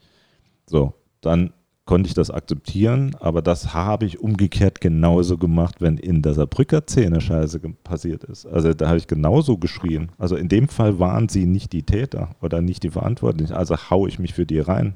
So, 0.68 0.94
dann 1.22 1.54
konnte 1.86 2.08
ich 2.08 2.16
das 2.16 2.32
akzeptieren, 2.32 3.16
aber 3.20 3.42
das 3.44 3.74
habe 3.74 4.06
ich 4.06 4.20
umgekehrt 4.20 4.82
genauso 4.82 5.38
gemacht, 5.38 5.82
wenn 5.82 5.98
in 5.98 6.24
der 6.24 6.34
Saarbrücker 6.34 6.82
Szene 6.88 7.22
Scheiße 7.22 7.60
passiert 7.84 8.24
ist. 8.24 8.48
Also 8.48 8.74
da 8.74 8.88
habe 8.88 8.98
ich 8.98 9.08
genauso 9.08 9.58
geschrien. 9.58 10.12
Also 10.18 10.36
in 10.36 10.50
dem 10.50 10.68
Fall 10.68 11.00
waren 11.00 11.30
sie 11.30 11.46
nicht 11.46 11.74
die 11.74 11.84
Täter 11.84 12.30
oder 12.42 12.62
nicht 12.62 12.82
die 12.84 12.90
Verantwortlichen, 12.90 13.54
also 13.54 13.76
haue 13.90 14.10
ich 14.10 14.18
mich 14.18 14.34
für 14.34 14.48
die 14.48 14.60
rein. 14.60 14.96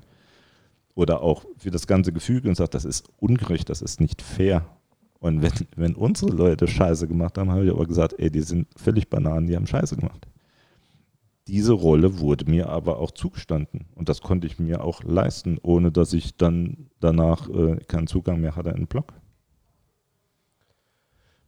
Oder 0.95 1.21
auch 1.21 1.45
für 1.57 1.71
das 1.71 1.87
ganze 1.87 2.11
Gefüge 2.11 2.49
und 2.49 2.55
sage, 2.55 2.71
das 2.71 2.85
ist 2.85 3.07
ungerecht, 3.19 3.69
das 3.69 3.81
ist 3.81 4.01
nicht 4.01 4.21
fair. 4.21 4.65
Und 5.19 5.41
wenn, 5.41 5.51
wenn 5.75 5.95
unsere 5.95 6.31
Leute 6.31 6.67
Scheiße 6.67 7.07
gemacht 7.07 7.37
haben, 7.37 7.51
habe 7.51 7.65
ich 7.65 7.71
aber 7.71 7.85
gesagt, 7.85 8.15
ey, 8.17 8.31
die 8.31 8.41
sind 8.41 8.67
völlig 8.75 9.09
Bananen, 9.09 9.47
die 9.47 9.55
haben 9.55 9.67
Scheiße 9.67 9.95
gemacht. 9.95 10.27
Diese 11.49 11.73
Rolle 11.73 12.19
wurde 12.19 12.45
mir 12.45 12.69
aber 12.69 12.99
auch 12.99 13.09
zugestanden 13.09 13.85
und 13.95 14.07
das 14.07 14.21
konnte 14.21 14.45
ich 14.45 14.59
mir 14.59 14.83
auch 14.83 15.03
leisten, 15.03 15.57
ohne 15.63 15.91
dass 15.91 16.13
ich 16.13 16.37
dann 16.37 16.91
danach 16.99 17.49
äh, 17.49 17.77
keinen 17.87 18.05
Zugang 18.05 18.39
mehr 18.39 18.55
hatte 18.55 18.69
in 18.69 18.75
den 18.75 18.87
Blog. 18.87 19.13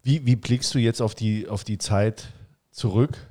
Wie, 0.02 0.26
wie 0.26 0.36
blickst 0.36 0.74
du 0.74 0.80
jetzt 0.80 1.04
auf 1.04 1.14
die, 1.14 1.48
auf 1.48 1.64
die 1.64 1.78
Zeit 1.78 2.34
zurück? 2.72 3.28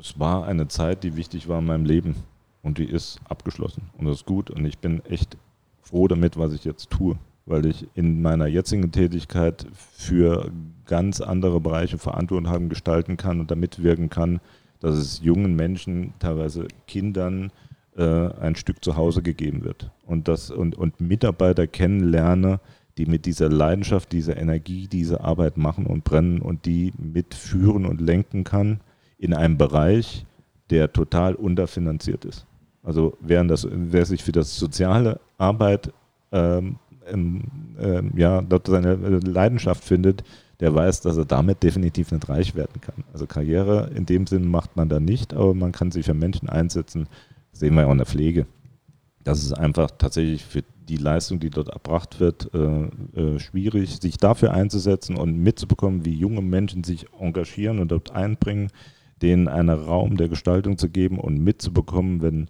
Es 0.00 0.18
war 0.18 0.46
eine 0.46 0.68
Zeit, 0.68 1.04
die 1.04 1.14
wichtig 1.14 1.46
war 1.46 1.58
in 1.58 1.66
meinem 1.66 1.84
Leben 1.84 2.16
und 2.62 2.78
die 2.78 2.88
ist 2.88 3.20
abgeschlossen 3.28 3.90
und 3.98 4.06
das 4.06 4.20
ist 4.20 4.26
gut 4.26 4.48
und 4.48 4.64
ich 4.64 4.78
bin 4.78 5.04
echt 5.04 5.36
froh 5.82 6.08
damit, 6.08 6.38
was 6.38 6.54
ich 6.54 6.64
jetzt 6.64 6.88
tue, 6.88 7.18
weil 7.46 7.66
ich 7.66 7.86
in 7.94 8.22
meiner 8.22 8.46
jetzigen 8.46 8.90
Tätigkeit 8.90 9.66
für 9.72 10.50
ganz 10.86 11.20
andere 11.20 11.60
Bereiche 11.60 11.98
Verantwortung 11.98 12.50
haben, 12.50 12.68
gestalten 12.68 13.16
kann 13.16 13.40
und 13.40 13.50
damit 13.50 13.82
wirken 13.82 14.10
kann, 14.10 14.40
dass 14.80 14.96
es 14.96 15.20
jungen 15.22 15.54
Menschen, 15.56 16.14
teilweise 16.18 16.68
Kindern, 16.86 17.50
äh, 17.96 18.02
ein 18.02 18.56
Stück 18.56 18.82
zu 18.84 18.96
Hause 18.96 19.22
gegeben 19.22 19.64
wird 19.64 19.90
und, 20.06 20.28
das, 20.28 20.50
und, 20.50 20.76
und 20.76 21.00
Mitarbeiter 21.00 21.66
kennenlerne, 21.66 22.60
die 22.98 23.06
mit 23.06 23.26
dieser 23.26 23.48
Leidenschaft, 23.48 24.12
dieser 24.12 24.36
Energie 24.36 24.86
diese 24.86 25.22
Arbeit 25.22 25.56
machen 25.56 25.86
und 25.86 26.04
brennen 26.04 26.40
und 26.40 26.64
die 26.64 26.92
mitführen 26.96 27.86
und 27.86 28.00
lenken 28.00 28.44
kann 28.44 28.80
in 29.18 29.34
einem 29.34 29.58
Bereich, 29.58 30.26
der 30.70 30.92
total 30.92 31.34
unterfinanziert 31.34 32.24
ist. 32.24 32.46
Also 32.82 33.16
während 33.20 33.50
das, 33.50 33.66
wer 33.70 34.04
sich 34.06 34.22
für 34.22 34.32
das 34.32 34.56
soziale 34.56 35.20
Arbeit 35.38 35.92
ähm, 36.30 36.76
ja, 38.16 38.42
dort 38.42 38.66
seine 38.66 38.94
Leidenschaft 38.94 39.84
findet, 39.84 40.24
der 40.60 40.74
weiß, 40.74 41.00
dass 41.02 41.16
er 41.16 41.24
damit 41.24 41.62
definitiv 41.62 42.12
nicht 42.12 42.28
reich 42.28 42.54
werden 42.54 42.80
kann. 42.80 43.04
Also 43.12 43.26
Karriere 43.26 43.90
in 43.94 44.06
dem 44.06 44.26
Sinn 44.26 44.48
macht 44.48 44.76
man 44.76 44.88
da 44.88 45.00
nicht, 45.00 45.34
aber 45.34 45.54
man 45.54 45.72
kann 45.72 45.90
sich 45.90 46.06
für 46.06 46.14
Menschen 46.14 46.48
einsetzen. 46.48 47.06
Das 47.50 47.60
sehen 47.60 47.74
wir 47.74 47.82
ja 47.82 47.88
auch 47.88 47.92
in 47.92 47.98
der 47.98 48.06
Pflege. 48.06 48.46
Das 49.24 49.42
ist 49.42 49.52
einfach 49.52 49.90
tatsächlich 49.98 50.44
für 50.44 50.62
die 50.88 50.96
Leistung, 50.96 51.40
die 51.40 51.50
dort 51.50 51.68
erbracht 51.68 52.20
wird, 52.20 52.50
äh, 52.54 53.18
äh, 53.18 53.38
schwierig, 53.38 54.00
sich 54.00 54.18
dafür 54.18 54.52
einzusetzen 54.52 55.16
und 55.16 55.38
mitzubekommen, 55.38 56.04
wie 56.04 56.14
junge 56.14 56.42
Menschen 56.42 56.84
sich 56.84 57.06
engagieren 57.18 57.78
und 57.78 57.90
dort 57.90 58.12
einbringen, 58.12 58.68
denen 59.22 59.48
einen 59.48 59.70
Raum 59.70 60.16
der 60.16 60.28
Gestaltung 60.28 60.76
zu 60.76 60.90
geben 60.90 61.18
und 61.18 61.38
mitzubekommen, 61.38 62.20
wenn 62.20 62.48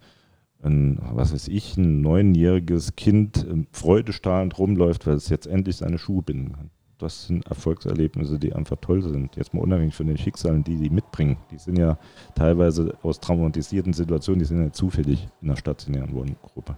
ein, 0.65 0.99
was 1.13 1.33
weiß 1.33 1.49
ich, 1.49 1.77
ein 1.77 2.01
neunjähriges 2.01 2.97
Kind 2.97 3.47
ähm, 3.49 3.67
freudestrahlend 3.73 4.59
rumläuft, 4.59 5.07
weil 5.07 5.15
es 5.15 5.29
jetzt 5.29 5.47
endlich 5.47 5.77
seine 5.77 5.99
Schuhe 5.99 6.23
binden 6.23 6.53
kann. 6.53 6.71
Das 6.99 7.27
sind 7.27 7.47
Erfolgserlebnisse, 7.47 8.39
die 8.39 8.55
einfach 8.55 8.77
toll 8.81 9.03
sind. 9.03 9.37
Jetzt 9.37 9.53
mal 9.53 9.61
unabhängig 9.61 9.95
von 9.95 10.07
den 10.07 10.17
Schicksalen, 10.17 10.65
die 10.65 10.77
die 10.77 10.91
mitbringen. 10.91 11.37
Die 11.51 11.59
sind 11.59 11.77
ja 11.77 11.99
teilweise 12.35 12.97
aus 13.03 13.21
traumatisierten 13.21 13.93
Situationen, 13.93 14.39
die 14.39 14.45
sind 14.45 14.63
ja 14.63 14.73
zufällig 14.73 15.29
in 15.43 15.49
einer 15.49 15.57
stationären 15.57 16.15
Wohngruppe. 16.15 16.77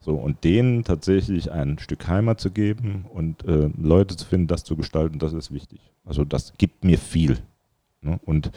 So, 0.00 0.14
und 0.14 0.44
denen 0.44 0.84
tatsächlich 0.84 1.52
ein 1.52 1.78
Stück 1.78 2.06
Heimat 2.08 2.40
zu 2.40 2.50
geben 2.50 3.04
und 3.12 3.44
äh, 3.44 3.70
Leute 3.76 4.16
zu 4.16 4.26
finden, 4.26 4.46
das 4.46 4.64
zu 4.64 4.76
gestalten, 4.76 5.18
das 5.18 5.32
ist 5.32 5.52
wichtig. 5.52 5.80
Also 6.04 6.24
das 6.24 6.54
gibt 6.56 6.84
mir 6.84 6.98
viel. 6.98 7.38
Ne? 8.02 8.18
Und 8.24 8.50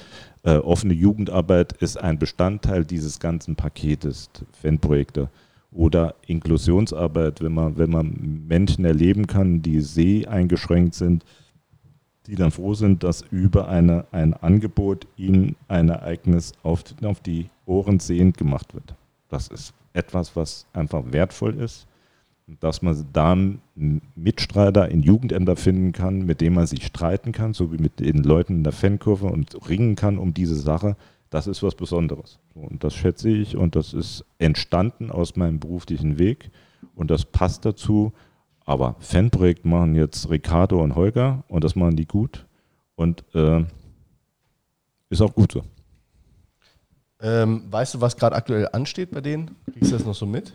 äh, 0.44 0.58
offene 0.58 0.94
Jugendarbeit 0.94 1.74
ist 1.74 1.98
ein 1.98 2.20
Bestandteil 2.20 2.86
dieses 2.86 3.20
ganzen 3.20 3.56
Paketes, 3.56 4.30
Fanprojekte 4.52 5.30
oder 5.72 6.16
Inklusionsarbeit, 6.28 7.42
wenn 7.42 7.54
man, 7.54 7.78
wenn 7.78 7.90
man 7.90 8.46
Menschen 8.48 8.86
erleben 8.86 9.28
kann, 9.28 9.62
die 9.62 9.82
seh 9.82 10.28
eingeschränkt 10.28 10.96
sind, 10.96 11.26
die 12.28 12.36
dann 12.36 12.52
froh 12.52 12.74
sind, 12.74 13.04
dass 13.04 13.22
über 13.32 13.68
eine, 13.68 14.06
ein 14.12 14.34
Angebot 14.34 15.08
ihnen 15.18 15.56
ein 15.68 15.90
Ereignis 15.90 16.54
auf, 16.64 16.84
auf 17.04 17.20
die 17.20 17.50
Ohren 17.66 18.00
sehend 18.00 18.38
gemacht 18.38 18.74
wird. 18.74 18.96
Das 19.30 19.48
ist 19.50 19.74
etwas, 19.94 20.36
was 20.36 20.66
einfach 20.74 21.04
wertvoll 21.12 21.56
ist. 21.60 21.88
Dass 22.60 22.82
man 22.82 23.06
da 23.14 23.32
einen 23.32 24.02
Mitstreiter 24.16 24.90
in 24.90 25.02
Jugendämter 25.02 25.56
finden 25.56 25.92
kann, 25.92 26.26
mit 26.26 26.42
dem 26.42 26.54
man 26.54 26.68
sich 26.68 26.86
streiten 26.86 27.32
kann, 27.32 27.54
so 27.54 27.72
wie 27.72 27.78
mit 27.78 28.00
den 28.00 28.24
Leuten 28.24 28.58
in 28.58 28.64
der 28.64 28.74
Fankurve 28.74 29.28
und 29.28 29.70
ringen 29.70 29.96
kann 29.96 30.18
um 30.18 30.34
diese 30.34 30.56
Sache, 30.56 30.96
das 31.30 31.48
ist 31.48 31.64
was 31.64 31.76
Besonderes. 31.76 32.40
Und 32.54 32.84
das 32.84 32.94
schätze 32.94 33.30
ich 33.30 33.58
und 33.58 33.76
das 33.76 33.94
ist 33.94 34.24
entstanden 34.38 35.10
aus 35.10 35.36
meinem 35.36 35.60
beruflichen 35.60 36.20
Weg 36.20 36.52
und 36.96 37.10
das 37.10 37.26
passt 37.26 37.66
dazu. 37.66 38.14
Aber 38.66 38.96
Fanprojekt 39.00 39.66
machen 39.66 39.96
jetzt 39.96 40.30
Ricardo 40.30 40.82
und 40.82 40.96
Holger 40.96 41.44
und 41.48 41.64
das 41.64 41.76
machen 41.76 41.96
die 41.96 42.06
gut 42.06 42.46
und 42.96 43.24
äh, 43.34 43.66
ist 45.10 45.22
auch 45.22 45.34
gut 45.34 45.52
so. 45.52 45.64
Ähm, 47.20 47.64
weißt 47.72 47.96
du, 47.96 48.02
was 48.02 48.18
gerade 48.18 48.36
aktuell 48.36 48.68
ansteht 48.72 49.12
bei 49.12 49.22
denen? 49.22 49.56
Kriegst 49.72 49.92
du 49.92 49.96
das 49.98 50.06
noch 50.06 50.16
so 50.16 50.26
mit? 50.26 50.54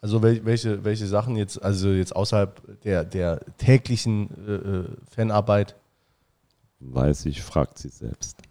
Also 0.00 0.22
wel 0.22 0.44
welche, 0.44 0.84
welche 0.84 1.06
Sachen 1.06 1.36
jetzt, 1.36 1.62
also 1.62 1.90
jetzt 1.90 2.14
außerhalb 2.14 2.82
der, 2.82 3.04
der 3.04 3.40
täglichen 3.58 4.30
äh, 4.46 4.52
äh 4.52 4.84
Fanarbeit? 5.10 5.74
Weiß 6.80 7.26
ich, 7.26 7.42
fragt 7.42 7.78
sie 7.78 7.88
selbst. 7.88 8.38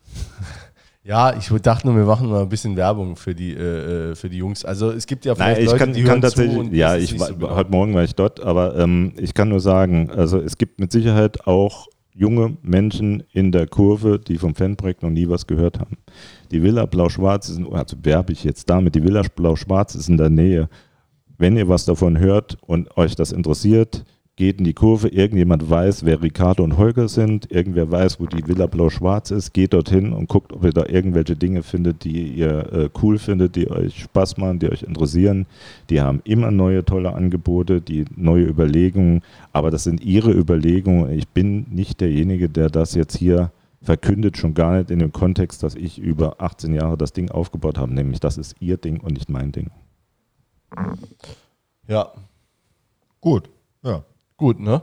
Ja, 1.07 1.37
ich 1.37 1.47
dachte 1.61 1.87
nur, 1.87 1.95
wir 1.95 2.03
machen 2.03 2.27
mal 2.27 2.41
ein 2.41 2.49
bisschen 2.49 2.75
Werbung 2.75 3.15
für 3.15 3.33
die, 3.33 3.53
äh, 3.53 4.11
äh 4.11 4.15
für 4.15 4.27
die 4.27 4.35
Jungs. 4.35 4.65
Also 4.65 4.91
es 4.91 5.07
gibt 5.07 5.23
ja 5.23 5.35
vielleicht 5.35 5.55
Nein, 5.55 5.63
ich 5.63 5.67
Leute, 5.67 5.79
kann, 5.79 5.93
die 5.93 6.01
kann 6.01 6.09
hören 6.09 6.21
tatsächlich, 6.21 6.71
ja, 6.73 6.97
ich 6.97 7.17
war, 7.17 7.27
so 7.27 7.35
genau. 7.35 7.55
heute 7.55 7.71
Morgen 7.71 7.95
war 7.95 8.03
ich 8.03 8.13
dort, 8.13 8.41
aber 8.41 8.75
ähm, 8.75 9.13
ich 9.15 9.33
kann 9.33 9.47
nur 9.47 9.61
sagen, 9.61 10.11
also 10.11 10.37
es 10.37 10.57
gibt 10.57 10.81
mit 10.81 10.91
Sicherheit 10.91 11.47
auch 11.47 11.87
junge 12.13 12.57
Menschen 12.61 13.23
in 13.31 13.53
der 13.53 13.67
Kurve, 13.67 14.19
die 14.19 14.37
vom 14.37 14.53
Fanprojekt 14.53 15.01
noch 15.01 15.09
nie 15.09 15.29
was 15.29 15.47
gehört 15.47 15.79
haben. 15.79 15.95
Die 16.51 16.61
Villa 16.61 16.85
Blau-Schwarz 16.85 17.47
ist, 17.47 17.61
also 17.71 17.95
werbe 18.03 18.33
ich 18.33 18.43
jetzt 18.43 18.69
damit, 18.69 18.95
die 18.95 19.03
Villa 19.03 19.21
Blau-Schwarz 19.33 19.95
ist 19.95 20.09
in 20.09 20.17
der 20.17 20.29
Nähe. 20.29 20.67
Wenn 21.39 21.55
ihr 21.55 21.69
was 21.69 21.85
davon 21.85 22.17
hört 22.17 22.57
und 22.65 22.97
euch 22.97 23.15
das 23.15 23.31
interessiert, 23.31 24.05
geht 24.37 24.59
in 24.59 24.65
die 24.65 24.73
Kurve, 24.73 25.07
irgendjemand 25.09 25.69
weiß, 25.69 26.05
wer 26.05 26.21
Ricardo 26.21 26.63
und 26.63 26.77
Holger 26.77 27.07
sind, 27.07 27.51
irgendwer 27.51 27.91
weiß, 27.91 28.19
wo 28.19 28.25
die 28.25 28.47
Villa 28.47 28.65
Blau-Schwarz 28.65 29.29
ist, 29.29 29.53
geht 29.53 29.73
dorthin 29.73 30.13
und 30.13 30.29
guckt, 30.29 30.51
ob 30.53 30.63
ihr 30.63 30.71
da 30.71 30.85
irgendwelche 30.87 31.35
Dinge 31.35 31.61
findet, 31.61 32.03
die 32.03 32.29
ihr 32.33 32.73
äh, 32.73 32.89
cool 33.01 33.19
findet, 33.19 33.55
die 33.55 33.69
euch 33.69 33.99
Spaß 33.99 34.37
machen, 34.37 34.59
die 34.59 34.69
euch 34.71 34.81
interessieren. 34.81 35.45
Die 35.89 36.01
haben 36.01 36.21
immer 36.23 36.49
neue 36.49 36.85
tolle 36.85 37.13
Angebote, 37.13 37.81
die 37.81 38.05
neue 38.15 38.45
Überlegungen, 38.45 39.21
aber 39.53 39.69
das 39.69 39.83
sind 39.83 40.01
ihre 40.03 40.31
Überlegungen. 40.31 41.11
Ich 41.11 41.27
bin 41.27 41.67
nicht 41.69 42.01
derjenige, 42.01 42.49
der 42.49 42.69
das 42.69 42.95
jetzt 42.95 43.17
hier 43.17 43.51
verkündet, 43.83 44.37
schon 44.37 44.55
gar 44.55 44.77
nicht 44.77 44.89
in 44.89 44.99
dem 44.99 45.11
Kontext, 45.11 45.61
dass 45.61 45.75
ich 45.75 45.99
über 45.99 46.41
18 46.41 46.73
Jahre 46.73 46.97
das 46.97 47.13
Ding 47.13 47.29
aufgebaut 47.29 47.77
habe, 47.77 47.93
nämlich 47.93 48.19
das 48.19 48.37
ist 48.37 48.55
ihr 48.59 48.77
Ding 48.77 48.99
und 48.99 49.13
nicht 49.13 49.29
mein 49.29 49.51
Ding. 49.51 49.69
Ja. 51.87 52.11
Gut. 53.21 53.49
Ja 53.83 54.03
gut, 54.37 54.59
ne? 54.59 54.81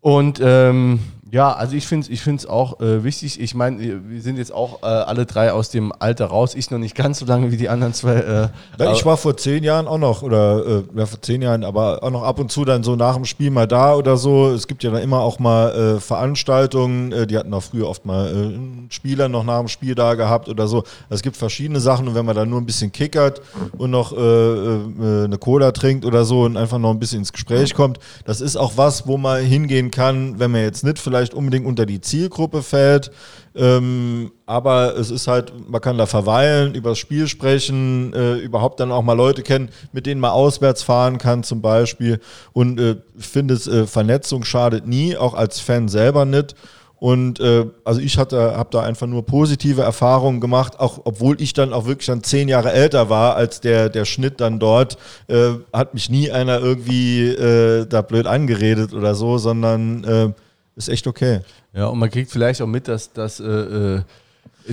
Und 0.00 0.40
ähm, 0.42 1.00
ja, 1.30 1.52
also 1.52 1.76
ich 1.76 1.86
finde 1.86 2.04
es 2.06 2.10
ich 2.10 2.22
find's 2.22 2.46
auch 2.46 2.80
äh, 2.80 3.04
wichtig. 3.04 3.40
Ich 3.40 3.54
meine, 3.54 4.02
wir 4.08 4.22
sind 4.22 4.38
jetzt 4.38 4.52
auch 4.52 4.82
äh, 4.82 4.86
alle 4.86 5.26
drei 5.26 5.52
aus 5.52 5.68
dem 5.68 5.92
Alter 5.98 6.26
raus. 6.26 6.54
Ich 6.54 6.70
noch 6.70 6.78
nicht 6.78 6.94
ganz 6.94 7.18
so 7.18 7.26
lange 7.26 7.52
wie 7.52 7.56
die 7.56 7.68
anderen 7.68 7.92
zwei. 7.92 8.14
Äh, 8.14 8.48
ja, 8.78 8.92
ich 8.92 9.04
war 9.04 9.16
vor 9.16 9.36
zehn 9.36 9.62
Jahren 9.62 9.86
auch 9.86 9.98
noch, 9.98 10.22
oder 10.22 10.64
äh, 10.66 10.82
ja, 10.96 11.06
vor 11.06 11.20
zehn 11.20 11.42
Jahren, 11.42 11.64
aber 11.64 12.02
auch 12.02 12.10
noch 12.10 12.22
ab 12.22 12.38
und 12.38 12.50
zu 12.50 12.64
dann 12.64 12.82
so 12.82 12.96
nach 12.96 13.14
dem 13.14 13.26
Spiel 13.26 13.50
mal 13.50 13.66
da 13.66 13.94
oder 13.94 14.16
so. 14.16 14.50
Es 14.50 14.66
gibt 14.66 14.82
ja 14.82 14.90
dann 14.90 15.02
immer 15.02 15.20
auch 15.20 15.38
mal 15.38 15.96
äh, 15.96 16.00
Veranstaltungen. 16.00 17.12
Äh, 17.12 17.26
die 17.26 17.36
hatten 17.36 17.52
auch 17.52 17.62
früher 17.62 17.88
oft 17.88 18.06
mal 18.06 18.58
Spieler 18.90 19.28
noch 19.28 19.44
nach 19.44 19.58
dem 19.58 19.68
Spiel 19.68 19.94
da 19.94 20.14
gehabt 20.14 20.48
oder 20.48 20.66
so. 20.66 20.84
Es 21.10 21.22
gibt 21.22 21.36
verschiedene 21.36 21.80
Sachen 21.80 22.08
und 22.08 22.14
wenn 22.14 22.24
man 22.24 22.36
dann 22.36 22.48
nur 22.48 22.60
ein 22.60 22.66
bisschen 22.66 22.92
kickert 22.92 23.40
und 23.76 23.90
noch 23.90 24.12
eine 24.12 25.36
Cola 25.38 25.72
trinkt 25.72 26.04
oder 26.04 26.24
so 26.24 26.42
und 26.42 26.56
einfach 26.56 26.78
noch 26.78 26.90
ein 26.90 26.98
bisschen 26.98 27.20
ins 27.20 27.32
Gespräch 27.32 27.74
kommt, 27.74 27.98
das 28.24 28.40
ist 28.40 28.56
auch 28.56 28.72
was, 28.76 29.06
wo 29.06 29.16
man 29.16 29.42
hingehen 29.42 29.90
kann, 29.90 30.38
wenn 30.38 30.50
man 30.50 30.62
jetzt 30.62 30.84
nicht 30.84 30.98
vielleicht 30.98 31.17
unbedingt 31.34 31.58
unbedingt 31.58 31.66
unter 31.66 31.86
die 31.86 32.00
Zielgruppe 32.00 32.62
fällt. 32.62 33.10
Ähm, 33.54 34.30
aber 34.46 34.96
es 34.96 35.10
ist 35.10 35.26
halt, 35.26 35.52
man 35.68 35.80
kann 35.80 35.98
da 35.98 36.06
verweilen, 36.06 36.74
über 36.74 36.90
das 36.90 36.98
Spiel 36.98 37.26
sprechen, 37.26 38.12
äh, 38.12 38.36
überhaupt 38.36 38.80
dann 38.80 38.92
auch 38.92 39.02
mal 39.02 39.14
Leute 39.14 39.42
kennen, 39.42 39.70
mit 39.92 40.06
denen 40.06 40.20
man 40.20 40.30
auswärts 40.30 40.82
fahren 40.82 41.18
kann 41.18 41.42
zum 41.42 41.60
Beispiel. 41.60 42.20
Und 42.52 42.78
äh, 42.78 42.96
finde, 43.18 43.54
äh, 43.54 43.86
Vernetzung 43.86 44.44
schadet 44.44 44.86
nie, 44.86 45.16
auch 45.16 45.34
als 45.34 45.60
Fan 45.60 45.88
selber 45.88 46.24
nicht. 46.24 46.54
Und 47.00 47.38
äh, 47.38 47.66
also 47.84 48.00
ich 48.00 48.18
hatte, 48.18 48.56
habe 48.56 48.70
da 48.72 48.80
einfach 48.82 49.06
nur 49.06 49.24
positive 49.24 49.82
Erfahrungen 49.82 50.40
gemacht, 50.40 50.80
auch 50.80 51.02
obwohl 51.04 51.40
ich 51.40 51.52
dann 51.52 51.72
auch 51.72 51.86
wirklich 51.86 52.06
dann 52.06 52.24
zehn 52.24 52.48
Jahre 52.48 52.72
älter 52.72 53.08
war 53.08 53.36
als 53.36 53.60
der 53.60 53.88
der 53.88 54.04
Schnitt 54.04 54.40
dann 54.40 54.58
dort, 54.58 54.98
äh, 55.28 55.50
hat 55.72 55.94
mich 55.94 56.10
nie 56.10 56.32
einer 56.32 56.58
irgendwie 56.58 57.28
äh, 57.28 57.86
da 57.86 58.02
blöd 58.02 58.26
angeredet 58.26 58.94
oder 58.94 59.14
so, 59.14 59.38
sondern 59.38 60.02
äh, 60.02 60.32
ist 60.78 60.88
echt 60.88 61.06
okay. 61.06 61.40
Ja, 61.74 61.86
und 61.86 61.98
man 61.98 62.10
kriegt 62.10 62.30
vielleicht 62.30 62.62
auch 62.62 62.66
mit, 62.66 62.88
dass, 62.88 63.12
dass 63.12 63.40
äh, 63.40 63.44
äh 63.44 64.02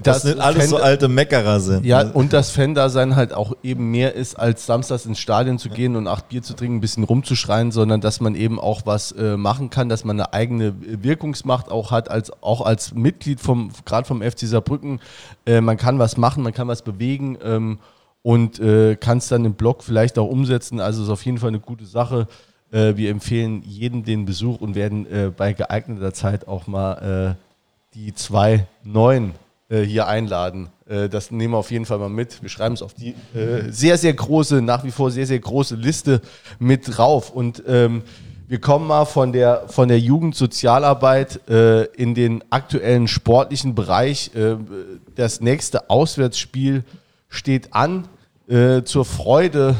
das, 0.03 0.23
das 0.23 0.23
nicht 0.25 0.39
alles 0.39 0.57
Fan, 0.57 0.67
so 0.67 0.77
alte 0.77 1.07
Meckerer 1.07 1.59
sind. 1.59 1.85
Ja, 1.85 2.01
und 2.01 2.33
das 2.33 2.51
Fan-Dasein 2.51 3.15
halt 3.15 3.33
auch 3.33 3.53
eben 3.63 3.91
mehr 3.91 4.13
ist, 4.13 4.35
als 4.35 4.65
samstags 4.65 5.05
ins 5.05 5.19
Stadion 5.19 5.57
zu 5.57 5.69
gehen 5.69 5.95
und 5.95 6.07
acht 6.07 6.27
Bier 6.27 6.43
zu 6.43 6.53
trinken, 6.53 6.77
ein 6.77 6.81
bisschen 6.81 7.03
rumzuschreien, 7.03 7.71
sondern 7.71 8.01
dass 8.01 8.19
man 8.19 8.35
eben 8.35 8.59
auch 8.59 8.81
was 8.85 9.13
äh, 9.13 9.37
machen 9.37 9.69
kann, 9.69 9.87
dass 9.87 10.03
man 10.03 10.19
eine 10.19 10.33
eigene 10.33 10.75
Wirkungsmacht 10.81 11.71
auch 11.71 11.91
hat, 11.91 12.11
als, 12.11 12.31
auch 12.43 12.61
als 12.61 12.93
Mitglied 12.93 13.39
vom, 13.39 13.71
gerade 13.85 14.05
vom 14.05 14.21
FC 14.21 14.39
Saarbrücken. 14.41 14.99
Äh, 15.45 15.61
man 15.61 15.77
kann 15.77 15.97
was 15.97 16.17
machen, 16.17 16.43
man 16.43 16.53
kann 16.53 16.67
was 16.67 16.81
bewegen 16.81 17.37
ähm, 17.41 17.79
und 18.21 18.59
äh, 18.59 18.97
kann 18.97 19.19
es 19.19 19.29
dann 19.29 19.45
im 19.45 19.53
Blog 19.53 19.81
vielleicht 19.81 20.19
auch 20.19 20.27
umsetzen. 20.27 20.81
Also 20.81 21.03
ist 21.03 21.09
auf 21.09 21.23
jeden 21.25 21.37
Fall 21.37 21.49
eine 21.49 21.59
gute 21.59 21.85
Sache. 21.85 22.27
Äh, 22.71 22.95
wir 22.95 23.11
empfehlen 23.11 23.61
jedem 23.63 24.03
den 24.03 24.25
Besuch 24.25 24.61
und 24.61 24.75
werden 24.75 25.05
äh, 25.05 25.31
bei 25.35 25.53
geeigneter 25.53 26.13
Zeit 26.13 26.47
auch 26.47 26.67
mal 26.67 27.35
äh, 27.37 27.95
die 27.95 28.13
zwei 28.13 28.67
neuen 28.83 29.33
äh, 29.67 29.81
hier 29.81 30.07
einladen. 30.07 30.69
Äh, 30.87 31.09
das 31.09 31.31
nehmen 31.31 31.53
wir 31.53 31.57
auf 31.57 31.71
jeden 31.71 31.85
Fall 31.85 31.97
mal 31.97 32.09
mit. 32.09 32.43
Wir 32.43 32.49
schreiben 32.49 32.75
es 32.75 32.83
auf 32.83 32.93
die 32.93 33.15
äh, 33.33 33.71
sehr, 33.71 33.97
sehr 33.97 34.13
große, 34.13 34.61
nach 34.61 34.83
wie 34.83 34.91
vor 34.91 35.09
sehr, 35.09 35.25
sehr 35.25 35.39
große 35.39 35.75
Liste 35.75 36.21
mit 36.59 36.97
drauf. 36.97 37.31
Und 37.31 37.63
ähm, 37.67 38.03
wir 38.47 38.61
kommen 38.61 38.85
mal 38.85 39.05
von 39.05 39.33
der, 39.33 39.63
von 39.69 39.87
der 39.87 39.99
Jugendsozialarbeit 39.99 41.39
in 41.95 42.13
den 42.13 42.43
aktuellen 42.51 43.07
sportlichen 43.07 43.73
Bereich. 43.73 44.29
das 45.15 45.41
nächste 45.41 45.89
Auswärtsspiel 45.89 46.83
steht 47.27 47.73
an. 47.73 48.07
zur 48.85 49.03
Freude 49.03 49.75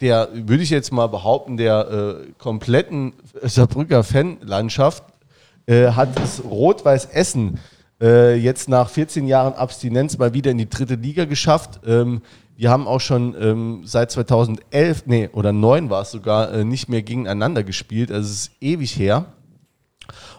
der, 0.00 0.28
würde 0.32 0.62
ich 0.62 0.70
jetzt 0.70 0.92
mal 0.92 1.08
behaupten, 1.08 1.56
der 1.56 1.88
äh, 1.90 2.32
kompletten 2.38 3.12
Saarbrücker 3.42 4.02
Fanlandschaft 4.02 5.04
äh, 5.66 5.92
hat 5.92 6.18
das 6.18 6.42
Rot-Weiß 6.44 7.06
Essen 7.06 7.58
äh, 8.00 8.34
jetzt 8.34 8.68
nach 8.68 8.88
14 8.88 9.26
Jahren 9.26 9.52
Abstinenz 9.52 10.16
mal 10.18 10.32
wieder 10.32 10.50
in 10.50 10.58
die 10.58 10.68
dritte 10.68 10.94
Liga 10.94 11.26
geschafft. 11.26 11.80
Ähm, 11.86 12.22
wir 12.56 12.70
haben 12.70 12.86
auch 12.86 13.00
schon 13.00 13.34
ähm, 13.40 13.82
seit 13.84 14.10
2011, 14.10 15.04
nee, 15.06 15.28
oder 15.32 15.52
9 15.52 15.90
war 15.90 16.02
es 16.02 16.10
sogar, 16.10 16.52
äh, 16.52 16.64
nicht 16.64 16.88
mehr 16.88 17.02
gegeneinander 17.02 17.62
gespielt. 17.62 18.10
Also 18.10 18.28
es 18.30 18.32
ist 18.32 18.52
ewig 18.60 18.98
her. 18.98 19.26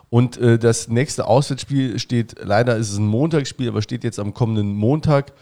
Und 0.10 0.38
äh, 0.38 0.60
das 0.60 0.88
nächste 0.88 1.26
Auswärtsspiel 1.26 1.98
steht, 1.98 2.36
leider 2.44 2.76
ist 2.76 2.92
es 2.92 2.98
ein 2.98 3.08
Montagsspiel, 3.08 3.70
aber 3.70 3.82
steht 3.82 4.04
jetzt 4.04 4.20
am 4.20 4.34
kommenden 4.34 4.74
Montag 4.74 5.34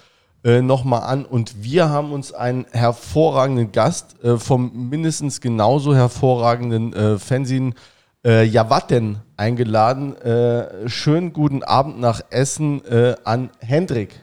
äh, 0.44 0.62
nochmal 0.62 1.04
an. 1.04 1.26
Und 1.26 1.64
wir 1.64 1.90
haben 1.90 2.12
uns 2.12 2.34
einen 2.34 2.66
hervorragenden 2.72 3.72
Gast 3.72 4.24
äh, 4.24 4.38
vom 4.38 4.90
mindestens 4.90 5.42
genauso 5.42 5.96
hervorragenden 5.96 6.94
äh, 6.94 7.20
Fernsehen 7.20 7.76
äh, 8.26 8.44
Javatten 8.44 9.20
eingeladen. 9.38 10.16
Äh, 10.18 10.88
schönen 10.88 11.34
guten 11.34 11.64
Abend 11.64 12.00
nach 12.00 12.22
Essen 12.30 12.84
äh, 12.86 13.16
an 13.24 13.50
Hendrik. 13.60 14.22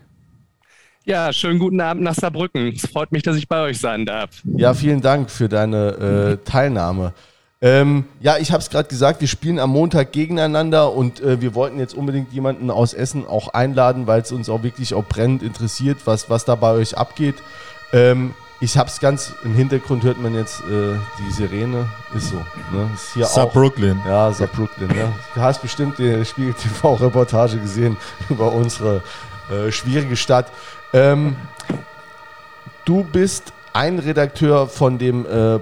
Ja, 1.05 1.33
schönen 1.33 1.61
guten 1.61 1.81
Abend 1.81 2.03
nach 2.03 2.15
Saarbrücken. 2.15 2.73
Es 2.75 2.87
freut 2.87 3.13
mich, 3.13 3.23
dass 3.23 3.37
ich 3.37 3.47
bei 3.47 3.61
euch 3.61 3.79
sein 3.79 4.05
darf. 4.05 4.43
Ja, 4.57 4.75
vielen 4.75 5.01
Dank 5.01 5.31
für 5.31 5.49
deine 5.49 6.39
äh, 6.43 6.45
Teilnahme. 6.45 7.13
Ähm, 7.63 8.05
ja, 8.21 8.37
ich 8.37 8.53
habe 8.53 8.61
es 8.61 8.69
gerade 8.69 8.89
gesagt, 8.89 9.23
wir 9.23 9.29
spielen 9.29 9.59
am 9.59 9.71
Montag 9.71 10.13
gegeneinander 10.13 10.93
und 10.93 11.21
äh, 11.21 11.41
wir 11.41 11.55
wollten 11.55 11.79
jetzt 11.79 11.95
unbedingt 11.95 12.31
jemanden 12.33 12.71
aus 12.71 12.93
Essen 12.93 13.27
auch 13.27 13.49
einladen, 13.49 14.07
weil 14.07 14.21
es 14.21 14.31
uns 14.31 14.51
auch 14.51 14.63
wirklich 14.63 14.93
auch 14.93 15.05
brennend 15.05 15.43
interessiert, 15.43 15.99
was, 16.05 16.29
was 16.29 16.45
da 16.45 16.55
bei 16.55 16.73
euch 16.73 16.99
abgeht. 16.99 17.37
Ähm, 17.95 18.35
ich 18.61 18.77
habe 18.77 18.89
es 18.89 19.01
ganz 19.01 19.33
im 19.45 19.55
Hintergrund 19.55 20.05
hört 20.05 20.19
man 20.19 20.35
jetzt 20.35 20.61
äh, 20.61 20.97
die 21.19 21.31
Sirene, 21.31 21.89
ist 22.15 22.29
so. 22.29 22.37
Ne? 22.37 22.91
Ist 22.95 23.15
hier 23.15 23.27
Sub 23.27 23.53
Brooklyn. 23.53 24.01
Ja, 24.07 24.33
Sub 24.33 24.53
Brooklyn. 24.53 24.89
Ne? 24.89 25.13
Du 25.35 25.41
hast 25.41 25.63
bestimmt 25.63 25.99
die 25.99 26.25
Spiegel 26.25 26.55
TV-Reportage 26.55 27.59
gesehen 27.59 27.97
über 28.31 28.53
unsere 28.53 29.03
äh, 29.51 29.71
schwierige 29.71 30.17
Stadt. 30.17 30.51
Ähm, 30.93 31.37
du 32.85 33.05
bist 33.05 33.53
ein 33.73 33.99
Redakteur 33.99 34.69
von 34.69 34.99
dem 34.99 35.27
äh, 35.27 35.59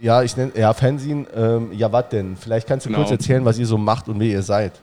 ja, 0.00 0.22
ich 0.22 0.36
nenne, 0.36 0.52
ja, 0.56 0.72
Fernsehen, 0.74 1.26
ähm, 1.34 1.72
ja, 1.72 1.90
was 1.92 2.08
denn? 2.10 2.36
Vielleicht 2.36 2.66
kannst 2.66 2.86
du 2.86 2.90
genau. 2.90 3.00
kurz 3.00 3.10
erzählen, 3.10 3.44
was 3.44 3.58
ihr 3.58 3.66
so 3.66 3.78
macht 3.78 4.08
und 4.08 4.20
wer 4.20 4.28
ihr 4.28 4.42
seid. 4.42 4.80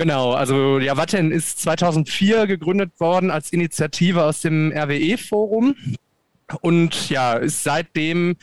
Genau, 0.00 0.32
also 0.32 0.78
Javatten 0.78 1.30
ist 1.30 1.60
2004 1.60 2.46
gegründet 2.46 2.98
worden 2.98 3.30
als 3.30 3.52
Initiative 3.52 4.24
aus 4.24 4.40
dem 4.40 4.72
RWE-Forum. 4.72 5.76
Und 6.62 7.10
ja, 7.10 7.34
ist 7.34 7.62
seitdem 7.62 8.36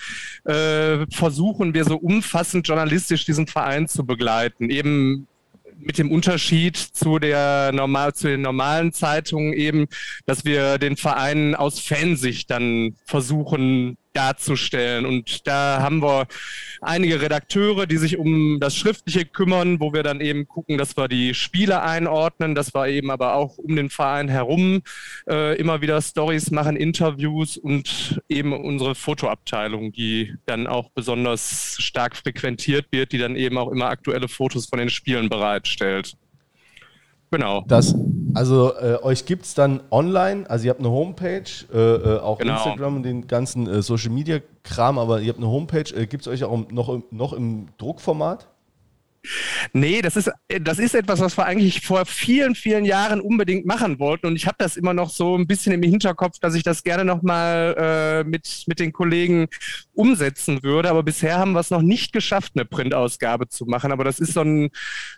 äh, 0.46 1.08
versuchen 1.10 1.74
wir 1.74 1.84
so 1.84 1.98
umfassend 1.98 2.68
journalistisch 2.68 3.26
diesen 3.26 3.48
Verein 3.48 3.88
zu 3.88 4.06
begleiten. 4.06 4.70
Eben 4.70 5.28
mit 5.80 5.98
dem 5.98 6.12
Unterschied 6.12 6.78
zu 6.78 7.18
der 7.18 7.72
normal 7.74 8.14
zu 8.14 8.28
den 8.28 8.42
normalen 8.42 8.94
Zeitungen 8.94 9.54
eben, 9.54 9.88
dass 10.28 10.46
wir 10.46 10.78
den 10.78 10.96
Verein 10.96 11.56
aus 11.56 11.80
Fansicht 11.80 12.52
dann 12.52 12.96
versuchen 13.06 13.98
darzustellen. 14.18 15.06
Und 15.06 15.48
da 15.48 15.80
haben 15.82 16.02
wir 16.02 16.28
einige 16.82 17.22
Redakteure, 17.22 17.86
die 17.86 17.98
sich 17.98 18.18
um 18.18 18.60
das 18.60 18.76
Schriftliche 18.76 19.26
kümmern, 19.26 19.80
wo 19.80 19.94
wir 19.94 20.02
dann 20.02 20.22
eben 20.22 20.48
gucken, 20.48 20.78
dass 20.78 20.98
wir 20.98 21.08
die 21.08 21.36
Spiele 21.36 21.84
einordnen, 21.84 22.56
dass 22.56 22.74
wir 22.74 22.88
eben 22.88 23.12
aber 23.12 23.36
auch 23.36 23.58
um 23.58 23.76
den 23.76 23.90
Verein 23.90 24.28
herum 24.28 24.82
äh, 25.30 25.56
immer 25.58 25.82
wieder 25.82 26.02
Stories 26.02 26.50
machen, 26.50 26.76
Interviews 26.76 27.58
und 27.58 28.20
eben 28.28 28.54
unsere 28.54 28.96
Fotoabteilung, 28.96 29.92
die 29.92 30.34
dann 30.46 30.66
auch 30.66 30.90
besonders 30.90 31.78
stark 31.80 32.16
frequentiert 32.16 32.88
wird, 32.92 33.12
die 33.12 33.20
dann 33.20 33.36
eben 33.36 33.58
auch 33.58 33.72
immer 33.72 33.90
aktuelle 33.90 34.28
Fotos 34.28 34.66
von 34.66 34.80
den 34.80 34.90
Spielen 34.90 35.30
bereitstellt. 35.30 36.18
Genau. 37.32 37.64
Das, 37.68 37.96
also 38.34 38.74
äh, 38.76 38.98
euch 39.02 39.26
gibt 39.26 39.46
es 39.46 39.54
dann 39.54 39.82
online, 39.92 40.50
also 40.50 40.66
ihr 40.66 40.70
habt 40.70 40.80
eine 40.80 40.90
Homepage, 40.90 41.44
äh, 41.74 41.78
äh, 41.78 42.20
auch 42.20 42.38
genau. 42.38 42.54
Instagram 42.54 42.98
und 42.98 43.04
den 43.04 43.28
ganzen 43.28 43.68
äh, 43.68 43.82
Social 43.82 44.12
Media 44.12 44.40
Kram, 44.64 44.98
aber 44.98 45.22
ihr 45.22 45.30
habt 45.30 45.40
eine 45.40 45.50
Homepage, 45.50 45.94
äh, 45.94 46.06
gibt 46.08 46.22
es 46.22 46.28
euch 46.28 46.44
auch 46.44 46.70
noch, 46.70 47.00
noch 47.12 47.34
im 47.34 47.68
Druckformat? 47.78 48.48
Nee, 49.74 50.02
das 50.02 50.16
ist, 50.16 50.32
das 50.62 50.80
ist 50.80 50.96
etwas, 50.96 51.20
was 51.20 51.38
wir 51.38 51.46
eigentlich 51.46 51.82
vor 51.82 52.06
vielen, 52.06 52.56
vielen 52.56 52.86
Jahren 52.86 53.22
unbedingt 53.22 53.66
machen 53.66 54.00
wollten. 54.00 54.28
Und 54.28 54.36
ich 54.36 54.46
habe 54.46 54.56
das 54.60 54.78
immer 54.78 54.94
noch 54.94 55.10
so 55.10 55.36
ein 55.38 55.48
bisschen 55.48 55.74
im 55.74 55.84
Hinterkopf, 55.84 56.40
dass 56.40 56.56
ich 56.56 56.64
das 56.64 56.84
gerne 56.84 57.06
nochmal 57.06 57.76
äh, 57.78 58.24
mit, 58.24 58.64
mit 58.68 58.80
den 58.80 58.94
Kollegen 58.94 59.48
umsetzen 59.94 60.64
würde. 60.64 60.90
Aber 60.90 61.04
bisher 61.04 61.38
haben 61.38 61.54
wir 61.54 61.60
es 61.60 61.70
noch 61.70 61.82
nicht 61.82 62.14
geschafft, 62.14 62.54
eine 62.56 62.66
Printausgabe 62.66 63.48
zu 63.50 63.66
machen. 63.66 63.92
Aber 63.92 64.04
das 64.04 64.20
ist 64.20 64.34
so 64.34 64.42
ein, 64.42 64.70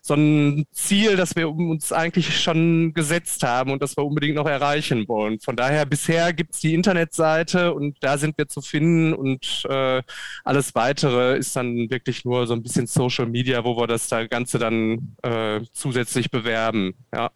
so 0.01 0.15
ein 0.15 0.65
Ziel, 0.71 1.15
das 1.15 1.35
wir 1.35 1.49
uns 1.49 1.91
eigentlich 1.91 2.41
schon 2.41 2.93
gesetzt 2.93 3.43
haben 3.43 3.71
und 3.71 3.81
das 3.81 3.97
wir 3.97 4.05
unbedingt 4.05 4.35
noch 4.35 4.47
erreichen 4.47 5.07
wollen. 5.07 5.39
Von 5.39 5.55
daher, 5.55 5.85
bisher 5.85 6.33
gibt 6.33 6.55
es 6.55 6.61
die 6.61 6.73
Internetseite 6.73 7.73
und 7.73 7.97
da 8.01 8.17
sind 8.17 8.37
wir 8.37 8.47
zu 8.47 8.61
finden 8.61 9.13
und 9.13 9.65
äh, 9.69 10.01
alles 10.43 10.75
weitere 10.75 11.37
ist 11.37 11.55
dann 11.55 11.89
wirklich 11.89 12.25
nur 12.25 12.47
so 12.47 12.53
ein 12.53 12.63
bisschen 12.63 12.87
Social 12.87 13.25
Media, 13.25 13.63
wo 13.63 13.77
wir 13.77 13.87
das 13.87 13.98
das 14.07 14.29
Ganze 14.29 14.59
dann 14.59 15.15
äh, 15.23 15.61
zusätzlich 15.73 16.31
bewerben. 16.31 16.93
Ja. 17.13 17.31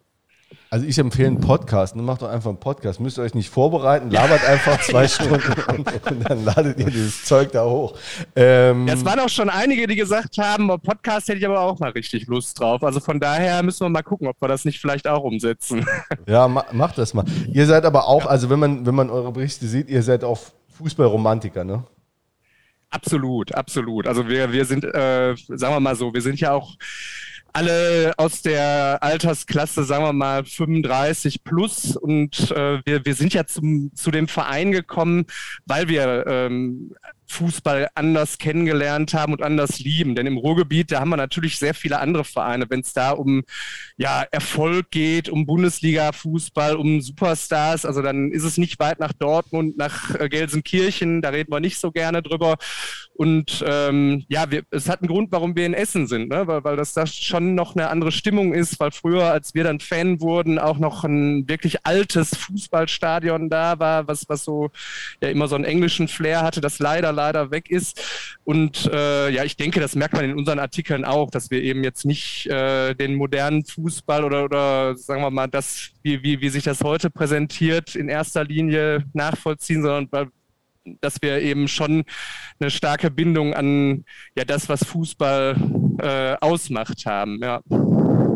Also 0.70 0.86
ich 0.86 0.98
empfehle 0.98 1.28
einen 1.28 1.40
Podcast. 1.40 1.94
Ne? 1.94 2.02
Macht 2.02 2.22
doch 2.22 2.28
einfach 2.28 2.50
einen 2.50 2.58
Podcast. 2.58 2.98
Müsst 2.98 3.18
ihr 3.18 3.22
euch 3.22 3.34
nicht 3.34 3.48
vorbereiten. 3.48 4.10
Labert 4.10 4.44
einfach 4.44 4.80
zwei 4.82 5.06
Stunden 5.06 5.40
und, 5.68 6.10
und, 6.10 6.28
dann 6.28 6.44
ladet 6.44 6.78
ihr 6.80 6.86
dieses 6.86 7.24
Zeug 7.24 7.52
da 7.52 7.64
hoch. 7.64 7.96
Ähm, 8.34 8.88
es 8.88 9.04
waren 9.04 9.20
auch 9.20 9.28
schon 9.28 9.50
einige, 9.50 9.86
die 9.86 9.96
gesagt 9.96 10.36
haben, 10.38 10.68
Podcast 10.80 11.28
hätte 11.28 11.38
ich 11.38 11.46
aber 11.46 11.60
auch 11.60 11.78
mal 11.78 11.90
richtig 11.90 12.26
Lust 12.26 12.58
drauf. 12.58 12.82
Also 12.82 12.98
von 12.98 13.20
daher 13.20 13.62
müssen 13.62 13.84
wir 13.84 13.88
mal 13.88 14.02
gucken, 14.02 14.26
ob 14.26 14.40
wir 14.40 14.48
das 14.48 14.64
nicht 14.64 14.80
vielleicht 14.80 15.06
auch 15.06 15.22
umsetzen. 15.22 15.86
Ja, 16.26 16.48
ma 16.48 16.64
macht 16.72 16.98
das 16.98 17.12
mal. 17.12 17.24
Ihr 17.52 17.66
seid 17.66 17.84
aber 17.84 18.08
auch, 18.08 18.26
also 18.26 18.48
wenn 18.48 18.58
man, 18.58 18.86
wenn 18.86 18.94
man 18.94 19.10
eure 19.10 19.32
Berichte 19.32 19.66
sieht, 19.66 19.88
ihr 19.88 20.02
seid 20.02 20.24
auch 20.24 20.38
Fußballromantiker, 20.70 21.64
ne? 21.64 21.84
Absolut, 22.94 23.52
absolut. 23.52 24.06
Also 24.06 24.28
wir, 24.28 24.52
wir 24.52 24.64
sind, 24.64 24.84
äh, 24.84 25.34
sagen 25.34 25.74
wir 25.74 25.80
mal 25.80 25.96
so, 25.96 26.14
wir 26.14 26.22
sind 26.22 26.38
ja 26.38 26.52
auch 26.52 26.76
alle 27.52 28.12
aus 28.18 28.42
der 28.42 29.02
Altersklasse, 29.02 29.82
sagen 29.82 30.04
wir 30.04 30.12
mal 30.12 30.44
35 30.44 31.42
plus 31.42 31.96
und 31.96 32.52
äh, 32.52 32.80
wir, 32.84 33.04
wir 33.04 33.14
sind 33.16 33.34
ja 33.34 33.46
zum, 33.46 33.90
zu 33.96 34.12
dem 34.12 34.28
Verein 34.28 34.70
gekommen, 34.70 35.26
weil 35.66 35.88
wir 35.88 36.24
ähm, 36.28 36.94
Fußball 37.26 37.88
anders 37.94 38.38
kennengelernt 38.38 39.14
haben 39.14 39.32
und 39.32 39.42
anders 39.42 39.78
lieben. 39.78 40.14
Denn 40.14 40.26
im 40.26 40.36
Ruhrgebiet, 40.36 40.92
da 40.92 41.00
haben 41.00 41.10
wir 41.10 41.16
natürlich 41.16 41.58
sehr 41.58 41.74
viele 41.74 41.98
andere 41.98 42.24
Vereine. 42.24 42.66
Wenn 42.68 42.80
es 42.80 42.92
da 42.92 43.10
um 43.10 43.44
ja, 43.96 44.22
Erfolg 44.30 44.90
geht, 44.90 45.28
um 45.28 45.46
Bundesliga-Fußball, 45.46 46.76
um 46.76 47.00
Superstars, 47.00 47.84
also 47.84 48.02
dann 48.02 48.30
ist 48.32 48.44
es 48.44 48.58
nicht 48.58 48.78
weit 48.78 49.00
nach 49.00 49.12
Dortmund, 49.12 49.76
nach 49.76 50.14
äh, 50.14 50.28
Gelsenkirchen, 50.28 51.22
da 51.22 51.30
reden 51.30 51.52
wir 51.52 51.60
nicht 51.60 51.78
so 51.78 51.90
gerne 51.90 52.22
drüber. 52.22 52.56
Und 53.16 53.64
ähm, 53.64 54.24
ja, 54.28 54.50
wir, 54.50 54.64
es 54.70 54.88
hat 54.88 55.00
einen 55.00 55.08
Grund, 55.08 55.30
warum 55.30 55.54
wir 55.54 55.66
in 55.66 55.72
Essen 55.72 56.08
sind, 56.08 56.30
ne? 56.30 56.48
weil, 56.48 56.64
weil 56.64 56.76
das 56.76 56.94
da 56.94 57.06
schon 57.06 57.54
noch 57.54 57.76
eine 57.76 57.88
andere 57.88 58.10
Stimmung 58.10 58.52
ist, 58.52 58.80
weil 58.80 58.90
früher, 58.90 59.30
als 59.30 59.54
wir 59.54 59.62
dann 59.62 59.78
Fan 59.78 60.20
wurden, 60.20 60.58
auch 60.58 60.78
noch 60.78 61.04
ein 61.04 61.48
wirklich 61.48 61.86
altes 61.86 62.36
Fußballstadion 62.36 63.48
da 63.50 63.78
war, 63.78 64.08
was, 64.08 64.28
was 64.28 64.42
so 64.42 64.70
ja 65.22 65.28
immer 65.28 65.46
so 65.46 65.54
einen 65.54 65.64
englischen 65.64 66.08
Flair 66.08 66.42
hatte, 66.42 66.60
das 66.60 66.80
leider, 66.80 67.12
leider 67.12 67.52
weg 67.52 67.70
ist. 67.70 68.36
Und 68.42 68.90
äh, 68.92 69.30
ja, 69.30 69.44
ich 69.44 69.56
denke, 69.56 69.78
das 69.78 69.94
merkt 69.94 70.14
man 70.14 70.24
in 70.24 70.36
unseren 70.36 70.58
Artikeln 70.58 71.04
auch, 71.04 71.30
dass 71.30 71.52
wir 71.52 71.62
eben 71.62 71.84
jetzt 71.84 72.04
nicht 72.04 72.46
äh, 72.46 72.94
den 72.94 73.14
modernen 73.14 73.64
Fußball 73.64 74.24
oder, 74.24 74.44
oder 74.44 74.96
sagen 74.96 75.22
wir 75.22 75.30
mal, 75.30 75.46
das, 75.46 75.90
wie, 76.02 76.24
wie, 76.24 76.40
wie 76.40 76.48
sich 76.48 76.64
das 76.64 76.82
heute 76.82 77.10
präsentiert, 77.10 77.94
in 77.94 78.08
erster 78.08 78.42
Linie 78.42 79.04
nachvollziehen, 79.12 79.82
sondern 79.82 80.08
weil 80.10 80.28
dass 81.00 81.16
wir 81.22 81.40
eben 81.40 81.68
schon 81.68 82.04
eine 82.60 82.70
starke 82.70 83.10
Bindung 83.10 83.54
an 83.54 84.04
ja 84.36 84.44
das, 84.44 84.68
was 84.68 84.84
Fußball 84.84 85.56
äh, 85.98 86.36
ausmacht 86.40 87.06
haben. 87.06 87.40
Ja. 87.42 87.60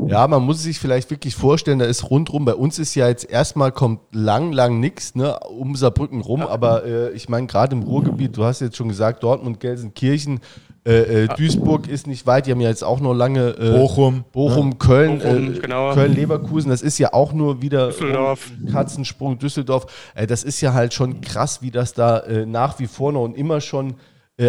Ja, 0.09 0.27
man 0.27 0.43
muss 0.43 0.62
sich 0.62 0.79
vielleicht 0.79 1.11
wirklich 1.11 1.35
vorstellen, 1.35 1.79
da 1.79 1.85
ist 1.85 2.11
rundrum, 2.11 2.47
bei 2.47 2.55
uns 2.55 2.79
ist 2.79 2.95
ja 2.95 3.09
jetzt 3.09 3.29
erstmal 3.29 3.73
kommt 3.73 4.01
lang, 4.12 4.53
lang 4.53 4.81
nichts, 4.81 5.15
ne, 5.15 5.39
um 5.41 5.77
Saarbrücken 5.77 6.23
rum, 6.23 6.41
aber 6.41 6.87
äh, 6.87 7.11
ich 7.11 7.29
meine, 7.29 7.47
gerade 7.47 7.77
im 7.77 7.83
Ruhrgebiet, 7.83 8.35
du 8.35 8.45
hast 8.45 8.61
jetzt 8.61 8.79
schon 8.79 8.89
gesagt, 8.89 9.23
Dortmund, 9.23 9.61
Gelsenkirchen, 9.61 10.41
äh, 10.89 11.24
äh, 11.24 11.28
Duisburg 11.28 11.86
ist 11.86 12.06
nicht 12.06 12.27
weit, 12.27 12.47
die 12.47 12.51
haben 12.51 12.62
ja 12.62 12.70
jetzt 12.70 12.82
auch 12.82 13.01
noch 13.01 13.12
lange 13.12 13.51
äh, 13.51 13.73
Bochum, 13.73 14.24
Bochum, 14.32 14.70
ja. 14.70 14.77
Köln, 14.78 15.19
Bochum, 15.19 15.55
äh, 15.55 15.59
genau. 15.59 15.93
Köln, 15.93 16.15
Leverkusen, 16.15 16.70
das 16.70 16.81
ist 16.81 16.97
ja 16.98 17.12
auch 17.12 17.35
nur 17.35 17.60
wieder 17.60 17.89
Düsseldorf. 17.89 18.51
Katzensprung, 18.73 19.39
Düsseldorf. 19.39 19.85
Äh, 20.15 20.27
das 20.27 20.44
ist 20.44 20.62
ja 20.62 20.73
halt 20.73 20.94
schon 20.94 21.20
krass, 21.20 21.60
wie 21.60 21.70
das 21.70 21.93
da 21.93 22.23
nach 22.47 22.78
wie 22.78 22.86
vor 22.86 23.12
noch 23.12 23.24
und 23.24 23.36
immer 23.36 23.60
schon 23.60 23.94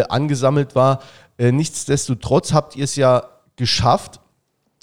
angesammelt 0.08 0.74
war. 0.74 1.00
nichtsdestotrotz 1.38 2.52
habt 2.52 2.76
ihr 2.76 2.84
es 2.84 2.96
ja 2.96 3.24
geschafft, 3.56 4.20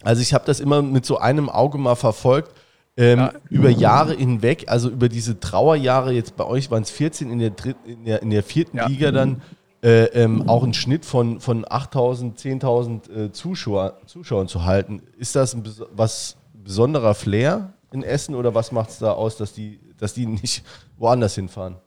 also 0.03 0.21
ich 0.21 0.33
habe 0.33 0.45
das 0.45 0.59
immer 0.59 0.81
mit 0.81 1.05
so 1.05 1.17
einem 1.17 1.49
Auge 1.49 1.77
mal 1.77 1.95
verfolgt. 1.95 2.51
Ähm, 2.99 3.19
ja. 3.19 3.33
Über 3.49 3.69
Jahre 3.69 4.15
hinweg, 4.15 4.65
also 4.67 4.89
über 4.89 5.07
diese 5.07 5.39
Trauerjahre, 5.39 6.13
jetzt 6.13 6.35
bei 6.35 6.45
euch 6.45 6.71
waren 6.71 6.81
es 6.81 6.89
14 6.89 7.29
in 7.29 7.39
der, 7.39 7.51
in 7.85 8.05
der, 8.05 8.21
in 8.23 8.31
der 8.31 8.41
vierten 8.41 8.77
ja. 8.77 8.87
Liga 8.87 9.11
dann, 9.11 9.41
äh, 9.83 10.05
ähm, 10.05 10.49
auch 10.49 10.63
einen 10.63 10.73
Schnitt 10.73 11.05
von, 11.05 11.39
von 11.39 11.65
8.000, 11.65 12.37
10.000 12.37 13.11
äh, 13.11 13.31
Zuschauer, 13.31 13.97
Zuschauern 14.05 14.47
zu 14.47 14.65
halten. 14.65 15.03
Ist 15.17 15.35
das 15.35 15.53
ein 15.53 15.63
was 15.91 16.37
besonderer 16.53 17.13
Flair 17.13 17.73
in 17.91 18.03
Essen 18.03 18.35
oder 18.35 18.55
was 18.55 18.71
macht 18.71 18.89
es 18.89 18.99
da 18.99 19.11
aus, 19.11 19.37
dass 19.37 19.53
die, 19.53 19.79
dass 19.97 20.13
die 20.13 20.25
nicht 20.25 20.63
woanders 20.97 21.35
hinfahren? 21.35 21.77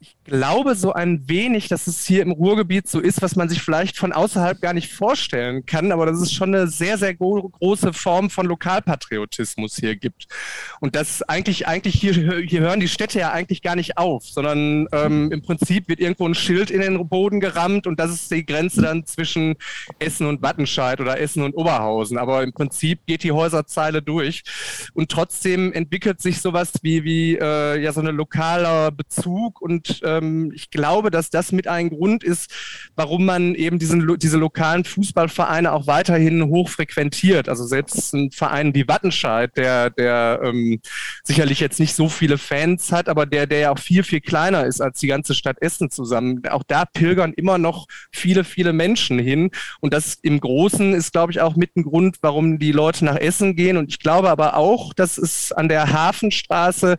Ich 0.00 0.16
glaube 0.22 0.76
so 0.76 0.92
ein 0.92 1.28
wenig, 1.28 1.66
dass 1.66 1.88
es 1.88 2.06
hier 2.06 2.22
im 2.22 2.30
Ruhrgebiet 2.30 2.86
so 2.86 3.00
ist, 3.00 3.20
was 3.20 3.34
man 3.34 3.48
sich 3.48 3.60
vielleicht 3.60 3.96
von 3.96 4.12
außerhalb 4.12 4.60
gar 4.60 4.72
nicht 4.72 4.92
vorstellen 4.92 5.66
kann, 5.66 5.90
aber 5.90 6.06
dass 6.06 6.20
es 6.20 6.32
schon 6.32 6.54
eine 6.54 6.68
sehr, 6.68 6.98
sehr 6.98 7.14
gro 7.14 7.48
große 7.48 7.92
Form 7.92 8.30
von 8.30 8.46
Lokalpatriotismus 8.46 9.76
hier 9.76 9.96
gibt. 9.96 10.28
Und 10.80 10.94
das 10.94 11.22
eigentlich, 11.22 11.66
eigentlich 11.66 11.94
hier, 11.94 12.12
hier 12.12 12.60
hören 12.60 12.78
die 12.78 12.88
Städte 12.88 13.18
ja 13.18 13.32
eigentlich 13.32 13.60
gar 13.62 13.74
nicht 13.74 13.98
auf, 13.98 14.24
sondern 14.24 14.86
ähm, 14.92 15.32
im 15.32 15.42
Prinzip 15.42 15.88
wird 15.88 15.98
irgendwo 15.98 16.28
ein 16.28 16.34
Schild 16.34 16.70
in 16.70 16.80
den 16.80 17.08
Boden 17.08 17.40
gerammt 17.40 17.88
und 17.88 17.98
das 17.98 18.12
ist 18.12 18.30
die 18.30 18.46
Grenze 18.46 18.82
dann 18.82 19.04
zwischen 19.04 19.56
Essen 19.98 20.26
und 20.26 20.42
Wattenscheid 20.42 21.00
oder 21.00 21.18
Essen 21.18 21.42
und 21.42 21.54
Oberhausen. 21.54 22.18
Aber 22.18 22.44
im 22.44 22.52
Prinzip 22.52 23.04
geht 23.06 23.24
die 23.24 23.32
Häuserzeile 23.32 24.00
durch 24.00 24.44
und 24.94 25.10
trotzdem 25.10 25.72
entwickelt 25.72 26.20
sich 26.20 26.40
sowas 26.40 26.74
wie, 26.82 27.02
wie 27.02 27.36
äh, 27.36 27.82
ja 27.82 27.92
so 27.92 28.00
eine 28.00 28.12
lokaler 28.12 28.92
Bezug 28.92 29.60
und 29.60 29.87
ähm, 30.04 30.52
ich 30.54 30.70
glaube, 30.70 31.10
dass 31.10 31.30
das 31.30 31.52
mit 31.52 31.68
ein 31.68 31.90
Grund 31.90 32.24
ist, 32.24 32.52
warum 32.96 33.24
man 33.24 33.54
eben 33.54 33.78
diesen, 33.78 34.18
diese 34.18 34.36
lokalen 34.36 34.84
Fußballvereine 34.84 35.72
auch 35.72 35.86
weiterhin 35.86 36.44
hoch 36.44 36.68
frequentiert. 36.68 37.48
Also 37.48 37.66
selbst 37.66 38.14
ein 38.14 38.30
Verein 38.30 38.74
wie 38.74 38.88
Wattenscheid, 38.88 39.56
der, 39.56 39.90
der 39.90 40.40
ähm, 40.44 40.80
sicherlich 41.24 41.60
jetzt 41.60 41.80
nicht 41.80 41.94
so 41.94 42.08
viele 42.08 42.38
Fans 42.38 42.92
hat, 42.92 43.08
aber 43.08 43.26
der, 43.26 43.46
der 43.46 43.58
ja 43.58 43.70
auch 43.72 43.78
viel, 43.78 44.02
viel 44.02 44.20
kleiner 44.20 44.64
ist 44.66 44.80
als 44.80 45.00
die 45.00 45.06
ganze 45.06 45.34
Stadt 45.34 45.60
Essen 45.60 45.90
zusammen. 45.90 46.42
Auch 46.48 46.62
da 46.66 46.84
pilgern 46.84 47.32
immer 47.32 47.58
noch 47.58 47.86
viele, 48.12 48.44
viele 48.44 48.72
Menschen 48.72 49.18
hin. 49.18 49.50
Und 49.80 49.92
das 49.92 50.18
im 50.22 50.40
Großen 50.40 50.94
ist, 50.94 51.12
glaube 51.12 51.32
ich, 51.32 51.40
auch 51.40 51.56
mit 51.56 51.76
ein 51.76 51.82
Grund, 51.82 52.18
warum 52.20 52.58
die 52.58 52.72
Leute 52.72 53.04
nach 53.04 53.16
Essen 53.16 53.56
gehen. 53.56 53.76
Und 53.76 53.88
ich 53.90 53.98
glaube 53.98 54.30
aber 54.30 54.56
auch, 54.56 54.92
dass 54.94 55.18
es 55.18 55.52
an 55.52 55.68
der 55.68 55.92
Hafenstraße 55.92 56.96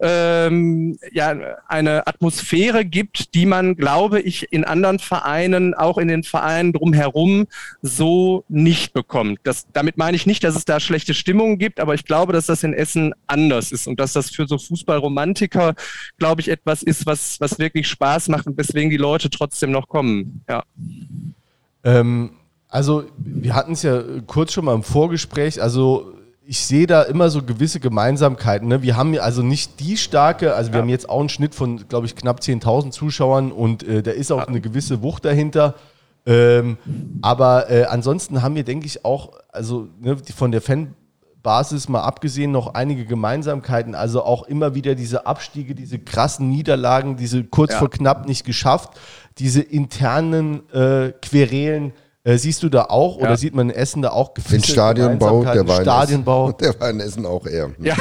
ähm, 0.00 0.98
ja 1.12 1.34
eine 1.66 2.06
Atmosphäre 2.06 2.27
Atmosphäre 2.28 2.84
gibt, 2.84 3.34
die 3.34 3.46
man, 3.46 3.74
glaube 3.74 4.20
ich, 4.20 4.52
in 4.52 4.64
anderen 4.64 4.98
Vereinen, 4.98 5.72
auch 5.72 5.96
in 5.96 6.08
den 6.08 6.24
Vereinen 6.24 6.74
drumherum, 6.74 7.46
so 7.80 8.44
nicht 8.48 8.92
bekommt. 8.92 9.40
Das, 9.44 9.66
damit 9.72 9.96
meine 9.96 10.14
ich 10.14 10.26
nicht, 10.26 10.44
dass 10.44 10.54
es 10.54 10.66
da 10.66 10.78
schlechte 10.78 11.14
Stimmungen 11.14 11.56
gibt, 11.56 11.80
aber 11.80 11.94
ich 11.94 12.04
glaube, 12.04 12.34
dass 12.34 12.44
das 12.44 12.62
in 12.64 12.74
Essen 12.74 13.14
anders 13.26 13.72
ist 13.72 13.86
und 13.86 13.98
dass 13.98 14.12
das 14.12 14.28
für 14.28 14.46
so 14.46 14.58
Fußballromantiker, 14.58 15.74
glaube 16.18 16.42
ich, 16.42 16.48
etwas 16.50 16.82
ist, 16.82 17.06
was, 17.06 17.40
was 17.40 17.58
wirklich 17.58 17.88
Spaß 17.88 18.28
macht 18.28 18.46
und 18.46 18.58
weswegen 18.58 18.90
die 18.90 18.98
Leute 18.98 19.30
trotzdem 19.30 19.70
noch 19.70 19.88
kommen. 19.88 20.44
Ja. 20.50 20.64
Ähm, 21.82 22.32
also, 22.68 23.04
wir 23.16 23.54
hatten 23.54 23.72
es 23.72 23.82
ja 23.82 24.02
kurz 24.26 24.52
schon 24.52 24.66
mal 24.66 24.74
im 24.74 24.82
Vorgespräch. 24.82 25.62
Also, 25.62 26.12
ich 26.50 26.64
sehe 26.64 26.86
da 26.86 27.02
immer 27.02 27.28
so 27.28 27.42
gewisse 27.42 27.78
Gemeinsamkeiten. 27.78 28.68
Ne? 28.68 28.80
Wir 28.80 28.96
haben 28.96 29.12
ja 29.12 29.20
also 29.20 29.42
nicht 29.42 29.80
die 29.80 29.98
starke, 29.98 30.54
also 30.54 30.70
wir 30.70 30.76
ja. 30.76 30.80
haben 30.80 30.88
jetzt 30.88 31.10
auch 31.10 31.20
einen 31.20 31.28
Schnitt 31.28 31.54
von, 31.54 31.86
glaube 31.88 32.06
ich, 32.06 32.16
knapp 32.16 32.40
10.000 32.40 32.90
Zuschauern 32.90 33.52
und 33.52 33.86
äh, 33.86 34.02
da 34.02 34.12
ist 34.12 34.32
auch 34.32 34.38
ja. 34.38 34.48
eine 34.48 34.62
gewisse 34.62 35.02
Wucht 35.02 35.26
dahinter. 35.26 35.74
Ähm, 36.24 36.78
aber 37.20 37.70
äh, 37.70 37.84
ansonsten 37.84 38.40
haben 38.40 38.54
wir, 38.54 38.64
denke 38.64 38.86
ich, 38.86 39.04
auch, 39.04 39.32
also 39.52 39.88
ne, 40.00 40.16
von 40.34 40.50
der 40.50 40.62
Fanbasis 40.62 41.90
mal 41.90 42.00
abgesehen, 42.00 42.50
noch 42.50 42.72
einige 42.72 43.04
Gemeinsamkeiten. 43.04 43.94
Also 43.94 44.22
auch 44.22 44.44
immer 44.44 44.74
wieder 44.74 44.94
diese 44.94 45.26
Abstiege, 45.26 45.74
diese 45.74 45.98
krassen 45.98 46.48
Niederlagen, 46.48 47.18
diese 47.18 47.44
kurz 47.44 47.72
ja. 47.72 47.78
vor 47.78 47.90
knapp 47.90 48.26
nicht 48.26 48.46
geschafft, 48.46 48.98
diese 49.36 49.60
internen 49.60 50.66
äh, 50.72 51.12
Querelen 51.20 51.92
äh, 52.28 52.36
siehst 52.36 52.62
du 52.62 52.68
da 52.68 52.84
auch 52.84 53.16
oder 53.16 53.38
sieht 53.38 53.54
man 53.54 53.70
in 53.70 53.76
Essen 53.76 54.02
da 54.02 54.10
auch 54.10 54.34
Den 54.34 54.62
Stadionbau, 54.62 55.44
der 55.44 55.66
war, 55.66 55.80
Stadionbau. 55.80 56.52
der 56.60 56.78
war 56.78 56.90
in 56.90 57.00
Essen 57.00 57.24
auch 57.24 57.46
eher. 57.46 57.70
Ja. 57.78 57.96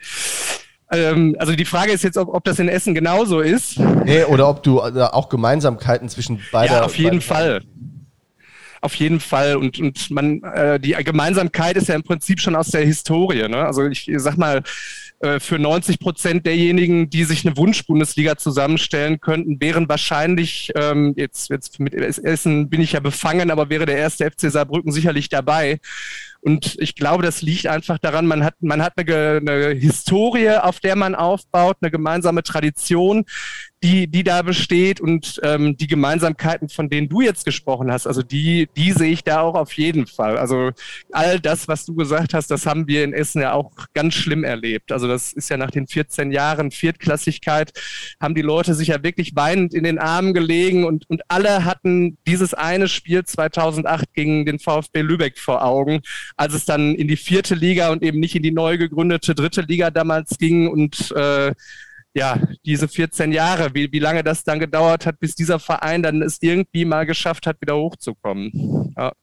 ähm, 0.90 1.36
also 1.38 1.54
die 1.54 1.66
Frage 1.66 1.92
ist 1.92 2.02
jetzt, 2.02 2.16
ob, 2.16 2.32
ob, 2.32 2.44
das 2.44 2.58
in 2.58 2.68
Essen 2.68 2.94
genauso 2.94 3.40
ist. 3.40 3.78
Nee, 3.78 4.24
oder 4.24 4.48
ob 4.48 4.62
du 4.62 4.80
da 4.90 5.08
auch 5.08 5.28
Gemeinsamkeiten 5.28 6.08
zwischen 6.08 6.40
beiden. 6.50 6.76
Ja, 6.76 6.84
auf 6.84 6.96
jeden 6.96 7.20
Fall. 7.20 7.60
Auf 8.80 8.94
jeden 8.94 9.20
Fall. 9.20 9.56
Und, 9.56 9.78
und 9.80 10.10
man, 10.10 10.42
äh, 10.42 10.80
die 10.80 10.92
Gemeinsamkeit 10.92 11.76
ist 11.76 11.88
ja 11.88 11.94
im 11.94 12.04
Prinzip 12.04 12.40
schon 12.40 12.56
aus 12.56 12.68
der 12.68 12.86
Historie. 12.86 13.48
Ne? 13.48 13.58
Also 13.58 13.84
ich 13.84 14.08
sag 14.16 14.38
mal, 14.38 14.62
äh, 15.20 15.40
für 15.40 15.58
90 15.58 15.98
Prozent 15.98 16.44
derjenigen, 16.46 17.08
die 17.08 17.24
sich 17.24 17.46
eine 17.46 17.56
Wunsch-Bundesliga 17.56 18.36
zusammenstellen 18.36 19.18
könnten, 19.20 19.60
wären 19.60 19.88
wahrscheinlich, 19.88 20.70
ähm, 20.76 21.14
jetzt, 21.16 21.48
jetzt 21.50 21.80
mit 21.80 21.94
Essen 21.94 22.68
bin 22.68 22.82
ich 22.82 22.92
ja 22.92 23.00
befangen, 23.00 23.50
aber 23.50 23.70
wäre 23.70 23.86
der 23.86 23.96
erste 23.96 24.30
FC 24.30 24.50
Saarbrücken 24.50 24.92
sicherlich 24.92 25.28
dabei. 25.28 25.80
Und 26.46 26.76
ich 26.78 26.94
glaube, 26.94 27.24
das 27.24 27.42
liegt 27.42 27.66
einfach 27.66 27.98
daran, 27.98 28.24
man 28.24 28.44
hat, 28.44 28.54
man 28.60 28.80
hat 28.80 28.92
eine, 28.96 29.38
eine 29.38 29.74
Historie, 29.74 30.50
auf 30.50 30.78
der 30.78 30.94
man 30.94 31.16
aufbaut, 31.16 31.78
eine 31.80 31.90
gemeinsame 31.90 32.44
Tradition, 32.44 33.24
die, 33.82 34.06
die 34.06 34.24
da 34.24 34.42
besteht 34.42 35.00
und 35.00 35.38
ähm, 35.42 35.76
die 35.76 35.86
Gemeinsamkeiten, 35.86 36.68
von 36.68 36.88
denen 36.88 37.08
du 37.08 37.20
jetzt 37.20 37.44
gesprochen 37.44 37.92
hast, 37.92 38.06
also 38.06 38.22
die, 38.22 38.68
die 38.76 38.92
sehe 38.92 39.12
ich 39.12 39.22
da 39.22 39.40
auch 39.40 39.54
auf 39.54 39.72
jeden 39.74 40.06
Fall. 40.06 40.38
Also 40.38 40.70
all 41.12 41.38
das, 41.38 41.68
was 41.68 41.84
du 41.84 41.94
gesagt 41.94 42.32
hast, 42.32 42.50
das 42.50 42.64
haben 42.64 42.88
wir 42.88 43.04
in 43.04 43.12
Essen 43.12 43.42
ja 43.42 43.52
auch 43.52 43.72
ganz 43.92 44.14
schlimm 44.14 44.44
erlebt. 44.44 44.92
Also 44.92 45.06
das 45.06 45.32
ist 45.32 45.50
ja 45.50 45.56
nach 45.56 45.70
den 45.70 45.86
14 45.86 46.32
Jahren 46.32 46.70
Viertklassigkeit, 46.70 47.72
haben 48.18 48.34
die 48.34 48.42
Leute 48.42 48.74
sich 48.74 48.88
ja 48.88 49.02
wirklich 49.02 49.36
weinend 49.36 49.74
in 49.74 49.84
den 49.84 49.98
Armen 49.98 50.32
gelegen 50.32 50.84
und, 50.84 51.08
und 51.10 51.22
alle 51.28 51.64
hatten 51.64 52.16
dieses 52.26 52.54
eine 52.54 52.88
Spiel 52.88 53.24
2008 53.24 54.14
gegen 54.14 54.46
den 54.46 54.58
VfB 54.58 55.02
Lübeck 55.02 55.38
vor 55.38 55.62
Augen, 55.64 56.00
als 56.36 56.54
es 56.54 56.64
dann 56.64 56.94
in 56.94 57.08
die 57.08 57.16
vierte 57.16 57.54
Liga 57.54 57.90
und 57.90 58.02
eben 58.02 58.20
nicht 58.20 58.36
in 58.36 58.42
die 58.42 58.52
neu 58.52 58.78
gegründete 58.78 59.34
dritte 59.34 59.62
Liga 59.62 59.90
damals 59.90 60.38
ging 60.38 60.68
und 60.68 61.10
äh, 61.12 61.52
ja, 62.14 62.38
diese 62.64 62.88
14 62.88 63.30
Jahre, 63.32 63.74
wie, 63.74 63.92
wie 63.92 63.98
lange 63.98 64.24
das 64.24 64.42
dann 64.42 64.58
gedauert 64.58 65.04
hat, 65.04 65.20
bis 65.20 65.34
dieser 65.34 65.58
Verein 65.58 66.02
dann 66.02 66.22
es 66.22 66.38
irgendwie 66.40 66.86
mal 66.86 67.04
geschafft 67.04 67.46
hat, 67.46 67.60
wieder 67.60 67.76
hochzukommen. 67.76 68.94
Ja. 68.96 69.12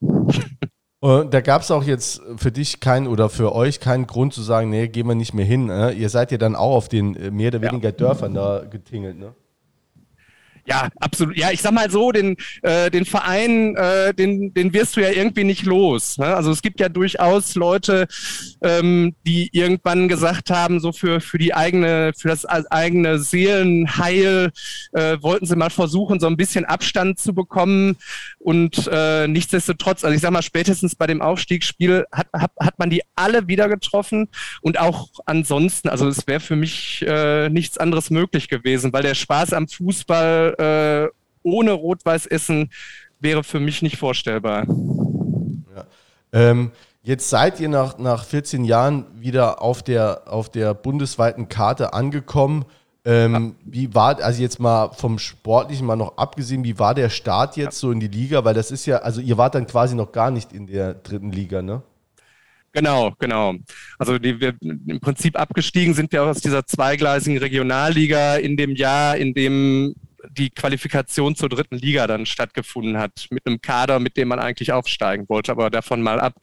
Und 1.00 1.34
da 1.34 1.42
gab 1.42 1.60
es 1.60 1.70
auch 1.70 1.84
jetzt 1.84 2.22
für 2.38 2.50
dich 2.50 2.80
keinen 2.80 3.06
oder 3.06 3.28
für 3.28 3.54
euch 3.54 3.78
keinen 3.78 4.06
Grund 4.06 4.32
zu 4.32 4.40
sagen, 4.40 4.70
nee, 4.70 4.88
gehen 4.88 5.06
wir 5.06 5.14
nicht 5.14 5.34
mehr 5.34 5.44
hin. 5.44 5.66
Ne? 5.66 5.92
Ihr 5.92 6.08
seid 6.08 6.32
ja 6.32 6.38
dann 6.38 6.56
auch 6.56 6.74
auf 6.76 6.88
den 6.88 7.14
äh, 7.14 7.30
mehr 7.30 7.48
oder 7.48 7.60
weniger 7.60 7.90
ja. 7.90 7.92
Dörfern 7.94 8.32
da 8.32 8.64
getingelt, 8.64 9.18
ne? 9.18 9.34
Ja, 10.66 10.88
absolut. 10.98 11.36
Ja, 11.36 11.50
ich 11.50 11.60
sag 11.60 11.72
mal 11.72 11.90
so, 11.90 12.10
den, 12.10 12.36
äh, 12.62 12.90
den 12.90 13.04
Verein, 13.04 13.76
äh, 13.76 14.14
den, 14.14 14.54
den 14.54 14.72
wirst 14.72 14.96
du 14.96 15.02
ja 15.02 15.10
irgendwie 15.10 15.44
nicht 15.44 15.66
los. 15.66 16.16
Ne? 16.16 16.34
Also 16.34 16.50
es 16.50 16.62
gibt 16.62 16.80
ja 16.80 16.88
durchaus 16.88 17.54
Leute, 17.54 18.06
ähm, 18.62 19.14
die 19.26 19.50
irgendwann 19.52 20.08
gesagt 20.08 20.48
haben, 20.50 20.80
so 20.80 20.92
für, 20.92 21.20
für 21.20 21.36
die 21.36 21.52
eigene, 21.52 22.12
für 22.16 22.28
das 22.28 22.46
eigene 22.46 23.18
Seelenheil 23.18 24.52
äh, 24.92 25.18
wollten 25.20 25.44
sie 25.44 25.56
mal 25.56 25.68
versuchen, 25.68 26.18
so 26.18 26.28
ein 26.28 26.38
bisschen 26.38 26.64
Abstand 26.64 27.18
zu 27.18 27.34
bekommen. 27.34 27.96
Und 28.38 28.88
äh, 28.90 29.28
nichtsdestotrotz, 29.28 30.02
also 30.02 30.14
ich 30.14 30.22
sag 30.22 30.30
mal, 30.30 30.42
spätestens 30.42 30.94
bei 30.94 31.06
dem 31.06 31.20
Aufstiegsspiel 31.20 32.06
hat, 32.10 32.28
hat, 32.32 32.52
hat 32.58 32.78
man 32.78 32.88
die 32.88 33.02
alle 33.16 33.48
wieder 33.48 33.68
getroffen 33.68 34.28
und 34.62 34.78
auch 34.78 35.08
ansonsten, 35.26 35.90
also 35.90 36.08
es 36.08 36.26
wäre 36.26 36.40
für 36.40 36.56
mich 36.56 37.04
äh, 37.06 37.50
nichts 37.50 37.76
anderes 37.76 38.08
möglich 38.08 38.48
gewesen, 38.48 38.92
weil 38.94 39.02
der 39.02 39.14
Spaß 39.14 39.52
am 39.52 39.68
Fußball 39.68 40.53
äh, 40.58 41.08
ohne 41.42 41.72
Rot-Weiß 41.72 42.26
Essen 42.26 42.70
wäre 43.20 43.44
für 43.44 43.60
mich 43.60 43.82
nicht 43.82 43.96
vorstellbar. 43.96 44.66
Ja. 45.74 45.86
Ähm, 46.32 46.70
jetzt 47.02 47.30
seid 47.30 47.60
ihr 47.60 47.68
nach, 47.68 47.98
nach 47.98 48.24
14 48.24 48.64
Jahren 48.64 49.06
wieder 49.14 49.62
auf 49.62 49.82
der, 49.82 50.22
auf 50.26 50.50
der 50.50 50.74
bundesweiten 50.74 51.48
Karte 51.48 51.92
angekommen. 51.92 52.64
Ähm. 53.06 53.56
Wie 53.64 53.94
war, 53.94 54.22
also 54.22 54.40
jetzt 54.40 54.60
mal 54.60 54.92
vom 54.92 55.18
Sportlichen 55.18 55.86
mal 55.86 55.96
noch 55.96 56.16
abgesehen, 56.16 56.64
wie 56.64 56.78
war 56.78 56.94
der 56.94 57.10
Start 57.10 57.56
jetzt 57.56 57.78
so 57.78 57.90
in 57.90 58.00
die 58.00 58.08
Liga? 58.08 58.44
Weil 58.44 58.54
das 58.54 58.70
ist 58.70 58.86
ja, 58.86 58.98
also 58.98 59.20
ihr 59.20 59.36
wart 59.36 59.54
dann 59.54 59.66
quasi 59.66 59.94
noch 59.94 60.10
gar 60.10 60.30
nicht 60.30 60.52
in 60.52 60.66
der 60.66 60.94
dritten 60.94 61.30
Liga, 61.30 61.60
ne? 61.60 61.82
Genau, 62.72 63.12
genau. 63.20 63.54
Also 63.98 64.18
die, 64.18 64.40
wir, 64.40 64.54
im 64.60 64.98
Prinzip 65.00 65.38
abgestiegen 65.38 65.94
sind 65.94 66.10
wir 66.10 66.24
aus 66.24 66.40
dieser 66.40 66.66
zweigleisigen 66.66 67.38
Regionalliga 67.38 68.34
in 68.34 68.56
dem 68.56 68.74
Jahr, 68.74 69.16
in 69.16 69.32
dem 69.32 69.94
die 70.30 70.50
Qualifikation 70.50 71.36
zur 71.36 71.48
dritten 71.48 71.76
Liga 71.76 72.06
dann 72.06 72.26
stattgefunden 72.26 72.98
hat, 72.98 73.26
mit 73.30 73.46
einem 73.46 73.60
Kader, 73.60 73.98
mit 73.98 74.16
dem 74.16 74.28
man 74.28 74.38
eigentlich 74.38 74.72
aufsteigen 74.72 75.28
wollte, 75.28 75.52
aber 75.52 75.70
davon 75.70 76.02
mal 76.02 76.20
ab. 76.20 76.34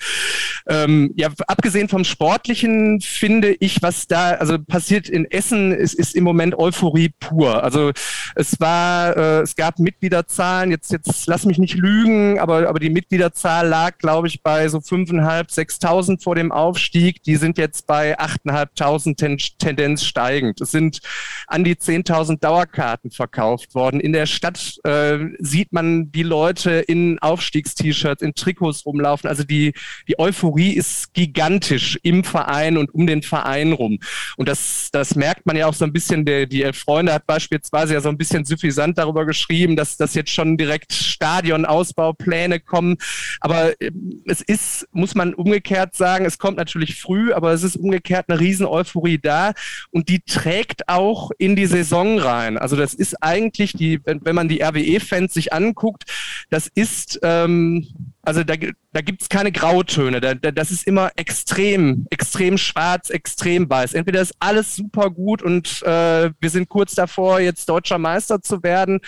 Ähm, 0.67 1.11
ja, 1.15 1.29
abgesehen 1.47 1.89
vom 1.89 2.03
Sportlichen 2.03 3.01
finde 3.01 3.55
ich, 3.59 3.81
was 3.81 4.07
da 4.07 4.31
also 4.31 4.59
passiert 4.59 5.09
in 5.09 5.29
Essen, 5.29 5.71
ist, 5.71 5.93
ist 5.95 6.15
im 6.15 6.23
Moment 6.23 6.57
Euphorie 6.57 7.09
pur. 7.19 7.63
Also 7.63 7.91
es 8.35 8.59
war, 8.59 9.17
äh, 9.17 9.41
es 9.41 9.55
gab 9.55 9.79
Mitgliederzahlen, 9.79 10.71
jetzt, 10.71 10.91
jetzt 10.91 11.27
lass 11.27 11.45
mich 11.45 11.57
nicht 11.57 11.75
lügen, 11.75 12.39
aber, 12.39 12.69
aber 12.69 12.79
die 12.79 12.89
Mitgliederzahl 12.89 13.67
lag, 13.67 13.97
glaube 13.97 14.27
ich, 14.27 14.43
bei 14.43 14.67
so 14.67 14.77
5.500, 14.77 15.49
6.000 15.51 16.23
vor 16.23 16.35
dem 16.35 16.51
Aufstieg. 16.51 17.23
Die 17.23 17.35
sind 17.37 17.57
jetzt 17.57 17.87
bei 17.87 18.19
8.500 18.19 19.15
ten, 19.15 19.37
Tendenz 19.57 20.05
steigend. 20.05 20.61
Es 20.61 20.71
sind 20.71 20.99
an 21.47 21.63
die 21.63 21.75
10.000 21.75 22.39
Dauerkarten 22.39 23.11
verkauft 23.11 23.70
worden. 23.76 23.99
In 23.99 24.14
der 24.14 24.26
Stadt 24.26 24.80
äh, 24.84 25.18
sieht 25.39 25.72
man 25.72 26.11
die 26.11 26.23
Leute 26.23 26.72
in 26.72 27.19
Aufstiegst-T-Shirts, 27.19 28.22
in 28.22 28.34
Trikots 28.34 28.85
rumlaufen. 28.85 29.30
Also 29.30 29.43
die, 29.43 29.73
die 30.07 30.19
Euphorie 30.19 30.73
ist 30.73 31.14
gigantisch 31.14 31.99
im 32.03 32.23
Verein 32.23 32.77
und 32.77 32.93
um 32.93 33.07
den 33.07 33.22
Verein 33.22 33.73
rum. 33.73 33.99
Und 34.38 34.48
das, 34.48 34.89
das 34.91 35.15
merkt 35.15 35.45
man 35.45 35.56
ja 35.56 35.68
auch 35.68 35.73
so 35.73 35.85
ein 35.85 35.93
bisschen. 35.93 36.26
Der, 36.26 36.45
die 36.45 36.64
Elf 36.64 36.77
Freunde 36.77 37.14
hat 37.14 37.26
beispielsweise 37.26 37.93
ja 37.93 38.02
so 38.02 38.10
ein 38.10 38.18
bisschen 38.18 38.45
suffisant 38.45 38.98
darüber 38.98 39.26
geschrieben, 39.26 39.76
dass 39.76 39.98
das 39.98 40.14
jetzt 40.14 40.31
schon 40.31 40.57
direkt 40.57 40.93
Stadionausbaupläne 40.93 42.60
kommen. 42.60 42.98
Aber 43.39 43.80
äh, 43.81 43.91
es 44.26 44.41
ist, 44.41 44.88
muss 44.91 45.15
man 45.15 45.34
umgekehrt 45.34 45.95
sagen, 45.95 46.26
es 46.26 46.38
kommt 46.38 46.57
natürlich 46.57 46.99
früh, 46.99 47.34
aber 47.34 47.52
es 47.52 47.64
ist 47.64 47.76
umgekehrt 47.76 48.26
eine 48.27 48.39
riesen 48.39 48.65
Euphorie 48.65 49.18
da 49.18 49.53
und 49.91 50.10
die 50.10 50.19
trägt 50.22 50.89
auch 50.89 51.31
in 51.38 51.56
die 51.56 51.65
Saison 51.65 52.19
rein. 52.19 52.57
Also 52.57 52.76
das 52.76 52.93
ist 52.93 53.22
eigentlich 53.22 53.60
wirklich 53.61 53.73
die, 53.73 54.01
wenn, 54.05 54.23
wenn 54.25 54.35
man 54.35 54.47
die 54.47 54.61
RWE-Fans 54.61 55.33
sich 55.33 55.53
anguckt, 55.53 56.03
das 56.49 56.67
ist, 56.67 57.19
ähm, 57.23 57.88
also 58.23 58.43
da, 58.43 58.55
da 58.91 59.01
gibt 59.01 59.21
es 59.21 59.29
keine 59.29 59.51
Grautöne. 59.51 60.19
Da, 60.19 60.33
da, 60.33 60.51
das 60.51 60.71
ist 60.71 60.88
immer 60.88 61.11
extrem, 61.15 62.07
extrem 62.09 62.57
schwarz, 62.57 63.09
extrem 63.09 63.69
weiß. 63.69 63.93
Entweder 63.93 64.21
ist 64.21 64.35
alles 64.39 64.75
super 64.75 65.09
gut 65.09 65.41
und 65.41 65.81
äh, 65.83 66.31
wir 66.39 66.49
sind 66.49 66.69
kurz 66.69 66.95
davor, 66.95 67.39
jetzt 67.39 67.69
deutscher 67.69 67.97
Meister 67.97 68.41
zu 68.41 68.63
werden. 68.63 68.99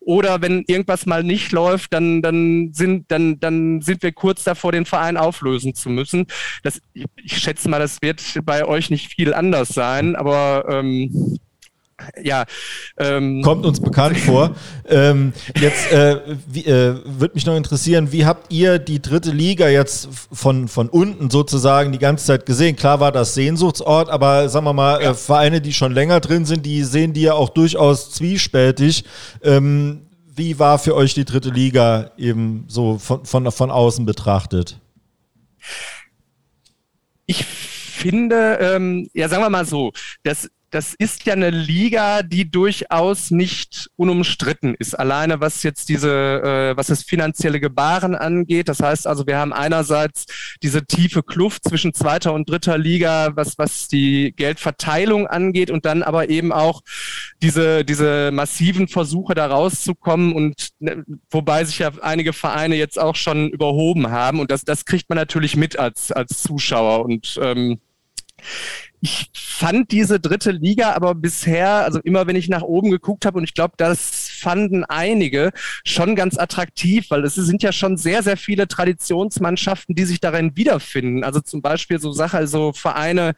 Oder 0.00 0.40
wenn 0.40 0.64
irgendwas 0.66 1.04
mal 1.04 1.22
nicht 1.22 1.52
läuft, 1.52 1.92
dann, 1.92 2.22
dann, 2.22 2.72
sind, 2.72 3.10
dann, 3.10 3.38
dann 3.38 3.82
sind 3.82 4.02
wir 4.02 4.12
kurz 4.12 4.44
davor, 4.44 4.72
den 4.72 4.86
Verein 4.86 5.18
auflösen 5.18 5.74
zu 5.74 5.90
müssen. 5.90 6.26
Das, 6.62 6.80
ich 6.94 7.38
schätze 7.38 7.68
mal, 7.68 7.78
das 7.78 8.00
wird 8.00 8.22
bei 8.44 8.64
euch 8.64 8.88
nicht 8.88 9.12
viel 9.12 9.34
anders 9.34 9.68
sein, 9.68 10.16
aber 10.16 10.64
ähm, 10.70 11.38
ja. 12.22 12.44
Ähm, 12.98 13.42
Kommt 13.42 13.64
uns 13.66 13.80
bekannt 13.80 14.18
vor. 14.18 14.54
Ähm, 14.92 15.32
jetzt 15.60 15.92
äh, 15.92 16.14
äh, 16.14 16.96
würde 17.04 17.34
mich 17.34 17.46
noch 17.46 17.54
interessieren, 17.54 18.10
wie 18.10 18.26
habt 18.26 18.52
ihr 18.52 18.80
die 18.80 19.00
dritte 19.00 19.30
Liga 19.30 19.68
jetzt 19.68 20.08
von, 20.32 20.66
von 20.66 20.88
unten 20.88 21.30
sozusagen 21.30 21.92
die 21.92 21.98
ganze 21.98 22.26
Zeit 22.26 22.44
gesehen? 22.44 22.74
Klar 22.74 22.98
war 22.98 23.12
das 23.12 23.34
Sehnsuchtsort, 23.34 24.10
aber 24.10 24.48
sagen 24.48 24.66
wir 24.66 24.72
mal, 24.72 25.00
ja. 25.00 25.10
äh, 25.12 25.14
Vereine, 25.14 25.60
die 25.60 25.72
schon 25.72 25.92
länger 25.92 26.18
drin 26.18 26.44
sind, 26.44 26.66
die 26.66 26.82
sehen 26.82 27.12
die 27.12 27.22
ja 27.22 27.34
auch 27.34 27.50
durchaus 27.50 28.10
zwiespältig. 28.10 29.04
Ähm, 29.42 30.08
wie 30.34 30.58
war 30.58 30.78
für 30.78 30.96
euch 30.96 31.14
die 31.14 31.24
dritte 31.24 31.50
Liga 31.50 32.10
eben 32.16 32.64
so 32.66 32.98
von, 32.98 33.24
von, 33.24 33.52
von 33.52 33.70
außen 33.70 34.06
betrachtet? 34.06 34.80
Ich 37.26 37.44
finde, 37.44 38.58
ähm, 38.60 39.08
ja, 39.12 39.28
sagen 39.28 39.42
wir 39.42 39.50
mal 39.50 39.66
so, 39.66 39.92
dass 40.22 40.50
das 40.70 40.94
ist 40.94 41.26
ja 41.26 41.32
eine 41.32 41.50
Liga, 41.50 42.22
die 42.22 42.50
durchaus 42.50 43.30
nicht 43.30 43.90
unumstritten 43.96 44.74
ist. 44.74 44.98
Alleine 44.98 45.40
was 45.40 45.62
jetzt 45.62 45.88
diese, 45.88 46.10
äh, 46.10 46.76
was 46.76 46.86
das 46.86 47.02
finanzielle 47.02 47.60
Gebaren 47.60 48.14
angeht. 48.14 48.68
Das 48.68 48.80
heißt 48.80 49.06
also, 49.06 49.26
wir 49.26 49.36
haben 49.36 49.52
einerseits 49.52 50.26
diese 50.62 50.84
tiefe 50.84 51.22
Kluft 51.22 51.64
zwischen 51.64 51.92
zweiter 51.92 52.32
und 52.32 52.48
dritter 52.48 52.78
Liga, 52.78 53.32
was, 53.34 53.58
was 53.58 53.88
die 53.88 54.32
Geldverteilung 54.36 55.26
angeht 55.26 55.70
und 55.70 55.84
dann 55.84 56.02
aber 56.02 56.30
eben 56.30 56.52
auch 56.52 56.82
diese, 57.42 57.84
diese 57.84 58.30
massiven 58.32 58.86
Versuche 58.86 59.34
da 59.34 59.46
rauszukommen 59.46 60.32
und 60.32 60.70
ne, 60.78 61.04
wobei 61.30 61.64
sich 61.64 61.80
ja 61.80 61.90
einige 62.00 62.32
Vereine 62.32 62.76
jetzt 62.76 62.98
auch 62.98 63.16
schon 63.16 63.48
überhoben 63.50 64.10
haben 64.10 64.40
und 64.40 64.50
das, 64.50 64.64
das 64.64 64.84
kriegt 64.84 65.08
man 65.08 65.16
natürlich 65.16 65.56
mit 65.56 65.78
als, 65.78 66.12
als 66.12 66.42
Zuschauer 66.42 67.04
und 67.04 67.38
ähm, 67.42 67.80
ich 69.00 69.30
fand 69.32 69.92
diese 69.92 70.20
dritte 70.20 70.50
Liga 70.50 70.92
aber 70.92 71.14
bisher, 71.14 71.84
also 71.84 72.00
immer 72.00 72.26
wenn 72.26 72.36
ich 72.36 72.48
nach 72.48 72.62
oben 72.62 72.90
geguckt 72.90 73.24
habe, 73.24 73.38
und 73.38 73.44
ich 73.44 73.54
glaube, 73.54 73.74
das 73.76 74.28
fanden 74.30 74.84
einige 74.84 75.52
schon 75.84 76.16
ganz 76.16 76.38
attraktiv, 76.38 77.10
weil 77.10 77.24
es 77.24 77.34
sind 77.34 77.62
ja 77.62 77.72
schon 77.72 77.96
sehr, 77.96 78.22
sehr 78.22 78.36
viele 78.36 78.68
Traditionsmannschaften, 78.68 79.94
die 79.94 80.04
sich 80.04 80.20
darin 80.20 80.56
wiederfinden. 80.56 81.24
Also 81.24 81.40
zum 81.40 81.62
Beispiel 81.62 82.00
so 82.00 82.12
Sache, 82.12 82.36
also 82.36 82.72
Vereine, 82.72 83.34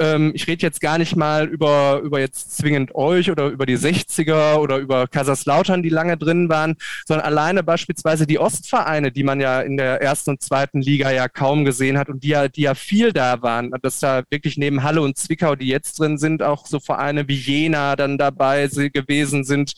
ähm, 0.00 0.32
ich 0.34 0.46
rede 0.46 0.62
jetzt 0.62 0.80
gar 0.80 0.98
nicht 0.98 1.14
mal 1.14 1.46
über, 1.46 2.00
über 2.02 2.18
jetzt 2.18 2.56
zwingend 2.56 2.94
euch 2.94 3.30
oder 3.30 3.48
über 3.48 3.66
die 3.66 3.76
60er 3.76 4.56
oder 4.56 4.78
über 4.78 5.06
Kaiserslautern, 5.06 5.82
die 5.82 5.90
lange 5.90 6.16
drin 6.16 6.48
waren, 6.48 6.76
sondern 7.06 7.26
alleine 7.26 7.62
beispielsweise 7.62 8.26
die 8.26 8.38
Ostvereine, 8.38 9.12
die 9.12 9.22
man 9.22 9.40
ja 9.40 9.60
in 9.60 9.76
der 9.76 10.00
ersten 10.00 10.30
und 10.30 10.42
zweiten 10.42 10.80
Liga 10.80 11.10
ja 11.10 11.28
kaum 11.28 11.64
gesehen 11.64 11.98
hat 11.98 12.08
und 12.08 12.24
die 12.24 12.28
ja, 12.28 12.48
die 12.48 12.62
ja 12.62 12.74
viel 12.74 13.12
da 13.12 13.42
waren, 13.42 13.70
dass 13.82 14.00
da 14.00 14.22
wirklich 14.30 14.56
neben 14.56 14.82
Halle 14.82 15.02
und 15.02 15.18
Zwickau, 15.18 15.54
die 15.54 15.68
jetzt 15.68 16.00
drin 16.00 16.16
sind, 16.16 16.42
auch 16.42 16.66
so 16.66 16.80
Vereine 16.80 17.28
wie 17.28 17.36
Jena 17.36 17.94
dann 17.96 18.16
dabei 18.16 18.68
gewesen 18.68 19.44
sind. 19.44 19.74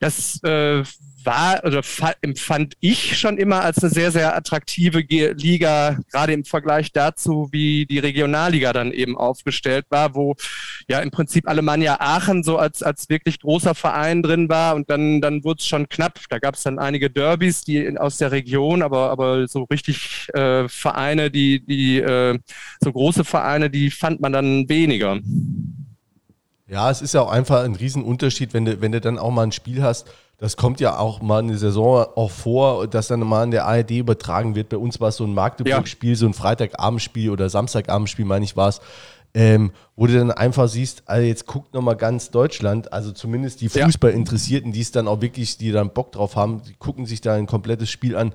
Das 0.00 0.42
äh, 0.42 0.82
war 1.24 1.64
oder 1.64 1.82
empfand 2.20 2.74
ich 2.80 3.18
schon 3.18 3.38
immer 3.38 3.62
als 3.62 3.82
eine 3.82 3.90
sehr, 3.90 4.10
sehr 4.10 4.36
attraktive 4.36 5.00
Liga, 5.00 5.98
gerade 6.10 6.32
im 6.32 6.44
Vergleich 6.44 6.92
dazu, 6.92 7.48
wie 7.52 7.86
die 7.86 7.98
Regionalliga 7.98 8.72
dann 8.72 8.92
eben 8.92 9.16
aufgestellt 9.16 9.86
war, 9.90 10.14
wo 10.14 10.34
ja 10.88 11.00
im 11.00 11.10
Prinzip 11.10 11.48
Alemannia 11.48 12.00
Aachen 12.00 12.42
so 12.42 12.58
als, 12.58 12.82
als 12.82 13.08
wirklich 13.08 13.40
großer 13.40 13.74
Verein 13.74 14.22
drin 14.22 14.48
war 14.48 14.74
und 14.74 14.90
dann, 14.90 15.20
dann 15.20 15.44
wurde 15.44 15.58
es 15.60 15.66
schon 15.66 15.88
knapp. 15.88 16.20
Da 16.28 16.38
gab 16.38 16.54
es 16.54 16.62
dann 16.62 16.78
einige 16.78 17.10
Derbys, 17.10 17.62
die 17.62 17.98
aus 17.98 18.18
der 18.18 18.32
Region, 18.32 18.82
aber, 18.82 19.10
aber 19.10 19.46
so 19.48 19.64
richtig 19.64 20.28
äh, 20.34 20.68
Vereine, 20.68 21.30
die, 21.30 21.64
die 21.64 21.98
äh, 22.00 22.38
so 22.80 22.92
große 22.92 23.24
Vereine, 23.24 23.70
die 23.70 23.90
fand 23.90 24.20
man 24.20 24.32
dann 24.32 24.68
weniger. 24.68 25.18
Ja, 26.68 26.90
es 26.90 27.02
ist 27.02 27.12
ja 27.12 27.20
auch 27.20 27.30
einfach 27.30 27.64
ein 27.64 27.74
Riesenunterschied, 27.74 28.54
wenn 28.54 28.64
du, 28.64 28.80
wenn 28.80 28.92
du 28.92 29.00
dann 29.00 29.18
auch 29.18 29.30
mal 29.30 29.42
ein 29.42 29.52
Spiel 29.52 29.82
hast, 29.82 30.10
das 30.42 30.56
kommt 30.56 30.80
ja 30.80 30.98
auch 30.98 31.22
mal 31.22 31.38
in 31.38 31.46
der 31.46 31.56
Saison 31.56 32.04
auch 32.16 32.32
vor, 32.32 32.88
dass 32.88 33.06
dann 33.06 33.20
mal 33.20 33.44
in 33.44 33.52
der 33.52 33.64
ARD 33.64 33.92
übertragen 33.92 34.56
wird. 34.56 34.70
Bei 34.70 34.76
uns 34.76 35.00
war 35.00 35.10
es 35.10 35.16
so 35.16 35.24
ein 35.24 35.34
Magdeburg-Spiel, 35.34 36.10
ja. 36.10 36.16
so 36.16 36.26
ein 36.26 36.34
Freitagabendspiel 36.34 37.30
oder 37.30 37.48
Samstagabendspiel, 37.48 38.24
meine 38.24 38.44
ich, 38.44 38.56
war 38.56 38.70
es. 38.70 38.80
Ähm, 39.34 39.70
wo 39.94 40.06
du 40.06 40.14
dann 40.14 40.30
einfach 40.30 40.68
siehst, 40.68 41.02
also 41.04 41.26
jetzt 41.26 41.46
guckt 41.46 41.74
nochmal 41.74 41.96
ganz 41.96 42.30
Deutschland, 42.30 42.92
also 42.94 43.12
zumindest 43.12 43.60
die 43.60 43.68
Fußballinteressierten, 43.68 44.72
die 44.72 44.80
es 44.80 44.90
dann 44.90 45.06
auch 45.06 45.20
wirklich, 45.20 45.58
die 45.58 45.70
dann 45.70 45.92
Bock 45.92 46.12
drauf 46.12 46.34
haben, 46.34 46.62
die 46.66 46.72
gucken 46.74 47.04
sich 47.04 47.20
da 47.20 47.34
ein 47.34 47.46
komplettes 47.46 47.90
Spiel 47.90 48.16
an 48.16 48.32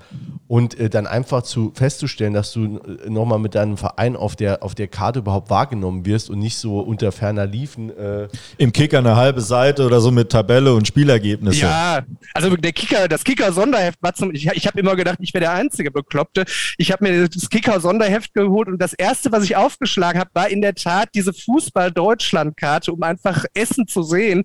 und 0.47 0.79
äh, 0.79 0.87
dann 0.87 1.07
einfach 1.07 1.41
zu 1.41 1.71
festzustellen, 1.73 2.33
dass 2.33 2.53
du 2.53 2.77
äh, 2.77 3.09
nochmal 3.09 3.39
mit 3.39 3.55
deinem 3.55 3.77
Verein 3.77 4.15
auf 4.15 4.35
der, 4.35 4.61
auf 4.61 4.75
der 4.75 4.87
Karte 4.87 5.19
überhaupt 5.19 5.49
wahrgenommen 5.49 6.05
wirst 6.05 6.29
und 6.29 6.37
nicht 6.37 6.57
so 6.57 6.79
unter 6.79 7.11
ferner 7.11 7.47
Liefen. 7.47 7.89
Äh 7.89 8.27
Im 8.59 8.71
Kicker 8.71 8.99
eine 8.99 9.15
halbe 9.15 9.41
Seite 9.41 9.83
oder 9.83 9.99
so 9.99 10.11
mit 10.11 10.29
Tabelle 10.29 10.75
und 10.75 10.87
Spielergebnisse. 10.87 11.61
Ja, 11.61 12.03
also 12.35 12.55
der 12.55 12.71
Kicker, 12.71 13.07
das 13.07 13.23
Kicker-Sonderheft 13.23 13.97
war 14.03 14.13
zum, 14.13 14.31
ich, 14.33 14.45
ich 14.45 14.67
habe 14.67 14.79
immer 14.79 14.95
gedacht, 14.95 15.17
ich 15.21 15.33
wäre 15.33 15.45
der 15.45 15.53
einzige 15.53 15.89
Bekloppte. 15.89 16.45
Ich 16.77 16.91
habe 16.91 17.03
mir 17.03 17.27
das 17.27 17.49
Kicker-Sonderheft 17.49 18.35
geholt 18.35 18.67
und 18.67 18.79
das 18.79 18.93
erste, 18.93 19.31
was 19.31 19.43
ich 19.43 19.55
aufgeschlagen 19.55 20.19
habe, 20.19 20.29
war 20.33 20.49
in 20.49 20.61
der 20.61 20.75
Tat 20.75 21.09
diese 21.15 21.33
Fußball-Deutschland-Karte, 21.47 22.91
um 22.91 23.01
einfach 23.03 23.45
Essen 23.53 23.87
zu 23.87 24.03
sehen. 24.03 24.43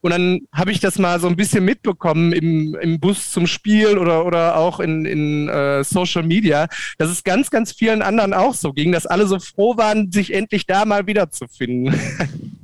Und 0.00 0.12
dann 0.12 0.40
habe 0.52 0.70
ich 0.70 0.80
das 0.80 0.98
mal 0.98 1.20
so 1.20 1.26
ein 1.26 1.36
bisschen 1.36 1.64
mitbekommen 1.64 2.32
im, 2.32 2.74
im 2.76 3.00
Bus 3.00 3.32
zum 3.32 3.46
Spiel 3.46 3.98
oder, 3.98 4.24
oder 4.24 4.56
auch 4.56 4.80
in, 4.80 5.04
in 5.04 5.48
äh, 5.48 5.82
Social 5.82 6.22
Media, 6.22 6.68
dass 6.98 7.10
es 7.10 7.24
ganz, 7.24 7.50
ganz 7.50 7.72
vielen 7.72 8.02
anderen 8.02 8.32
auch 8.32 8.54
so 8.54 8.72
ging, 8.72 8.92
dass 8.92 9.06
alle 9.06 9.26
so 9.26 9.38
froh 9.40 9.76
waren, 9.76 10.12
sich 10.12 10.32
endlich 10.32 10.66
da 10.66 10.84
mal 10.84 11.06
wiederzufinden. 11.06 11.94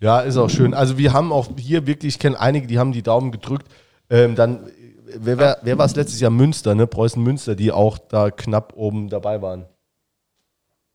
Ja, 0.00 0.20
ist 0.20 0.36
auch 0.36 0.48
schön. 0.48 0.74
Also 0.74 0.96
wir 0.96 1.12
haben 1.12 1.32
auch 1.32 1.48
hier 1.58 1.88
wirklich, 1.88 2.14
ich 2.14 2.18
kenne 2.20 2.38
einige, 2.38 2.68
die 2.68 2.78
haben 2.78 2.92
die 2.92 3.02
Daumen 3.02 3.32
gedrückt. 3.32 3.66
Ähm, 4.08 4.36
dann, 4.36 4.70
wer, 5.06 5.38
wer, 5.38 5.58
wer 5.62 5.76
war 5.76 5.86
es 5.86 5.96
letztes 5.96 6.20
Jahr? 6.20 6.30
Münster, 6.30 6.76
ne? 6.76 6.86
Preußen 6.86 7.20
Münster, 7.20 7.56
die 7.56 7.72
auch 7.72 7.98
da 7.98 8.30
knapp 8.30 8.74
oben 8.76 9.08
dabei 9.08 9.42
waren. 9.42 9.66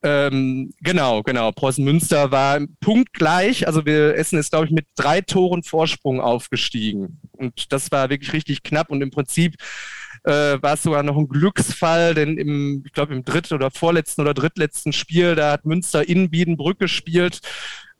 Ähm, 0.04 0.74
genau, 0.82 1.24
genau. 1.24 1.52
Preußen 1.52 1.84
Münster 1.84 2.32
war 2.32 2.60
punktgleich. 2.82 3.68
Also 3.68 3.86
wir 3.86 4.16
Essen 4.16 4.38
ist, 4.38 4.52
glaube 4.52 4.66
ich, 4.66 4.72
mit 4.72 4.86
drei 4.96 5.22
Toren 5.22 5.64
Vorsprung 5.64 6.20
aufgestiegen. 6.20 7.22
Und 7.32 7.72
das 7.72 7.92
war 7.92 8.10
wirklich 8.10 8.34
richtig 8.34 8.64
knapp. 8.64 8.90
Und 8.90 9.02
im 9.02 9.12
Prinzip 9.12 9.56
äh, 10.26 10.62
war 10.62 10.74
es 10.74 10.84
sogar 10.84 11.04
noch 11.04 11.18
ein 11.18 11.30
Glücksfall, 11.30 12.14
denn 12.14 12.38
im, 12.38 12.84
ich 12.86 12.92
glaube, 12.92 13.14
im 13.14 13.24
dritten 13.24 13.54
oder 13.54 13.72
vorletzten 13.72 14.22
oder 14.22 14.34
drittletzten 14.34 14.92
Spiel, 14.92 15.36
da 15.36 15.54
hat 15.54 15.66
Münster 15.66 16.08
in 16.08 16.30
Biedenbrück 16.30 16.80
gespielt 16.80 17.40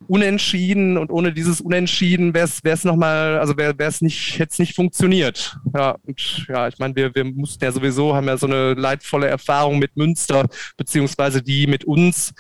unentschieden 0.08 0.98
und 0.98 1.12
ohne 1.12 1.34
dieses 1.34 1.62
Unentschieden 1.62 2.34
wäre 2.34 2.50
es 2.64 2.84
nochmal, 2.84 3.40
also 3.40 3.58
wäre 3.58 3.76
es 3.78 4.02
nicht, 4.02 4.40
hätte 4.40 4.52
es 4.52 4.60
nicht 4.60 4.76
funktioniert. 4.76 5.58
Ja, 5.74 5.98
und 6.06 6.46
ja, 6.48 6.68
ich 6.68 6.78
meine, 6.78 6.96
wir, 6.96 7.14
wir 7.16 7.24
mussten 7.24 7.64
ja 7.64 7.72
sowieso, 7.72 8.16
haben 8.16 8.28
ja 8.28 8.38
so 8.38 8.48
eine 8.48 8.74
leidvolle 8.74 9.28
Erfahrung 9.28 9.80
mit 9.80 9.96
Münster, 9.96 10.48
beziehungsweise 10.78 11.42
die 11.42 11.68
mit 11.68 11.86
uns, 11.86 12.34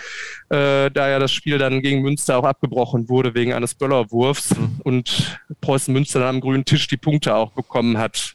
äh, 0.49 0.91
da 0.91 1.09
ja 1.09 1.19
das 1.19 1.31
Spiel 1.31 1.57
dann 1.57 1.81
gegen 1.81 2.01
Münster 2.01 2.37
auch 2.37 2.43
abgebrochen 2.45 3.09
wurde 3.09 3.33
wegen 3.33 3.53
eines 3.53 3.75
Böllerwurfs 3.75 4.55
mhm. 4.57 4.81
und 4.83 5.39
Preußen 5.61 5.93
Münster 5.93 6.19
dann 6.19 6.35
am 6.35 6.41
grünen 6.41 6.65
Tisch 6.65 6.87
die 6.87 6.97
Punkte 6.97 7.35
auch 7.35 7.51
bekommen 7.51 7.97
hat. 7.97 8.33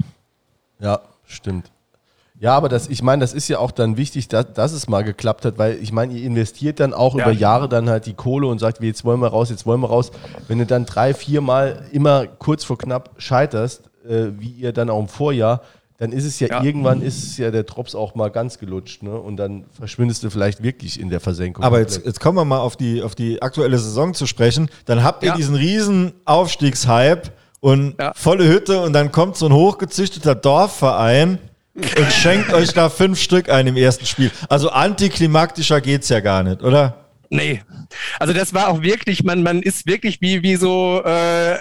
Ja, 0.81 1.01
stimmt. 1.27 1.71
Ja, 2.41 2.57
aber 2.57 2.69
das, 2.69 2.89
ich 2.89 3.03
meine, 3.03 3.21
das 3.21 3.35
ist 3.35 3.49
ja 3.49 3.59
auch 3.59 3.73
dann 3.73 3.97
wichtig, 3.97 4.29
dass, 4.29 4.53
dass 4.53 4.73
es 4.73 4.89
mal 4.89 5.03
geklappt 5.03 5.45
hat, 5.45 5.59
weil 5.59 5.79
ich 5.83 5.91
meine, 5.91 6.15
ihr 6.15 6.25
investiert 6.25 6.79
dann 6.79 6.95
auch 6.95 7.17
ja. 7.17 7.25
über 7.25 7.33
Jahre 7.33 7.69
dann 7.69 7.91
halt 7.91 8.07
die 8.07 8.15
Kohle 8.15 8.47
und 8.47 8.61
sagt, 8.61 8.81
jetzt 8.83 9.05
wollen 9.05 9.21
wir 9.21 9.29
raus, 9.29 9.51
jetzt 9.51 9.67
wollen 9.67 9.81
wir 9.81 9.89
raus. 9.89 10.13
Wenn 10.47 10.59
du 10.59 10.67
dann 10.67 10.87
drei, 10.87 11.15
vier 11.15 11.41
Mal 11.41 11.83
immer 11.91 12.27
kurz 12.27 12.63
vor 12.63 12.79
knapp 12.79 13.11
scheiterst, 13.19 13.91
äh, 14.09 14.27
wie 14.39 14.51
ihr 14.51 14.73
dann 14.73 14.89
auch 14.89 15.01
im 15.01 15.09
Vorjahr, 15.09 15.63
dann 15.99 16.13
ist 16.13 16.25
es 16.25 16.39
ja, 16.39 16.47
ja, 16.47 16.63
irgendwann 16.63 17.03
ist 17.03 17.25
es 17.25 17.39
ja 17.39 17.51
der 17.51 17.65
Drops 17.65 17.97
auch 17.97 18.15
mal 18.15 18.31
ganz 18.31 18.61
gelutscht, 18.61 19.03
ne? 19.03 19.19
Und 19.19 19.37
dann 19.37 19.65
verschwindest 19.73 20.23
du 20.23 20.31
vielleicht 20.31 20.63
wirklich 20.63 21.01
in 21.01 21.11
der 21.11 21.19
Versenkung. 21.19 21.65
Aber 21.65 21.81
jetzt, 21.81 22.07
jetzt 22.07 22.21
kommen 22.21 22.39
wir 22.39 22.45
mal 22.45 22.61
auf 22.61 22.77
die, 22.77 23.03
auf 23.03 23.17
die 23.17 23.43
aktuelle 23.43 23.77
Saison 23.79 24.15
zu 24.15 24.27
sprechen. 24.27 24.71
Dann 24.85 25.03
habt 25.03 25.25
ihr 25.25 25.31
ja. 25.31 25.35
diesen 25.35 25.57
riesen 25.57 26.13
Aufstiegshype 26.25 27.33
und 27.59 27.97
volle 28.15 28.49
Hütte 28.49 28.81
und 28.83 28.93
dann 28.93 29.11
kommt 29.11 29.37
so 29.37 29.47
ein 29.47 29.53
hochgezüchteter 29.53 30.37
Dorfverein 30.37 31.41
und 31.79 32.13
schenkt 32.13 32.53
euch 32.53 32.73
da 32.73 32.89
fünf 32.91 33.21
Stück 33.21 33.49
ein 33.49 33.67
im 33.67 33.77
ersten 33.77 34.07
Spiel. 34.07 34.31
Also 34.49 34.71
antiklimaktischer 34.71 35.81
geht's 35.81 36.09
ja 36.09 36.21
gar 36.21 36.43
nicht, 36.43 36.63
oder? 36.63 37.05
Nee. 37.31 37.63
Also 38.19 38.33
das 38.33 38.55
war 38.55 38.69
auch 38.69 38.83
wirklich, 38.83 39.23
man, 39.23 39.43
man 39.43 39.63
ist 39.63 39.87
wirklich 39.87 40.21
wie, 40.21 40.43
wie 40.43 40.57
so, 40.57 41.03
äh, 41.05 41.59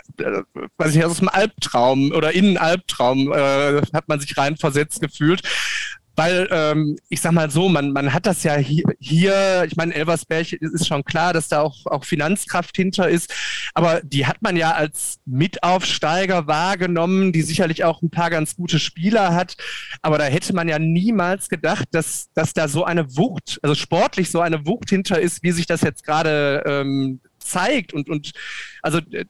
weiß 0.78 0.96
ich, 0.96 1.04
aus 1.04 1.18
dem 1.18 1.30
Albtraum 1.30 2.12
oder 2.12 2.32
in 2.32 2.46
einen 2.46 2.58
Albtraum 2.58 3.32
äh, 3.32 3.82
hat 3.94 4.08
man 4.08 4.20
sich 4.20 4.38
reinversetzt 4.38 5.02
gefühlt. 5.02 5.42
Weil 6.18 6.48
ähm, 6.52 6.98
ich 7.10 7.22
sag 7.22 7.32
mal 7.32 7.52
so, 7.52 7.70
man, 7.70 7.94
man 7.94 8.12
hat 8.12 8.26
das 8.26 8.44
ja 8.44 8.56
hier, 8.56 8.84
hier 9.00 9.66
ich 9.68 9.76
meine, 9.78 9.94
Elversberg 9.94 10.52
ist 10.52 10.88
schon 10.88 11.04
klar, 11.06 11.32
dass 11.32 11.48
da 11.48 11.62
auch, 11.62 11.86
auch 11.86 12.04
Finanzkraft 12.04 12.76
hinter 12.76 13.08
ist, 13.08 13.34
aber 13.76 14.02
die 14.02 14.26
hat 14.26 14.42
man 14.42 14.58
ja 14.58 14.72
als 14.72 15.20
Mitaufsteiger 15.26 16.48
wahrgenommen, 16.48 17.32
die 17.34 17.44
sicherlich 17.44 17.84
auch 17.84 18.02
ein 18.02 18.10
paar 18.10 18.32
ganz 18.32 18.56
gute 18.56 18.80
Spieler 18.80 19.36
hat, 19.36 19.58
aber 20.02 20.18
da 20.18 20.26
hätte 20.26 20.54
man 20.54 20.68
ja 20.68 20.80
niemals 20.80 21.50
gedacht, 21.50 21.88
dass, 21.92 22.30
dass 22.34 22.54
da 22.54 22.68
so 22.68 22.84
eine 22.84 23.16
Wucht, 23.16 23.60
also 23.62 23.76
sportlich 23.76 24.32
so 24.32 24.42
eine 24.42 24.66
Wucht 24.66 24.90
hinter 24.90 25.22
ist, 25.22 25.44
wie 25.44 25.52
sich 25.52 25.68
das 25.68 25.82
jetzt 25.82 26.04
gerade 26.04 26.64
ähm, 26.66 27.20
zeigt. 27.48 27.94
Und, 27.94 28.10
und 28.10 28.32
also 28.82 29.00
äh, 29.12 29.26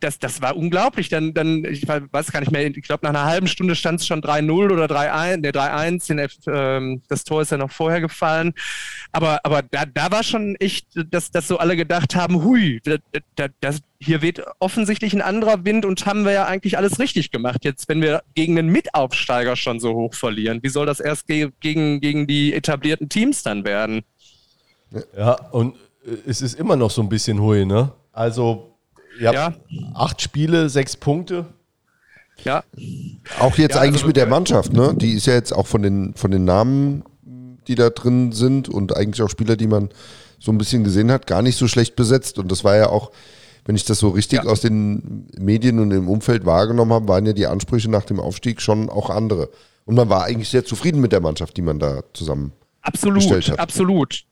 das, 0.00 0.18
das 0.18 0.42
war 0.42 0.56
unglaublich. 0.56 1.08
Dann, 1.08 1.34
dann, 1.34 1.64
ich 1.64 1.86
weiß 1.86 2.32
gar 2.32 2.40
nicht 2.40 2.50
mehr, 2.50 2.66
ich 2.66 2.82
glaube, 2.82 3.04
nach 3.04 3.10
einer 3.10 3.24
halben 3.24 3.46
Stunde 3.46 3.74
stand 3.74 4.00
es 4.00 4.06
schon 4.06 4.20
3-0 4.20 4.72
oder 4.72 4.86
3-1, 4.86 5.42
der 5.42 5.52
3-1, 5.52 6.50
ähm, 6.50 7.02
das 7.08 7.24
Tor 7.24 7.42
ist 7.42 7.52
ja 7.52 7.58
noch 7.58 7.70
vorher 7.70 8.00
gefallen. 8.00 8.52
Aber, 9.12 9.40
aber 9.44 9.62
da, 9.62 9.84
da 9.86 10.10
war 10.10 10.22
schon 10.22 10.56
echt, 10.56 10.86
dass, 11.10 11.30
dass 11.30 11.48
so 11.48 11.58
alle 11.58 11.76
gedacht 11.76 12.16
haben, 12.16 12.42
hui, 12.44 12.80
da, 12.84 12.96
da, 13.36 13.70
hier 14.02 14.22
weht 14.22 14.42
offensichtlich 14.58 15.12
ein 15.12 15.20
anderer 15.20 15.64
Wind 15.64 15.84
und 15.84 16.06
haben 16.06 16.24
wir 16.24 16.32
ja 16.32 16.46
eigentlich 16.46 16.78
alles 16.78 16.98
richtig 16.98 17.30
gemacht. 17.30 17.64
Jetzt, 17.64 17.88
wenn 17.88 18.00
wir 18.00 18.22
gegen 18.34 18.58
einen 18.58 18.68
Mitaufsteiger 18.68 19.56
schon 19.56 19.78
so 19.78 19.94
hoch 19.94 20.14
verlieren, 20.14 20.60
wie 20.62 20.70
soll 20.70 20.86
das 20.86 21.00
erst 21.00 21.26
ge 21.26 21.50
gegen, 21.60 22.00
gegen 22.00 22.26
die 22.26 22.54
etablierten 22.54 23.08
Teams 23.08 23.42
dann 23.42 23.64
werden? 23.64 24.02
Ja, 25.16 25.34
und 25.50 25.76
äh, 26.04 26.16
es 26.26 26.40
ist 26.40 26.58
immer 26.58 26.76
noch 26.76 26.90
so 26.90 27.02
ein 27.02 27.08
bisschen 27.08 27.40
hui, 27.40 27.66
ne? 27.66 27.92
Also 28.12 28.69
Ihr 29.20 29.32
Ja. 29.32 29.54
acht 29.94 30.20
Spiele, 30.22 30.68
sechs 30.68 30.96
Punkte. 30.96 31.46
Ja, 32.42 32.64
Auch 33.38 33.58
jetzt 33.58 33.74
Ja, 33.74 33.82
eigentlich 33.82 33.96
also- 33.96 34.06
mit 34.06 34.16
der 34.16 34.26
Mannschaft, 34.26 34.72
ne? 34.72 34.94
Die 34.96 35.12
ist 35.12 35.26
ja 35.26 35.34
jetzt 35.34 35.52
auch 35.52 35.66
von 35.66 35.82
den, 35.82 36.14
von 36.14 36.30
den 36.30 36.46
Namen, 36.46 37.04
die 37.68 37.74
da 37.74 37.90
drin 37.90 38.32
sind 38.32 38.68
und 38.68 38.96
eigentlich 38.96 39.20
auch 39.22 39.28
Spieler, 39.28 39.56
die 39.56 39.66
man 39.66 39.90
so 40.38 40.50
ein 40.50 40.56
bisschen 40.56 40.82
gesehen 40.82 41.10
hat, 41.12 41.26
gar 41.26 41.42
nicht 41.42 41.56
so 41.58 41.68
schlecht 41.68 41.96
besetzt. 41.96 42.38
Und 42.38 42.50
das 42.50 42.64
war 42.64 42.76
ja 42.76 42.88
auch, 42.88 43.10
wenn 43.66 43.76
ich 43.76 43.84
das 43.84 43.98
so 43.98 44.08
richtig 44.08 44.44
Ja. 44.44 44.50
aus 44.50 44.62
den 44.62 45.26
Medien 45.38 45.78
und 45.80 45.90
im 45.90 46.08
Umfeld 46.08 46.46
wahrgenommen 46.46 46.94
habe, 46.94 47.08
waren 47.08 47.26
ja 47.26 47.34
die 47.34 47.46
Ansprüche 47.46 47.90
nach 47.90 48.04
dem 48.04 48.18
Aufstieg 48.18 48.62
schon 48.62 48.88
auch 48.88 49.10
andere. 49.10 49.50
Und 49.84 49.96
man 49.96 50.08
war 50.08 50.24
eigentlich 50.24 50.48
sehr 50.48 50.64
zufrieden 50.64 51.02
mit 51.02 51.12
der 51.12 51.20
Mannschaft, 51.20 51.58
die 51.58 51.62
man 51.62 51.78
da 51.78 52.02
zusammen 52.14 52.52
absolut, 52.80 53.16
gestellt 53.16 53.50
hat. 53.50 53.58
absolut. 53.58 54.24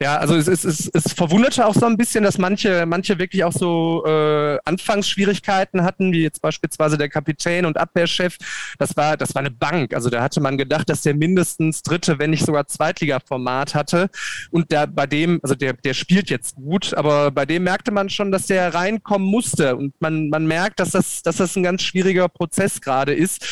Ja, 0.00 0.16
also 0.18 0.34
es, 0.36 0.48
es, 0.48 0.64
es, 0.64 0.90
es 0.92 1.12
verwunderte 1.12 1.66
auch 1.66 1.74
so 1.74 1.86
ein 1.86 1.96
bisschen, 1.96 2.24
dass 2.24 2.38
manche, 2.38 2.86
manche 2.86 3.18
wirklich 3.18 3.44
auch 3.44 3.52
so 3.52 4.04
äh, 4.06 4.58
Anfangsschwierigkeiten 4.64 5.82
hatten, 5.82 6.12
wie 6.12 6.22
jetzt 6.22 6.42
beispielsweise 6.42 6.98
der 6.98 7.08
Kapitän 7.08 7.66
und 7.66 7.78
Abwehrchef. 7.78 8.36
Das 8.78 8.96
war, 8.96 9.16
das 9.16 9.34
war 9.34 9.40
eine 9.40 9.50
Bank. 9.50 9.94
Also 9.94 10.10
da 10.10 10.22
hatte 10.22 10.40
man 10.40 10.58
gedacht, 10.58 10.88
dass 10.88 11.02
der 11.02 11.14
mindestens 11.14 11.82
dritte, 11.82 12.18
wenn 12.18 12.30
nicht 12.30 12.44
sogar 12.44 12.66
Zweitliga-Format 12.66 13.74
hatte. 13.74 14.10
Und 14.50 14.72
da 14.72 14.86
bei 14.86 15.06
dem, 15.06 15.40
also 15.42 15.54
der, 15.54 15.74
der 15.74 15.94
spielt 15.94 16.30
jetzt 16.30 16.56
gut, 16.56 16.94
aber 16.94 17.30
bei 17.30 17.46
dem 17.46 17.64
merkte 17.64 17.92
man 17.92 18.10
schon, 18.10 18.32
dass 18.32 18.46
der 18.46 18.74
reinkommen 18.74 19.28
musste. 19.28 19.76
Und 19.76 19.94
man, 20.00 20.28
man 20.28 20.46
merkt, 20.46 20.80
dass 20.80 20.90
das, 20.90 21.22
dass 21.22 21.36
das 21.36 21.56
ein 21.56 21.62
ganz 21.62 21.82
schwieriger 21.82 22.28
Prozess 22.28 22.80
gerade 22.80 23.14
ist 23.14 23.46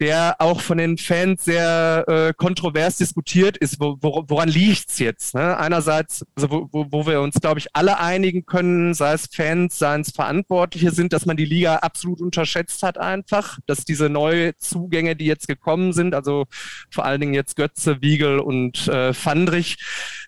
der 0.00 0.36
auch 0.38 0.60
von 0.60 0.78
den 0.78 0.96
Fans 0.96 1.44
sehr 1.44 2.04
äh, 2.06 2.32
kontrovers 2.34 2.96
diskutiert 2.96 3.56
ist. 3.56 3.80
Wo, 3.80 3.96
wo, 4.00 4.24
woran 4.28 4.48
liegt's 4.48 4.98
jetzt? 4.98 5.34
Ne? 5.34 5.56
Einerseits, 5.56 6.24
also 6.36 6.50
wo, 6.50 6.68
wo, 6.70 6.86
wo 6.90 7.06
wir 7.06 7.20
uns, 7.20 7.34
glaube 7.40 7.58
ich, 7.58 7.68
alle 7.72 7.98
einigen 7.98 8.46
können, 8.46 8.94
sei 8.94 9.14
es 9.14 9.28
Fans, 9.32 9.78
seien 9.78 10.02
es 10.02 10.10
Verantwortliche 10.10 10.92
sind, 10.92 11.12
dass 11.12 11.26
man 11.26 11.36
die 11.36 11.44
Liga 11.44 11.76
absolut 11.76 12.20
unterschätzt 12.20 12.82
hat 12.82 12.98
einfach, 12.98 13.58
dass 13.66 13.84
diese 13.84 14.08
neue 14.08 14.56
Zugänge, 14.56 15.16
die 15.16 15.26
jetzt 15.26 15.48
gekommen 15.48 15.92
sind, 15.92 16.14
also 16.14 16.46
vor 16.90 17.04
allen 17.04 17.20
Dingen 17.20 17.34
jetzt 17.34 17.56
Götze, 17.56 18.00
Wiegel 18.00 18.38
und 18.38 18.86
äh, 18.88 19.12
Fandrich, 19.12 19.78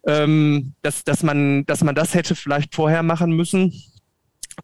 ähm, 0.06 0.74
dass, 0.82 1.04
dass, 1.04 1.22
man, 1.22 1.64
dass 1.66 1.84
man 1.84 1.94
das 1.94 2.14
hätte 2.14 2.34
vielleicht 2.34 2.74
vorher 2.74 3.02
machen 3.02 3.32
müssen. 3.32 3.72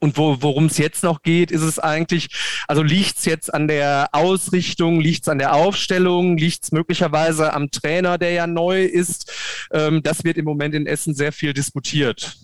Und 0.01 0.17
wo, 0.17 0.37
worum 0.41 0.67
es 0.67 0.79
jetzt 0.79 1.03
noch 1.03 1.23
geht, 1.23 1.51
ist 1.51 1.63
es 1.63 1.79
eigentlich, 1.79 2.29
also 2.69 2.83
liegt 2.83 3.19
es 3.19 3.25
jetzt 3.25 3.53
an 3.53 3.69
der 3.69 4.09
Ausrichtung, 4.13 5.01
liegt 5.01 5.23
es 5.23 5.29
an 5.29 5.39
der 5.39 5.55
Aufstellung, 5.55 6.37
liegt 6.37 6.65
es 6.65 6.73
möglicherweise 6.73 7.53
am 7.53 7.71
Trainer, 7.71 8.19
der 8.19 8.33
ja 8.33 8.47
neu 8.47 8.85
ist. 8.85 9.33
Ähm, 9.73 10.03
das 10.03 10.25
wird 10.25 10.37
im 10.37 10.45
Moment 10.45 10.75
in 10.75 10.87
Essen 10.87 11.15
sehr 11.15 11.33
viel 11.33 11.53
diskutiert. 11.53 12.37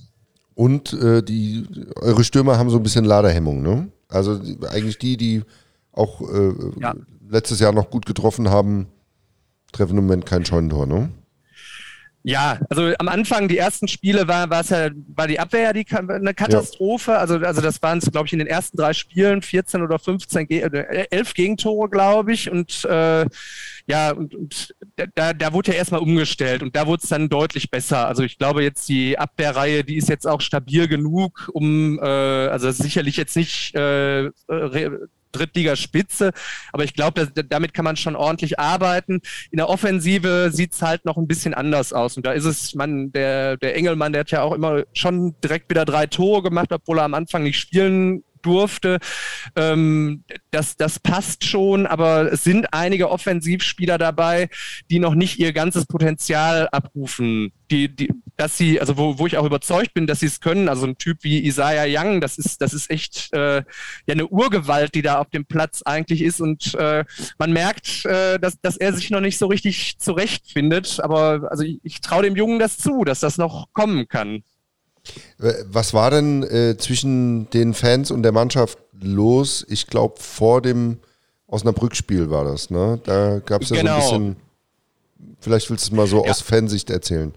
Und 0.54 0.92
äh, 0.92 1.22
die, 1.22 1.64
eure 1.96 2.24
Stürmer 2.24 2.58
haben 2.58 2.70
so 2.70 2.76
ein 2.76 2.82
bisschen 2.82 3.04
Laderhemmung, 3.04 3.62
ne? 3.62 3.88
Also 4.08 4.38
die, 4.38 4.58
eigentlich 4.68 4.98
die, 4.98 5.16
die 5.16 5.42
auch 5.92 6.20
äh, 6.20 6.52
Ja. 6.80 6.94
letztes 7.28 7.60
Jahr 7.60 7.72
noch 7.72 7.90
gut 7.90 8.04
getroffen 8.06 8.50
haben, 8.50 8.88
treffen 9.72 9.96
im 9.96 10.04
Moment 10.04 10.26
kein 10.26 10.44
Scheunentor, 10.44 10.86
ne? 10.86 11.10
Ja, 12.24 12.60
also 12.70 12.92
am 12.98 13.08
Anfang, 13.08 13.48
die 13.48 13.58
ersten 13.58 13.88
Spiele 13.88 14.28
war, 14.28 14.48
war 14.48 14.60
es 14.60 14.68
ja, 14.68 14.90
war 15.14 15.26
die 15.26 15.40
Abwehr 15.40 15.62
ja 15.62 15.72
die, 15.72 15.86
eine 15.90 16.34
Katastrophe. 16.34 17.18
Also, 17.18 17.38
also 17.38 17.60
das 17.60 17.82
waren 17.82 17.98
es, 17.98 18.10
glaube 18.12 18.26
ich, 18.26 18.32
in 18.32 18.38
den 18.38 18.48
ersten 18.48 18.76
drei 18.76 18.92
Spielen 18.92 19.42
14 19.42 19.82
oder 19.82 19.98
15, 19.98 20.46
Ge 20.46 20.60
äh, 20.60 21.06
11 21.10 21.34
Gegentore, 21.34 21.88
glaube 21.88 22.32
ich. 22.32 22.48
Und 22.48 22.84
äh, 22.84 23.26
ja, 23.86 24.12
und, 24.12 24.34
und 24.36 24.74
da, 25.16 25.32
da 25.32 25.52
wurde 25.52 25.72
ja 25.72 25.78
erstmal 25.78 26.00
umgestellt 26.00 26.62
und 26.62 26.76
da 26.76 26.86
wurde 26.86 27.02
es 27.02 27.08
dann 27.08 27.28
deutlich 27.28 27.70
besser. 27.70 28.06
Also 28.06 28.22
ich 28.22 28.38
glaube 28.38 28.62
jetzt 28.62 28.88
die 28.88 29.18
Abwehrreihe, 29.18 29.82
die 29.82 29.96
ist 29.96 30.08
jetzt 30.08 30.26
auch 30.26 30.40
stabil 30.40 30.86
genug, 30.86 31.50
um 31.52 31.98
äh, 31.98 32.02
also 32.06 32.70
sicherlich 32.70 33.16
jetzt 33.16 33.36
nicht 33.36 33.74
äh, 33.74 34.30
Drittligaspitze, 35.32 36.32
aber 36.72 36.84
ich 36.84 36.94
glaube, 36.94 37.26
da- 37.34 37.42
damit 37.42 37.74
kann 37.74 37.84
man 37.84 37.96
schon 37.96 38.16
ordentlich 38.16 38.58
arbeiten. 38.58 39.20
In 39.50 39.56
der 39.56 39.68
Offensive 39.68 40.50
sieht's 40.52 40.82
halt 40.82 41.04
noch 41.04 41.16
ein 41.16 41.26
bisschen 41.26 41.54
anders 41.54 41.92
aus. 41.92 42.16
Und 42.16 42.26
da 42.26 42.32
ist 42.32 42.44
es, 42.44 42.74
man, 42.74 43.12
der, 43.12 43.56
der 43.56 43.74
Engelmann, 43.76 44.12
der 44.12 44.20
hat 44.20 44.30
ja 44.30 44.42
auch 44.42 44.52
immer 44.54 44.84
schon 44.92 45.34
direkt 45.42 45.70
wieder 45.70 45.84
drei 45.84 46.06
Tore 46.06 46.42
gemacht, 46.42 46.72
obwohl 46.72 46.98
er 46.98 47.04
am 47.04 47.14
Anfang 47.14 47.42
nicht 47.42 47.58
spielen 47.58 48.22
durfte. 48.42 48.98
Ähm, 49.56 50.24
das, 50.50 50.76
das 50.76 50.98
passt 50.98 51.44
schon, 51.44 51.86
aber 51.86 52.32
es 52.32 52.42
sind 52.44 52.66
einige 52.72 53.08
Offensivspieler 53.10 53.98
dabei, 53.98 54.48
die 54.90 54.98
noch 54.98 55.14
nicht 55.14 55.38
ihr 55.38 55.52
ganzes 55.52 55.86
Potenzial 55.86 56.68
abrufen. 56.72 57.52
Die, 57.70 57.94
die, 57.94 58.12
dass 58.42 58.58
sie, 58.58 58.80
also 58.80 58.96
wo, 58.96 59.20
wo 59.20 59.28
ich 59.28 59.38
auch 59.38 59.46
überzeugt 59.46 59.94
bin, 59.94 60.08
dass 60.08 60.18
sie 60.18 60.26
es 60.26 60.40
können. 60.40 60.68
Also 60.68 60.84
ein 60.84 60.98
Typ 60.98 61.18
wie 61.22 61.46
Isaiah 61.46 61.86
Young, 61.86 62.20
das 62.20 62.38
ist, 62.38 62.60
das 62.60 62.74
ist 62.74 62.90
echt 62.90 63.32
äh, 63.32 63.58
ja 63.58 63.62
eine 64.08 64.26
Urgewalt, 64.26 64.96
die 64.96 65.02
da 65.02 65.18
auf 65.20 65.30
dem 65.30 65.44
Platz 65.44 65.82
eigentlich 65.84 66.22
ist. 66.22 66.40
Und 66.40 66.74
äh, 66.74 67.04
man 67.38 67.52
merkt, 67.52 68.04
äh, 68.04 68.40
dass, 68.40 68.60
dass 68.60 68.76
er 68.76 68.92
sich 68.94 69.10
noch 69.10 69.20
nicht 69.20 69.38
so 69.38 69.46
richtig 69.46 69.98
zurechtfindet. 69.98 70.98
Aber 71.00 71.46
also 71.52 71.62
ich, 71.62 71.78
ich 71.84 72.00
traue 72.00 72.24
dem 72.24 72.34
Jungen 72.34 72.58
das 72.58 72.78
zu, 72.78 73.04
dass 73.04 73.20
das 73.20 73.38
noch 73.38 73.68
kommen 73.72 74.08
kann. 74.08 74.42
Was 75.38 75.94
war 75.94 76.10
denn 76.10 76.42
äh, 76.42 76.76
zwischen 76.76 77.48
den 77.50 77.74
Fans 77.74 78.10
und 78.10 78.24
der 78.24 78.32
Mannschaft 78.32 78.78
los? 79.00 79.64
Ich 79.68 79.86
glaube, 79.86 80.16
vor 80.18 80.62
dem 80.62 80.98
Osnabrück-Spiel 81.46 82.28
war 82.28 82.44
das, 82.44 82.70
ne? 82.70 83.00
Da 83.04 83.38
gab 83.38 83.62
es 83.62 83.70
ja 83.70 83.76
Genau. 83.76 84.00
so 84.00 84.14
ein 84.14 84.34
bisschen. 84.34 84.36
Vielleicht 85.38 85.70
willst 85.70 85.86
du 85.86 85.92
es 85.92 85.96
mal 85.96 86.08
so 86.08 86.24
aus 86.24 86.40
Fansicht 86.40 86.90
erzählen. 86.90 87.32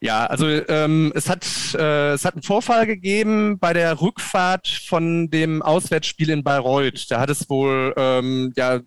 Ja, 0.00 0.26
also 0.26 0.46
ähm, 0.46 1.12
es 1.14 1.28
hat 1.28 1.44
äh, 1.74 2.12
es 2.12 2.24
hat 2.24 2.34
einen 2.34 2.42
Vorfall 2.42 2.86
gegeben 2.86 3.58
bei 3.58 3.72
der 3.72 4.00
Rückfahrt 4.00 4.68
von 4.68 5.28
dem 5.30 5.60
Auswärtsspiel 5.60 6.30
in 6.30 6.44
Bayreuth. 6.44 7.10
Da 7.10 7.20
hat 7.20 7.30
es 7.30 7.50
wohl 7.50 7.94
ähm, 7.96 8.52
ja 8.56 8.80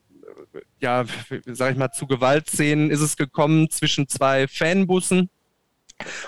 ja 0.79 1.05
sag 1.45 1.73
ich 1.73 1.77
mal 1.77 1.91
zu 1.91 2.07
Gewaltszenen 2.07 2.91
ist 2.91 3.01
es 3.01 3.17
gekommen 3.17 3.69
zwischen 3.69 4.07
zwei 4.07 4.47
Fanbussen. 4.47 5.29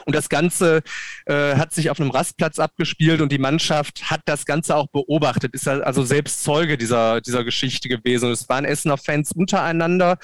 Und 0.05 0.15
das 0.15 0.29
Ganze 0.29 0.81
äh, 1.25 1.55
hat 1.55 1.73
sich 1.73 1.89
auf 1.89 1.99
einem 1.99 2.11
Rastplatz 2.11 2.59
abgespielt 2.59 3.21
und 3.21 3.31
die 3.31 3.39
Mannschaft 3.39 4.09
hat 4.09 4.21
das 4.25 4.45
Ganze 4.45 4.75
auch 4.75 4.87
beobachtet, 4.87 5.53
ist 5.53 5.67
also 5.67 6.03
selbst 6.03 6.43
Zeuge 6.43 6.77
dieser, 6.77 7.21
dieser 7.21 7.43
Geschichte 7.43 7.89
gewesen. 7.89 8.31
Es 8.31 8.47
waren 8.49 8.65
Essener 8.65 8.97
Fans 8.97 9.31
untereinander. 9.31 10.19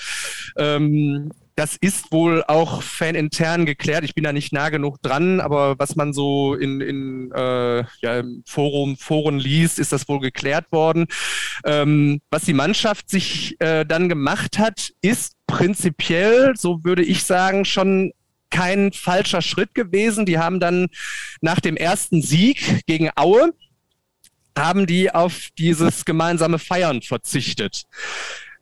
Ähm, 0.57 1.31
das 1.59 1.75
ist 1.75 2.13
wohl 2.13 2.41
auch 2.47 2.81
fanintern 2.81 3.65
geklärt. 3.65 4.05
Ich 4.05 4.15
bin 4.15 4.23
da 4.23 4.31
nicht 4.31 4.53
nah 4.53 4.69
genug 4.69 5.01
dran, 5.01 5.41
aber 5.41 5.77
was 5.77 5.97
man 5.97 6.13
so 6.13 6.53
in, 6.53 6.79
in 6.79 7.33
äh, 7.33 7.83
ja, 7.99 8.23
Forum, 8.45 8.95
Foren 8.95 9.39
liest, 9.39 9.77
ist 9.77 9.91
das 9.91 10.07
wohl 10.07 10.21
geklärt 10.21 10.71
worden. 10.71 11.07
Ähm, 11.65 12.21
was 12.29 12.43
die 12.43 12.53
Mannschaft 12.53 13.09
sich 13.09 13.59
äh, 13.59 13.83
dann 13.83 14.07
gemacht 14.07 14.57
hat, 14.57 14.93
ist 15.01 15.35
prinzipiell, 15.47 16.53
so 16.55 16.81
würde 16.85 17.03
ich 17.03 17.25
sagen, 17.25 17.65
schon 17.65 18.13
kein 18.49 18.93
falscher 18.93 19.41
Schritt 19.41 19.75
gewesen. 19.75 20.25
Die 20.25 20.39
haben 20.39 20.61
dann 20.61 20.87
nach 21.41 21.59
dem 21.59 21.75
ersten 21.75 22.21
Sieg 22.21 22.85
gegen 22.85 23.09
Aue, 23.17 23.53
haben 24.57 24.87
die 24.87 25.13
auf 25.13 25.49
dieses 25.57 26.05
gemeinsame 26.05 26.57
Feiern 26.57 27.01
verzichtet. 27.01 27.83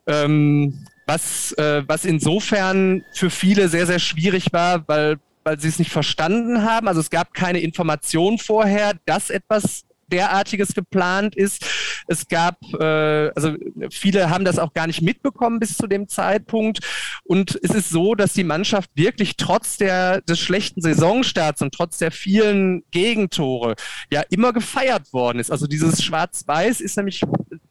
Ähm, 0.08 0.84
was, 1.08 1.52
äh, 1.52 1.82
was 1.88 2.04
insofern 2.04 3.02
für 3.12 3.30
viele 3.30 3.68
sehr, 3.68 3.86
sehr 3.86 3.98
schwierig 3.98 4.52
war, 4.52 4.86
weil, 4.86 5.18
weil 5.42 5.58
sie 5.58 5.68
es 5.68 5.78
nicht 5.78 5.90
verstanden 5.90 6.62
haben. 6.64 6.86
Also 6.86 7.00
es 7.00 7.08
gab 7.08 7.32
keine 7.32 7.60
Information 7.60 8.38
vorher, 8.38 8.92
dass 9.06 9.30
etwas 9.30 9.86
derartiges 10.08 10.74
geplant 10.74 11.34
ist. 11.36 11.64
Es 12.06 12.28
gab, 12.28 12.56
äh, 12.78 13.30
also 13.34 13.54
viele 13.90 14.30
haben 14.30 14.44
das 14.44 14.58
auch 14.58 14.72
gar 14.72 14.86
nicht 14.86 15.02
mitbekommen 15.02 15.60
bis 15.60 15.76
zu 15.76 15.86
dem 15.86 16.08
Zeitpunkt. 16.08 16.80
Und 17.24 17.58
es 17.62 17.70
ist 17.70 17.90
so, 17.90 18.14
dass 18.14 18.32
die 18.32 18.44
Mannschaft 18.44 18.90
wirklich 18.94 19.36
trotz 19.36 19.76
der, 19.76 20.20
des 20.22 20.38
schlechten 20.38 20.80
Saisonstarts 20.80 21.62
und 21.62 21.74
trotz 21.74 21.98
der 21.98 22.10
vielen 22.10 22.82
Gegentore 22.90 23.74
ja 24.10 24.22
immer 24.30 24.52
gefeiert 24.52 25.12
worden 25.12 25.38
ist. 25.38 25.50
Also 25.50 25.66
dieses 25.66 26.02
Schwarz-Weiß 26.02 26.80
ist 26.80 26.96
nämlich, 26.96 27.22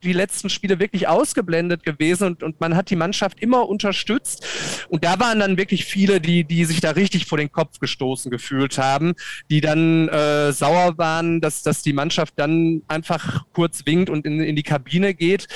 die 0.07 0.13
letzten 0.13 0.49
Spiele 0.49 0.79
wirklich 0.79 1.07
ausgeblendet 1.07 1.83
gewesen 1.83 2.27
und, 2.27 2.43
und 2.43 2.59
man 2.59 2.75
hat 2.75 2.89
die 2.89 2.95
Mannschaft 2.95 3.39
immer 3.39 3.67
unterstützt. 3.67 4.45
Und 4.89 5.03
da 5.03 5.19
waren 5.19 5.39
dann 5.39 5.57
wirklich 5.57 5.85
viele, 5.85 6.19
die, 6.19 6.43
die 6.43 6.65
sich 6.65 6.81
da 6.81 6.91
richtig 6.91 7.25
vor 7.25 7.37
den 7.37 7.51
Kopf 7.51 7.79
gestoßen 7.79 8.31
gefühlt 8.31 8.77
haben, 8.77 9.13
die 9.49 9.61
dann 9.61 10.07
äh, 10.09 10.51
sauer 10.51 10.97
waren, 10.97 11.41
dass, 11.41 11.61
dass 11.61 11.83
die 11.83 11.93
Mannschaft 11.93 12.33
dann 12.37 12.81
einfach 12.87 13.45
kurz 13.53 13.85
winkt 13.85 14.09
und 14.09 14.25
in, 14.25 14.39
in 14.39 14.55
die 14.55 14.63
Kabine 14.63 15.13
geht. 15.13 15.47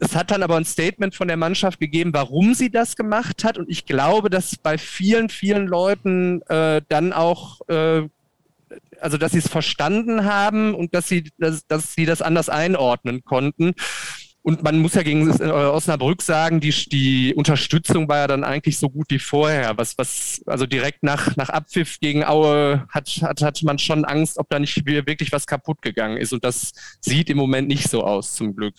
Es 0.00 0.16
hat 0.16 0.30
dann 0.30 0.42
aber 0.42 0.56
ein 0.56 0.64
Statement 0.64 1.14
von 1.14 1.28
der 1.28 1.36
Mannschaft 1.36 1.78
gegeben, 1.78 2.12
warum 2.12 2.54
sie 2.54 2.70
das 2.70 2.96
gemacht 2.96 3.44
hat. 3.44 3.58
Und 3.58 3.68
ich 3.68 3.86
glaube, 3.86 4.30
dass 4.30 4.56
bei 4.56 4.78
vielen, 4.78 5.28
vielen 5.28 5.66
Leuten 5.66 6.42
äh, 6.48 6.82
dann 6.88 7.12
auch 7.12 7.60
äh, 7.68 8.08
also 9.00 9.16
dass 9.16 9.32
sie 9.32 9.38
es 9.38 9.48
verstanden 9.48 10.24
haben 10.24 10.74
und 10.74 10.94
dass 10.94 11.08
sie, 11.08 11.30
dass, 11.38 11.66
dass 11.66 11.94
sie 11.94 12.06
das 12.06 12.22
anders 12.22 12.48
einordnen 12.48 13.24
konnten. 13.24 13.74
Und 14.42 14.62
man 14.62 14.78
muss 14.78 14.94
ja 14.94 15.02
gegen 15.02 15.28
äh, 15.28 15.50
Osnabrück 15.50 16.22
sagen, 16.22 16.60
die, 16.60 16.70
die 16.70 17.34
Unterstützung 17.34 18.08
war 18.08 18.18
ja 18.18 18.26
dann 18.26 18.42
eigentlich 18.42 18.78
so 18.78 18.88
gut 18.88 19.06
wie 19.10 19.18
vorher. 19.18 19.76
Was, 19.76 19.98
was, 19.98 20.40
also 20.46 20.64
direkt 20.64 21.02
nach, 21.02 21.36
nach 21.36 21.50
Abpfiff 21.50 22.00
gegen 22.00 22.24
Aue 22.24 22.86
hat, 22.88 23.08
hat, 23.22 23.42
hat 23.42 23.62
man 23.62 23.78
schon 23.78 24.06
Angst, 24.06 24.38
ob 24.38 24.48
da 24.48 24.58
nicht 24.58 24.86
wirklich 24.86 25.30
was 25.32 25.46
kaputt 25.46 25.82
gegangen 25.82 26.16
ist. 26.16 26.32
Und 26.32 26.42
das 26.42 26.72
sieht 27.00 27.28
im 27.28 27.36
Moment 27.36 27.68
nicht 27.68 27.90
so 27.90 28.02
aus, 28.02 28.32
zum 28.32 28.56
Glück. 28.56 28.74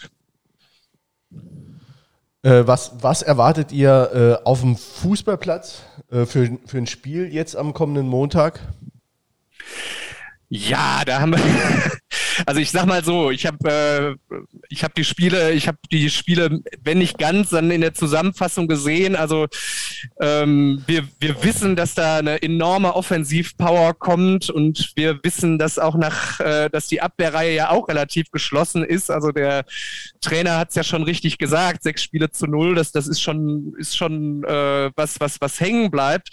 Äh, 2.41 2.63
was, 2.65 2.93
was 3.01 3.21
erwartet 3.21 3.71
ihr 3.71 4.39
äh, 4.41 4.45
auf 4.45 4.61
dem 4.61 4.75
Fußballplatz 4.75 5.83
für, 6.09 6.25
für 6.65 6.77
ein 6.77 6.87
Spiel 6.87 7.31
jetzt 7.31 7.55
am 7.55 7.73
kommenden 7.73 8.07
Montag? 8.07 8.59
Ja, 10.53 11.03
da 11.05 11.21
haben 11.21 11.31
wir. 11.31 11.39
Also 12.45 12.59
ich 12.59 12.71
sag 12.71 12.85
mal 12.87 13.03
so, 13.03 13.29
ich 13.29 13.45
habe 13.45 14.17
äh, 14.29 14.35
ich 14.69 14.83
habe 14.83 14.93
die 14.95 15.03
Spiele, 15.03 15.51
ich 15.51 15.67
habe 15.67 15.77
die 15.91 16.09
Spiele, 16.09 16.61
wenn 16.81 16.97
nicht 16.97 17.17
ganz, 17.17 17.49
dann 17.49 17.69
in 17.71 17.81
der 17.81 17.93
Zusammenfassung 17.93 18.67
gesehen. 18.67 19.15
Also 19.15 19.47
ähm, 20.19 20.81
wir, 20.87 21.07
wir 21.19 21.43
wissen, 21.43 21.75
dass 21.75 21.93
da 21.93 22.17
eine 22.17 22.41
enorme 22.41 22.95
Offensivpower 22.95 23.93
kommt 23.93 24.49
und 24.49 24.93
wir 24.95 25.19
wissen, 25.23 25.59
dass 25.59 25.77
auch 25.77 25.95
nach, 25.95 26.39
äh, 26.39 26.69
dass 26.69 26.87
die 26.87 27.01
Abwehrreihe 27.01 27.53
ja 27.53 27.69
auch 27.69 27.87
relativ 27.87 28.31
geschlossen 28.31 28.83
ist. 28.83 29.11
Also 29.11 29.31
der 29.31 29.65
Trainer 30.21 30.57
hat 30.57 30.69
es 30.69 30.75
ja 30.75 30.83
schon 30.83 31.03
richtig 31.03 31.37
gesagt, 31.37 31.83
sechs 31.83 32.01
Spiele 32.01 32.31
zu 32.31 32.47
null, 32.47 32.75
das, 32.75 32.91
das 32.91 33.07
ist 33.07 33.21
schon, 33.21 33.73
ist 33.77 33.95
schon 33.95 34.43
äh, 34.45 34.89
was, 34.95 35.19
was, 35.19 35.39
was 35.41 35.59
hängen 35.59 35.91
bleibt. 35.91 36.29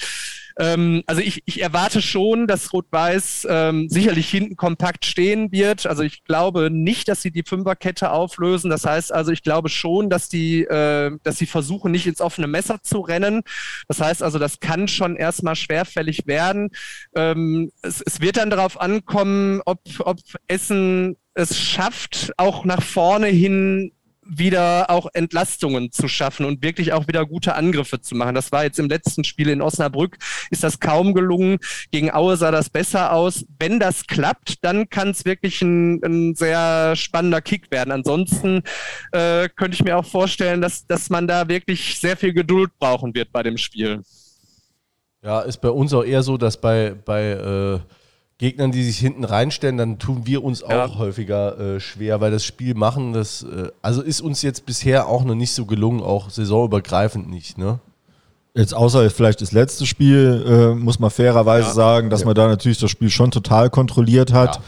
Ähm, 0.58 1.02
also 1.06 1.20
ich, 1.20 1.42
ich 1.46 1.62
erwarte 1.62 2.02
schon, 2.02 2.46
dass 2.46 2.72
Rot-Weiß 2.72 3.46
ähm, 3.48 3.88
sicherlich 3.88 4.28
hinten 4.28 4.56
kompakt 4.56 5.04
stehen 5.04 5.52
wird. 5.52 5.86
Also 5.86 6.02
ich 6.02 6.24
glaube 6.24 6.70
nicht, 6.70 7.08
dass 7.08 7.22
sie 7.22 7.30
die 7.30 7.44
Fünferkette 7.44 8.10
auflösen. 8.10 8.68
Das 8.68 8.84
heißt 8.84 9.12
also, 9.12 9.30
ich 9.30 9.42
glaube 9.42 9.68
schon, 9.68 10.10
dass 10.10 10.28
die, 10.28 10.64
äh, 10.64 11.16
dass 11.22 11.38
sie 11.38 11.46
versuchen, 11.46 11.92
nicht 11.92 12.06
ins 12.06 12.20
offene 12.20 12.48
Messer 12.48 12.82
zu 12.82 13.00
rennen. 13.00 13.42
Das 13.86 14.00
heißt 14.00 14.22
also, 14.22 14.38
das 14.38 14.60
kann 14.60 14.88
schon 14.88 15.16
erstmal 15.16 15.54
schwerfällig 15.54 16.26
werden. 16.26 16.70
Ähm, 17.14 17.70
es, 17.82 18.02
es 18.04 18.20
wird 18.20 18.36
dann 18.36 18.50
darauf 18.50 18.80
ankommen, 18.80 19.60
ob, 19.64 19.80
ob 20.00 20.18
Essen 20.48 21.16
es 21.34 21.56
schafft, 21.56 22.32
auch 22.36 22.64
nach 22.64 22.82
vorne 22.82 23.28
hin 23.28 23.92
wieder 24.28 24.90
auch 24.90 25.08
Entlastungen 25.14 25.90
zu 25.90 26.06
schaffen 26.06 26.44
und 26.44 26.62
wirklich 26.62 26.92
auch 26.92 27.08
wieder 27.08 27.24
gute 27.26 27.54
Angriffe 27.54 28.00
zu 28.00 28.14
machen. 28.14 28.34
Das 28.34 28.52
war 28.52 28.64
jetzt 28.64 28.78
im 28.78 28.88
letzten 28.88 29.24
Spiel 29.24 29.48
in 29.48 29.62
Osnabrück, 29.62 30.18
ist 30.50 30.62
das 30.62 30.80
kaum 30.80 31.14
gelungen. 31.14 31.58
Gegen 31.90 32.12
Aue 32.12 32.36
sah 32.36 32.50
das 32.50 32.68
besser 32.68 33.12
aus. 33.12 33.44
Wenn 33.58 33.80
das 33.80 34.06
klappt, 34.06 34.64
dann 34.64 34.88
kann 34.90 35.10
es 35.10 35.24
wirklich 35.24 35.62
ein, 35.62 36.02
ein, 36.04 36.34
sehr 36.34 36.94
spannender 36.94 37.40
Kick 37.40 37.70
werden. 37.70 37.90
Ansonsten 37.90 38.62
äh, 39.12 39.48
könnte 39.48 39.74
ich 39.74 39.84
mir 39.84 39.96
auch 39.96 40.06
vorstellen, 40.06 40.60
dass, 40.60 40.86
dass 40.86 41.10
man 41.10 41.26
da 41.26 41.48
wirklich 41.48 41.98
sehr 41.98 42.16
viel 42.16 42.32
Geduld 42.32 42.70
brauchen 42.78 43.14
wird 43.14 43.32
bei 43.32 43.42
dem 43.42 43.56
Spiel. 43.56 44.02
Ja, 45.22 45.40
ist 45.40 45.60
bei 45.60 45.70
uns 45.70 45.92
auch 45.94 46.04
eher 46.04 46.22
so, 46.22 46.36
dass 46.36 46.60
bei, 46.60 46.94
bei 47.04 47.30
äh 47.30 47.80
Gegnern, 48.38 48.70
die 48.70 48.84
sich 48.84 48.98
hinten 48.98 49.24
reinstellen, 49.24 49.76
dann 49.76 49.98
tun 49.98 50.22
wir 50.24 50.44
uns 50.44 50.62
auch 50.62 50.70
ja. 50.70 50.98
häufiger 50.98 51.58
äh, 51.58 51.80
schwer, 51.80 52.20
weil 52.20 52.30
das 52.30 52.44
Spiel 52.44 52.74
machen, 52.74 53.12
das 53.12 53.42
äh, 53.42 53.70
also 53.82 54.00
ist 54.00 54.20
uns 54.20 54.42
jetzt 54.42 54.64
bisher 54.64 55.08
auch 55.08 55.24
noch 55.24 55.34
nicht 55.34 55.52
so 55.52 55.66
gelungen, 55.66 56.00
auch 56.00 56.30
saisonübergreifend 56.30 57.28
nicht, 57.28 57.58
ne? 57.58 57.80
Jetzt 58.54 58.74
außer 58.74 59.08
vielleicht 59.10 59.40
das 59.40 59.52
letzte 59.52 59.86
Spiel, 59.86 60.44
äh, 60.48 60.74
muss 60.74 60.98
man 60.98 61.10
fairerweise 61.10 61.68
ja. 61.68 61.74
sagen, 61.74 62.10
dass 62.10 62.20
ja. 62.20 62.26
man 62.26 62.34
da 62.34 62.48
natürlich 62.48 62.78
das 62.78 62.90
Spiel 62.90 63.10
schon 63.10 63.30
total 63.30 63.70
kontrolliert 63.70 64.32
hat 64.32 64.60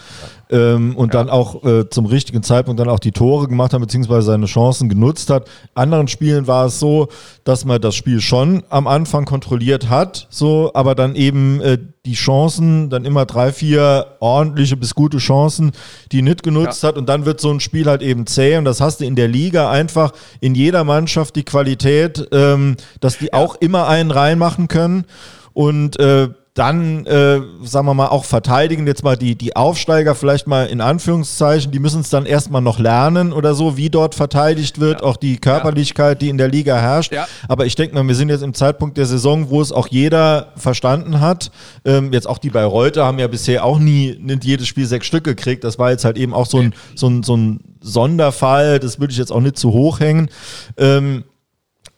ähm, 0.51 0.97
und 0.97 1.15
dann 1.15 1.31
auch 1.31 1.65
äh, 1.65 1.89
zum 1.89 2.07
richtigen 2.07 2.43
Zeitpunkt 2.43 2.81
dann 2.81 2.89
auch 2.89 2.99
die 2.99 3.13
Tore 3.13 3.49
gemacht 3.49 3.73
hat, 3.73 3.81
beziehungsweise 3.81 4.27
seine 4.27 4.47
Chancen 4.47 4.89
genutzt 4.89 5.31
hat. 5.31 5.49
Anderen 5.75 6.09
Spielen 6.09 6.47
war 6.47 6.67
es 6.67 6.79
so, 6.79 7.09
dass 7.45 7.65
man 7.65 7.81
das 7.81 7.95
Spiel 7.95 8.21
schon 8.21 8.63
am 8.69 8.87
Anfang 8.87 9.25
kontrolliert 9.25 9.89
hat, 9.89 10.27
so, 10.31 10.71
aber 10.75 10.95
dann 10.95 11.15
eben 11.15 11.61
äh, 11.61 11.79
die 12.07 12.15
Chancen, 12.15 12.89
dann 12.89 13.05
immer 13.05 13.27
drei, 13.27 13.53
vier 13.53 14.17
ordentliche 14.21 14.77
bis 14.77 14.95
gute 14.95 15.19
Chancen, 15.19 15.73
die 16.13 16.23
nicht 16.23 16.43
genutzt 16.43 16.83
ja. 16.83 16.89
hat. 16.89 16.97
Und 16.97 17.09
dann 17.09 17.27
wird 17.27 17.41
so 17.41 17.51
ein 17.51 17.61
Spiel 17.61 17.87
halt 17.87 18.03
eben 18.03 18.27
zäh. 18.27 18.57
Und 18.57 18.65
das 18.65 18.81
hast 18.81 19.01
du 19.01 19.05
in 19.05 19.17
der 19.17 19.29
Liga 19.29 19.71
einfach 19.71 20.13
in 20.41 20.55
jeder 20.55 20.85
Mannschaft 20.85 21.37
die 21.37 21.45
Qualität, 21.45 22.27
ähm, 22.33 22.77
dass 23.01 23.19
die 23.19 23.27
ja. 23.27 23.35
auch 23.35 23.57
immer 23.57 23.87
einen 23.87 24.11
reinmachen 24.11 24.69
können. 24.69 25.05
Und 25.53 25.99
äh, 25.99 26.29
dann, 26.55 27.07
äh, 27.07 27.41
sagen 27.63 27.87
wir 27.87 27.95
mal, 27.95 28.09
auch 28.09 28.25
verteidigen. 28.25 28.87
Jetzt 28.87 29.05
mal 29.05 29.17
die, 29.17 29.37
die 29.37 29.55
Aufsteiger 29.55 30.17
vielleicht 30.17 30.49
mal 30.49 30.67
in 30.67 30.81
Anführungszeichen, 30.81 31.71
die 31.71 31.79
müssen 31.79 32.01
es 32.01 32.11
dann 32.11 32.27
erstmal 32.27 32.61
noch 32.61 32.81
lernen 32.81 33.33
oder 33.33 33.55
so, 33.55 33.77
wie 33.77 33.89
dort 33.89 34.17
verteidigt 34.17 34.81
wird, 34.81 35.01
ja. 35.01 35.07
auch 35.07 35.17
die 35.17 35.39
Körperlichkeit, 35.39 36.21
die 36.21 36.29
in 36.29 36.39
der 36.39 36.49
Liga 36.49 36.77
herrscht. 36.77 37.13
Ja. 37.13 37.29
Aber 37.47 37.67
ich 37.67 37.77
denke 37.77 37.95
mal, 37.95 38.07
wir 38.07 38.17
sind 38.17 38.31
jetzt 38.31 38.43
im 38.43 38.53
Zeitpunkt 38.53 38.99
der 38.99 39.07
Saison, 39.07 39.49
wo 39.49 39.61
es 39.61 39.71
auch 39.71 39.87
jeder 39.87 40.53
verstanden 40.57 41.21
hat. 41.21 41.53
Ähm, 41.85 42.13
jetzt 42.13 42.27
auch 42.29 42.39
die 42.39 42.51
bei 42.51 42.65
Reuter 42.65 43.07
haben 43.07 43.21
ja 43.21 43.29
bisher 43.29 43.65
auch 43.65 43.79
nie 43.79 44.19
nicht 44.21 44.45
jedes 44.45 44.67
Spiel 44.67 44.87
sechs 44.87 45.07
Stück 45.07 45.25
gekriegt. 45.25 45.63
Das 45.63 45.79
war 45.79 45.91
jetzt 45.91 46.05
halt 46.05 46.19
eben 46.19 46.35
auch 46.35 46.47
so 46.47 46.59
ein, 46.59 46.75
so 46.97 47.09
ein, 47.09 47.23
so 47.23 47.37
ein 47.37 47.61
Sonderfall. 47.81 48.81
Das 48.81 48.99
würde 48.99 49.13
ich 49.13 49.19
jetzt 49.19 49.31
auch 49.31 49.41
nicht 49.41 49.57
zu 49.57 49.73
hoch 49.73 50.01
hängen. 50.01 50.29
Ähm, 50.77 51.25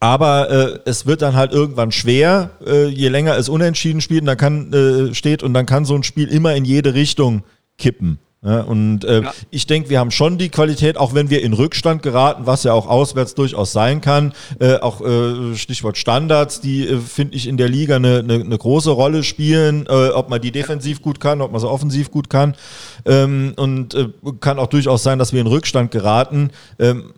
aber 0.03 0.51
äh, 0.51 0.79
es 0.85 1.07
wird 1.07 1.23
dann 1.23 1.37
halt 1.37 1.53
irgendwann 1.53 1.93
schwer, 1.93 2.51
äh, 2.67 2.89
je 2.89 3.07
länger 3.07 3.37
es 3.37 3.49
unentschieden 3.49 4.01
spielt, 4.01 4.27
dann 4.27 4.37
kann, 4.37 4.73
äh, 4.73 5.15
steht 5.15 5.45
und 5.45 5.55
dann 5.55 5.65
kann 5.65 5.85
so 5.85 5.95
ein 5.95 6.03
Spiel 6.03 6.27
immer 6.27 6.57
in 6.57 6.65
jede 6.65 6.95
Richtung 6.95 7.45
kippen. 7.79 8.19
Ja, 8.45 8.63
und 8.63 9.05
äh, 9.05 9.23
ja. 9.23 9.33
ich 9.51 9.69
denke, 9.69 9.91
wir 9.91 10.01
haben 10.01 10.11
schon 10.11 10.39
die 10.39 10.49
Qualität, 10.49 10.97
auch 10.97 11.15
wenn 11.15 11.31
wir 11.31 11.45
in 11.45 11.53
Rückstand 11.53 12.03
geraten, 12.03 12.47
was 12.47 12.65
ja 12.65 12.73
auch 12.73 12.89
auswärts 12.89 13.37
durchaus 13.37 13.71
sein 13.71 14.01
kann. 14.01 14.33
Äh, 14.59 14.79
auch 14.79 15.01
äh, 15.03 15.55
Stichwort 15.55 15.97
Standards, 15.97 16.61
die 16.61 16.89
äh, 16.89 16.99
finde 16.99 17.37
ich 17.37 17.47
in 17.47 17.57
der 17.57 17.69
Liga 17.69 17.95
eine, 17.95 18.19
eine, 18.19 18.35
eine 18.35 18.59
große 18.59 18.91
Rolle 18.91 19.23
spielen, 19.23 19.87
äh, 19.89 20.09
ob 20.09 20.29
man 20.29 20.41
die 20.41 20.51
defensiv 20.51 21.01
gut 21.01 21.21
kann, 21.21 21.41
ob 21.41 21.53
man 21.53 21.61
sie 21.61 21.71
offensiv 21.71 22.11
gut 22.11 22.29
kann. 22.29 22.57
Ähm, 23.05 23.53
und 23.57 23.95
äh, 23.95 24.09
kann 24.41 24.59
auch 24.59 24.67
durchaus 24.67 25.05
sein, 25.05 25.21
dass 25.21 25.33
wir 25.33 25.41
in 25.41 25.47
Rückstand 25.47 25.93
geraten. 25.93 26.51
Ähm, 26.81 27.13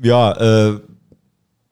ja, 0.00 0.68
äh, 0.68 0.78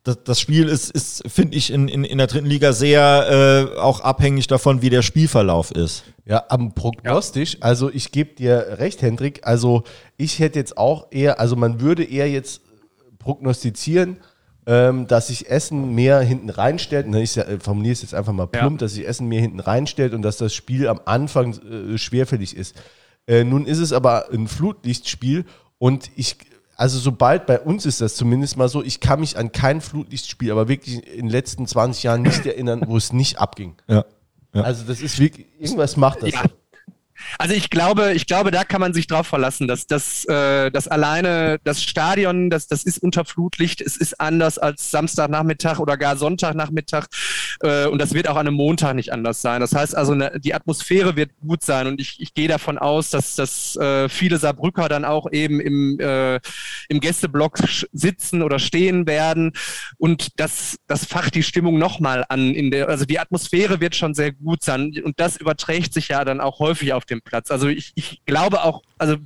das, 0.07 0.23
das 0.23 0.41
Spiel 0.41 0.69
ist, 0.69 0.91
ist 0.91 1.23
finde 1.27 1.57
ich, 1.57 1.73
in, 1.73 1.89
in, 1.89 2.05
in 2.05 2.19
der 2.19 2.28
dritten 2.28 2.47
Liga 2.47 2.73
sehr 2.73 3.73
äh, 3.74 3.78
auch 3.78 4.01
abhängig 4.01 4.47
davon, 4.47 4.81
wie 4.81 4.91
der 4.91 5.03
Spielverlauf 5.03 5.73
ist. 5.73 6.05
Ja, 6.24 6.45
am 6.49 6.74
Prognostisch, 6.74 7.55
ja. 7.55 7.62
also 7.62 7.91
ich 7.93 8.12
gebe 8.12 8.35
dir 8.35 8.77
recht, 8.78 9.03
Hendrik, 9.03 9.41
also 9.43 9.83
ich 10.16 10.39
hätte 10.39 10.59
jetzt 10.59 10.78
auch 10.78 11.09
eher, 11.11 11.41
also 11.41 11.57
man 11.57 11.81
würde 11.81 12.05
eher 12.05 12.31
jetzt 12.31 12.61
prognostizieren, 13.19 14.19
ähm, 14.66 15.09
dass 15.09 15.28
sich 15.28 15.51
Essen 15.51 15.95
mehr 15.95 16.20
hinten 16.20 16.51
reinstellt, 16.51 17.12
ich 17.15 17.39
formuliere 17.61 17.93
es 17.93 18.03
jetzt 18.03 18.15
einfach 18.15 18.33
mal 18.33 18.47
plump, 18.47 18.81
ja. 18.81 18.87
dass 18.87 18.95
sich 18.95 19.07
Essen 19.07 19.27
mehr 19.27 19.41
hinten 19.41 19.61
reinstellt 19.61 20.15
und 20.15 20.23
dass 20.23 20.37
das 20.37 20.55
Spiel 20.55 20.87
am 20.87 21.01
Anfang 21.05 21.55
äh, 21.55 21.99
schwerfällig 21.99 22.57
ist. 22.57 22.77
Äh, 23.27 23.43
nun 23.43 23.66
ist 23.66 23.78
es 23.78 23.93
aber 23.93 24.31
ein 24.33 24.47
Flutlichtspiel 24.47 25.45
und 25.78 26.11
ich 26.16 26.37
also 26.77 26.98
sobald 26.98 27.47
bei 27.47 27.59
uns 27.59 27.86
ist 27.86 28.03
das 28.03 28.16
zumindest 28.16 28.59
mal 28.59 28.69
so, 28.69 28.82
ich 28.82 29.01
kann 29.01 29.20
mich 29.20 29.39
an 29.39 29.51
kein 29.51 29.81
Flutlichtspiel, 29.81 30.53
aber 30.53 30.69
wirklich 30.69 31.07
in 31.07 31.27
den 31.27 31.31
letzten 31.31 31.66
20 31.66 32.03
Jahren 32.03 32.23
nicht 32.23 32.44
erinnern, 32.47 32.85
wo 32.86 32.97
es 32.97 33.12
nicht 33.12 33.39
abging. 33.39 33.77
Ja. 33.89 34.05
ja. 34.53 34.62
Also 34.62 34.85
das 34.85 35.01
ist 35.01 35.19
wirklich, 35.19 35.47
irgendwas 35.59 35.97
macht 35.97 36.23
das. 36.23 36.32
Ja. 36.32 36.44
Also 37.39 37.55
ich 37.55 37.70
glaube, 37.70 38.12
ich 38.15 38.27
glaube, 38.27 38.51
da 38.51 38.65
kann 38.65 38.81
man 38.81 38.94
sich 38.94 39.07
drauf 39.07 39.27
verlassen, 39.27 39.69
dass 39.69 39.86
das, 39.86 40.24
äh, 40.27 40.70
das 40.70 40.89
alleine 40.89 41.59
das 41.65 41.82
Stadion, 41.82 42.51
das, 42.51 42.66
das 42.66 42.85
ist 42.85 42.98
unter 42.98 43.24
Flutlicht, 43.24 43.81
es 43.81 43.97
ist 43.97 44.20
anders 44.20 44.59
als 44.59 44.90
Samstagnachmittag 44.90 45.78
oder 45.78 45.97
gar 45.97 46.16
Sonntagnachmittag 46.16 47.07
äh, 47.61 47.86
und 47.86 48.01
das 48.01 48.15
wird 48.15 48.28
auch 48.28 48.36
an 48.36 48.47
einem 48.47 48.57
Montag 48.57 48.94
nicht 48.94 49.12
anders 49.12 49.43
sein. 49.43 49.61
Das 49.61 49.74
heißt 49.74 49.97
also, 49.97 50.15
ne, 50.15 50.39
die 50.43 50.55
Atmosphäre 50.55 51.16
wird 51.16 51.31
gut 51.40 51.62
sein 51.62 51.86
und 51.86 52.01
ich, 52.01 52.20
ich 52.20 52.35
gehe 52.35 52.48
davon 52.48 52.78
aus, 52.78 53.11
dass, 53.11 53.35
dass 53.35 53.77
äh, 53.77 54.09
viele 54.09 54.39
Saarbrücker 54.39 54.89
dann 54.89 55.05
auch 55.05 55.31
eben 55.31 55.61
im, 55.61 55.98
äh, 56.01 56.40
im 56.89 57.01
Gästeblock 57.01 57.59
sitzen 57.93 58.43
oder 58.43 58.59
stehen 58.59 59.07
werden 59.07 59.53
und 59.98 60.39
das, 60.40 60.78
das 60.86 61.05
facht 61.05 61.35
die 61.35 61.43
Stimmung 61.43 61.78
nochmal 61.78 62.24
an. 62.28 62.55
In 62.55 62.70
der, 62.70 62.89
also 62.89 63.05
die 63.05 63.19
Atmosphäre 63.19 63.81
wird 63.81 63.97
schon 63.97 64.15
sehr 64.15 64.32
gut 64.32 64.62
sein 64.62 64.93
und 65.03 65.19
das 65.20 65.36
überträgt 65.36 65.93
sich 65.93 66.09
ja 66.09 66.24
dann 66.24 66.40
auch 66.40 66.59
häufig 66.59 66.93
auf 66.93 67.05
dem 67.16 67.22
Platz. 67.22 67.51
Also 67.51 67.68
ich, 67.68 67.93
ich 67.94 68.22
glaube 68.24 68.62
auch, 68.62 68.82
also 68.98 69.16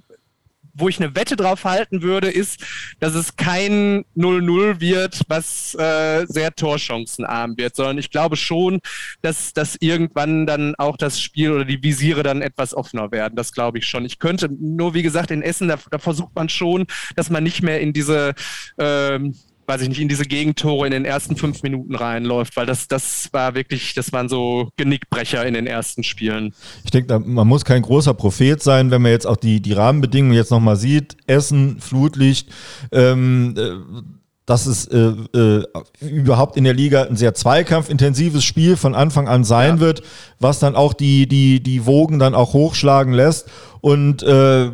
wo 0.75 0.89
ich 0.89 1.01
eine 1.01 1.15
Wette 1.15 1.37
drauf 1.37 1.65
halten 1.65 2.03
würde, 2.03 2.31
ist, 2.31 2.65
dass 2.99 3.15
es 3.15 3.37
kein 3.37 4.05
0-0 4.17 4.81
wird, 4.81 5.23
was 5.29 5.75
äh, 5.75 6.27
sehr 6.27 6.55
torchancenarm 6.55 7.57
wird, 7.57 7.77
sondern 7.77 7.99
ich 7.99 8.11
glaube 8.11 8.37
schon, 8.37 8.81
dass, 9.23 9.53
dass 9.53 9.77
irgendwann 9.81 10.47
dann 10.47 10.75
auch 10.77 10.97
das 10.97 11.21
Spiel 11.21 11.53
oder 11.53 11.65
die 11.65 11.83
Visiere 11.83 12.23
dann 12.23 12.43
etwas 12.43 12.75
offener 12.75 13.11
werden. 13.13 13.37
Das 13.37 13.53
glaube 13.53 13.79
ich 13.79 13.87
schon. 13.87 14.05
Ich 14.05 14.19
könnte, 14.19 14.49
nur 14.49 14.95
wie 14.95 15.03
gesagt, 15.03 15.31
in 15.31 15.43
Essen, 15.43 15.69
da, 15.69 15.79
da 15.91 15.99
versucht 15.99 16.35
man 16.35 16.49
schon, 16.49 16.87
dass 17.17 17.31
man 17.31 17.43
nicht 17.43 17.63
mehr 17.63 17.81
in 17.81 17.93
diese 17.93 18.35
ähm, 18.79 19.35
weiß 19.71 19.83
ich 19.83 19.89
nicht, 19.89 20.01
in 20.01 20.09
diese 20.09 20.25
Gegentore 20.25 20.87
in 20.87 20.93
den 20.93 21.05
ersten 21.05 21.37
fünf 21.37 21.63
Minuten 21.63 21.95
reinläuft, 21.95 22.57
weil 22.57 22.67
das, 22.67 22.89
das 22.89 23.29
war 23.31 23.55
wirklich, 23.55 23.95
das 23.95 24.13
waren 24.13 24.29
so 24.29 24.69
Genickbrecher 24.77 25.47
in 25.47 25.55
den 25.55 25.69
ersten 25.69 26.03
Spielen. 26.03 26.53
Ich 26.83 26.91
denke, 26.91 27.21
man 27.21 27.47
muss 27.47 27.65
kein 27.65 27.83
großer 27.83 28.13
Prophet 28.13 28.61
sein, 28.61 28.91
wenn 28.91 29.01
man 29.01 29.13
jetzt 29.13 29.29
auch 29.29 29.37
die, 29.37 29.61
die 29.61 29.73
Rahmenbedingungen 29.73 30.35
jetzt 30.35 30.51
nochmal 30.51 30.75
sieht. 30.75 31.17
Essen, 31.29 31.79
Flutlicht, 31.79 32.49
ähm, 32.91 33.55
äh, 33.57 34.03
dass 34.45 34.67
es 34.67 34.87
äh, 34.87 35.13
äh, 35.37 35.65
überhaupt 36.01 36.57
in 36.57 36.65
der 36.65 36.75
Liga 36.75 37.05
ein 37.05 37.15
sehr 37.15 37.35
zweikampfintensives 37.35 38.43
Spiel 38.43 38.77
von 38.77 38.97
Anfang 38.97 39.29
an 39.29 39.45
sein 39.45 39.77
ja. 39.77 39.81
wird, 39.81 40.03
was 40.41 40.59
dann 40.59 40.75
auch 40.75 40.95
die, 40.95 41.29
die, 41.29 41.63
die 41.63 41.87
Wogen 41.87 42.19
dann 42.19 42.35
auch 42.35 42.55
hochschlagen 42.55 43.13
lässt. 43.13 43.49
Und 43.81 44.25
äh, 44.25 44.73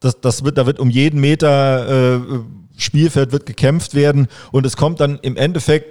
das, 0.00 0.18
das 0.22 0.44
wird, 0.44 0.56
da 0.56 0.64
wird 0.64 0.80
um 0.80 0.88
jeden 0.88 1.20
Meter 1.20 2.14
äh, 2.16 2.20
Spielfeld 2.80 3.32
wird 3.32 3.46
gekämpft 3.46 3.94
werden 3.94 4.28
und 4.52 4.66
es 4.66 4.76
kommt 4.76 5.00
dann 5.00 5.18
im 5.22 5.36
Endeffekt, 5.36 5.86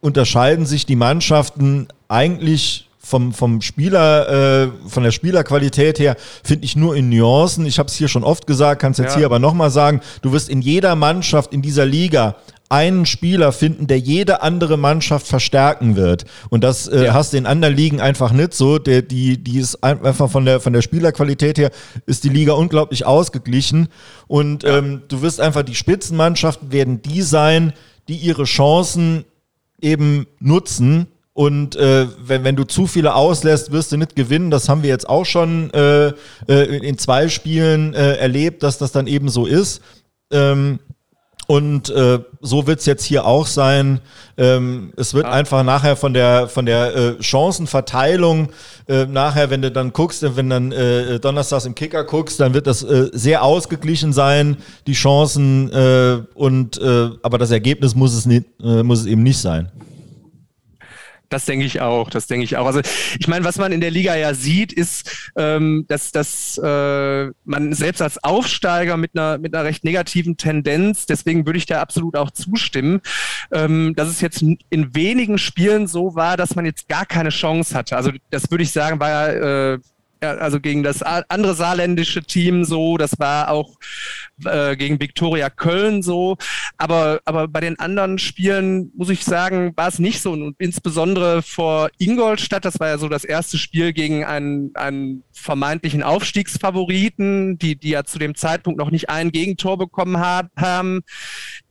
unterscheiden 0.00 0.66
sich 0.66 0.86
die 0.86 0.96
Mannschaften 0.96 1.88
eigentlich 2.08 2.88
vom, 2.98 3.32
vom 3.32 3.60
Spieler, 3.60 4.64
äh, 4.64 4.68
von 4.88 5.02
der 5.02 5.10
Spielerqualität 5.10 5.98
her, 5.98 6.16
finde 6.44 6.64
ich 6.64 6.76
nur 6.76 6.94
in 6.96 7.08
Nuancen. 7.08 7.66
Ich 7.66 7.78
habe 7.78 7.88
es 7.88 7.94
hier 7.94 8.08
schon 8.08 8.24
oft 8.24 8.46
gesagt, 8.46 8.80
kann 8.80 8.92
es 8.92 8.98
jetzt 8.98 9.12
ja. 9.12 9.18
hier 9.18 9.26
aber 9.26 9.38
nochmal 9.38 9.70
sagen. 9.70 10.00
Du 10.22 10.32
wirst 10.32 10.48
in 10.48 10.62
jeder 10.62 10.94
Mannschaft 10.94 11.52
in 11.52 11.62
dieser 11.62 11.84
Liga 11.84 12.36
einen 12.72 13.04
Spieler 13.04 13.52
finden, 13.52 13.86
der 13.86 13.98
jede 13.98 14.40
andere 14.40 14.78
Mannschaft 14.78 15.26
verstärken 15.26 15.94
wird. 15.94 16.24
Und 16.48 16.64
das 16.64 16.88
äh, 16.88 17.04
ja. 17.04 17.12
hast 17.12 17.34
du 17.34 17.36
in 17.36 17.44
anderen 17.44 17.76
Ligen 17.76 18.00
einfach 18.00 18.32
nicht 18.32 18.54
so. 18.54 18.78
Der, 18.78 19.02
die, 19.02 19.36
die 19.36 19.58
ist 19.58 19.84
einfach 19.84 20.30
von 20.30 20.46
der, 20.46 20.58
von 20.58 20.72
der 20.72 20.80
Spielerqualität 20.80 21.58
her, 21.58 21.70
ist 22.06 22.24
die 22.24 22.30
Liga 22.30 22.54
unglaublich 22.54 23.04
ausgeglichen. 23.04 23.88
Und 24.26 24.62
ja. 24.62 24.78
ähm, 24.78 25.02
du 25.08 25.20
wirst 25.20 25.38
einfach, 25.38 25.64
die 25.64 25.74
Spitzenmannschaften 25.74 26.72
werden 26.72 27.02
die 27.02 27.20
sein, 27.20 27.74
die 28.08 28.16
ihre 28.16 28.44
Chancen 28.44 29.26
eben 29.82 30.26
nutzen. 30.40 31.08
Und 31.34 31.76
äh, 31.76 32.06
wenn, 32.24 32.42
wenn 32.42 32.56
du 32.56 32.64
zu 32.64 32.86
viele 32.86 33.14
auslässt, 33.14 33.70
wirst 33.70 33.92
du 33.92 33.98
nicht 33.98 34.16
gewinnen. 34.16 34.50
Das 34.50 34.70
haben 34.70 34.82
wir 34.82 34.88
jetzt 34.88 35.10
auch 35.10 35.26
schon 35.26 35.70
äh, 35.74 36.12
äh 36.48 36.78
in 36.78 36.96
zwei 36.96 37.28
Spielen 37.28 37.92
äh, 37.92 38.14
erlebt, 38.14 38.62
dass 38.62 38.78
das 38.78 38.92
dann 38.92 39.06
eben 39.06 39.28
so 39.28 39.44
ist. 39.44 39.82
Ähm, 40.30 40.78
und 41.46 41.90
äh, 41.90 42.20
so 42.40 42.66
wird 42.66 42.80
es 42.80 42.86
jetzt 42.86 43.04
hier 43.04 43.26
auch 43.26 43.46
sein. 43.46 44.00
Ähm, 44.38 44.92
es 44.96 45.12
wird 45.12 45.26
ah. 45.26 45.32
einfach 45.32 45.64
nachher 45.64 45.96
von 45.96 46.14
der 46.14 46.48
von 46.48 46.66
der 46.66 46.96
äh, 46.96 47.22
Chancenverteilung 47.22 48.48
äh, 48.88 49.06
nachher, 49.06 49.50
wenn 49.50 49.62
du 49.62 49.70
dann 49.70 49.92
guckst, 49.92 50.24
wenn 50.36 50.50
dann 50.50 50.72
äh, 50.72 51.18
donnerstags 51.18 51.66
im 51.66 51.74
Kicker 51.74 52.04
guckst, 52.04 52.40
dann 52.40 52.54
wird 52.54 52.66
das 52.66 52.82
äh, 52.82 53.10
sehr 53.12 53.42
ausgeglichen 53.42 54.12
sein, 54.12 54.56
die 54.86 54.94
Chancen 54.94 55.70
äh, 55.72 56.22
und 56.34 56.80
äh, 56.80 57.10
aber 57.22 57.38
das 57.38 57.50
Ergebnis 57.50 57.94
muss 57.94 58.14
es 58.14 58.26
nicht, 58.26 58.46
äh, 58.62 58.82
muss 58.82 59.00
es 59.00 59.06
eben 59.06 59.22
nicht 59.22 59.38
sein. 59.38 59.70
Das 61.32 61.44
denke 61.46 61.64
ich 61.64 61.80
auch, 61.80 62.10
das 62.10 62.26
denke 62.26 62.44
ich 62.44 62.56
auch. 62.56 62.66
Also 62.66 62.80
ich 63.18 63.28
meine, 63.28 63.44
was 63.44 63.56
man 63.56 63.72
in 63.72 63.80
der 63.80 63.90
Liga 63.90 64.14
ja 64.14 64.34
sieht, 64.34 64.72
ist, 64.72 65.32
ähm, 65.36 65.84
dass, 65.88 66.12
dass 66.12 66.58
äh, 66.62 67.30
man 67.44 67.72
selbst 67.72 68.02
als 68.02 68.22
Aufsteiger 68.22 68.96
mit 68.96 69.12
einer, 69.14 69.38
mit 69.38 69.54
einer 69.54 69.64
recht 69.64 69.84
negativen 69.84 70.36
Tendenz, 70.36 71.06
deswegen 71.06 71.46
würde 71.46 71.58
ich 71.58 71.66
da 71.66 71.80
absolut 71.80 72.16
auch 72.16 72.30
zustimmen, 72.30 73.00
ähm, 73.50 73.94
dass 73.96 74.08
es 74.08 74.20
jetzt 74.20 74.42
in 74.42 74.94
wenigen 74.94 75.38
Spielen 75.38 75.86
so 75.86 76.14
war, 76.14 76.36
dass 76.36 76.54
man 76.54 76.64
jetzt 76.66 76.88
gar 76.88 77.06
keine 77.06 77.30
Chance 77.30 77.74
hatte. 77.74 77.96
Also 77.96 78.12
das 78.30 78.50
würde 78.50 78.64
ich 78.64 78.72
sagen, 78.72 79.00
war 79.00 79.08
ja 79.08 79.72
äh, 79.72 79.78
also 80.22 80.60
gegen 80.60 80.82
das 80.82 81.02
andere 81.02 81.54
saarländische 81.54 82.22
Team 82.22 82.64
so, 82.64 82.96
das 82.96 83.18
war 83.18 83.50
auch 83.50 83.76
äh, 84.44 84.76
gegen 84.76 85.00
Viktoria 85.00 85.50
Köln 85.50 86.02
so, 86.02 86.36
aber, 86.76 87.20
aber 87.24 87.48
bei 87.48 87.60
den 87.60 87.78
anderen 87.78 88.18
Spielen, 88.18 88.92
muss 88.96 89.10
ich 89.10 89.24
sagen, 89.24 89.72
war 89.76 89.88
es 89.88 89.98
nicht 89.98 90.20
so. 90.20 90.32
Und 90.32 90.56
insbesondere 90.58 91.42
vor 91.42 91.90
Ingolstadt, 91.98 92.64
das 92.64 92.80
war 92.80 92.88
ja 92.88 92.98
so 92.98 93.08
das 93.08 93.24
erste 93.24 93.58
Spiel 93.58 93.92
gegen 93.92 94.24
einen, 94.24 94.70
einen 94.74 95.24
vermeintlichen 95.32 96.02
Aufstiegsfavoriten, 96.02 97.58
die, 97.58 97.76
die 97.76 97.90
ja 97.90 98.04
zu 98.04 98.18
dem 98.18 98.34
Zeitpunkt 98.34 98.78
noch 98.78 98.90
nicht 98.90 99.10
ein 99.10 99.32
Gegentor 99.32 99.78
bekommen 99.78 100.18
hab, 100.18 100.48
haben, 100.56 101.02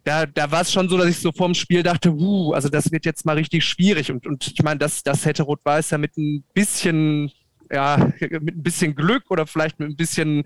da, 0.03 0.25
da 0.25 0.51
war 0.51 0.61
es 0.61 0.71
schon 0.71 0.89
so, 0.89 0.97
dass 0.97 1.07
ich 1.07 1.19
so 1.19 1.31
vorm 1.31 1.53
Spiel 1.53 1.83
dachte, 1.83 2.11
uh, 2.11 2.53
also 2.53 2.69
das 2.69 2.91
wird 2.91 3.05
jetzt 3.05 3.25
mal 3.25 3.35
richtig 3.35 3.63
schwierig. 3.65 4.11
Und, 4.11 4.25
und 4.25 4.47
ich 4.47 4.63
meine, 4.63 4.79
das, 4.79 5.03
das 5.03 5.25
hätte 5.25 5.43
Rot-Weiß 5.43 5.91
ja 5.91 5.97
mit 5.97 6.17
ein 6.17 6.43
bisschen 6.53 7.31
ja, 7.71 7.97
mit 8.19 8.57
ein 8.57 8.63
bisschen 8.63 8.95
Glück 8.95 9.23
oder 9.29 9.47
vielleicht 9.47 9.79
mit 9.79 9.89
ein 9.89 9.95
bisschen 9.95 10.43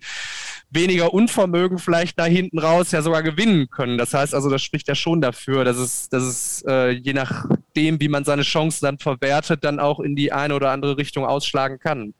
weniger 0.69 1.13
Unvermögen 1.13 1.77
vielleicht 1.79 2.19
da 2.19 2.25
hinten 2.25 2.59
raus 2.59 2.91
ja 2.91 3.01
sogar 3.01 3.23
gewinnen 3.23 3.69
können. 3.69 3.97
Das 3.97 4.13
heißt 4.13 4.33
also, 4.33 4.49
das 4.49 4.61
spricht 4.61 4.87
ja 4.87 4.95
schon 4.95 5.21
dafür, 5.21 5.63
dass 5.63 5.77
es, 5.77 6.09
dass 6.09 6.23
es 6.23 6.63
äh, 6.67 6.89
je 6.91 7.13
nachdem, 7.13 7.99
wie 7.99 8.09
man 8.09 8.25
seine 8.25 8.43
Chancen 8.43 8.85
dann 8.85 8.99
verwertet, 8.99 9.63
dann 9.63 9.79
auch 9.79 9.99
in 9.99 10.15
die 10.15 10.31
eine 10.31 10.55
oder 10.55 10.71
andere 10.71 10.97
Richtung 10.97 11.25
ausschlagen 11.25 11.79
kann. 11.79 12.13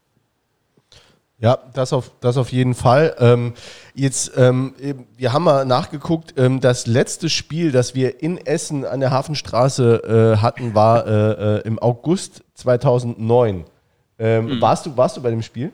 Ja, 1.37 1.59
das 1.73 1.91
auf, 1.91 2.11
das 2.21 2.37
auf 2.37 2.51
jeden 2.53 2.73
Fall. 2.75 3.13
Ähm, 3.19 3.53
jetzt, 3.93 4.31
ähm, 4.37 4.73
wir 5.17 5.33
haben 5.33 5.43
mal 5.43 5.65
nachgeguckt, 5.65 6.33
ähm, 6.37 6.61
das 6.61 6.87
letzte 6.87 7.29
Spiel, 7.29 7.73
das 7.73 7.93
wir 7.93 8.23
in 8.23 8.37
Essen 8.37 8.85
an 8.85 9.01
der 9.01 9.11
Hafenstraße 9.11 10.35
äh, 10.37 10.41
hatten, 10.41 10.73
war 10.73 11.05
äh, 11.05 11.57
äh, 11.57 11.61
im 11.67 11.77
August 11.77 12.41
2009. 12.53 13.65
Ähm, 14.17 14.45
mhm. 14.45 14.61
warst, 14.61 14.85
du, 14.85 14.95
warst 14.95 15.17
du 15.17 15.21
bei 15.21 15.29
dem 15.29 15.41
Spiel? 15.41 15.71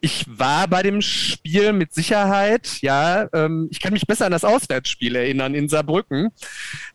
Ich 0.00 0.26
war 0.26 0.66
bei 0.68 0.82
dem 0.82 1.00
Spiel 1.00 1.72
mit 1.72 1.94
Sicherheit, 1.94 2.80
ja. 2.80 3.28
Ähm, 3.32 3.68
ich 3.70 3.80
kann 3.80 3.92
mich 3.92 4.06
besser 4.06 4.26
an 4.26 4.32
das 4.32 4.44
Auswärtsspiel 4.44 5.14
erinnern 5.14 5.54
in 5.54 5.68
Saarbrücken. 5.68 6.30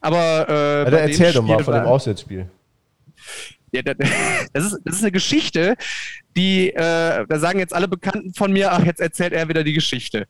Aber 0.01 0.47
äh, 0.49 0.91
ja, 0.91 0.97
erzähl 0.97 1.33
doch 1.33 1.43
mal 1.43 1.63
von 1.63 1.73
dem 1.73 1.85
Auswärtsspiel. 1.85 2.49
Ja, 3.71 3.81
das, 4.53 4.65
ist, 4.65 4.79
das 4.83 4.95
ist 4.95 5.03
eine 5.03 5.11
Geschichte, 5.11 5.75
die, 6.35 6.69
äh, 6.69 7.25
da 7.27 7.39
sagen 7.39 7.59
jetzt 7.59 7.73
alle 7.73 7.87
Bekannten 7.87 8.33
von 8.33 8.53
mir, 8.53 8.71
ach, 8.71 8.85
jetzt 8.85 9.01
erzählt 9.01 9.33
er 9.33 9.49
wieder 9.49 9.63
die 9.63 9.73
Geschichte. 9.73 10.27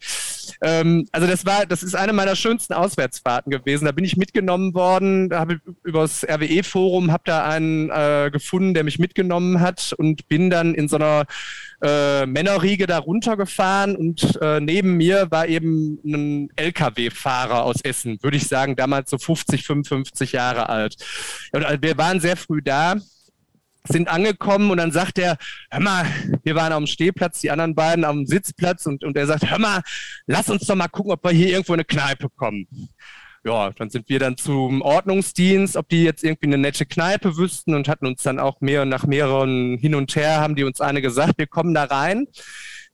Ähm, 0.62 1.08
also 1.12 1.28
das 1.28 1.46
war, 1.46 1.66
das 1.66 1.84
ist 1.84 1.96
eine 1.96 2.14
meiner 2.14 2.36
schönsten 2.36 2.74
Auswärtsfahrten 2.74 3.52
gewesen. 3.52 3.86
Da 3.86 3.92
bin 3.92 4.06
ich 4.06 4.18
mitgenommen 4.18 4.74
worden, 4.74 5.30
da 5.30 5.40
habe 5.40 5.56
ich 5.56 5.60
über 5.84 6.02
das 6.02 6.24
RWE-Forum, 6.24 7.12
habe 7.12 7.24
da 7.26 7.46
einen 7.46 7.90
äh, 7.90 8.30
gefunden, 8.32 8.74
der 8.74 8.84
mich 8.84 8.98
mitgenommen 8.98 9.60
hat 9.60 9.94
und 9.98 10.28
bin 10.28 10.50
dann 10.50 10.74
in 10.74 10.88
so 10.88 10.96
einer 10.96 11.26
äh, 11.82 12.26
Männerriege 12.26 12.88
da 12.88 12.98
runtergefahren 12.98 13.96
und 13.96 14.40
äh, 14.42 14.60
neben 14.60 14.98
mir 14.98 15.28
war 15.30 15.48
eben 15.48 16.00
ein 16.04 16.50
LKW-Fahrer 16.56 17.64
aus 17.64 17.82
Essen, 17.82 18.18
würde 18.22 18.38
ich 18.38 18.48
sagen, 18.48 18.76
damals 18.76 19.10
so 19.10 19.18
50, 19.18 19.66
55 19.66 20.32
Jahre 20.32 20.70
alt. 20.70 20.96
Und 21.52 21.64
äh, 21.64 21.78
wir 21.82 21.98
waren 21.98 22.20
sehr 22.20 22.36
früh 22.36 22.62
da 22.62 22.96
sind 23.88 24.08
angekommen 24.08 24.72
und 24.72 24.78
dann 24.78 24.92
sagt 24.92 25.18
er, 25.20 25.38
hör 25.70 25.80
mal, 25.80 26.06
wir 26.44 26.56
waren 26.56 26.74
am 26.74 26.88
Stehplatz, 26.88 27.42
die 27.42 27.52
anderen 27.52 27.76
beiden 27.76 28.06
am 28.06 28.26
Sitzplatz 28.26 28.86
und, 28.86 29.04
und 29.04 29.16
er 29.18 29.28
sagt, 29.28 29.50
hör 29.50 29.60
mal, 29.60 29.82
lass 30.28 30.50
uns 30.50 30.66
doch 30.66 30.76
mal 30.76 30.88
gucken, 30.88 31.12
ob 31.12 31.24
wir 31.24 31.32
hier 31.32 31.50
irgendwo 31.50 31.74
in 31.74 31.80
eine 31.80 31.86
Kneipe 31.86 32.30
kommen. 32.30 32.68
Ja, 33.46 33.72
dann 33.72 33.90
sind 33.90 34.10
wir 34.10 34.20
dann 34.20 34.36
zum 34.36 34.82
Ordnungsdienst, 34.82 35.78
ob 35.78 35.88
die 35.88 36.04
jetzt 36.04 36.26
irgendwie 36.26 36.48
eine 36.48 36.58
nette 36.58 36.86
Kneipe 36.86 37.38
wüssten 37.38 37.74
und 37.74 37.88
hatten 37.88 38.06
uns 38.06 38.22
dann 38.22 38.38
auch 38.38 38.60
mehr 38.60 38.84
nach 38.84 39.06
mehreren 39.06 39.78
hin 39.78 39.96
und 39.96 40.16
her 40.16 40.42
haben 40.42 40.56
die 40.56 40.66
uns 40.66 40.82
eine 40.82 41.02
gesagt, 41.02 41.38
wir 41.38 41.48
kommen 41.48 41.74
da 41.74 41.86
rein 41.86 42.28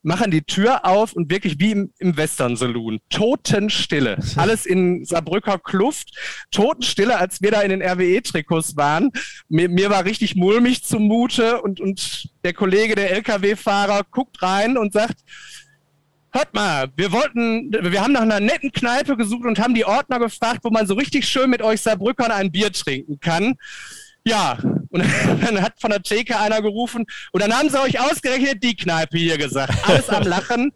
machen 0.06 0.32
die 0.32 0.44
Tür 0.44 0.86
auf 0.86 1.14
und 1.14 1.32
wirklich 1.32 1.60
wie 1.60 1.72
im, 1.72 1.91
im 1.98 2.15
Western 2.15 2.56
Saloon. 2.56 2.99
Totenstille. 3.10 4.18
Alles 4.36 4.65
in 4.65 5.03
Saarbrücker 5.03 5.57
Kluft. 5.57 6.15
Totenstille, 6.52 7.18
als 7.18 7.41
wir 7.41 7.52
da 7.52 7.61
in 7.61 7.72
den 7.72 7.82
RWE-Trikots 7.82 8.77
waren. 8.77 9.11
Mir, 9.49 9.68
mir 9.68 9.90
war 9.90 10.06
richtig 10.06 10.36
mulmig 10.36 10.84
zumute 10.84 11.61
und, 11.61 11.82
und 11.82 12.30
der 12.44 12.53
Kollege, 12.53 12.95
der 12.95 13.11
LKW-Fahrer, 13.11 14.03
guckt 14.11 14.41
rein 14.41 14.77
und 14.77 14.94
sagt, 14.94 15.18
Hört 16.32 16.53
mal, 16.53 16.90
wir 16.98 17.14
wollten, 17.14 17.72
wir 17.72 18.02
haben 18.02 18.11
nach 18.11 18.23
einer 18.23 18.41
netten 18.41 18.73
Kneipe 18.73 19.15
gesucht 19.15 19.45
und 19.45 19.57
haben 19.57 19.73
die 19.73 19.86
Ordner 19.86 20.19
gefragt, 20.19 20.60
wo 20.64 20.69
man 20.69 20.86
so 20.86 20.94
richtig 20.95 21.26
schön 21.30 21.49
mit 21.49 21.61
euch 21.61 21.80
Saarbrückern 21.80 22.30
ein 22.30 22.52
Bier 22.52 22.73
trinken 22.73 23.22
kann 23.22 23.56
Ja, 24.27 24.57
und 24.95 25.03
dann 25.41 25.61
hat 25.61 25.80
von 25.80 25.91
der 25.91 26.02
Theke 26.02 26.39
einer 26.39 26.61
gerufen 26.61 27.06
und 27.31 27.43
dann 27.43 27.53
haben 27.53 27.69
sie 27.69 27.80
euch 27.80 27.99
ausgerechnet 27.99 28.64
die 28.64 28.76
Kneipe 28.76 29.18
hier 29.18 29.38
gesagt. 29.38 29.73
Alles 29.88 30.10
am 30.10 30.23
Lachen. 30.23 30.72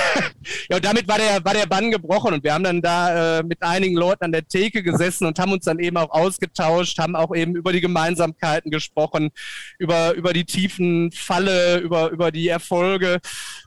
ja, 0.70 0.76
und 0.76 0.84
damit 0.84 1.06
war 1.06 1.18
der, 1.18 1.44
war 1.44 1.52
der 1.52 1.66
Bann 1.66 1.90
gebrochen 1.90 2.34
und 2.34 2.44
wir 2.44 2.54
haben 2.54 2.64
dann 2.64 2.80
da 2.80 3.38
äh, 3.38 3.42
mit 3.42 3.62
einigen 3.62 3.94
Leuten 3.94 4.24
an 4.24 4.32
der 4.32 4.48
Theke 4.48 4.82
gesessen 4.82 5.26
und 5.26 5.38
haben 5.38 5.52
uns 5.52 5.66
dann 5.66 5.78
eben 5.78 5.96
auch 5.96 6.10
ausgetauscht, 6.10 6.98
haben 6.98 7.14
auch 7.14 7.34
eben 7.36 7.54
über 7.54 7.72
die 7.72 7.80
Gemeinsamkeiten 7.80 8.70
gesprochen, 8.70 9.30
über, 9.78 10.14
über 10.14 10.32
die 10.32 10.44
tiefen 10.44 11.12
Falle, 11.12 11.78
über, 11.78 12.10
über 12.10 12.32
die 12.32 12.48
Erfolge. 12.48 13.20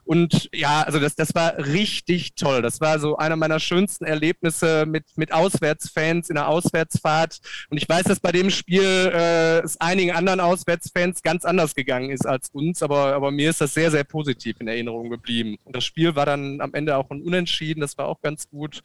Und 0.04 0.48
ja, 0.52 0.82
also 0.82 1.00
das, 1.00 1.14
das 1.16 1.34
war 1.34 1.58
richtig 1.58 2.34
toll. 2.34 2.62
Das 2.62 2.80
war 2.80 2.98
so 2.98 3.16
einer 3.16 3.36
meiner 3.36 3.60
schönsten 3.60 4.04
Erlebnisse 4.04 4.84
mit, 4.86 5.04
mit 5.16 5.32
Auswärtsfans 5.32 6.28
in 6.28 6.36
der 6.36 6.48
Auswärtsfahrt. 6.48 7.40
Und 7.70 7.78
ich 7.78 7.88
weiß, 7.88 8.04
dass 8.04 8.20
bei 8.20 8.30
dem 8.30 8.50
Spiel 8.50 9.05
äh, 9.12 9.60
es 9.60 9.80
einigen 9.80 10.12
anderen 10.12 10.40
Auswärtsfans 10.40 11.22
ganz 11.22 11.44
anders 11.44 11.74
gegangen 11.74 12.10
ist 12.10 12.26
als 12.26 12.48
uns, 12.50 12.82
aber, 12.82 13.14
aber 13.14 13.30
mir 13.30 13.50
ist 13.50 13.60
das 13.60 13.74
sehr, 13.74 13.90
sehr 13.90 14.04
positiv 14.04 14.56
in 14.60 14.68
Erinnerung 14.68 15.10
geblieben. 15.10 15.56
Und 15.64 15.74
das 15.76 15.84
Spiel 15.84 16.14
war 16.16 16.26
dann 16.26 16.60
am 16.60 16.74
Ende 16.74 16.96
auch 16.96 17.10
ein 17.10 17.22
Unentschieden, 17.22 17.80
das 17.80 17.96
war 17.98 18.06
auch 18.06 18.20
ganz 18.20 18.48
gut. 18.48 18.82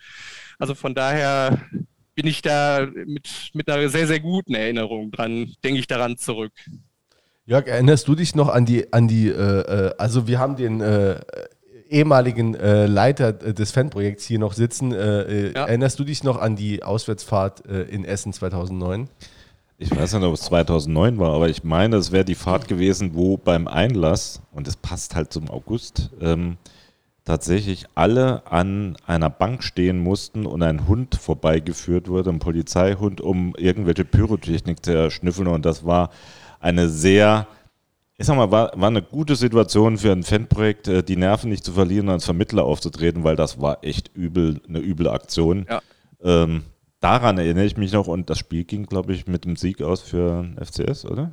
Also 0.59 0.75
von 0.75 0.95
daher 0.95 1.61
bin 2.15 2.27
ich 2.27 2.41
da 2.41 2.87
mit, 3.05 3.51
mit 3.53 3.69
einer 3.69 3.89
sehr, 3.89 4.07
sehr 4.07 4.19
guten 4.19 4.53
Erinnerung 4.53 5.11
dran, 5.11 5.53
denke 5.63 5.79
ich 5.79 5.87
daran 5.87 6.17
zurück. 6.17 6.53
Jörg, 7.45 7.67
erinnerst 7.67 8.07
du 8.07 8.15
dich 8.15 8.35
noch 8.35 8.49
an 8.49 8.65
die, 8.65 8.93
an 8.93 9.07
die, 9.07 9.27
äh, 9.27 9.31
äh 9.31 9.93
also 9.97 10.27
wir 10.27 10.39
haben 10.39 10.55
den 10.55 10.81
äh, 10.81 11.19
ehemaligen 11.89 12.55
äh, 12.55 12.85
Leiter 12.85 13.33
des 13.33 13.71
Fanprojekts 13.71 14.25
hier 14.25 14.39
noch 14.39 14.53
sitzen. 14.53 14.93
Äh, 14.93 15.21
äh, 15.21 15.53
ja. 15.53 15.65
Erinnerst 15.65 15.99
du 15.99 16.03
dich 16.03 16.23
noch 16.23 16.39
an 16.39 16.55
die 16.55 16.83
Auswärtsfahrt 16.83 17.61
in 17.61 18.05
Essen 18.05 18.33
2009? 18.33 19.09
Ich 19.81 19.89
weiß 19.89 20.13
nicht, 20.13 20.23
ob 20.23 20.35
es 20.35 20.41
2009 20.41 21.17
war, 21.17 21.33
aber 21.33 21.49
ich 21.49 21.63
meine, 21.63 21.95
es 21.95 22.11
wäre 22.11 22.23
die 22.23 22.35
Fahrt 22.35 22.67
gewesen, 22.67 23.15
wo 23.15 23.37
beim 23.37 23.67
Einlass, 23.67 24.39
und 24.51 24.67
es 24.67 24.75
passt 24.75 25.15
halt 25.15 25.33
zum 25.33 25.49
August, 25.49 26.11
ähm, 26.21 26.57
tatsächlich 27.25 27.87
alle 27.95 28.45
an 28.45 28.95
einer 29.07 29.31
Bank 29.31 29.63
stehen 29.63 29.97
mussten 29.97 30.45
und 30.45 30.61
ein 30.61 30.87
Hund 30.87 31.15
vorbeigeführt 31.15 32.09
wurde, 32.09 32.29
ein 32.29 32.37
Polizeihund, 32.37 33.21
um 33.21 33.55
irgendwelche 33.57 34.05
Pyrotechnik 34.05 34.85
zu 34.85 34.95
erschnüffeln. 34.95 35.47
Und 35.47 35.65
das 35.65 35.83
war 35.83 36.11
eine 36.59 36.87
sehr, 36.87 37.47
ich 38.19 38.27
sag 38.27 38.35
mal, 38.35 38.51
war, 38.51 38.79
war 38.79 38.89
eine 38.89 39.01
gute 39.01 39.35
Situation 39.35 39.97
für 39.97 40.11
ein 40.11 40.21
Fanprojekt, 40.21 40.89
äh, 40.89 41.01
die 41.01 41.17
Nerven 41.17 41.49
nicht 41.49 41.65
zu 41.65 41.71
verlieren 41.71 42.07
und 42.07 42.13
als 42.13 42.25
Vermittler 42.25 42.65
aufzutreten, 42.65 43.23
weil 43.23 43.35
das 43.35 43.59
war 43.59 43.83
echt 43.83 44.11
übel, 44.13 44.61
eine 44.69 44.79
üble 44.79 45.07
Aktion. 45.09 45.65
Ja. 45.67 45.81
Ähm, 46.23 46.65
daran 47.01 47.37
erinnere 47.37 47.65
ich 47.65 47.75
mich 47.75 47.91
noch 47.91 48.07
und 48.07 48.29
das 48.29 48.39
Spiel 48.39 48.63
ging, 48.63 48.85
glaube 48.85 49.13
ich, 49.13 49.27
mit 49.27 49.43
dem 49.43 49.57
Sieg 49.57 49.81
aus 49.81 50.01
für 50.01 50.45
FCS, 50.63 51.05
oder? 51.05 51.31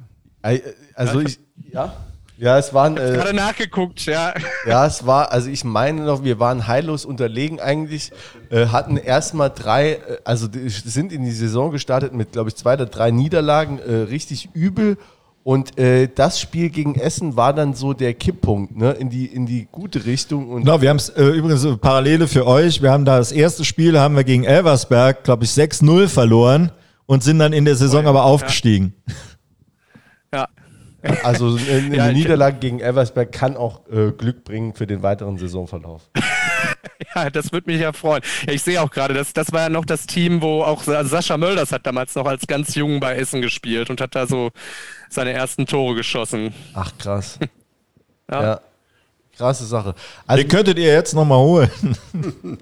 Also 0.94 1.20
ich, 1.20 1.38
ja. 1.72 1.94
Ja, 2.38 2.56
es 2.56 2.72
waren. 2.72 2.96
Ich 2.96 3.02
äh, 3.02 3.12
gerade 3.14 3.34
nachgeguckt, 3.34 4.06
ja. 4.06 4.32
Ja, 4.64 4.86
es 4.86 5.04
war, 5.04 5.32
also 5.32 5.50
ich 5.50 5.64
meine 5.64 6.02
noch, 6.02 6.22
wir 6.22 6.38
waren 6.38 6.68
heillos 6.68 7.04
unterlegen 7.04 7.58
eigentlich, 7.58 8.12
äh, 8.50 8.66
hatten 8.66 8.96
erstmal 8.96 9.50
drei, 9.50 9.94
äh, 9.94 10.18
also 10.24 10.46
sind 10.52 11.12
in 11.12 11.24
die 11.24 11.32
Saison 11.32 11.72
gestartet 11.72 12.12
mit, 12.12 12.30
glaube 12.32 12.50
ich, 12.50 12.56
zwei 12.56 12.74
oder 12.74 12.86
drei 12.86 13.10
Niederlagen, 13.10 13.80
äh, 13.80 13.92
richtig 14.02 14.50
übel 14.54 14.98
und 15.48 15.78
äh, 15.78 16.10
das 16.14 16.38
Spiel 16.38 16.68
gegen 16.68 16.94
Essen 16.94 17.34
war 17.34 17.54
dann 17.54 17.72
so 17.72 17.94
der 17.94 18.12
Kipppunkt 18.12 18.76
ne? 18.76 18.92
in, 18.92 19.08
die, 19.08 19.24
in 19.24 19.46
die 19.46 19.66
gute 19.72 20.04
Richtung. 20.04 20.50
Und 20.50 20.64
genau, 20.64 20.82
wir 20.82 20.90
haben 20.90 20.98
es 20.98 21.08
äh, 21.08 21.24
übrigens 21.24 21.64
äh, 21.64 21.74
Parallele 21.74 22.28
für 22.28 22.46
euch. 22.46 22.82
Wir 22.82 22.90
haben 22.90 23.06
da 23.06 23.16
das 23.16 23.32
erste 23.32 23.64
Spiel 23.64 23.98
haben 23.98 24.14
wir 24.14 24.24
gegen 24.24 24.44
Elversberg, 24.44 25.24
glaube 25.24 25.44
ich, 25.44 25.50
6-0 25.52 26.08
verloren 26.08 26.70
und 27.06 27.22
sind 27.24 27.38
dann 27.38 27.54
in 27.54 27.64
der 27.64 27.76
Saison 27.76 28.04
oh, 28.04 28.10
aber 28.10 28.24
aufgestiegen. 28.24 28.92
Ja. 30.34 30.48
ja. 31.02 31.14
Also 31.24 31.56
eine 31.56 31.96
ja, 31.96 32.12
Niederlage 32.12 32.58
gegen 32.58 32.80
Elversberg 32.80 33.32
kann 33.32 33.56
auch 33.56 33.88
äh, 33.88 34.10
Glück 34.10 34.44
bringen 34.44 34.74
für 34.74 34.86
den 34.86 35.02
weiteren 35.02 35.38
Saisonverlauf. 35.38 36.10
ja, 37.14 37.30
das 37.30 37.52
würde 37.52 37.70
mich 37.70 37.80
ja 37.80 37.92
freuen. 37.92 38.22
Ja, 38.46 38.52
ich 38.52 38.62
sehe 38.62 38.80
auch 38.80 38.90
gerade, 38.90 39.14
das, 39.14 39.32
das 39.32 39.52
war 39.52 39.62
ja 39.62 39.68
noch 39.68 39.84
das 39.84 40.06
Team, 40.06 40.42
wo 40.42 40.62
auch 40.62 40.86
also 40.86 41.08
Sascha 41.08 41.36
Mölders 41.36 41.72
hat 41.72 41.86
damals 41.86 42.14
noch 42.14 42.26
als 42.26 42.46
ganz 42.46 42.74
jung 42.74 43.00
bei 43.00 43.16
Essen 43.16 43.40
gespielt 43.42 43.90
und 43.90 44.00
hat 44.00 44.14
da 44.14 44.26
so 44.26 44.50
seine 45.08 45.32
ersten 45.32 45.66
Tore 45.66 45.94
geschossen. 45.94 46.54
Ach, 46.74 46.92
krass. 46.98 47.38
ja. 48.30 48.42
ja. 48.42 48.60
Krasse 49.36 49.66
Sache. 49.66 49.94
Also, 50.26 50.42
Den 50.42 50.48
könntet 50.48 50.78
ihr 50.78 50.92
jetzt 50.92 51.14
nochmal 51.14 51.38
holen. 51.38 51.70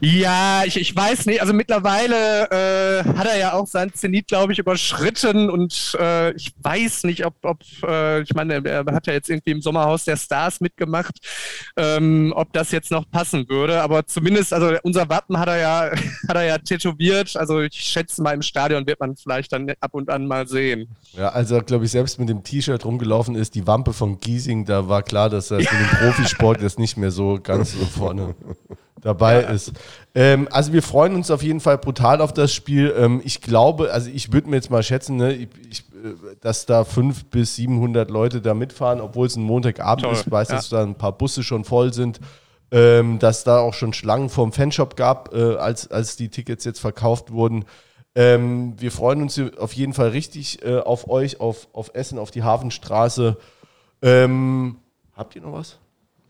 Ja, 0.00 0.62
ich, 0.64 0.76
ich 0.76 0.94
weiß 0.94 1.26
nicht. 1.26 1.40
Also 1.40 1.52
mittlerweile 1.52 2.50
äh, 2.50 3.04
hat 3.04 3.26
er 3.26 3.38
ja 3.38 3.52
auch 3.52 3.66
sein 3.66 3.92
Zenit, 3.94 4.26
glaube 4.26 4.52
ich, 4.52 4.58
überschritten 4.58 5.48
und 5.48 5.96
äh, 6.00 6.32
ich 6.32 6.52
weiß 6.60 7.04
nicht, 7.04 7.24
ob, 7.24 7.34
ob 7.42 7.60
äh, 7.86 8.22
ich 8.22 8.34
meine, 8.34 8.64
er 8.64 8.84
hat 8.86 9.06
ja 9.06 9.12
jetzt 9.12 9.30
irgendwie 9.30 9.52
im 9.52 9.62
Sommerhaus 9.62 10.04
der 10.04 10.16
Stars 10.16 10.60
mitgemacht, 10.60 11.14
ähm, 11.76 12.32
ob 12.34 12.52
das 12.52 12.72
jetzt 12.72 12.90
noch 12.90 13.08
passen 13.08 13.48
würde. 13.48 13.82
Aber 13.82 14.06
zumindest, 14.06 14.52
also 14.52 14.76
unser 14.82 15.08
Wappen 15.08 15.38
hat 15.38 15.48
er 15.48 15.58
ja, 15.58 15.90
hat 16.28 16.36
er 16.36 16.44
ja 16.44 16.58
tätowiert. 16.58 17.36
Also 17.36 17.60
ich 17.60 17.74
schätze 17.74 18.22
mal, 18.22 18.34
im 18.34 18.42
Stadion 18.42 18.86
wird 18.86 19.00
man 19.00 19.16
vielleicht 19.16 19.52
dann 19.52 19.72
ab 19.80 19.94
und 19.94 20.10
an 20.10 20.26
mal 20.26 20.48
sehen. 20.48 20.88
Ja, 21.16 21.28
also 21.28 21.60
glaube 21.60 21.84
ich, 21.84 21.92
selbst 21.92 22.18
mit 22.18 22.28
dem 22.28 22.42
T-Shirt 22.42 22.84
rumgelaufen 22.84 23.36
ist, 23.36 23.54
die 23.54 23.66
Wampe 23.66 23.92
von 23.92 24.18
Giesing, 24.18 24.64
da 24.64 24.88
war 24.88 25.02
klar, 25.02 25.30
dass 25.30 25.48
das 25.48 25.58
mit 25.58 25.70
dem 25.70 25.98
Profisport 25.98 26.62
jetzt 26.62 26.78
nicht 26.78 26.96
mehr 26.96 27.10
so 27.10 27.38
ganz 27.40 27.72
so 27.72 27.84
vorne 27.84 28.34
dabei 29.04 29.42
ja. 29.42 29.50
ist. 29.50 29.72
Ähm, 30.14 30.48
also 30.50 30.72
wir 30.72 30.82
freuen 30.82 31.14
uns 31.14 31.30
auf 31.30 31.42
jeden 31.42 31.60
Fall 31.60 31.78
brutal 31.78 32.20
auf 32.20 32.32
das 32.32 32.52
Spiel. 32.52 32.92
Ähm, 32.96 33.20
ich 33.24 33.40
glaube, 33.40 33.92
also 33.92 34.10
ich 34.10 34.32
würde 34.32 34.48
mir 34.48 34.56
jetzt 34.56 34.70
mal 34.70 34.82
schätzen, 34.82 35.16
ne, 35.16 35.32
ich, 35.32 35.48
ich, 35.70 35.80
äh, 35.80 36.36
dass 36.40 36.66
da 36.66 36.84
500 36.84 37.30
bis 37.30 37.56
700 37.56 38.10
Leute 38.10 38.40
da 38.40 38.54
mitfahren, 38.54 39.00
obwohl 39.00 39.26
es 39.26 39.36
ein 39.36 39.42
Montagabend 39.42 40.04
Toll. 40.04 40.14
ist. 40.14 40.26
Ich 40.26 40.32
weiß, 40.32 40.48
ja. 40.48 40.56
dass 40.56 40.68
da 40.70 40.82
ein 40.82 40.96
paar 40.96 41.12
Busse 41.12 41.42
schon 41.42 41.64
voll 41.64 41.92
sind. 41.92 42.18
Ähm, 42.70 43.20
dass 43.20 43.44
da 43.44 43.60
auch 43.60 43.74
schon 43.74 43.92
Schlangen 43.92 44.30
vorm 44.30 44.50
Fanshop 44.50 44.96
gab, 44.96 45.32
äh, 45.32 45.54
als, 45.56 45.92
als 45.92 46.16
die 46.16 46.28
Tickets 46.28 46.64
jetzt 46.64 46.80
verkauft 46.80 47.30
wurden. 47.30 47.66
Ähm, 48.16 48.74
wir 48.80 48.90
freuen 48.90 49.22
uns 49.22 49.40
auf 49.58 49.74
jeden 49.74 49.92
Fall 49.92 50.08
richtig 50.08 50.64
äh, 50.64 50.78
auf 50.78 51.08
euch, 51.08 51.38
auf, 51.40 51.68
auf 51.72 51.90
Essen, 51.94 52.18
auf 52.18 52.32
die 52.32 52.42
Hafenstraße. 52.42 53.36
Ähm, 54.02 54.78
habt 55.14 55.36
ihr 55.36 55.42
noch 55.42 55.52
was? 55.52 55.78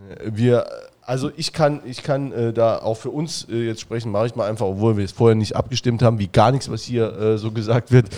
Äh, 0.01 0.33
wir 0.35 0.67
also 1.07 1.31
ich 1.37 1.53
kann, 1.53 1.81
ich 1.85 2.03
kann 2.03 2.33
äh, 2.33 2.53
da 2.53 2.79
auch 2.79 2.97
für 2.97 3.11
uns 3.11 3.47
äh, 3.51 3.67
jetzt 3.67 3.81
sprechen, 3.81 4.11
mache 4.11 4.27
ich 4.27 4.35
mal 4.35 4.49
einfach, 4.49 4.67
obwohl 4.67 4.97
wir 4.97 5.05
es 5.05 5.13
vorher 5.13 5.35
nicht 5.35 5.57
abgestimmt 5.57 6.03
haben, 6.03 6.19
wie 6.19 6.29
gar 6.29 6.53
nichts, 6.53 6.71
was 6.71 6.83
hier 6.83 7.13
äh, 7.19 7.39
so 7.39 7.51
gesagt 7.51 7.93
wird, 7.93 8.09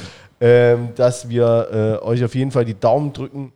ähm, 0.41 0.91
dass 0.95 1.29
wir 1.29 2.01
äh, 2.03 2.05
euch 2.05 2.25
auf 2.25 2.35
jeden 2.35 2.51
Fall 2.51 2.65
die 2.65 2.79
Daumen 2.79 3.13
drücken, 3.13 3.53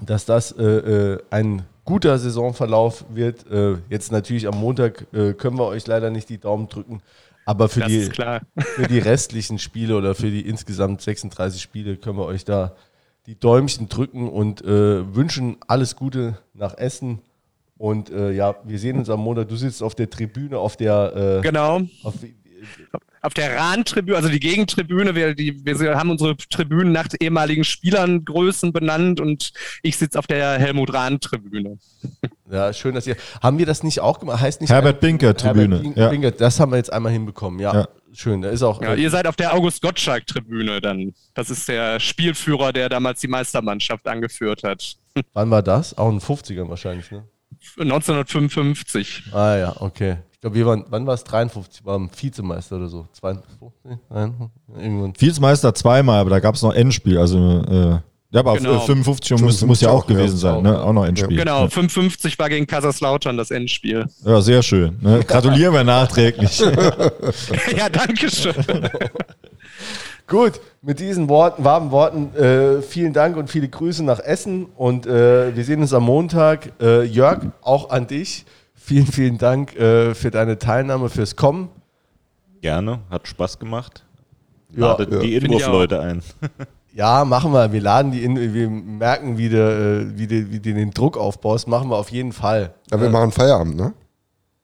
dass 0.00 0.24
das 0.24 0.52
äh, 0.52 0.64
äh, 0.64 1.18
ein 1.30 1.62
guter 1.84 2.18
Saisonverlauf 2.18 3.06
wird. 3.08 3.46
jetzt 3.88 4.12
natürlich 4.12 4.46
am 4.46 4.60
Montag 4.60 5.06
können 5.10 5.56
wir 5.56 5.64
euch 5.68 5.86
leider 5.86 6.10
nicht 6.10 6.28
die 6.28 6.36
Daumen 6.36 6.68
drücken, 6.68 7.00
aber 7.46 7.70
für 7.70 7.80
die, 7.80 8.02
für 8.58 8.86
die 8.86 8.98
restlichen 8.98 9.58
Spiele 9.58 9.96
oder 9.96 10.14
für 10.14 10.30
die 10.30 10.42
insgesamt 10.42 11.00
36 11.00 11.62
Spiele 11.62 11.96
können 11.96 12.18
wir 12.18 12.26
euch 12.26 12.44
da 12.44 12.74
die 13.24 13.36
Däumchen 13.36 13.88
drücken 13.88 14.28
und 14.28 14.62
wünschen 14.62 15.56
alles 15.66 15.96
Gute 15.96 16.36
nach 16.52 16.76
Essen 16.76 17.20
und 17.78 18.10
äh, 18.10 18.32
ja, 18.32 18.56
wir 18.64 18.78
sehen 18.78 18.98
uns 18.98 19.08
am 19.08 19.20
Montag. 19.20 19.48
Du 19.48 19.56
sitzt 19.56 19.82
auf 19.82 19.94
der 19.94 20.10
Tribüne, 20.10 20.58
auf 20.58 20.76
der. 20.76 21.38
Äh, 21.38 21.42
genau. 21.42 21.80
Auf, 22.02 22.14
auf 23.22 23.34
der 23.34 23.56
Rahn-Tribüne, 23.56 24.16
also 24.16 24.28
die 24.28 24.40
Gegentribüne. 24.40 25.14
Wir, 25.14 25.34
die, 25.34 25.64
wir 25.64 25.96
haben 25.96 26.10
unsere 26.10 26.36
Tribünen 26.36 26.92
nach 26.92 27.06
ehemaligen 27.20 27.62
Spielerngrößen 27.62 28.72
benannt 28.72 29.20
und 29.20 29.52
ich 29.82 29.96
sitze 29.96 30.18
auf 30.18 30.26
der 30.26 30.58
Helmut 30.58 30.92
Rahn-Tribüne. 30.92 31.78
Ja, 32.50 32.72
schön, 32.72 32.94
dass 32.94 33.06
ihr. 33.06 33.16
Haben 33.42 33.58
wir 33.58 33.66
das 33.66 33.82
nicht 33.82 34.00
auch 34.00 34.18
gemacht? 34.18 34.40
Heißt 34.40 34.60
nicht 34.60 34.70
Herbert 34.70 35.00
Binker-Tribüne. 35.00 35.76
Herbert 35.76 35.96
ja. 35.96 36.08
Binker, 36.08 36.30
das 36.32 36.58
haben 36.58 36.72
wir 36.72 36.78
jetzt 36.78 36.92
einmal 36.92 37.12
hinbekommen, 37.12 37.60
ja. 37.60 37.74
ja. 37.74 37.88
Schön, 38.12 38.42
da 38.42 38.48
ist 38.48 38.62
auch. 38.62 38.82
Ja, 38.82 38.94
ihr 38.94 39.10
seid 39.10 39.26
auf 39.26 39.36
der 39.36 39.54
August 39.54 39.82
Gottschalk-Tribüne 39.82 40.80
dann. 40.80 41.14
Das 41.34 41.50
ist 41.50 41.68
der 41.68 42.00
Spielführer, 42.00 42.72
der 42.72 42.88
damals 42.88 43.20
die 43.20 43.28
Meistermannschaft 43.28 44.08
angeführt 44.08 44.64
hat. 44.64 44.96
Wann 45.34 45.50
war 45.50 45.62
das? 45.62 45.96
Auch 45.96 46.08
in 46.08 46.18
den 46.18 46.26
50ern 46.26 46.68
wahrscheinlich, 46.68 47.10
ne? 47.10 47.24
1955. 47.76 49.24
Ah 49.32 49.56
ja, 49.56 49.76
okay. 49.80 50.18
Ich 50.32 50.40
glaube, 50.40 50.54
wir 50.54 50.66
waren, 50.66 50.84
wann 50.88 51.04
war 51.06 51.14
es? 51.14 51.24
53, 51.24 51.84
waren 51.84 52.08
Vizemeister 52.16 52.76
oder 52.76 52.88
so. 52.88 53.08
52? 53.12 53.58
Nein, 54.08 54.50
irgendwann. 54.76 55.12
Vizemeister 55.18 55.74
zweimal, 55.74 56.20
aber 56.20 56.30
da 56.30 56.38
gab 56.38 56.54
es 56.54 56.62
noch 56.62 56.72
Endspiel. 56.72 57.18
Also, 57.18 57.64
äh, 57.68 57.98
ja, 58.30 58.40
aber 58.40 58.56
genau. 58.56 58.76
auf 58.76 58.86
55 58.86 59.32
muss, 59.32 59.40
55 59.40 59.66
muss 59.66 59.80
ja 59.80 59.88
auch 59.88 60.06
gewesen 60.06 60.36
sein, 60.36 60.54
auch, 60.54 60.62
ne? 60.62 60.80
Auch 60.80 60.92
noch 60.92 61.06
Endspiel. 61.06 61.38
Genau, 61.38 61.62
ja. 61.62 61.68
55 61.68 62.38
war 62.38 62.48
gegen 62.50 62.66
Kaiserslautern 62.66 63.36
das 63.36 63.50
Endspiel. 63.50 64.06
Ja, 64.24 64.40
sehr 64.40 64.62
schön. 64.62 64.98
Ne? 65.00 65.24
Gratulieren 65.26 65.72
wir 65.72 65.82
nachträglich. 65.82 66.60
ja, 67.76 67.88
danke 67.88 68.30
schön. 68.30 68.54
Gut, 70.28 70.60
mit 70.82 71.00
diesen 71.00 71.30
Worten, 71.30 71.64
warmen 71.64 71.90
Worten, 71.90 72.36
äh, 72.36 72.82
vielen 72.82 73.14
Dank 73.14 73.38
und 73.38 73.48
viele 73.48 73.66
Grüße 73.66 74.04
nach 74.04 74.20
Essen 74.20 74.66
und 74.76 75.06
äh, 75.06 75.56
wir 75.56 75.64
sehen 75.64 75.80
uns 75.80 75.94
am 75.94 76.04
Montag. 76.04 76.72
Äh, 76.82 77.04
Jörg, 77.04 77.46
auch 77.62 77.88
an 77.88 78.06
dich. 78.06 78.44
Vielen, 78.74 79.06
vielen 79.06 79.38
Dank 79.38 79.74
äh, 79.76 80.14
für 80.14 80.30
deine 80.30 80.58
Teilnahme, 80.58 81.08
fürs 81.08 81.34
Kommen. 81.34 81.70
Gerne, 82.60 83.00
hat 83.08 83.26
Spaß 83.26 83.58
gemacht. 83.58 84.04
Ladet 84.74 85.10
ja. 85.12 85.18
die 85.20 85.36
ich 85.36 85.44
Inwurf-Leute 85.44 86.00
ein. 86.00 86.22
Ja, 86.94 87.24
machen 87.24 87.52
wir. 87.52 87.70
Wir 87.70 87.80
laden 87.80 88.10
die 88.10 88.24
in, 88.24 88.54
wir 88.54 88.68
merken, 88.68 89.38
wie 89.38 89.48
du, 89.48 89.56
äh, 89.56 90.18
wie 90.18 90.26
du, 90.26 90.50
wie 90.50 90.58
du 90.58 90.74
den 90.74 90.90
Druck 90.90 91.16
aufbaust. 91.16 91.68
Machen 91.68 91.90
wir 91.90 91.96
auf 91.96 92.10
jeden 92.10 92.32
Fall. 92.32 92.74
Ja, 92.90 93.00
wir 93.00 93.08
machen 93.08 93.30
Feierabend, 93.30 93.76
ne? 93.76 93.92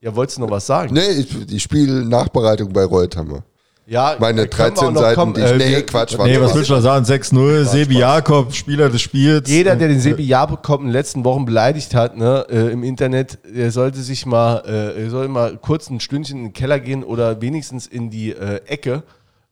Ja, 0.00 0.16
wolltest 0.16 0.38
du 0.38 0.42
noch 0.42 0.50
was 0.50 0.66
sagen? 0.66 0.92
Nee, 0.92 1.10
ich, 1.10 1.46
die 1.46 1.60
Spielnachbereitung 1.60 2.72
bei 2.72 2.84
Reuthhammer. 2.84 3.44
Ja, 3.86 4.16
Meine 4.18 4.42
äh, 4.42 4.46
können 4.46 4.58
wir 4.58 4.64
auch 4.66 4.74
13 4.84 4.94
noch 4.94 5.00
Seiten, 5.02 5.14
kommen. 5.20 5.34
die 5.34 5.40
ich. 5.42 5.46
Äh, 5.50 5.56
Nee, 5.58 5.68
wir- 5.76 5.86
Quatsch, 5.86 6.16
war 6.18 6.26
Nee, 6.26 6.40
was 6.40 6.54
willst 6.54 6.70
du 6.70 6.74
da 6.74 6.80
sagen? 6.80 7.04
6-0, 7.04 7.64
Sebi 7.66 7.98
Jakob, 7.98 8.54
Spieler 8.54 8.88
des 8.88 9.02
Spiels. 9.02 9.50
Jeder, 9.50 9.76
der 9.76 9.88
den 9.88 10.00
Sebi 10.00 10.22
Jakob 10.22 10.80
in 10.80 10.86
den 10.86 10.92
letzten 10.92 11.22
Wochen 11.24 11.44
beleidigt 11.44 11.94
hat, 11.94 12.16
ne, 12.16 12.46
äh, 12.48 12.72
im 12.72 12.82
Internet, 12.82 13.38
der 13.44 13.70
sollte 13.70 13.98
sich 14.00 14.24
mal, 14.24 14.62
äh, 14.66 15.02
er 15.04 15.10
soll 15.10 15.28
mal 15.28 15.58
kurz 15.58 15.90
ein 15.90 16.00
Stündchen 16.00 16.38
in 16.38 16.44
den 16.46 16.52
Keller 16.54 16.80
gehen 16.80 17.04
oder 17.04 17.42
wenigstens 17.42 17.86
in 17.86 18.08
die 18.08 18.30
äh, 18.30 18.60
Ecke 18.66 19.02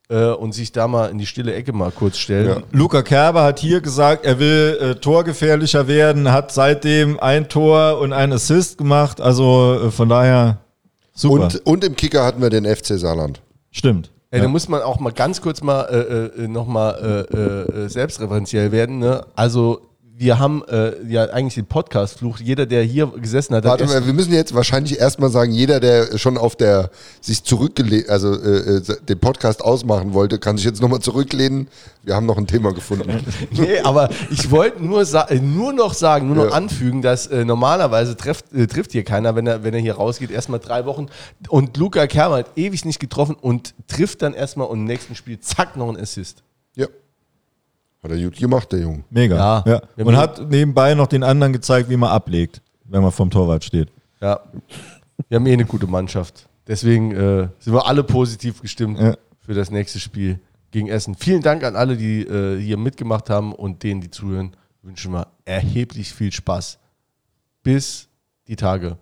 äh, 0.08 0.28
und 0.30 0.54
sich 0.54 0.72
da 0.72 0.88
mal 0.88 1.10
in 1.10 1.18
die 1.18 1.26
stille 1.26 1.52
Ecke 1.52 1.74
mal 1.74 1.90
kurz 1.90 2.16
stellen. 2.16 2.48
Ja. 2.48 2.56
Luca 2.72 3.02
Kerber 3.02 3.42
hat 3.44 3.58
hier 3.58 3.82
gesagt, 3.82 4.24
er 4.24 4.38
will 4.38 4.78
äh, 4.80 4.94
torgefährlicher 4.94 5.88
werden, 5.88 6.32
hat 6.32 6.52
seitdem 6.52 7.20
ein 7.20 7.50
Tor 7.50 7.98
und 7.98 8.14
ein 8.14 8.32
Assist 8.32 8.78
gemacht. 8.78 9.20
Also 9.20 9.88
äh, 9.88 9.90
von 9.90 10.08
daher 10.08 10.56
super. 11.12 11.44
Und, 11.44 11.66
und 11.66 11.84
im 11.84 11.96
Kicker 11.96 12.24
hatten 12.24 12.40
wir 12.40 12.48
den 12.48 12.64
FC 12.64 12.98
Saarland. 12.98 13.42
Stimmt. 13.70 14.10
Ey, 14.32 14.40
da 14.40 14.48
muss 14.48 14.66
man 14.66 14.80
auch 14.80 14.98
mal 14.98 15.12
ganz 15.12 15.42
kurz 15.42 15.62
mal 15.62 15.82
äh, 15.82 16.44
äh, 16.44 16.48
nochmal 16.48 17.26
äh, 17.30 17.84
äh, 17.84 17.88
selbstreferenziell 17.90 18.72
werden. 18.72 18.98
Ne? 18.98 19.26
Also 19.34 19.91
wir 20.14 20.38
haben 20.38 20.62
äh, 20.68 20.92
ja 21.08 21.24
eigentlich 21.30 21.54
den 21.54 21.66
Podcast-Fluch. 21.66 22.38
Jeder, 22.38 22.66
der 22.66 22.82
hier 22.82 23.06
gesessen 23.08 23.54
hat, 23.54 23.64
Warte 23.64 23.86
mal, 23.86 24.04
wir 24.06 24.12
müssen 24.12 24.32
jetzt 24.32 24.54
wahrscheinlich 24.54 24.98
erstmal 24.98 25.30
sagen, 25.30 25.52
jeder, 25.52 25.80
der 25.80 26.18
schon 26.18 26.36
auf 26.38 26.54
der 26.54 26.90
sich 27.20 27.42
zurückgelehnt, 27.44 28.08
also 28.08 28.34
äh, 28.34 28.76
äh, 28.76 28.82
den 29.08 29.18
Podcast 29.18 29.62
ausmachen 29.64 30.12
wollte, 30.12 30.38
kann 30.38 30.56
sich 30.56 30.66
jetzt 30.66 30.82
nochmal 30.82 31.00
zurücklehnen. 31.00 31.68
Wir 32.02 32.14
haben 32.14 32.26
noch 32.26 32.36
ein 32.36 32.46
Thema 32.46 32.72
gefunden. 32.72 33.24
Nee, 33.52 33.80
aber 33.80 34.08
ich 34.30 34.50
wollte 34.50 34.82
nur, 34.84 35.02
äh, 35.02 35.34
nur 35.40 35.72
noch 35.72 35.94
sagen, 35.94 36.26
nur 36.26 36.36
noch 36.36 36.50
Ja. 36.50 36.56
anfügen, 36.56 37.02
dass 37.02 37.26
äh, 37.26 37.44
normalerweise 37.44 38.16
trefft, 38.16 38.52
äh, 38.52 38.66
trifft 38.66 38.92
hier 38.92 39.04
keiner, 39.04 39.34
wenn 39.34 39.46
er, 39.46 39.64
wenn 39.64 39.74
er 39.74 39.80
hier 39.80 39.94
rausgeht, 39.94 40.30
erstmal 40.30 40.60
drei 40.60 40.84
Wochen. 40.84 41.06
Und 41.48 41.76
Luca 41.76 42.06
Kermer 42.06 42.36
hat 42.36 42.46
ewig 42.56 42.84
nicht 42.84 43.00
getroffen 43.00 43.36
und 43.40 43.74
trifft 43.88 44.22
dann 44.22 44.34
erstmal 44.34 44.66
und 44.68 44.80
im 44.80 44.84
nächsten 44.84 45.14
Spiel, 45.14 45.40
zack, 45.40 45.76
noch 45.76 45.88
ein 45.88 46.00
Assist. 46.00 46.42
Hat 48.02 48.10
er 48.10 48.18
gut 48.22 48.36
gemacht, 48.36 48.72
der 48.72 48.80
Junge. 48.80 49.04
Mega. 49.10 49.62
Ja. 49.64 49.80
Ja. 49.96 50.04
Und 50.04 50.16
hat 50.16 50.50
nebenbei 50.50 50.94
noch 50.94 51.06
den 51.06 51.22
anderen 51.22 51.52
gezeigt, 51.52 51.88
wie 51.88 51.96
man 51.96 52.10
ablegt, 52.10 52.60
wenn 52.84 53.02
man 53.02 53.12
vom 53.12 53.30
Torwart 53.30 53.62
steht. 53.64 53.88
Ja, 54.20 54.40
wir 55.28 55.36
haben 55.36 55.46
eh 55.46 55.52
eine 55.52 55.64
gute 55.64 55.86
Mannschaft. 55.86 56.48
Deswegen 56.66 57.12
äh, 57.12 57.48
sind 57.58 57.72
wir 57.72 57.86
alle 57.86 58.02
positiv 58.04 58.60
gestimmt 58.60 58.98
Ja. 58.98 59.14
für 59.40 59.54
das 59.54 59.70
nächste 59.70 60.00
Spiel 60.00 60.40
gegen 60.70 60.88
Essen. 60.88 61.14
Vielen 61.14 61.42
Dank 61.42 61.62
an 61.64 61.76
alle, 61.76 61.96
die 61.96 62.22
äh, 62.22 62.60
hier 62.60 62.76
mitgemacht 62.76 63.30
haben 63.30 63.52
und 63.52 63.82
denen, 63.82 64.00
die 64.00 64.10
zuhören, 64.10 64.56
wünschen 64.82 65.12
wir 65.12 65.28
erheblich 65.44 66.12
viel 66.12 66.32
Spaß. 66.32 66.78
Bis 67.62 68.08
die 68.48 68.56
Tage. 68.56 68.96